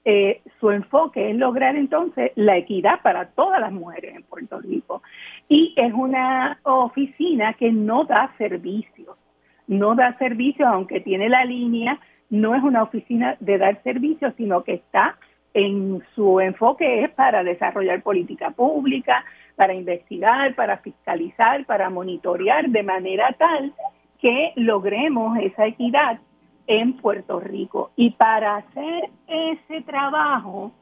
eh, 0.07 0.43
su 0.59 0.69
enfoque 0.69 1.31
es 1.31 1.35
lograr 1.35 1.75
entonces 1.75 2.31
la 2.35 2.57
equidad 2.57 3.01
para 3.01 3.29
todas 3.29 3.59
las 3.59 3.71
mujeres 3.71 4.17
en 4.17 4.21
Puerto 4.21 4.59
Rico. 4.59 5.01
Y 5.49 5.73
es 5.77 5.91
una 5.91 6.59
oficina 6.61 7.53
que 7.53 7.71
no 7.71 8.03
da 8.03 8.31
servicios, 8.37 9.17
no 9.65 9.95
da 9.95 10.15
servicios, 10.19 10.69
aunque 10.71 10.99
tiene 10.99 11.27
la 11.27 11.43
línea, 11.43 11.99
no 12.35 12.55
es 12.55 12.63
una 12.63 12.83
oficina 12.83 13.37
de 13.39 13.57
dar 13.57 13.81
servicios, 13.83 14.33
sino 14.37 14.63
que 14.63 14.73
está 14.73 15.17
en 15.53 16.03
su 16.13 16.41
enfoque 16.41 17.03
es 17.03 17.11
para 17.11 17.43
desarrollar 17.43 18.03
política 18.03 18.51
pública, 18.51 19.23
para 19.55 19.73
investigar, 19.73 20.53
para 20.53 20.77
fiscalizar, 20.79 21.65
para 21.65 21.89
monitorear 21.89 22.69
de 22.69 22.83
manera 22.83 23.33
tal 23.39 23.73
que 24.19 24.51
logremos 24.57 25.37
esa 25.39 25.65
equidad 25.65 26.19
en 26.67 26.97
Puerto 26.97 27.39
Rico. 27.39 27.91
Y 27.95 28.11
para 28.11 28.57
hacer 28.57 29.09
ese 29.27 29.81
trabajo 29.83 30.73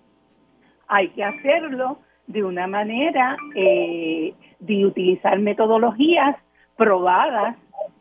hay 0.88 1.10
que 1.10 1.24
hacerlo 1.24 2.00
de 2.26 2.44
una 2.44 2.66
manera 2.66 3.38
eh, 3.56 4.34
de 4.60 4.86
utilizar 4.86 5.38
metodologías 5.40 6.36
probadas 6.78 7.58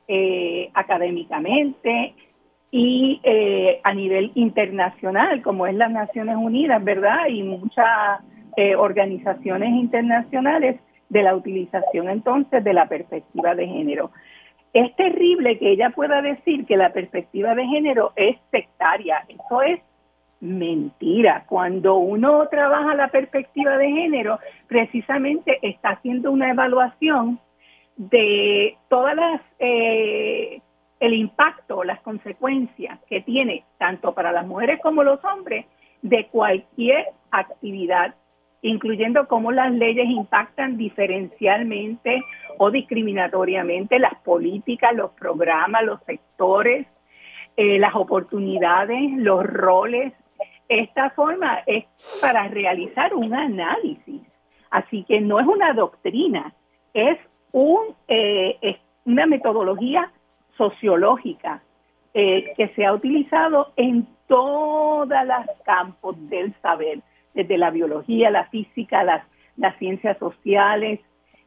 eh, 0.08 0.70
académicamente 0.72 2.14
y 2.72 3.20
eh, 3.22 3.80
a 3.84 3.94
nivel 3.94 4.32
internacional, 4.34 5.42
como 5.42 5.68
es 5.68 5.76
las 5.76 5.92
Naciones 5.92 6.34
Unidas, 6.36 6.82
¿verdad? 6.82 7.28
Y 7.28 7.44
muchas 7.44 8.20
organizaciones 8.76 9.70
internacionales 9.70 10.78
de 11.08 11.22
la 11.22 11.34
utilización 11.34 12.08
entonces 12.08 12.64
de 12.64 12.72
la 12.72 12.86
perspectiva 12.86 13.54
de 13.54 13.66
género. 13.66 14.10
Es 14.72 14.96
terrible 14.96 15.58
que 15.58 15.70
ella 15.70 15.90
pueda 15.90 16.22
decir 16.22 16.64
que 16.64 16.78
la 16.78 16.92
perspectiva 16.92 17.54
de 17.54 17.66
género 17.66 18.12
es 18.16 18.36
sectaria. 18.50 19.24
Eso 19.28 19.60
es 19.62 19.80
mentira. 20.40 21.44
Cuando 21.46 21.96
uno 21.96 22.48
trabaja 22.48 22.94
la 22.94 23.08
perspectiva 23.08 23.76
de 23.76 23.90
género, 23.90 24.38
precisamente 24.66 25.58
está 25.60 25.90
haciendo 25.90 26.32
una 26.32 26.50
evaluación 26.50 27.38
de 27.96 28.76
todas 28.88 29.14
las 29.14 29.42
eh, 29.58 30.62
el 31.02 31.14
impacto, 31.14 31.82
las 31.82 32.00
consecuencias 32.00 32.98
que 33.08 33.20
tiene 33.20 33.64
tanto 33.76 34.14
para 34.14 34.30
las 34.30 34.46
mujeres 34.46 34.80
como 34.80 35.02
los 35.02 35.18
hombres 35.24 35.66
de 36.00 36.28
cualquier 36.28 37.06
actividad 37.30 38.14
incluyendo 38.62 39.26
cómo 39.26 39.50
las 39.50 39.72
leyes 39.72 40.08
impactan 40.08 40.76
diferencialmente 40.76 42.22
o 42.58 42.70
discriminatoriamente 42.70 43.98
las 43.98 44.14
políticas, 44.20 44.94
los 44.94 45.10
programas, 45.12 45.82
los 45.82 46.00
sectores, 46.04 46.86
eh, 47.56 47.80
las 47.80 47.96
oportunidades, 47.96 49.00
los 49.16 49.44
roles. 49.44 50.12
Esta 50.68 51.10
forma 51.10 51.58
es 51.66 51.84
para 52.20 52.46
realizar 52.46 53.12
un 53.14 53.34
análisis. 53.34 54.22
Así 54.70 55.02
que 55.08 55.20
no 55.20 55.40
es 55.40 55.46
una 55.46 55.72
doctrina, 55.72 56.54
es, 56.94 57.18
un, 57.50 57.96
eh, 58.06 58.58
es 58.62 58.76
una 59.04 59.26
metodología 59.26 60.08
sociológica 60.62 61.62
eh, 62.14 62.52
que 62.56 62.68
se 62.68 62.84
ha 62.84 62.92
utilizado 62.92 63.72
en 63.76 64.06
todos 64.28 65.08
los 65.08 65.56
campos 65.64 66.14
del 66.28 66.54
saber 66.62 67.00
desde 67.34 67.58
la 67.58 67.70
biología, 67.70 68.30
la 68.30 68.44
física, 68.46 69.02
las, 69.02 69.24
ciencias 69.78 70.18
sociales, 70.18 71.00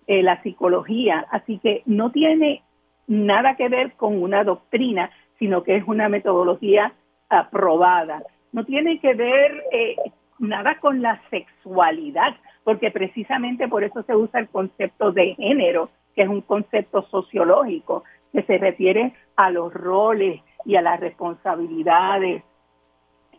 eh, 0.08 0.22
la 0.22 0.42
psicología. 0.44 1.26
Así 1.32 1.60
que 1.60 1.82
no 1.86 2.12
tiene 2.12 2.64
nada 3.08 3.56
que 3.56 3.70
ver 3.70 3.94
con 3.94 4.22
una 4.22 4.44
doctrina, 4.44 5.12
sino 5.40 5.64
que 5.64 5.78
es 5.78 5.84
una 5.88 6.10
metodología 6.10 6.94
aprobada. 7.30 8.24
No 8.52 8.66
tiene 8.66 9.00
que 9.00 9.14
ver 9.14 9.64
eh, 9.72 9.96
nada 10.40 10.80
con 10.80 11.02
la 11.02 11.22
sexualidad, 11.30 12.36
porque 12.64 12.92
precisamente 12.92 13.68
por 13.68 13.84
eso 13.84 14.04
se 14.04 14.16
usa 14.16 14.42
el 14.42 14.50
concepto 14.50 15.12
de 15.12 15.36
género, 15.36 15.90
que 16.16 16.24
es 16.24 16.30
un 16.30 16.42
concepto 16.42 17.04
sociológico 17.10 18.04
que 18.36 18.44
se 18.44 18.58
refiere 18.58 19.14
a 19.38 19.50
los 19.50 19.74
roles 19.74 20.42
y 20.66 20.76
a 20.76 20.82
las 20.82 21.00
responsabilidades 21.00 22.44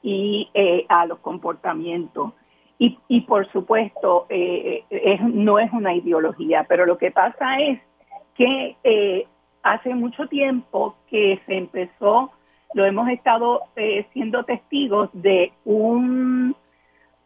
y 0.03 0.49
eh, 0.55 0.87
a 0.89 1.07
los 1.07 1.19
comportamientos. 1.19 2.33
Y, 2.79 2.99
y 3.09 3.23
por 3.23 3.51
supuesto, 3.53 4.27
eh, 4.29 4.85
es, 4.91 5.21
no 5.21 5.59
es 5.59 5.73
una 5.73 5.95
ideología, 5.95 6.65
pero 6.69 6.87
lo 6.87 6.99
que 6.99 7.11
pasa 7.11 7.61
es 7.61 7.81
que 8.35 8.77
eh, 8.85 9.27
hace 9.63 9.95
mucho 9.95 10.27
tiempo 10.29 10.97
que 11.09 11.41
se 11.47 11.57
empezó, 11.57 12.33
lo 12.75 12.85
hemos 12.85 13.09
estado 13.09 13.63
siendo 14.13 14.45
testigos 14.45 15.09
de 15.13 15.53
un 15.65 16.55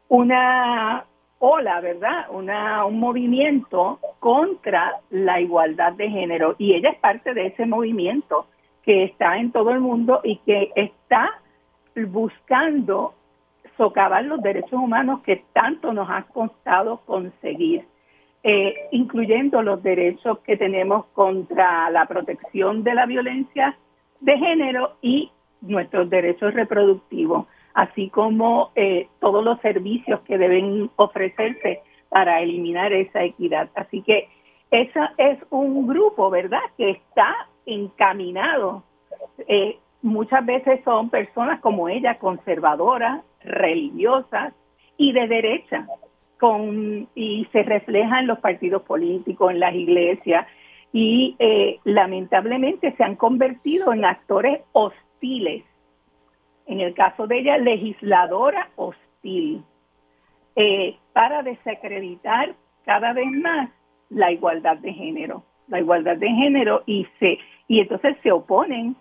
una 0.08 1.04
ola, 1.40 1.80
¿verdad? 1.80 2.26
Una, 2.30 2.84
un 2.84 3.00
movimiento 3.00 3.98
contra 4.20 5.00
la 5.10 5.40
igualdad 5.40 5.94
de 5.94 6.08
género 6.08 6.54
y 6.58 6.74
ella 6.74 6.90
es 6.90 6.98
parte 6.98 7.34
de 7.34 7.46
ese 7.46 7.66
movimiento 7.66 8.46
que 8.82 9.04
está 9.04 9.38
en 9.38 9.50
todo 9.50 9.70
el 9.70 9.80
mundo 9.80 10.20
y 10.22 10.36
que 10.38 10.70
está 10.76 11.40
buscando 12.06 13.14
socavar 13.76 14.24
los 14.24 14.42
derechos 14.42 14.74
humanos 14.74 15.20
que 15.22 15.42
tanto 15.54 15.92
nos 15.94 16.08
ha 16.10 16.24
costado 16.24 16.98
conseguir, 17.06 17.86
eh, 18.42 18.74
incluyendo 18.92 19.62
los 19.62 19.82
derechos 19.82 20.40
que 20.40 20.58
tenemos 20.58 21.06
contra 21.14 21.88
la 21.88 22.04
protección 22.04 22.84
de 22.84 22.94
la 22.94 23.06
violencia 23.06 23.76
de 24.20 24.36
género 24.36 24.96
y 25.00 25.30
nuestros 25.62 26.10
derechos 26.10 26.52
reproductivos 26.52 27.46
así 27.80 28.10
como 28.10 28.72
eh, 28.74 29.08
todos 29.20 29.42
los 29.42 29.58
servicios 29.60 30.20
que 30.26 30.36
deben 30.36 30.90
ofrecerse 30.96 31.80
para 32.10 32.42
eliminar 32.42 32.92
esa 32.92 33.24
equidad. 33.24 33.70
Así 33.74 34.02
que 34.02 34.28
esa 34.70 35.14
es 35.16 35.38
un 35.48 35.86
grupo, 35.86 36.28
¿verdad?, 36.28 36.60
que 36.76 36.90
está 36.90 37.48
encaminado. 37.64 38.82
Eh, 39.48 39.78
muchas 40.02 40.44
veces 40.44 40.80
son 40.84 41.08
personas 41.08 41.60
como 41.60 41.88
ella, 41.88 42.18
conservadoras, 42.18 43.22
religiosas 43.42 44.52
y 44.98 45.12
de 45.12 45.26
derecha, 45.26 45.86
con, 46.38 47.08
y 47.14 47.48
se 47.50 47.62
refleja 47.62 48.20
en 48.20 48.26
los 48.26 48.40
partidos 48.40 48.82
políticos, 48.82 49.52
en 49.52 49.60
las 49.60 49.74
iglesias, 49.74 50.46
y 50.92 51.34
eh, 51.38 51.78
lamentablemente 51.84 52.94
se 52.96 53.04
han 53.04 53.16
convertido 53.16 53.94
en 53.94 54.04
actores 54.04 54.60
hostiles 54.72 55.64
en 56.66 56.80
el 56.80 56.94
caso 56.94 57.26
de 57.26 57.40
ella, 57.40 57.58
legisladora 57.58 58.68
hostil, 58.76 59.64
eh, 60.56 60.96
para 61.12 61.42
desacreditar 61.42 62.54
cada 62.84 63.12
vez 63.12 63.30
más 63.30 63.70
la 64.08 64.32
igualdad 64.32 64.76
de 64.78 64.92
género, 64.92 65.44
la 65.68 65.80
igualdad 65.80 66.16
de 66.16 66.28
género 66.28 66.82
y 66.86 67.06
se 67.18 67.38
y 67.68 67.80
entonces 67.80 68.16
se 68.22 68.32
oponen 68.32 68.96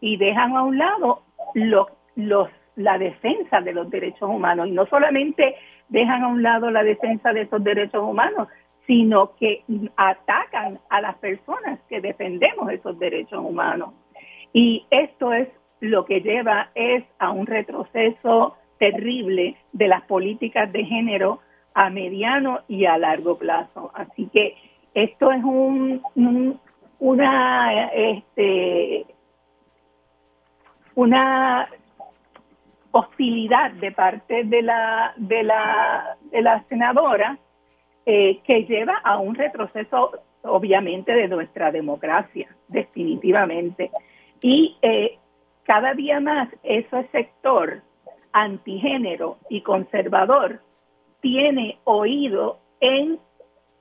y 0.00 0.18
dejan 0.18 0.54
a 0.54 0.62
un 0.62 0.76
lado 0.76 1.22
los, 1.54 1.86
los 2.16 2.48
la 2.76 2.98
defensa 2.98 3.60
de 3.60 3.72
los 3.72 3.90
derechos 3.90 4.28
humanos 4.28 4.68
y 4.68 4.72
no 4.72 4.86
solamente 4.86 5.56
dejan 5.88 6.22
a 6.22 6.28
un 6.28 6.42
lado 6.42 6.70
la 6.70 6.82
defensa 6.82 7.32
de 7.32 7.42
esos 7.42 7.62
derechos 7.62 8.02
humanos, 8.02 8.48
sino 8.86 9.36
que 9.36 9.64
atacan 9.96 10.80
a 10.88 11.00
las 11.00 11.16
personas 11.16 11.80
que 11.88 12.00
defendemos 12.00 12.70
esos 12.70 12.98
derechos 12.98 13.44
humanos. 13.44 13.94
Y 14.52 14.86
esto 14.90 15.32
es 15.32 15.48
lo 15.80 16.04
que 16.04 16.20
lleva 16.20 16.70
es 16.74 17.04
a 17.18 17.30
un 17.30 17.46
retroceso 17.46 18.56
terrible 18.78 19.56
de 19.72 19.88
las 19.88 20.02
políticas 20.02 20.72
de 20.72 20.84
género 20.84 21.40
a 21.74 21.90
mediano 21.90 22.60
y 22.68 22.86
a 22.86 22.98
largo 22.98 23.38
plazo. 23.38 23.90
Así 23.94 24.28
que 24.32 24.56
esto 24.94 25.30
es 25.32 25.42
un, 25.44 26.02
una 26.98 27.88
este 27.92 29.06
una 30.94 31.68
hostilidad 32.92 33.70
de 33.72 33.92
parte 33.92 34.44
de 34.44 34.62
la 34.62 35.12
de 35.16 35.42
la 35.42 36.16
de 36.30 36.42
la 36.42 36.64
senadora 36.68 37.38
eh, 38.04 38.40
que 38.44 38.64
lleva 38.64 38.96
a 39.04 39.18
un 39.18 39.34
retroceso 39.34 40.12
obviamente 40.42 41.12
de 41.12 41.28
nuestra 41.28 41.70
democracia 41.70 42.48
definitivamente 42.68 43.90
y 44.42 44.76
eh, 44.82 45.18
cada 45.64 45.94
día 45.94 46.20
más 46.20 46.48
ese 46.62 47.08
sector 47.12 47.82
antigénero 48.32 49.38
y 49.48 49.62
conservador 49.62 50.60
tiene 51.20 51.78
oído 51.84 52.58
en 52.80 53.18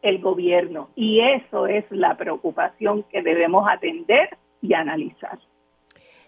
el 0.02 0.20
gobierno 0.20 0.90
y 0.96 1.20
eso 1.22 1.68
es 1.68 1.86
la 1.90 2.16
preocupación 2.18 3.04
que 3.04 3.22
debemos 3.22 3.68
atender 3.70 4.38
y 4.62 4.74
analizar. 4.74 5.40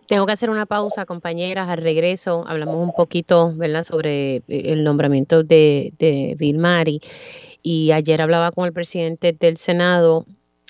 Tengo 0.08 0.26
que 0.26 0.34
hacer 0.34 0.50
una 0.50 0.66
pausa, 0.66 1.06
compañeras. 1.06 1.70
Al 1.70 1.78
regreso 1.78 2.44
hablamos 2.48 2.76
un 2.76 2.92
poquito, 2.92 3.54
¿verdad?, 3.56 3.84
sobre 3.84 4.38
eh, 4.38 4.44
el 4.48 4.84
nombramiento 4.84 5.44
de, 5.44 5.94
de 6.00 6.36
Bill 6.38 6.58
Mari. 6.58 7.00
Y 7.64 7.92
ayer 7.92 8.22
hablaba 8.22 8.52
con 8.52 8.66
el 8.66 8.74
presidente 8.74 9.32
del 9.32 9.58
Senado. 9.58 10.26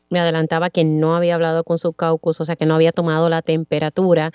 Me 0.09 0.19
adelantaba 0.19 0.69
que 0.69 0.83
no 0.83 1.15
había 1.15 1.35
hablado 1.35 1.63
con 1.63 1.79
su 1.79 1.93
caucus, 1.93 2.39
o 2.39 2.45
sea, 2.45 2.55
que 2.55 2.65
no 2.65 2.75
había 2.75 2.91
tomado 2.91 3.29
la 3.29 3.41
temperatura 3.41 4.31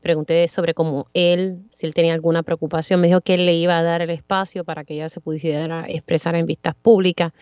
pregunté 0.00 0.48
sobre 0.48 0.74
cómo 0.74 1.06
él, 1.14 1.58
si 1.70 1.86
él 1.86 1.94
tenía 1.94 2.14
alguna 2.14 2.42
preocupación, 2.42 3.00
me 3.00 3.08
dijo 3.08 3.20
que 3.20 3.34
él 3.34 3.46
le 3.46 3.54
iba 3.54 3.78
a 3.78 3.82
dar 3.82 4.02
el 4.02 4.10
espacio 4.10 4.64
para 4.64 4.84
que 4.84 4.94
ella 4.94 5.08
se 5.08 5.20
pudiera 5.20 5.84
expresar 5.88 6.34
en 6.34 6.46
vistas 6.46 6.74
públicas, 6.74 7.32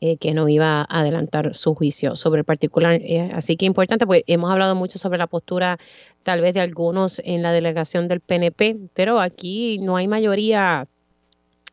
eh, 0.00 0.16
que 0.16 0.32
no 0.32 0.48
iba 0.48 0.82
a 0.82 1.00
adelantar 1.00 1.54
su 1.54 1.74
juicio 1.74 2.16
sobre 2.16 2.40
el 2.40 2.44
particular. 2.44 3.00
Eh, 3.02 3.30
así 3.32 3.56
que 3.56 3.66
importante, 3.66 4.06
pues 4.06 4.22
hemos 4.26 4.50
hablado 4.50 4.74
mucho 4.74 4.98
sobre 4.98 5.18
la 5.18 5.26
postura 5.26 5.78
tal 6.22 6.40
vez 6.40 6.54
de 6.54 6.60
algunos 6.60 7.20
en 7.24 7.42
la 7.42 7.52
delegación 7.52 8.08
del 8.08 8.20
PNP, 8.20 8.76
pero 8.94 9.20
aquí 9.20 9.78
no 9.80 9.96
hay 9.96 10.08
mayoría 10.08 10.86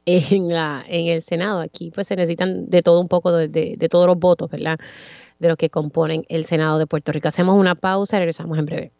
en, 0.05 0.49
la, 0.49 0.83
en 0.87 1.07
el 1.07 1.21
Senado. 1.21 1.59
Aquí 1.59 1.91
pues 1.91 2.07
se 2.07 2.15
necesitan 2.15 2.69
de 2.69 2.81
todo 2.81 2.99
un 2.99 3.07
poco, 3.07 3.31
de, 3.31 3.47
de 3.47 3.89
todos 3.89 4.07
los 4.07 4.17
votos, 4.17 4.49
¿verdad? 4.49 4.79
De 5.39 5.47
los 5.47 5.57
que 5.57 5.69
componen 5.69 6.25
el 6.29 6.45
Senado 6.45 6.79
de 6.79 6.87
Puerto 6.87 7.11
Rico. 7.11 7.27
Hacemos 7.27 7.57
una 7.57 7.75
pausa 7.75 8.17
y 8.17 8.19
regresamos 8.19 8.57
en 8.57 8.65
breve 8.65 8.91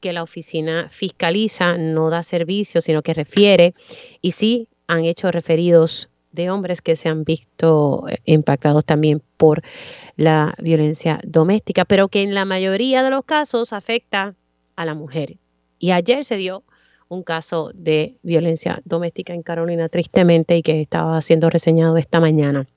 que 0.00 0.12
la 0.12 0.22
oficina 0.22 0.88
fiscaliza, 0.90 1.76
no 1.76 2.10
da 2.10 2.22
servicio, 2.22 2.80
sino 2.80 3.02
que 3.02 3.14
refiere, 3.14 3.74
y 4.20 4.32
sí 4.32 4.68
han 4.86 5.04
hecho 5.04 5.30
referidos 5.30 6.08
de 6.32 6.50
hombres 6.50 6.80
que 6.80 6.96
se 6.96 7.08
han 7.08 7.24
visto 7.24 8.04
eh, 8.08 8.18
impactados 8.24 8.84
también 8.84 9.22
por 9.36 9.62
la 10.16 10.54
violencia 10.58 11.20
doméstica, 11.24 11.84
pero 11.84 12.08
que 12.08 12.22
en 12.22 12.34
la 12.34 12.44
mayoría 12.44 13.02
de 13.02 13.10
los 13.10 13.24
casos 13.24 13.72
afecta 13.72 14.34
a 14.76 14.84
la 14.84 14.94
mujer. 14.94 15.36
Y 15.78 15.90
ayer 15.92 16.24
se 16.24 16.36
dio 16.36 16.64
un 17.08 17.22
caso 17.22 17.72
de 17.74 18.16
violencia 18.22 18.80
doméstica 18.84 19.34
en 19.34 19.42
Carolina, 19.42 19.88
tristemente, 19.88 20.56
y 20.56 20.62
que 20.62 20.80
estaba 20.80 21.20
siendo 21.22 21.50
reseñado 21.50 21.96
esta 21.96 22.20
mañana. 22.20 22.68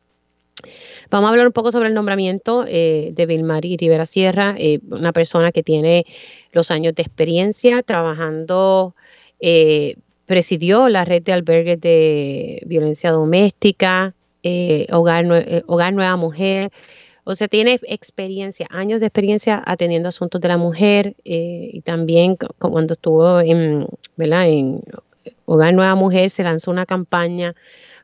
Vamos 1.10 1.28
a 1.28 1.32
hablar 1.32 1.48
un 1.48 1.54
poco 1.54 1.72
sobre 1.72 1.90
el 1.90 1.94
nombramiento 1.94 2.66
eh, 2.68 3.12
de 3.14 3.26
Vilmari 3.26 3.78
Rivera 3.78 4.06
Sierra, 4.06 4.56
eh, 4.58 4.80
una 4.90 5.12
persona 5.12 5.52
que 5.52 5.64
tiene 5.64 6.06
los 6.52 6.72
años 6.72 6.96
de 6.96 7.04
experiencia 7.04 7.84
trabajando, 7.84 8.96
eh, 9.40 9.98
presidió 10.26 10.90
la 10.90 11.06
red 11.06 11.22
de 11.22 11.34
albergues 11.34 11.82
de 11.82 12.64
violencia 12.66 13.12
doméstica, 13.12 14.16
hogar, 14.92 15.26
hogar 15.68 15.94
Nueva 15.94 16.16
Mujer. 16.18 16.72
O 17.26 17.36
sea, 17.36 17.48
tiene 17.48 17.80
experiencia, 17.84 18.68
años 18.70 19.00
de 19.00 19.06
experiencia 19.06 19.62
atendiendo 19.66 20.10
asuntos 20.10 20.42
de 20.42 20.48
la 20.50 20.58
mujer 20.58 21.16
y 21.24 21.80
también 21.82 22.38
cuando 22.60 22.96
estuvo 22.96 23.40
en 23.40 23.88
Hogar 25.46 25.74
Nueva 25.74 25.96
Mujer 25.96 26.30
se 26.30 26.44
lanzó 26.44 26.72
una 26.72 26.86
campaña 26.86 27.56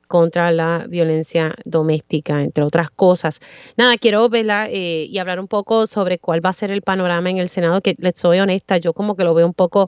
contra 0.10 0.52
la 0.52 0.88
violencia 0.90 1.54
doméstica, 1.66 2.42
entre 2.42 2.64
otras 2.64 2.90
cosas. 2.90 3.40
Nada, 3.78 3.96
quiero 3.98 4.28
verla 4.28 4.68
eh, 4.68 5.06
y 5.06 5.20
hablar 5.20 5.40
un 5.40 5.48
poco 5.48 5.86
sobre 5.86 6.18
cuál 6.18 6.44
va 6.44 6.50
a 6.50 6.54
ser 6.54 6.72
el 6.72 6.82
panorama 6.82 7.30
en 7.30 7.38
el 7.38 7.48
Senado, 7.48 7.80
que 7.82 7.96
les 8.00 8.16
soy 8.18 8.40
honesta, 8.40 8.78
yo 8.78 8.94
como 8.94 9.16
que 9.16 9.24
lo 9.24 9.36
veo 9.36 9.46
un 9.46 9.54
poco, 9.54 9.88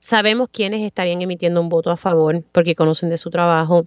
sabemos 0.00 0.48
quiénes 0.52 0.82
estarían 0.82 1.22
emitiendo 1.22 1.62
un 1.62 1.70
voto 1.70 1.90
a 1.90 1.96
favor 1.96 2.44
porque 2.52 2.74
conocen 2.74 3.08
de 3.08 3.16
su 3.16 3.30
trabajo, 3.30 3.86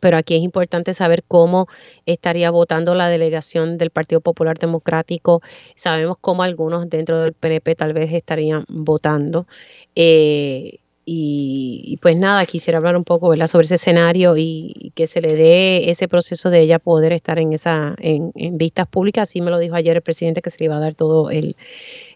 pero 0.00 0.16
aquí 0.16 0.34
es 0.34 0.42
importante 0.42 0.94
saber 0.94 1.22
cómo 1.28 1.68
estaría 2.04 2.50
votando 2.50 2.96
la 2.96 3.08
delegación 3.08 3.78
del 3.78 3.90
Partido 3.90 4.20
Popular 4.20 4.58
Democrático. 4.58 5.42
Sabemos 5.76 6.16
cómo 6.20 6.42
algunos 6.42 6.90
dentro 6.90 7.20
del 7.22 7.34
PNP 7.34 7.76
tal 7.76 7.92
vez 7.92 8.12
estarían 8.12 8.64
votando. 8.68 9.46
Eh, 9.94 10.81
y, 11.04 11.98
pues 12.00 12.16
nada, 12.16 12.46
quisiera 12.46 12.78
hablar 12.78 12.96
un 12.96 13.02
poco 13.02 13.34
sobre 13.48 13.64
ese 13.64 13.74
escenario 13.74 14.36
y, 14.36 14.92
que 14.94 15.08
se 15.08 15.20
le 15.20 15.34
dé 15.34 15.90
ese 15.90 16.06
proceso 16.06 16.48
de 16.48 16.60
ella 16.60 16.78
poder 16.78 17.12
estar 17.12 17.40
en 17.40 17.52
esa 17.52 17.96
en, 17.98 18.32
vistas 18.56 18.86
públicas. 18.86 19.28
Así 19.28 19.40
me 19.40 19.50
lo 19.50 19.58
dijo 19.58 19.74
ayer 19.74 19.96
el 19.96 20.02
presidente 20.02 20.42
que 20.42 20.50
se 20.50 20.58
le 20.60 20.66
iba 20.66 20.76
a 20.76 20.80
dar 20.80 20.94
todo 20.94 21.30
el, 21.30 21.56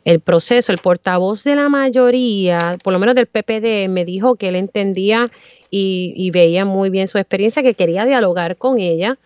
el 0.05 0.21
proceso. 0.21 0.71
El 0.71 0.79
portavoz 0.79 1.43
de 1.43 1.57
la 1.57 1.69
mayoría, 1.69 2.79
por 2.85 2.93
lo 2.93 3.01
menos 3.01 3.17
del 3.17 3.27
PPD, 3.27 3.89
me 3.89 4.05
dijo 4.05 4.37
que 4.37 4.49
él 4.49 4.57
entendía 4.57 5.33
y, 5.69 6.31
veía 6.31 6.65
muy 6.65 6.89
bien 6.91 7.09
su 7.09 7.19
experiencia, 7.19 7.63
que 7.63 7.75
quería 7.75 8.05
dialogar 8.05 8.57
con 8.57 8.79
ella, 8.79 9.19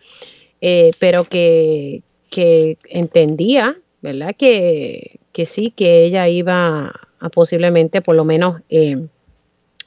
eh, 0.63 0.91
pero 0.99 1.25
que, 1.25 2.03
que 2.31 2.79
entendía, 2.89 3.77
¿verdad? 4.01 4.35
Que, 4.37 5.21
que 5.33 5.45
sí, 5.45 5.71
que 5.71 6.05
ella 6.05 6.29
iba 6.29 6.93
a 7.21 7.29
posiblemente 7.29 8.01
por 8.01 8.17
lo 8.17 8.25
menos 8.25 8.63
eh, 8.71 8.97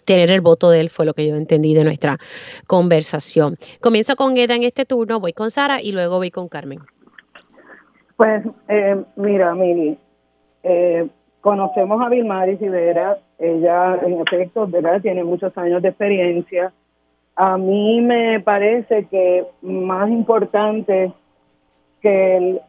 tener 0.05 0.29
el 0.29 0.41
voto 0.41 0.69
de 0.69 0.81
él, 0.81 0.89
fue 0.89 1.05
lo 1.05 1.13
que 1.13 1.27
yo 1.27 1.35
entendí 1.35 1.73
de 1.73 1.83
nuestra 1.83 2.17
conversación. 2.67 3.55
Comienzo 3.81 4.15
con 4.15 4.37
Eda 4.37 4.55
en 4.55 4.63
este 4.63 4.85
turno, 4.85 5.19
voy 5.19 5.33
con 5.33 5.51
Sara 5.51 5.81
y 5.81 5.91
luego 5.91 6.17
voy 6.17 6.31
con 6.31 6.47
Carmen. 6.47 6.79
Pues 8.15 8.43
eh, 8.67 9.03
mira, 9.15 9.55
Mili, 9.55 9.97
eh, 10.63 11.07
conocemos 11.41 12.01
a 12.01 12.09
Vilmaris 12.09 12.59
Rivera, 12.59 13.17
ella 13.39 13.99
en 14.01 14.21
efecto, 14.21 14.67
¿verdad? 14.67 15.01
Tiene 15.01 15.23
muchos 15.23 15.57
años 15.57 15.81
de 15.81 15.89
experiencia. 15.89 16.71
A 17.35 17.57
mí 17.57 17.99
me 18.01 18.39
parece 18.39 19.07
que 19.07 19.45
más 19.61 20.09
importante 20.09 21.11
que, 22.03 22.59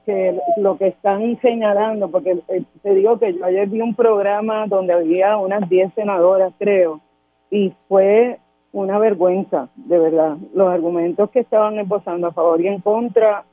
lo 0.56 0.78
que 0.78 0.88
están 0.88 1.38
señalando, 1.40 2.08
porque 2.10 2.38
eh, 2.48 2.62
te 2.82 2.94
digo 2.94 3.18
que 3.18 3.34
yo 3.34 3.44
ayer 3.44 3.68
vi 3.68 3.80
un 3.80 3.94
programa 3.94 4.66
donde 4.66 4.92
había 4.92 5.36
unas 5.36 5.68
10 5.68 5.92
senadoras, 5.94 6.52
creo, 6.58 7.00
y 7.54 7.72
fue 7.86 8.40
una 8.72 8.98
vergüenza, 8.98 9.68
de 9.76 9.96
verdad. 9.96 10.36
Los 10.54 10.68
argumentos 10.68 11.30
que 11.30 11.38
estaban 11.38 11.78
esbozando 11.78 12.26
a 12.26 12.32
favor 12.32 12.60
y 12.60 12.66
en 12.66 12.80
contra 12.80 13.44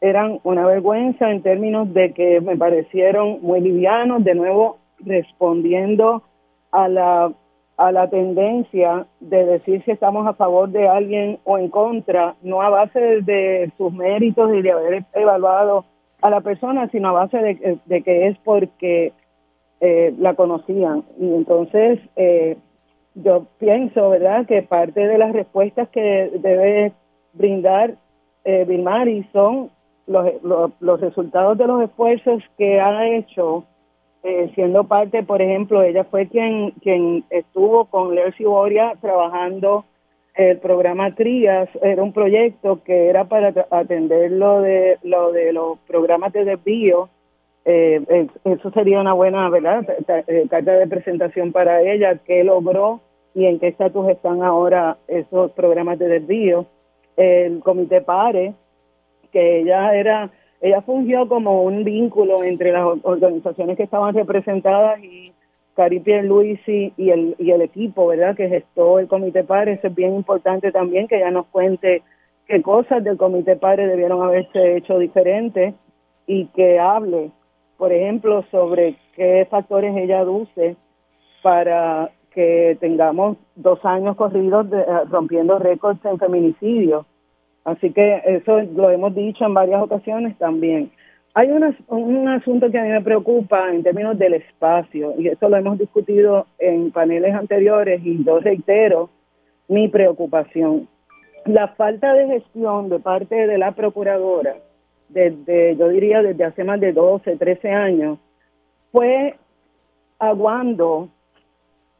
eran 0.00 0.40
una 0.42 0.66
vergüenza 0.66 1.30
en 1.30 1.42
términos 1.42 1.92
de 1.92 2.14
que 2.14 2.40
me 2.40 2.56
parecieron 2.56 3.42
muy 3.42 3.60
livianos, 3.60 4.24
de 4.24 4.34
nuevo 4.34 4.78
respondiendo 5.00 6.22
a 6.70 6.88
la 6.88 7.32
a 7.76 7.90
la 7.90 8.08
tendencia 8.08 9.06
de 9.20 9.44
decir 9.44 9.82
si 9.84 9.90
estamos 9.90 10.26
a 10.26 10.34
favor 10.34 10.68
de 10.70 10.88
alguien 10.88 11.38
o 11.44 11.58
en 11.58 11.68
contra, 11.68 12.36
no 12.42 12.62
a 12.62 12.70
base 12.70 13.22
de, 13.22 13.70
sus 13.76 13.92
méritos 13.92 14.54
y 14.54 14.62
de 14.62 14.72
haber 14.72 15.04
evaluado 15.14 15.84
a 16.20 16.30
la 16.30 16.40
persona, 16.42 16.88
sino 16.90 17.08
a 17.08 17.12
base 17.12 17.38
de, 17.38 18.02
que 18.02 18.28
es 18.28 18.38
porque 18.44 19.12
eh, 19.80 20.14
la 20.18 20.34
conocían. 20.34 21.02
Y 21.18 21.34
entonces 21.34 21.98
eh, 22.14 22.56
yo 23.14 23.46
pienso, 23.58 24.10
¿verdad?, 24.10 24.46
que 24.46 24.62
parte 24.62 25.06
de 25.06 25.18
las 25.18 25.32
respuestas 25.32 25.88
que 25.90 26.30
debe 26.34 26.92
brindar 27.32 27.94
eh, 28.44 28.64
Vilmari 28.66 29.24
son 29.32 29.70
los, 30.06 30.42
los, 30.42 30.70
los 30.80 31.00
resultados 31.00 31.56
de 31.58 31.66
los 31.66 31.82
esfuerzos 31.82 32.42
que 32.58 32.80
ha 32.80 33.08
hecho 33.08 33.64
eh, 34.24 34.52
siendo 34.54 34.84
parte, 34.84 35.24
por 35.24 35.42
ejemplo, 35.42 35.82
ella 35.82 36.04
fue 36.04 36.28
quien, 36.28 36.70
quien 36.82 37.24
estuvo 37.30 37.86
con 37.86 38.14
Lercy 38.14 38.44
Boria 38.44 38.92
trabajando 39.00 39.84
el 40.36 40.58
programa 40.58 41.14
TRIAS, 41.14 41.68
era 41.82 42.02
un 42.02 42.12
proyecto 42.12 42.82
que 42.84 43.08
era 43.08 43.24
para 43.24 43.52
atender 43.70 44.30
lo 44.30 44.60
de, 44.60 44.98
lo 45.02 45.32
de 45.32 45.52
los 45.52 45.78
programas 45.88 46.32
de 46.32 46.44
desvío. 46.44 47.08
Eh, 47.64 48.26
eso 48.44 48.70
sería 48.72 49.00
una 49.00 49.12
buena, 49.12 49.48
¿verdad? 49.48 49.86
Eh, 50.26 50.46
carta 50.50 50.72
de 50.72 50.86
presentación 50.86 51.52
para 51.52 51.80
ella, 51.82 52.18
qué 52.26 52.42
logró 52.44 53.00
y 53.34 53.46
en 53.46 53.58
qué 53.58 53.68
estatus 53.68 54.08
están 54.10 54.42
ahora 54.42 54.98
esos 55.08 55.52
programas 55.52 55.98
de 55.98 56.08
desvío. 56.08 56.66
El 57.16 57.60
comité 57.60 58.00
PARE, 58.00 58.54
que 59.32 59.60
ella 59.60 59.94
era 59.94 60.30
ella 60.62 60.80
fungió 60.80 61.26
como 61.28 61.64
un 61.64 61.82
vínculo 61.82 62.44
entre 62.44 62.70
las 62.70 62.86
organizaciones 63.02 63.76
que 63.76 63.82
estaban 63.82 64.14
representadas 64.14 65.02
y 65.02 65.32
Cari 65.74 66.00
Luisi 66.22 66.92
y 66.96 67.10
el, 67.10 67.34
y 67.36 67.50
el 67.50 67.62
equipo, 67.62 68.06
¿verdad?, 68.06 68.36
que 68.36 68.48
gestó 68.48 69.00
el 69.00 69.08
Comité 69.08 69.42
Padre. 69.42 69.80
es 69.82 69.94
bien 69.94 70.14
importante 70.14 70.70
también 70.70 71.08
que 71.08 71.16
ella 71.16 71.32
nos 71.32 71.46
cuente 71.46 72.02
qué 72.46 72.62
cosas 72.62 73.02
del 73.02 73.16
Comité 73.16 73.56
Padre 73.56 73.88
debieron 73.88 74.22
haberse 74.22 74.76
hecho 74.76 74.98
diferentes 74.98 75.74
y 76.28 76.46
que 76.46 76.78
hable, 76.78 77.32
por 77.76 77.92
ejemplo, 77.92 78.44
sobre 78.50 78.96
qué 79.14 79.46
factores 79.50 79.96
ella 79.96 80.20
aduce 80.20 80.76
para 81.42 82.10
que 82.32 82.76
tengamos 82.80 83.36
dos 83.56 83.84
años 83.84 84.16
corridos 84.16 84.70
de, 84.70 84.84
rompiendo 85.10 85.58
récords 85.58 86.04
en 86.04 86.18
feminicidio 86.18 87.06
Así 87.64 87.92
que 87.92 88.22
eso 88.24 88.60
lo 88.60 88.90
hemos 88.90 89.14
dicho 89.14 89.44
en 89.44 89.54
varias 89.54 89.82
ocasiones 89.82 90.36
también. 90.38 90.90
Hay 91.34 91.50
un 91.50 92.28
asunto 92.28 92.70
que 92.70 92.78
a 92.78 92.82
mí 92.82 92.90
me 92.90 93.00
preocupa 93.00 93.72
en 93.72 93.82
términos 93.82 94.18
del 94.18 94.34
espacio, 94.34 95.14
y 95.18 95.28
eso 95.28 95.48
lo 95.48 95.56
hemos 95.56 95.78
discutido 95.78 96.46
en 96.58 96.90
paneles 96.90 97.34
anteriores 97.34 98.02
y 98.04 98.22
yo 98.22 98.38
reitero 98.40 99.08
mi 99.68 99.88
preocupación. 99.88 100.88
La 101.46 101.68
falta 101.68 102.12
de 102.12 102.26
gestión 102.26 102.90
de 102.90 102.98
parte 102.98 103.46
de 103.46 103.58
la 103.58 103.72
procuradora, 103.72 104.56
desde, 105.12 105.76
yo 105.76 105.88
diría 105.88 106.22
desde 106.22 106.44
hace 106.44 106.64
más 106.64 106.80
de 106.80 106.92
12, 106.92 107.36
13 107.36 107.70
años, 107.70 108.18
fue 108.90 109.36
aguando 110.18 111.08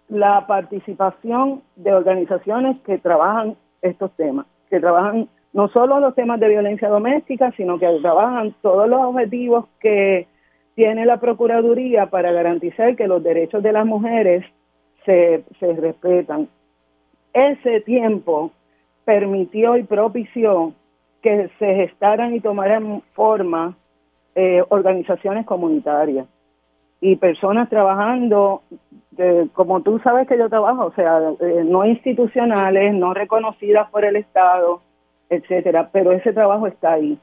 la 0.09 0.47
participación 0.47 1.63
de 1.77 1.93
organizaciones 1.95 2.77
que 2.83 2.99
trabajan 2.99 3.57
estos 3.81 4.13
temas, 4.13 4.47
que 4.69 4.79
trabajan 4.79 5.29
no 5.53 5.69
solo 5.69 6.01
los 6.01 6.15
temas 6.15 6.41
de 6.41 6.49
violencia 6.49 6.89
doméstica, 6.89 7.53
sino 7.57 7.79
que 7.79 7.89
trabajan 8.01 8.55
todos 8.63 8.89
los 8.89 9.01
objetivos 9.01 9.67
que 9.81 10.27
tiene 10.75 11.05
la 11.05 11.19
Procuraduría 11.19 12.07
para 12.07 12.33
garantizar 12.33 12.97
que 12.97 13.07
los 13.07 13.23
derechos 13.23 13.63
de 13.63 13.73
las 13.73 13.85
mujeres 13.85 14.45
se, 15.05 15.45
se 15.59 15.73
respetan. 15.75 16.49
Ese 17.35 17.81
tiempo 17.83 18.53
permitió 19.05 19.77
y 19.77 19.83
propició 19.83 20.73
que 21.23 21.51
se 21.59 21.75
gestaran 21.75 22.35
y 22.35 22.41
tomaran 22.41 23.03
forma 23.15 23.77
eh, 24.35 24.63
organizaciones 24.69 25.47
comunitarias 25.47 26.27
y 27.01 27.17
personas 27.17 27.69
trabajando, 27.69 28.63
como 29.53 29.83
tú 29.83 29.99
sabes 29.99 30.29
que 30.29 30.39
yo 30.39 30.49
trabajo, 30.49 30.87
o 30.87 30.93
sea, 30.93 31.19
eh, 31.41 31.65
no 31.65 31.85
institucionales, 31.85 32.95
no 32.95 33.13
reconocidas 33.13 33.91
por 33.91 34.05
el 34.05 34.17
Estado, 34.17 34.81
etcétera, 35.29 35.91
pero 35.93 36.13
ese 36.13 36.33
trabajo 36.33 36.67
está 36.67 36.93
ahí 36.93 37.19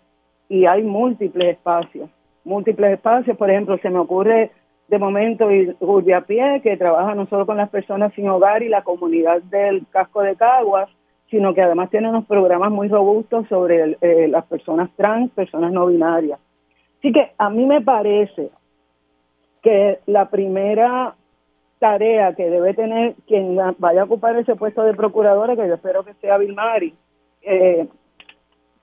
y 0.50 0.66
hay 0.66 0.84
múltiples 0.84 1.56
espacios, 1.56 2.10
múltiples 2.44 2.94
espacios, 2.94 3.38
por 3.38 3.50
ejemplo, 3.50 3.78
se 3.78 3.90
me 3.90 4.00
ocurre 4.00 4.52
de 4.90 4.98
momento 4.98 5.46
a 5.46 6.22
Pie, 6.22 6.62
que 6.62 6.78
trabaja 6.78 7.16
no 7.16 7.28
solo 7.28 7.46
con 7.46 7.58
las 7.58 7.70
personas 7.70 8.14
sin 8.16 8.28
hogar 8.28 8.64
y 8.64 8.70
la 8.70 8.84
comunidad 8.84 9.42
del 9.44 9.86
casco 9.92 10.22
de 10.22 10.36
Caguas, 10.36 10.90
sino 11.30 11.54
que 11.54 11.62
además 11.62 11.90
tiene 11.90 12.10
unos 12.10 12.26
programas 12.26 12.72
muy 12.72 12.88
robustos 12.88 13.48
sobre 13.48 13.98
eh, 14.02 14.28
las 14.28 14.46
personas 14.46 14.90
trans, 14.96 15.32
personas 15.32 15.72
no 15.72 15.86
binarias. 15.86 16.40
Así 16.98 17.12
que 17.12 17.32
a 17.38 17.50
mí 17.50 17.66
me 17.66 17.82
parece 17.82 18.50
que 19.62 20.00
la 20.06 20.30
primera 20.30 21.16
tarea 21.80 22.34
que 22.34 22.50
debe 22.50 22.74
tener 22.74 23.16
quien 23.28 23.58
vaya 23.78 24.02
a 24.02 24.06
ocupar 24.06 24.36
ese 24.36 24.56
puesto 24.56 24.84
de 24.84 24.94
procuradora, 24.94 25.56
que 25.56 25.68
yo 25.68 25.76
espero 25.76 26.04
que 26.04 26.14
sea 26.16 26.38
Vilmari, 26.38 26.94
eh, 27.42 27.88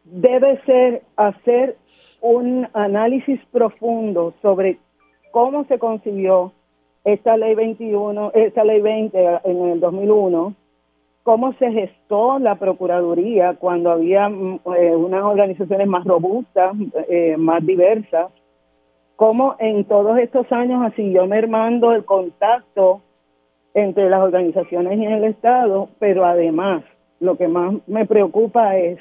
debe 0.05 0.61
ser 0.65 1.03
hacer 1.17 1.77
un 2.21 2.69
análisis 2.73 3.41
profundo 3.53 4.35
sobre 4.41 4.79
cómo 5.31 5.65
se 5.65 5.79
concibió 5.79 6.53
esta 7.05 7.37
ley 7.37 7.55
21, 7.55 8.33
esta 8.35 8.65
ley 8.65 8.81
20 8.81 9.41
en 9.45 9.69
el 9.69 9.81
2001, 9.81 10.55
cómo 11.27 11.55
se 11.55 11.73
gestó 11.73 12.39
la 12.39 12.55
Procuraduría 12.55 13.55
cuando 13.55 13.91
había 13.91 14.29
mm, 14.29 14.61
eh, 14.79 14.95
unas 14.95 15.25
organizaciones 15.25 15.89
más 15.89 16.05
robustas, 16.05 16.77
eh, 17.09 17.37
más 17.37 17.67
diversas, 17.67 18.31
cómo 19.17 19.57
en 19.59 19.85
todos 19.87 20.21
estos 20.21 20.51
años 20.53 20.93
siguió 20.95 21.27
mermando 21.27 21.91
el 21.91 22.05
contacto 22.05 23.01
entre 23.75 24.09
las 24.09 24.21
organizaciones 24.23 25.01
y 25.01 25.05
el 25.05 25.25
Estado, 25.25 25.89
pero 25.99 26.25
además 26.25 26.85
lo 27.19 27.37
que 27.37 27.49
más 27.49 27.75
me 27.89 28.07
preocupa 28.07 28.77
es 28.77 29.01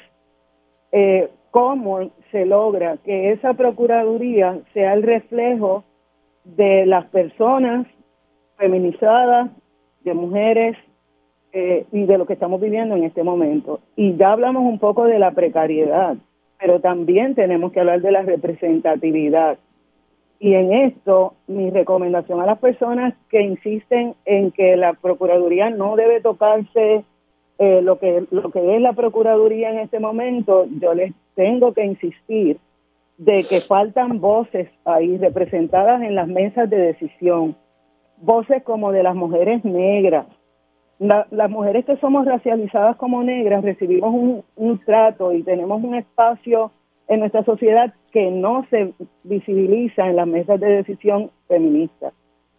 eh, 0.90 1.30
cómo 1.52 2.10
se 2.32 2.44
logra 2.44 2.96
que 3.04 3.30
esa 3.30 3.54
Procuraduría 3.54 4.58
sea 4.74 4.94
el 4.94 5.04
reflejo 5.04 5.84
de 6.42 6.86
las 6.86 7.06
personas 7.06 7.86
feminizadas, 8.56 9.48
de 10.02 10.12
mujeres 10.12 10.76
eh, 11.52 11.86
y 11.92 12.04
de 12.04 12.18
lo 12.18 12.26
que 12.26 12.34
estamos 12.34 12.60
viviendo 12.60 12.96
en 12.96 13.04
este 13.04 13.22
momento. 13.22 13.80
Y 13.96 14.16
ya 14.16 14.32
hablamos 14.32 14.64
un 14.64 14.78
poco 14.78 15.04
de 15.04 15.18
la 15.18 15.30
precariedad, 15.30 16.16
pero 16.58 16.80
también 16.80 17.34
tenemos 17.34 17.72
que 17.72 17.80
hablar 17.80 18.00
de 18.00 18.12
la 18.12 18.22
representatividad. 18.22 19.58
Y 20.38 20.54
en 20.54 20.72
esto, 20.72 21.34
mi 21.46 21.70
recomendación 21.70 22.40
a 22.40 22.46
las 22.46 22.58
personas 22.58 23.14
que 23.30 23.40
insisten 23.40 24.14
en 24.26 24.50
que 24.50 24.76
la 24.76 24.92
Procuraduría 24.92 25.70
no 25.70 25.96
debe 25.96 26.20
tocarse 26.20 27.04
eh, 27.58 27.80
lo 27.80 27.98
que 27.98 28.26
lo 28.30 28.50
que 28.50 28.76
es 28.76 28.82
la 28.82 28.92
procuraduría 28.92 29.70
en 29.70 29.78
este 29.78 29.98
momento, 29.98 30.66
yo 30.78 30.92
les 30.92 31.14
tengo 31.34 31.72
que 31.72 31.86
insistir 31.86 32.58
de 33.16 33.44
que 33.48 33.60
faltan 33.60 34.20
voces 34.20 34.68
ahí 34.84 35.16
representadas 35.16 36.02
en 36.02 36.14
las 36.14 36.28
mesas 36.28 36.68
de 36.68 36.76
decisión, 36.76 37.56
voces 38.18 38.62
como 38.62 38.92
de 38.92 39.02
las 39.02 39.14
mujeres 39.14 39.64
negras. 39.64 40.26
Las 40.98 41.50
mujeres 41.50 41.84
que 41.84 41.96
somos 41.98 42.24
racializadas 42.24 42.96
como 42.96 43.22
negras 43.22 43.62
recibimos 43.62 44.14
un, 44.14 44.44
un 44.56 44.78
trato 44.78 45.32
y 45.32 45.42
tenemos 45.42 45.82
un 45.82 45.94
espacio 45.94 46.70
en 47.08 47.20
nuestra 47.20 47.44
sociedad 47.44 47.92
que 48.12 48.30
no 48.30 48.66
se 48.70 48.92
visibiliza 49.24 50.08
en 50.08 50.16
las 50.16 50.26
mesas 50.26 50.58
de 50.58 50.68
decisión 50.68 51.30
feministas, 51.48 52.12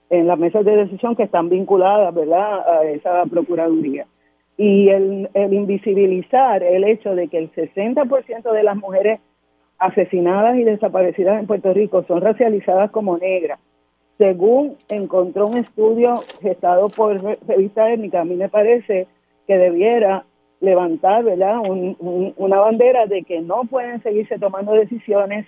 en 0.09 0.27
las 0.27 0.37
mesas 0.37 0.63
de 0.63 0.75
decisión 0.75 1.15
que 1.15 1.23
están 1.23 1.49
vinculadas 1.49 2.13
¿verdad? 2.13 2.59
a 2.69 2.83
esa 2.85 3.25
Procuraduría. 3.25 4.05
Y 4.55 4.89
el, 4.89 5.29
el 5.33 5.53
invisibilizar 5.53 6.63
el 6.63 6.83
hecho 6.83 7.13
de 7.15 7.27
que 7.27 7.37
el 7.37 7.51
60% 7.51 8.51
de 8.51 8.63
las 8.63 8.75
mujeres 8.75 9.19
asesinadas 9.77 10.57
y 10.57 10.63
desaparecidas 10.63 11.39
en 11.39 11.47
Puerto 11.47 11.73
Rico 11.73 12.03
son 12.07 12.21
racializadas 12.21 12.89
como 12.91 13.17
negras. 13.17 13.59
Según 14.17 14.77
encontró 14.89 15.47
un 15.47 15.57
estudio 15.57 16.15
gestado 16.41 16.89
por 16.89 17.21
Revista 17.47 17.91
Étnica, 17.91 18.21
a 18.21 18.25
mí 18.25 18.35
me 18.35 18.49
parece 18.49 19.07
que 19.45 19.57
debiera 19.57 20.25
levantar 20.59 21.23
¿verdad? 21.23 21.59
una 21.59 22.59
bandera 22.59 23.05
de 23.05 23.23
que 23.23 23.41
no 23.41 23.63
pueden 23.65 24.01
seguirse 24.01 24.39
tomando 24.39 24.73
decisiones 24.73 25.45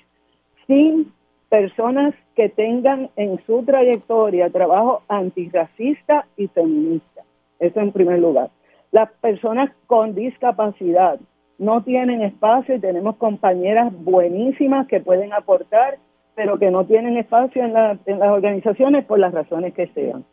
sin 0.68 1.12
personas 1.50 2.14
que 2.36 2.48
tengan 2.50 3.10
en 3.16 3.44
su 3.46 3.64
trayectoria 3.64 4.52
trabajo 4.52 5.02
antirracista 5.08 6.28
y 6.38 6.48
feminista. 6.48 7.24
Eso 7.60 7.80
en 7.80 7.92
primer 7.92 8.20
lugar. 8.20 8.52
Las 8.92 9.12
personas 9.14 9.72
con 9.88 10.14
discapacidad, 10.14 11.20
no 11.58 11.84
tienen 11.84 12.22
espacio 12.22 12.76
y 12.76 12.80
tenemos 12.80 13.18
compañeras 13.18 13.92
buenísimas 13.94 14.88
que 14.88 15.02
pueden 15.02 15.34
aportar, 15.34 15.98
pero 16.40 16.58
que 16.58 16.72
no 16.72 16.86
tienen 16.86 17.18
espacio 17.18 17.66
en, 17.66 17.74
las 17.74 18.00
organizaciones 18.32 19.04
por 19.04 19.20
las 19.20 19.34
razones 19.34 19.74
que 19.74 19.88
sean. 19.88 20.24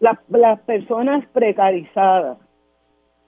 las 0.00 0.60
personas 0.66 1.24
precarizadas, 1.32 2.36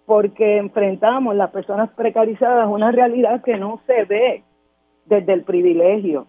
porque 0.04 0.58
enfrentamos 0.58 1.34
las 1.36 1.50
personas 1.52 1.88
precarizadas 1.96 2.68
una 2.68 2.92
realidad 2.92 3.40
que 3.42 3.56
no 3.56 3.80
se 3.86 4.04
ve 4.04 4.42
desde 5.06 5.32
el 5.32 5.42
privilegio. 5.44 6.26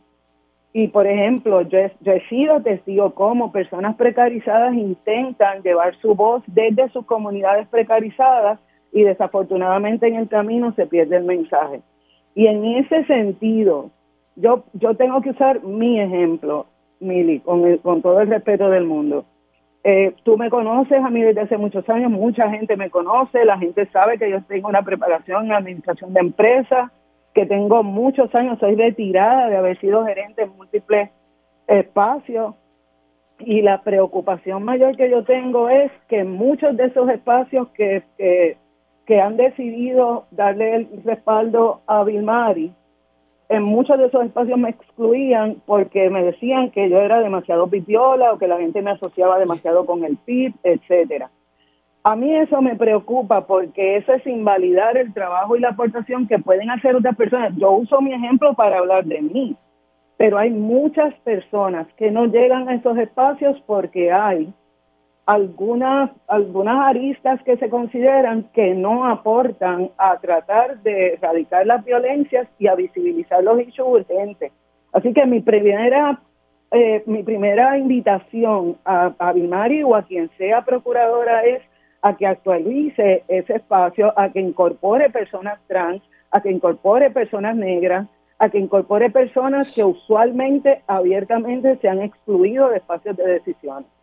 Y 0.72 0.88
por 0.88 1.06
ejemplo, 1.06 1.64
yo 1.64 1.80
he 1.80 2.30
sido 2.30 2.62
testigo 2.62 3.14
cómo 3.14 3.52
personas 3.52 3.98
precarizadas 3.98 4.74
intentan 4.76 5.64
llevar 5.64 5.98
su 5.98 6.16
voz 6.16 6.44
desde 6.48 6.88
sus 6.92 7.06
comunidades 7.06 7.68
precarizadas 7.68 8.58
y 8.94 9.04
desafortunadamente 9.04 10.08
en 10.08 10.16
el 10.16 10.30
camino 10.30 10.72
se 10.78 10.88
pierde 10.88 11.18
el 11.18 11.26
mensaje. 11.26 11.82
Y 12.36 12.48
en 12.48 12.64
ese 12.64 13.04
sentido, 13.04 13.92
yo, 14.40 14.64
yo 14.74 14.96
tengo 14.96 15.22
que 15.22 15.32
usar 15.32 15.64
mi 15.64 16.00
ejemplo, 16.00 16.68
Mili, 17.00 17.40
con, 17.40 17.78
con 17.78 18.02
todo 18.02 18.22
el 18.22 18.30
respeto 18.30 18.70
del 18.70 18.86
mundo. 18.86 19.26
Eh, 19.84 20.14
tú 20.24 20.38
me 20.38 20.50
conoces 20.50 21.04
a 21.04 21.10
mí 21.10 21.22
desde 21.22 21.42
hace 21.42 21.58
muchos 21.58 21.88
años, 21.90 22.12
mucha 22.12 22.50
gente 22.50 22.76
me 22.76 22.90
conoce, 22.90 23.46
la 23.46 23.58
gente 23.58 23.86
sabe 23.88 24.18
que 24.18 24.30
yo 24.30 24.44
tengo 24.44 24.68
una 24.68 24.82
preparación 24.82 25.46
en 25.46 25.54
administración 25.54 26.14
de 26.14 26.20
empresas, 26.20 26.92
que 27.34 27.46
tengo 27.46 27.84
muchos 27.84 28.34
años, 28.36 28.60
soy 28.60 28.76
retirada 28.76 29.50
de 29.50 29.58
haber 29.58 29.80
sido 29.80 30.06
gerente 30.06 30.44
en 30.44 30.58
múltiples 30.58 31.10
espacios 31.68 32.56
y 33.40 33.62
la 33.62 33.82
preocupación 33.84 34.64
mayor 34.64 34.98
que 34.98 35.10
yo 35.10 35.24
tengo 35.24 35.70
es 35.70 35.92
que 36.10 36.26
muchos 36.26 36.76
de 36.76 36.86
esos 36.86 37.10
espacios 37.10 37.70
que, 37.70 38.04
que 38.18 38.58
que 39.10 39.20
han 39.20 39.38
decidido 39.38 40.28
darle 40.30 40.76
el 40.76 41.04
respaldo 41.04 41.82
a 41.88 42.04
Vilmari, 42.04 42.72
en 43.50 43.64
muchos 43.64 43.98
de 43.98 44.06
esos 44.06 44.24
espacios 44.26 44.60
me 44.60 44.70
excluían 44.70 45.58
porque 45.66 46.10
me 46.12 46.24
decían 46.24 46.70
que 46.70 46.88
yo 46.88 47.00
era 47.00 47.20
demasiado 47.20 47.68
pipiola 47.68 48.32
o 48.32 48.38
que 48.38 48.48
la 48.48 48.60
gente 48.60 48.84
me 48.84 48.92
asociaba 48.92 49.40
demasiado 49.40 49.88
con 49.88 50.04
el 50.06 50.18
PIB, 50.18 50.54
etcétera. 50.64 51.32
A 52.04 52.16
mí 52.16 52.34
eso 52.34 52.62
me 52.62 52.76
preocupa 52.76 53.46
porque 53.46 53.98
eso 53.98 54.14
es 54.14 54.26
invalidar 54.28 54.98
el 54.98 55.14
trabajo 55.14 55.56
y 55.56 55.60
la 55.60 55.70
aportación 55.70 56.28
que 56.28 56.40
pueden 56.40 56.70
hacer 56.70 56.96
otras 56.96 57.16
personas. 57.16 57.54
Yo 57.58 57.72
uso 57.72 58.00
mi 58.02 58.14
ejemplo 58.14 58.54
para 58.54 58.78
hablar 58.78 59.06
de 59.06 59.22
mí, 59.22 59.58
pero 60.16 60.38
hay 60.38 60.52
muchas 60.52 61.14
personas 61.22 61.88
que 61.98 62.12
no 62.12 62.28
llegan 62.28 62.70
a 62.70 62.76
esos 62.76 62.98
espacios 63.00 63.62
porque 63.66 64.12
hay 64.12 64.54
algunas, 65.30 66.10
algunas 66.28 66.88
aristas 66.88 67.40
que 67.44 67.56
se 67.58 67.70
consideran 67.70 68.50
que 68.52 68.74
no 68.74 69.06
aportan 69.06 69.92
a 69.96 70.18
tratar 70.18 70.82
de 70.82 71.14
erradicar 71.14 71.68
las 71.68 71.86
violencias 71.86 72.48
y 72.58 72.66
a 72.66 72.74
visibilizar 72.74 73.44
los 73.44 73.60
hechos 73.60 73.88
urgentes. 73.88 74.52
Así 74.92 75.14
que 75.14 75.28
mi 75.28 75.42
primera, 75.42 76.20
eh, 76.72 77.04
mi 77.06 77.22
primera 77.22 77.78
invitación 77.78 78.78
a, 78.84 79.14
a 79.20 79.34
Bimari 79.34 79.84
o 79.84 79.96
a 79.96 80.02
quien 80.02 80.32
sea 80.36 80.66
procuradora 80.66 81.44
es 81.44 81.62
a 82.02 82.18
que 82.18 82.26
actualice 82.26 83.24
ese 83.28 83.58
espacio, 83.58 84.12
a 84.18 84.30
que 84.30 84.40
incorpore 84.40 85.12
personas 85.12 85.60
trans, 85.68 86.02
a 86.32 86.42
que 86.42 86.50
incorpore 86.50 87.12
personas 87.12 87.56
negras, 87.56 88.08
a 88.40 88.50
que 88.50 88.58
incorpore 88.58 89.12
personas 89.12 89.76
que 89.76 89.84
usualmente 89.84 90.82
abiertamente 90.88 91.78
se 91.78 91.88
han 91.88 92.02
excluido 92.02 92.70
de 92.70 92.78
espacios 92.78 93.16
de 93.16 93.28
decisiones. 93.28 93.99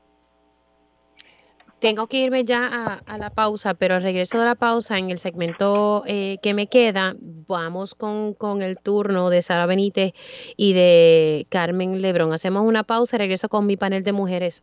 Tengo 1.79 2.07
que 2.07 2.19
irme 2.19 2.43
ya 2.43 3.01
a, 3.07 3.19
la 3.19 3.31
pausa, 3.31 3.75
pero 3.75 3.97
al 3.97 4.03
regreso 4.03 4.39
de 4.39 4.47
la 4.47 4.55
pausa, 4.55 4.99
en 4.99 5.11
el 5.11 5.19
segmento 5.19 6.03
eh, 6.07 6.39
que 6.43 6.55
me 6.55 6.69
queda, 6.69 7.15
vamos 7.21 7.95
con, 7.95 8.33
con, 8.33 8.63
el 8.63 8.79
turno 8.79 9.29
de 9.29 9.43
Sara 9.43 9.67
Benítez 9.67 10.13
y 10.57 10.73
de 10.73 11.47
Carmen 11.51 12.01
Lebrón. 12.01 12.33
Hacemos 12.33 12.65
una 12.65 12.85
pausa 12.85 13.17
y 13.17 13.19
regreso 13.19 13.49
con 13.51 13.67
mi 13.67 13.77
panel 13.77 14.05
de 14.05 14.13
mujeres. 14.13 14.63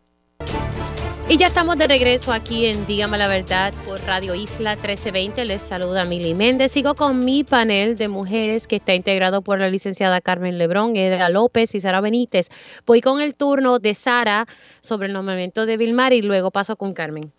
Y 1.30 1.38
ya 1.38 1.48
estamos 1.48 1.78
de 1.78 1.88
regreso 1.88 2.34
aquí 2.34 2.66
en 2.66 2.86
Dígame 2.86 3.18
la 3.18 3.30
Verdad 3.30 3.74
por 3.88 3.98
Radio 4.06 4.36
Isla 4.36 4.72
1320. 4.72 5.46
Les 5.46 5.62
saluda 5.62 6.04
Mili 6.04 6.36
Méndez. 6.36 6.74
Sigo 6.74 6.96
con 6.96 7.20
mi 7.20 7.46
panel 7.46 7.96
de 7.96 8.10
mujeres 8.10 8.68
que 8.68 8.76
está 8.76 8.94
integrado 8.94 9.42
por 9.42 9.58
la 9.58 9.70
licenciada 9.70 10.20
Carmen 10.20 10.58
Lebrón, 10.58 10.98
Eda 10.98 11.30
López 11.30 11.74
y 11.76 11.80
Sara 11.80 12.02
Benítez. 12.02 12.50
Voy 12.86 13.00
con 13.00 13.22
el 13.22 13.36
turno 13.36 13.80
de 13.80 13.94
Sara 13.94 14.46
sobre 14.82 15.08
el 15.08 15.14
nombramiento 15.14 15.66
de 15.66 15.78
Vilmar 15.78 16.12
y 16.12 16.22
luego 16.22 16.52
paso 16.52 16.76
con 16.76 16.94
Carmen. 16.94 17.32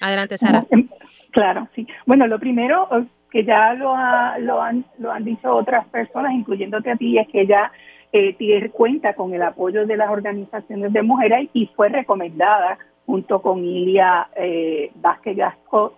Adelante, 0.00 0.36
Sara. 0.36 0.66
Em, 0.70 0.86
claro, 1.30 1.66
sí. 1.74 1.88
Bueno, 2.04 2.26
lo 2.26 2.38
primero 2.38 2.88
que 3.30 3.42
ya 3.42 3.72
lo, 3.72 3.94
lo, 4.40 4.62
han, 4.62 4.84
lo 4.98 5.10
han 5.10 5.24
dicho 5.24 5.54
otras 5.54 5.86
personas, 5.88 6.34
incluyéndote 6.34 6.90
a 6.90 6.96
ti, 6.96 7.18
es 7.18 7.26
que 7.28 7.46
ya 7.46 7.72
eh, 8.12 8.34
tiene 8.34 8.70
cuenta 8.70 9.14
con 9.14 9.34
el 9.34 9.42
apoyo 9.42 9.86
de 9.86 9.96
las 9.96 10.10
organizaciones 10.10 10.92
de 10.92 11.02
mujeres 11.02 11.48
y 11.52 11.66
fue 11.74 11.88
recomendada 11.88 12.78
junto 13.08 13.40
con 13.40 13.64
Ilia 13.64 14.28
eh, 14.36 14.92
Vázquez 14.96 15.34
Gasco 15.34 15.94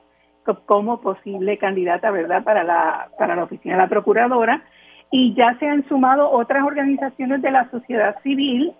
como 0.64 1.00
posible 1.00 1.58
candidata, 1.58 2.12
¿verdad?, 2.12 2.44
para 2.44 2.62
la, 2.62 3.08
para 3.18 3.34
la 3.34 3.42
oficina 3.42 3.74
de 3.74 3.82
la 3.82 3.88
Procuradora. 3.88 4.62
Y 5.10 5.34
ya 5.34 5.56
se 5.58 5.66
han 5.66 5.86
sumado 5.88 6.30
otras 6.30 6.62
organizaciones 6.64 7.42
de 7.42 7.50
la 7.50 7.68
sociedad 7.70 8.16
civil 8.22 8.72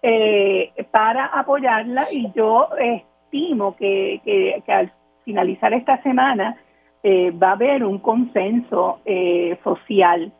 eh, 0.00 0.72
para 0.92 1.26
apoyarla 1.26 2.06
y 2.12 2.30
yo 2.36 2.68
estimo 2.78 3.74
que, 3.74 4.20
que, 4.24 4.72
al 4.72 4.92
finalizar 5.24 5.74
esta 5.74 6.00
semana 6.02 6.56
eh, 7.02 7.32
va 7.32 7.48
a 7.48 7.52
haber 7.52 7.84
un 7.84 7.98
consenso 7.98 9.00
eh, 9.04 9.58
social 9.64 10.32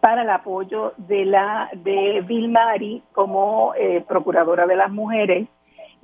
para 0.00 0.22
el 0.22 0.30
apoyo 0.30 0.94
de 0.96 1.24
la 1.24 1.68
de 1.74 2.22
Vilmari 2.24 3.02
como 3.12 3.72
procuradora 4.06 4.64
de 4.64 4.76
las 4.76 4.92
mujeres 4.92 5.48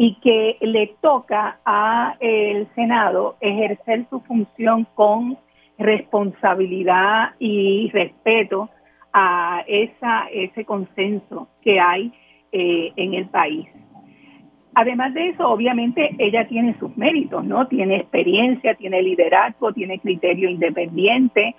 y 0.02 0.14
que 0.14 0.56
le 0.60 0.96
toca 1.00 1.60
a 1.64 2.16
el 2.18 2.66
Senado 2.74 3.36
ejercer 3.40 4.04
su 4.10 4.18
función 4.22 4.84
con 4.96 5.38
responsabilidad 5.78 7.36
y 7.38 7.88
respeto 7.90 8.68
a 9.12 9.62
esa, 9.68 10.26
ese 10.32 10.64
consenso 10.64 11.46
que 11.62 11.78
hay 11.78 12.12
eh, 12.50 12.92
en 12.96 13.14
el 13.14 13.26
país. 13.26 13.68
Además 14.74 15.14
de 15.14 15.28
eso, 15.28 15.48
obviamente 15.48 16.10
ella 16.18 16.48
tiene 16.48 16.76
sus 16.80 16.96
méritos, 16.96 17.44
¿no? 17.44 17.68
Tiene 17.68 17.98
experiencia, 17.98 18.74
tiene 18.74 19.04
liderazgo, 19.04 19.72
tiene 19.72 20.00
criterio 20.00 20.50
independiente 20.50 21.54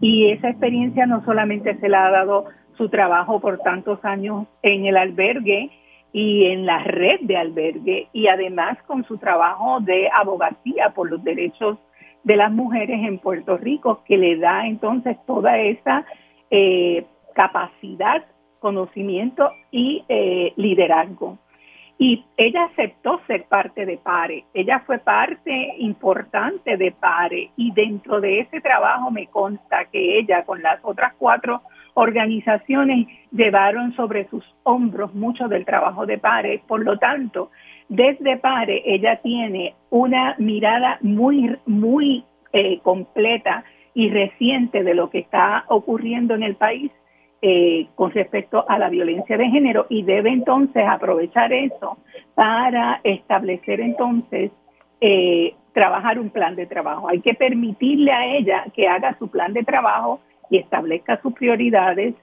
y 0.00 0.30
esa 0.30 0.50
experiencia 0.50 1.04
no 1.06 1.24
solamente 1.24 1.76
se 1.80 1.88
la 1.88 2.06
ha 2.06 2.10
dado 2.12 2.44
su 2.76 2.90
trabajo 2.90 3.40
por 3.40 3.58
tantos 3.58 3.98
años 4.04 4.46
en 4.62 4.86
el 4.86 4.96
albergue, 4.96 5.72
y 6.12 6.46
en 6.46 6.66
la 6.66 6.78
red 6.78 7.20
de 7.20 7.36
albergue 7.36 8.08
y 8.12 8.28
además 8.28 8.78
con 8.86 9.04
su 9.04 9.18
trabajo 9.18 9.80
de 9.80 10.08
abogacía 10.10 10.90
por 10.94 11.10
los 11.10 11.22
derechos 11.22 11.78
de 12.24 12.36
las 12.36 12.50
mujeres 12.50 13.00
en 13.02 13.18
Puerto 13.18 13.56
Rico, 13.56 14.02
que 14.06 14.16
le 14.16 14.36
da 14.36 14.66
entonces 14.66 15.16
toda 15.26 15.58
esa 15.58 16.04
eh, 16.50 17.04
capacidad, 17.34 18.24
conocimiento 18.58 19.50
y 19.70 20.04
eh, 20.08 20.52
liderazgo. 20.56 21.38
Y 22.00 22.24
ella 22.36 22.64
aceptó 22.64 23.20
ser 23.26 23.44
parte 23.44 23.84
de 23.84 23.96
PARE, 23.96 24.44
ella 24.54 24.82
fue 24.86 24.98
parte 24.98 25.74
importante 25.78 26.76
de 26.76 26.92
PARE 26.92 27.50
y 27.56 27.72
dentro 27.72 28.20
de 28.20 28.40
ese 28.40 28.60
trabajo 28.60 29.10
me 29.10 29.26
consta 29.26 29.86
que 29.86 30.18
ella 30.18 30.44
con 30.44 30.62
las 30.62 30.78
otras 30.82 31.14
cuatro 31.18 31.62
organizaciones 31.98 33.08
llevaron 33.32 33.92
sobre 33.94 34.28
sus 34.28 34.44
hombros 34.62 35.14
mucho 35.14 35.48
del 35.48 35.64
trabajo 35.64 36.06
de 36.06 36.18
PARE, 36.18 36.62
por 36.66 36.84
lo 36.84 36.96
tanto, 36.96 37.50
desde 37.88 38.36
PARE 38.36 38.82
ella 38.86 39.16
tiene 39.16 39.74
una 39.90 40.36
mirada 40.38 40.98
muy, 41.00 41.56
muy 41.66 42.24
eh, 42.52 42.78
completa 42.82 43.64
y 43.94 44.10
reciente 44.10 44.84
de 44.84 44.94
lo 44.94 45.10
que 45.10 45.18
está 45.18 45.64
ocurriendo 45.68 46.34
en 46.34 46.44
el 46.44 46.54
país 46.54 46.92
eh, 47.42 47.88
con 47.96 48.12
respecto 48.12 48.64
a 48.68 48.78
la 48.78 48.88
violencia 48.90 49.36
de 49.36 49.48
género 49.48 49.86
y 49.88 50.02
debe 50.04 50.30
entonces 50.30 50.84
aprovechar 50.86 51.52
eso 51.52 51.98
para 52.34 53.00
establecer 53.02 53.80
entonces 53.80 54.52
eh, 55.00 55.54
trabajar 55.72 56.20
un 56.20 56.30
plan 56.30 56.54
de 56.54 56.66
trabajo. 56.66 57.08
Hay 57.08 57.20
que 57.20 57.34
permitirle 57.34 58.12
a 58.12 58.24
ella 58.24 58.64
que 58.72 58.86
haga 58.86 59.16
su 59.18 59.28
plan 59.28 59.52
de 59.52 59.64
trabajo 59.64 60.20
y 60.50 60.58
establezca 60.58 61.20
sus 61.20 61.32
prioridades, 61.32 62.14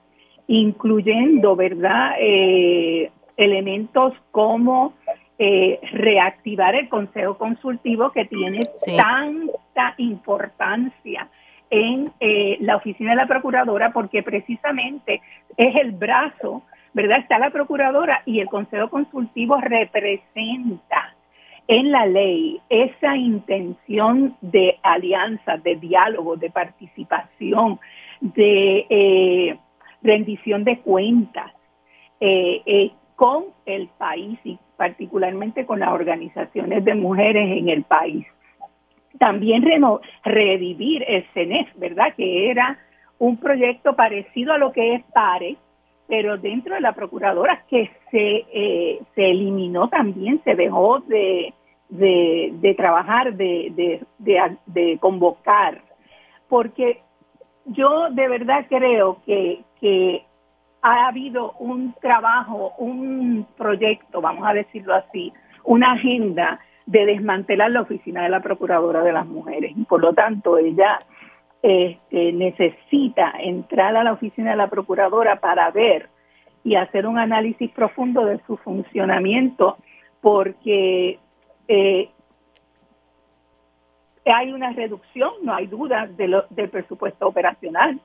incluyendo, 0.46 1.56
¿verdad?, 1.56 2.14
eh, 2.18 3.10
elementos 3.36 4.14
como 4.30 4.94
reactivar 5.38 6.74
el 6.74 6.88
consejo 6.88 7.36
consultivo 7.36 8.10
que 8.10 8.24
tiene 8.24 8.60
tanta 8.96 9.94
importancia 9.98 11.28
en 11.70 12.10
eh, 12.20 12.58
la 12.60 12.76
oficina 12.76 13.10
de 13.10 13.16
la 13.16 13.26
procuradora 13.26 13.92
porque 13.92 14.22
precisamente 14.22 15.20
es 15.56 15.74
el 15.76 15.92
brazo, 15.92 16.62
¿verdad? 16.94 17.18
Está 17.18 17.38
la 17.38 17.50
procuradora 17.50 18.22
y 18.24 18.40
el 18.40 18.48
consejo 18.48 18.88
consultivo 18.88 19.60
representa 19.60 21.14
en 21.68 21.90
la 21.90 22.06
ley 22.06 22.60
esa 22.68 23.16
intención 23.16 24.36
de 24.40 24.78
alianza, 24.82 25.56
de 25.56 25.76
diálogo, 25.76 26.36
de 26.36 26.50
participación, 26.50 27.80
de 28.20 28.86
eh, 28.88 29.58
rendición 30.02 30.64
de 30.64 30.80
cuentas 30.80 31.52
eh, 32.20 32.90
con 33.14 33.44
el 33.64 33.88
país 33.98 34.38
y 34.44 34.58
particularmente 34.76 35.66
con 35.66 35.80
las 35.80 35.90
organizaciones 35.90 36.84
de 36.84 36.94
mujeres 36.94 37.58
en 37.58 37.68
el 37.68 37.82
país 37.84 38.26
también 39.18 39.64
revivir 40.24 41.04
el 41.06 41.24
CENES, 41.34 41.68
¿verdad? 41.76 42.14
Que 42.16 42.50
era 42.50 42.78
un 43.18 43.36
proyecto 43.38 43.96
parecido 43.96 44.52
a 44.52 44.58
lo 44.58 44.72
que 44.72 44.94
es 44.94 45.02
PARE, 45.12 45.56
pero 46.06 46.36
dentro 46.36 46.74
de 46.74 46.80
la 46.80 46.92
procuradora 46.92 47.64
que 47.68 47.90
se, 48.10 48.44
eh, 48.52 49.00
se 49.14 49.30
eliminó 49.30 49.88
también, 49.88 50.40
se 50.44 50.54
dejó 50.54 51.00
de, 51.00 51.52
de, 51.88 52.74
trabajar, 52.76 53.34
de, 53.34 54.00
de, 54.18 54.98
convocar, 55.00 55.82
porque 56.48 57.00
yo 57.66 58.10
de 58.10 58.28
verdad 58.28 58.66
creo 58.68 59.18
que, 59.26 59.64
que 59.80 60.24
ha 60.82 61.08
habido 61.08 61.52
un 61.58 61.94
trabajo, 62.00 62.72
un 62.78 63.46
proyecto, 63.56 64.20
vamos 64.20 64.46
a 64.46 64.54
decirlo 64.54 64.94
así, 64.94 65.32
una 65.64 65.92
agenda 65.92 66.60
de 66.86 67.04
desmantelar 67.04 67.70
la 67.72 67.80
oficina 67.82 68.22
de 68.22 68.28
la 68.28 68.40
Procuradora 68.40 69.02
de 69.02 69.12
las 69.12 69.26
Mujeres. 69.26 69.72
Y 69.76 69.84
por 69.84 70.00
lo 70.00 70.12
tanto, 70.12 70.58
ella 70.58 70.98
este, 71.62 72.32
necesita 72.32 73.32
entrar 73.40 73.96
a 73.96 74.04
la 74.04 74.12
oficina 74.12 74.52
de 74.52 74.56
la 74.56 74.70
Procuradora 74.70 75.40
para 75.40 75.70
ver 75.72 76.08
y 76.62 76.76
hacer 76.76 77.06
un 77.06 77.18
análisis 77.18 77.70
profundo 77.72 78.24
de 78.24 78.40
su 78.46 78.56
funcionamiento, 78.58 79.76
porque 80.20 81.18
eh, 81.68 82.10
hay 84.32 84.52
una 84.52 84.72
reducción, 84.72 85.32
no 85.42 85.54
hay 85.54 85.66
duda, 85.66 86.06
de 86.06 86.42
del 86.50 86.70
presupuesto 86.70 87.26
operacional. 87.28 88.00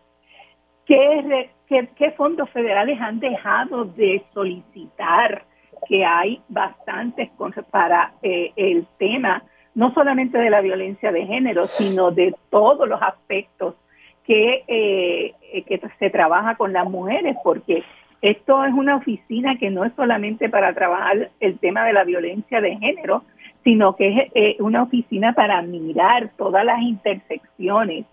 ¿Qué, 0.86 1.50
qué 1.68 2.12
fondos 2.12 2.50
federales 2.50 3.00
han 3.00 3.20
dejado 3.20 3.86
de 3.86 4.24
solicitar? 4.34 5.46
que 5.88 6.06
hay 6.06 6.42
bastantes 6.48 7.30
para 7.70 8.14
eh, 8.22 8.52
el 8.56 8.86
tema, 8.98 9.44
no 9.74 9.94
solamente 9.94 10.38
de 10.38 10.50
la 10.50 10.62
violencia 10.62 11.12
de 11.12 11.26
género, 11.26 11.66
sino 11.66 12.12
de 12.12 12.36
todos 12.50 12.88
los 12.88 13.02
aspectos 13.02 13.76
que, 14.24 14.64
eh, 14.68 15.34
que 15.64 15.82
se 16.00 16.10
trabaja 16.10 16.56
con 16.56 16.74
las 16.74 16.90
mujeres, 16.90 17.36
porque 17.44 17.84
esto 18.22 18.64
es 18.64 18.74
una 18.74 18.96
oficina 18.96 19.58
que 19.58 19.70
no 19.70 19.84
es 19.84 19.94
solamente 19.96 20.50
para 20.50 20.74
trabajar 20.74 21.32
el 21.40 21.60
tema 21.60 21.86
de 21.86 21.94
la 21.94 22.04
violencia 22.04 22.62
de 22.62 22.78
género, 22.78 23.24
sino 23.64 23.96
que 23.96 24.08
es 24.08 24.32
eh, 24.34 24.56
una 24.60 24.84
oficina 24.84 25.34
para 25.34 25.62
mirar 25.62 26.32
todas 26.38 26.66
las 26.66 26.82
intersecciones 26.82 28.06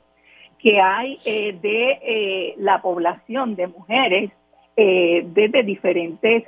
que 0.59 0.81
hay 0.81 1.17
de 1.25 2.55
la 2.59 2.83
población 2.83 3.55
de 3.55 3.69
mujeres 3.69 4.33
desde 4.77 5.63
diferentes 5.63 6.45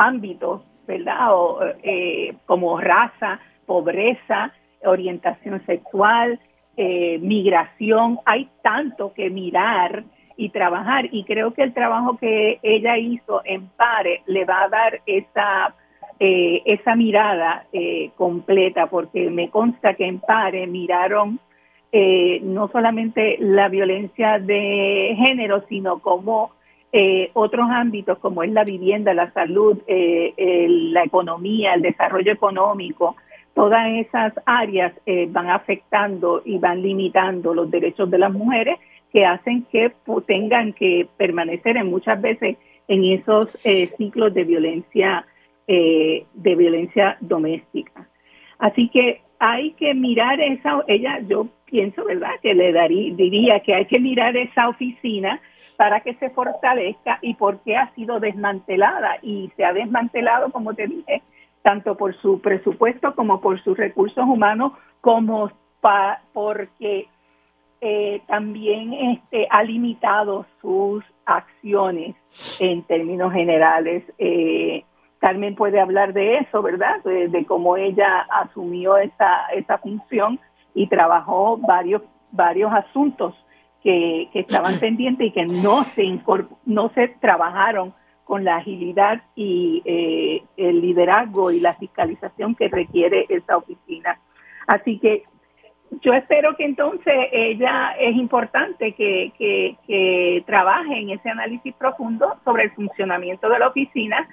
ámbitos, 0.00 0.62
¿verdad? 0.86 1.34
O, 1.34 1.60
eh, 1.82 2.34
como 2.46 2.80
raza, 2.80 3.38
pobreza, 3.66 4.52
orientación 4.82 5.64
sexual, 5.66 6.40
eh, 6.76 7.18
migración. 7.20 8.18
Hay 8.24 8.48
tanto 8.62 9.12
que 9.12 9.28
mirar 9.30 10.04
y 10.40 10.48
trabajar. 10.48 11.08
Y 11.12 11.24
creo 11.24 11.52
que 11.52 11.62
el 11.62 11.74
trabajo 11.74 12.16
que 12.16 12.58
ella 12.62 12.96
hizo 12.96 13.42
en 13.44 13.68
PARE 13.68 14.22
le 14.26 14.44
va 14.44 14.62
a 14.62 14.68
dar 14.68 15.00
esa 15.06 15.74
eh, 16.18 16.62
esa 16.66 16.96
mirada 16.96 17.64
completa 18.16 18.88
porque 18.88 19.30
me 19.30 19.48
consta 19.48 19.94
que 19.94 20.06
en 20.06 20.18
PARE 20.18 20.66
miraron 20.66 21.40
no 21.92 22.68
solamente 22.68 23.36
la 23.40 23.68
violencia 23.68 24.38
de 24.38 25.14
género 25.16 25.64
sino 25.68 26.00
como 26.00 26.52
eh, 26.92 27.30
otros 27.34 27.70
ámbitos 27.70 28.18
como 28.18 28.42
es 28.42 28.50
la 28.50 28.64
vivienda, 28.64 29.14
la 29.14 29.32
salud, 29.32 29.78
eh, 29.86 30.66
la 30.68 31.04
economía, 31.04 31.74
el 31.74 31.82
desarrollo 31.82 32.32
económico, 32.32 33.16
todas 33.54 33.86
esas 33.90 34.32
áreas 34.44 34.92
eh, 35.06 35.26
van 35.30 35.50
afectando 35.50 36.42
y 36.44 36.58
van 36.58 36.82
limitando 36.82 37.54
los 37.54 37.70
derechos 37.70 38.10
de 38.10 38.18
las 38.18 38.32
mujeres 38.32 38.78
que 39.12 39.24
hacen 39.24 39.64
que 39.72 39.92
tengan 40.26 40.72
que 40.72 41.08
permanecer 41.16 41.76
en 41.76 41.88
muchas 41.88 42.20
veces 42.20 42.56
en 42.88 43.04
esos 43.04 43.46
ciclos 43.96 44.34
de 44.34 44.44
violencia 44.44 45.26
de 45.66 46.54
violencia 46.56 47.16
doméstica. 47.20 48.08
Así 48.58 48.88
que 48.88 49.22
hay 49.38 49.72
que 49.72 49.94
mirar 49.94 50.40
esa, 50.40 50.84
ella, 50.86 51.20
yo 51.20 51.46
pienso, 51.64 52.04
¿verdad? 52.04 52.32
Que 52.42 52.54
le 52.54 52.72
daría, 52.72 53.14
diría 53.14 53.60
que 53.60 53.74
hay 53.74 53.86
que 53.86 53.98
mirar 53.98 54.36
esa 54.36 54.68
oficina 54.68 55.40
para 55.76 56.00
que 56.00 56.14
se 56.14 56.28
fortalezca 56.30 57.18
y 57.22 57.34
por 57.34 57.60
qué 57.62 57.76
ha 57.76 57.94
sido 57.94 58.20
desmantelada 58.20 59.16
y 59.22 59.50
se 59.56 59.64
ha 59.64 59.72
desmantelado, 59.72 60.52
como 60.52 60.74
te 60.74 60.86
dije, 60.86 61.22
tanto 61.62 61.96
por 61.96 62.14
su 62.20 62.40
presupuesto 62.40 63.14
como 63.14 63.40
por 63.40 63.62
sus 63.62 63.78
recursos 63.78 64.24
humanos, 64.24 64.72
como 65.00 65.50
porque 66.34 67.06
eh, 67.80 68.20
también 68.26 68.92
este, 68.92 69.46
ha 69.50 69.62
limitado 69.62 70.44
sus 70.60 71.02
acciones 71.24 72.14
en 72.60 72.82
términos 72.82 73.32
generales. 73.32 74.04
Eh, 74.18 74.84
Carmen 75.18 75.54
puede 75.54 75.80
hablar 75.80 76.12
de 76.12 76.38
eso, 76.38 76.62
¿verdad? 76.62 77.02
De, 77.04 77.44
cómo 77.46 77.76
ella 77.76 78.26
asumió 78.42 78.96
esa, 78.96 79.46
esa 79.54 79.78
función 79.78 80.38
y 80.74 80.88
trabajó 80.88 81.56
varios, 81.58 82.02
varios 82.32 82.72
asuntos 82.72 83.34
que, 83.82 84.28
estaban 84.34 84.78
pendientes 84.80 85.28
y 85.28 85.30
que 85.30 85.46
no 85.46 85.84
se, 85.84 86.04
no 86.66 86.90
se 86.90 87.08
trabajaron 87.20 87.94
con 88.24 88.44
la 88.44 88.56
agilidad 88.56 89.22
y 89.34 89.82
eh, 89.84 90.42
el 90.56 90.80
liderazgo 90.80 91.50
y 91.50 91.60
la 91.60 91.74
fiscalización 91.74 92.54
que 92.54 92.68
requiere 92.68 93.26
esa 93.28 93.56
oficina. 93.56 94.20
Así 94.66 94.98
que 94.98 95.24
yo 96.02 96.12
espero 96.12 96.56
que 96.56 96.64
entonces 96.64 97.14
ella 97.32 97.94
es 97.98 98.14
importante 98.16 98.92
que, 98.92 100.42
trabaje 100.46 100.98
en 100.98 101.10
ese 101.10 101.30
análisis 101.30 101.74
profundo 101.74 102.36
sobre 102.44 102.64
el 102.64 102.70
funcionamiento 102.72 103.48
de 103.48 103.58
la 103.58 103.68
oficina, 103.68 104.28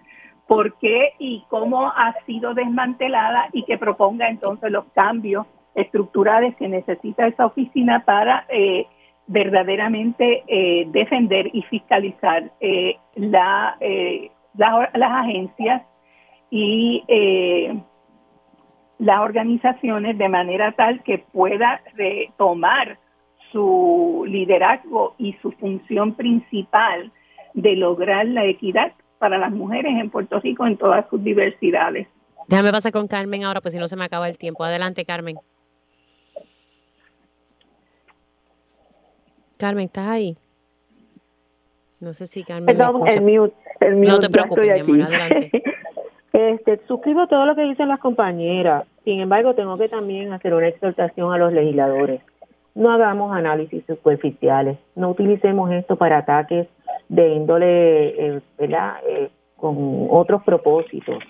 por 0.48 0.78
qué 0.78 1.14
y 1.20 1.44
cómo 1.50 1.88
ha 1.88 2.16
sido 2.26 2.54
desmantelada 2.54 3.50
y 3.52 3.64
que 3.64 3.78
proponga 3.78 4.30
entonces 4.30 4.72
los 4.72 4.86
cambios 4.94 5.46
estructurales 5.76 6.56
que 6.56 6.68
necesita 6.68 7.28
esa 7.28 7.46
oficina 7.46 8.04
para 8.06 8.46
eh, 8.50 8.88
verdaderamente 9.28 10.44
eh, 10.48 10.88
defender 10.90 11.50
y 11.54 11.62
fiscalizar 11.64 12.50
eh, 12.62 12.98
la, 13.16 13.76
eh, 13.82 14.32
las 14.56 15.12
agencias 15.12 15.84
y 16.50 17.04
las 19.00 19.20
organizaciones 19.20 20.18
de 20.18 20.30
manera 20.30 20.72
tal 20.74 21.04
que 21.04 21.20
pueda 21.20 21.82
retomar 21.96 22.98
su 23.52 24.26
liderazgo 24.28 25.16
y 25.18 25.34
su 25.42 25.52
función 25.54 26.16
principal 26.16 27.12
de 27.54 27.76
lograr 27.76 28.26
la 28.26 28.46
equidad 28.46 28.94
para 29.20 29.38
las 29.38 29.52
mujeres 29.52 29.94
en 30.00 30.10
Puerto 30.10 30.40
Rico 30.40 30.66
en 30.68 30.78
todas 30.78 31.08
sus 31.10 31.24
diversidades. 31.24 32.08
Déjame 32.48 32.72
pasar 32.72 32.92
con 32.92 33.08
Carmen 33.08 33.44
ahora, 33.44 33.62
pues 33.62 33.74
si 33.74 33.80
no 33.80 33.88
se 33.88 33.96
me 33.96 34.06
acaba 34.06 34.28
el 34.30 34.38
tiempo. 34.38 34.64
Adelante, 34.64 35.06
Carmen. 35.06 35.38
Carmen, 39.58 39.86
¿estás 39.86 40.08
ahí? 40.08 40.38
No 42.00 42.14
sé 42.14 42.28
si 42.28 42.44
Carmen 42.44 42.66
Perdón, 42.78 43.02
me 43.04 43.10
el 43.10 43.22
mute, 43.22 43.56
el 43.80 43.96
mute, 43.96 44.08
No 44.08 44.20
te 44.20 44.30
preocupes, 44.30 44.68
estoy 44.70 44.94
mi 44.94 45.02
amor, 45.02 45.14
aquí. 45.14 45.24
adelante. 45.24 45.64
Este, 46.38 46.80
suscribo 46.88 47.26
todo 47.26 47.48
lo 47.48 47.56
que 47.56 47.64
dicen 47.64 47.88
las 47.88 48.00
compañeras. 48.00 48.86
Sin 49.04 49.20
embargo, 49.22 49.56
tengo 49.56 49.76
que 49.76 49.90
también 49.90 50.32
hacer 50.34 50.54
una 50.54 50.68
exhortación 50.68 51.34
a 51.34 51.40
los 51.40 51.52
legisladores. 51.52 52.22
No 52.76 52.92
hagamos 52.92 53.36
análisis 53.36 53.84
superficiales. 53.88 54.78
No 54.96 55.10
utilicemos 55.10 55.72
esto 55.72 55.96
para 55.96 56.20
ataques 56.20 56.68
de 57.10 57.30
índole, 57.30 58.10
eh, 58.10 58.42
¿verdad? 58.60 58.98
Eh, 59.08 59.32
con 59.56 60.06
otros 60.12 60.44
propósitos. 60.44 61.24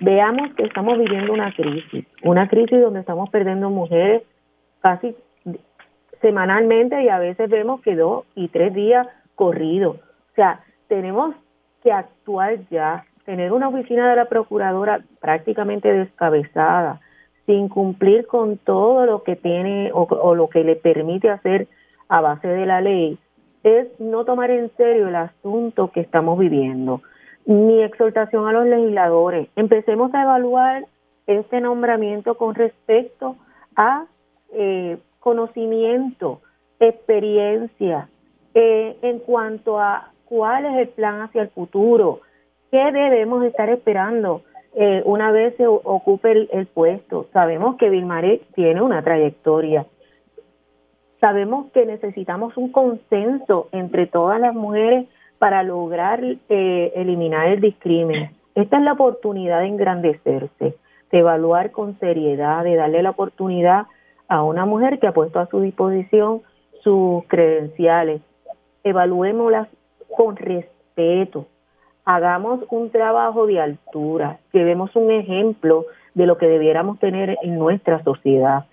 Veamos 0.00 0.54
que 0.54 0.62
estamos 0.62 0.98
viviendo 0.98 1.34
una 1.34 1.52
crisis, 1.52 2.06
una 2.22 2.48
crisis 2.48 2.80
donde 2.80 3.00
estamos 3.00 3.28
perdiendo 3.28 3.68
mujeres 3.68 4.22
casi 4.80 5.14
semanalmente 6.22 7.02
y 7.02 7.10
a 7.10 7.18
veces 7.18 7.50
vemos 7.50 7.82
que 7.82 7.94
dos 7.94 8.24
y 8.34 8.48
tres 8.48 8.72
días 8.72 9.06
corridos. 9.34 9.96
O 9.96 10.34
sea, 10.34 10.60
tenemos 10.88 11.34
que 11.82 11.92
actuar 11.92 12.56
ya, 12.70 13.04
tener 13.26 13.52
una 13.52 13.68
oficina 13.68 14.08
de 14.08 14.16
la 14.16 14.26
procuradora 14.26 15.02
prácticamente 15.20 15.92
descabezada, 15.92 17.00
sin 17.44 17.68
cumplir 17.68 18.26
con 18.26 18.56
todo 18.56 19.04
lo 19.04 19.22
que 19.22 19.36
tiene 19.36 19.90
o, 19.92 20.34
lo 20.34 20.48
que 20.48 20.64
le 20.64 20.76
permite 20.76 21.28
hacer 21.28 21.68
a 22.08 22.20
base 22.20 22.48
de 22.48 22.64
la 22.64 22.80
ley, 22.80 23.18
es 23.62 23.88
no 24.00 24.24
tomar 24.24 24.50
en 24.50 24.70
serio 24.76 25.08
el 25.08 25.16
asunto 25.16 25.90
que 25.90 26.00
estamos 26.00 26.38
viviendo. 26.38 27.02
Mi 27.44 27.82
exhortación 27.82 28.48
a 28.48 28.52
los 28.52 28.66
legisladores, 28.66 29.48
empecemos 29.56 30.14
a 30.14 30.22
evaluar 30.22 30.86
este 31.26 31.60
nombramiento 31.60 32.36
con 32.36 32.54
respecto 32.54 33.36
a 33.74 34.06
eh, 34.52 34.98
conocimiento, 35.18 36.40
experiencia, 36.78 38.08
eh, 38.54 38.96
en 39.02 39.18
cuanto 39.18 39.80
a 39.80 40.12
cuál 40.24 40.66
es 40.66 40.76
el 40.76 40.88
plan 40.88 41.22
hacia 41.22 41.42
el 41.42 41.48
futuro, 41.48 42.20
qué 42.70 42.92
debemos 42.92 43.44
estar 43.44 43.68
esperando 43.70 44.42
eh, 44.78 45.02
una 45.06 45.32
vez 45.32 45.56
se 45.56 45.66
ocupe 45.66 46.32
el, 46.32 46.50
el 46.52 46.66
puesto. 46.66 47.28
Sabemos 47.32 47.76
que 47.76 47.88
Vilmaré 47.88 48.42
tiene 48.54 48.82
una 48.82 49.02
trayectoria. 49.02 49.86
Sabemos 51.18 51.72
que 51.72 51.86
necesitamos 51.86 52.58
un 52.58 52.70
consenso 52.72 53.68
entre 53.72 54.06
todas 54.06 54.38
las 54.38 54.54
mujeres 54.54 55.06
para 55.38 55.62
lograr 55.62 56.22
eh, 56.22 56.92
eliminar 56.94 57.48
el 57.48 57.60
discrimen. 57.62 58.30
Esta 58.54 58.76
es 58.76 58.82
la 58.82 58.92
oportunidad 58.92 59.60
de 59.60 59.66
engrandecerse, 59.68 60.76
de 61.10 61.18
evaluar 61.18 61.70
con 61.70 61.98
seriedad, 61.98 62.62
de 62.64 62.76
darle 62.76 63.02
la 63.02 63.10
oportunidad 63.10 63.86
a 64.28 64.42
una 64.42 64.66
mujer 64.66 64.98
que 64.98 65.06
ha 65.06 65.12
puesto 65.12 65.40
a 65.40 65.46
su 65.46 65.60
disposición 65.60 66.42
sus 66.82 67.24
credenciales. 67.28 68.20
Evaluémoslas 68.84 69.68
con 70.16 70.36
respeto. 70.36 71.46
Hagamos 72.08 72.60
un 72.70 72.90
trabajo 72.90 73.48
de 73.48 73.60
altura, 73.60 74.38
llevemos 74.52 74.94
un 74.94 75.10
ejemplo 75.10 75.86
de 76.14 76.26
lo 76.26 76.38
que 76.38 76.46
debiéramos 76.46 77.00
tener 77.00 77.36
en 77.42 77.58
nuestra 77.58 78.00
sociedad. 78.04 78.64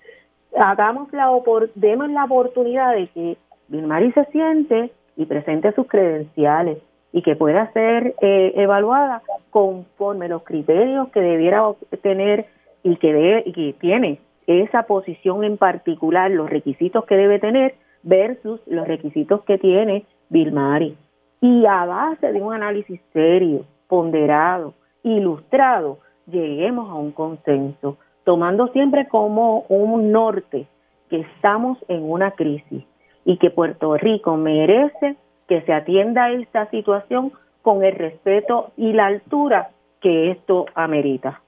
Hagamos 0.56 1.12
la 1.12 1.32
demos 1.74 2.12
la 2.12 2.26
oportunidad 2.26 2.94
de 2.94 3.08
que 3.08 3.38
Vilmari 3.70 4.12
se 4.12 4.26
siente 4.26 4.92
y 5.18 5.26
presente 5.26 5.72
sus 5.72 5.88
credenciales 5.88 6.78
y 7.12 7.24
que 7.24 7.36
pueda 7.36 7.72
ser 7.74 8.14
eh, 8.22 8.54
evaluada 8.56 9.24
conforme 9.50 10.30
los 10.30 10.44
criterios 10.44 11.10
que 11.10 11.22
debiera 11.22 11.64
tener 12.04 12.46
y 12.84 12.98
que, 12.98 13.14
debe, 13.14 13.44
y 13.48 13.52
que 13.54 13.74
tiene 13.80 14.20
esa 14.46 14.84
posición 14.84 15.44
en 15.44 15.58
particular, 15.58 16.30
los 16.30 16.52
requisitos 16.52 17.06
que 17.06 17.16
debe 17.16 17.40
tener 17.40 17.74
versus 18.04 18.62
los 18.68 18.88
requisitos 18.88 19.42
que 19.44 19.58
tiene 19.58 20.06
Vilmari. 20.30 20.96
Y 21.44 21.66
a 21.66 21.84
base 21.84 22.32
de 22.32 22.42
un 22.42 22.54
análisis 22.54 23.02
serio, 23.12 23.66
ponderado, 23.90 24.76
ilustrado, 25.04 25.98
lleguemos 26.26 26.90
a 26.90 26.94
un 26.94 27.12
consenso, 27.12 27.98
tomando 28.24 28.70
siempre 28.70 29.10
como 29.10 29.66
un 29.68 30.10
norte 30.14 30.68
que 31.10 31.20
estamos 31.20 31.78
en 31.90 32.10
una 32.10 32.32
crisis 32.32 32.86
y 33.26 33.36
que 33.40 33.52
Puerto 33.52 33.98
Rico 33.98 34.38
merece 34.38 35.18
que 35.50 35.62
se 35.64 35.74
atienda 35.74 36.32
esta 36.32 36.70
situación 36.70 37.34
con 37.62 37.84
el 37.84 37.94
respeto 37.94 38.72
y 38.78 38.94
la 38.94 39.08
altura 39.08 39.72
que 40.00 40.32
esto 40.32 40.68
amerita. 40.76 41.42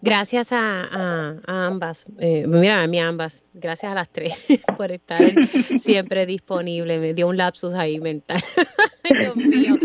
Gracias 0.00 0.52
a, 0.52 0.82
a- 0.84 1.36
a 1.46 1.66
ambas, 1.66 2.06
eh, 2.20 2.44
mira, 2.46 2.82
a 2.82 2.86
mí 2.86 3.00
ambas, 3.00 3.42
gracias 3.52 3.90
a 3.90 3.94
las 3.96 4.08
tres 4.08 4.32
por 4.76 4.92
estar 4.92 5.20
siempre 5.80 6.24
disponible. 6.26 6.98
Me 6.98 7.14
dio 7.14 7.26
un 7.26 7.36
lapsus 7.36 7.74
ahí 7.74 7.98
mental. 7.98 8.40
Dios 9.20 9.36
mío, 9.36 9.76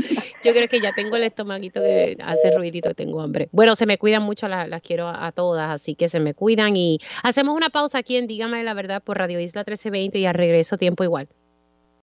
yo 0.44 0.54
creo 0.54 0.68
que 0.68 0.80
ya 0.82 0.92
tengo 0.94 1.16
el 1.16 1.24
estomaguito 1.24 1.80
que 1.82 2.18
hace 2.22 2.52
ruidito 2.56 2.94
tengo 2.94 3.22
hambre. 3.22 3.50
Bueno, 3.52 3.76
se 3.76 3.86
me 3.86 3.98
cuidan 3.98 4.22
mucho, 4.22 4.48
las, 4.48 4.68
las 4.70 4.82
quiero 4.82 5.08
a, 5.08 5.26
a 5.28 5.32
todas, 5.32 5.72
así 5.72 5.96
que 5.96 6.10
se 6.10 6.20
me 6.20 6.34
cuidan 6.34 6.76
y 6.78 7.00
hacemos 7.24 7.56
una 7.56 7.70
pausa 7.70 7.98
aquí 8.00 8.18
en 8.18 8.28
Dígame 8.28 8.64
la 8.64 8.74
Verdad 8.74 9.02
por 9.02 9.18
Radio 9.18 9.40
Isla 9.40 9.62
1320 9.62 10.20
y 10.20 10.26
al 10.26 10.34
regreso 10.36 10.78
tiempo 10.78 11.04
igual. 11.04 11.28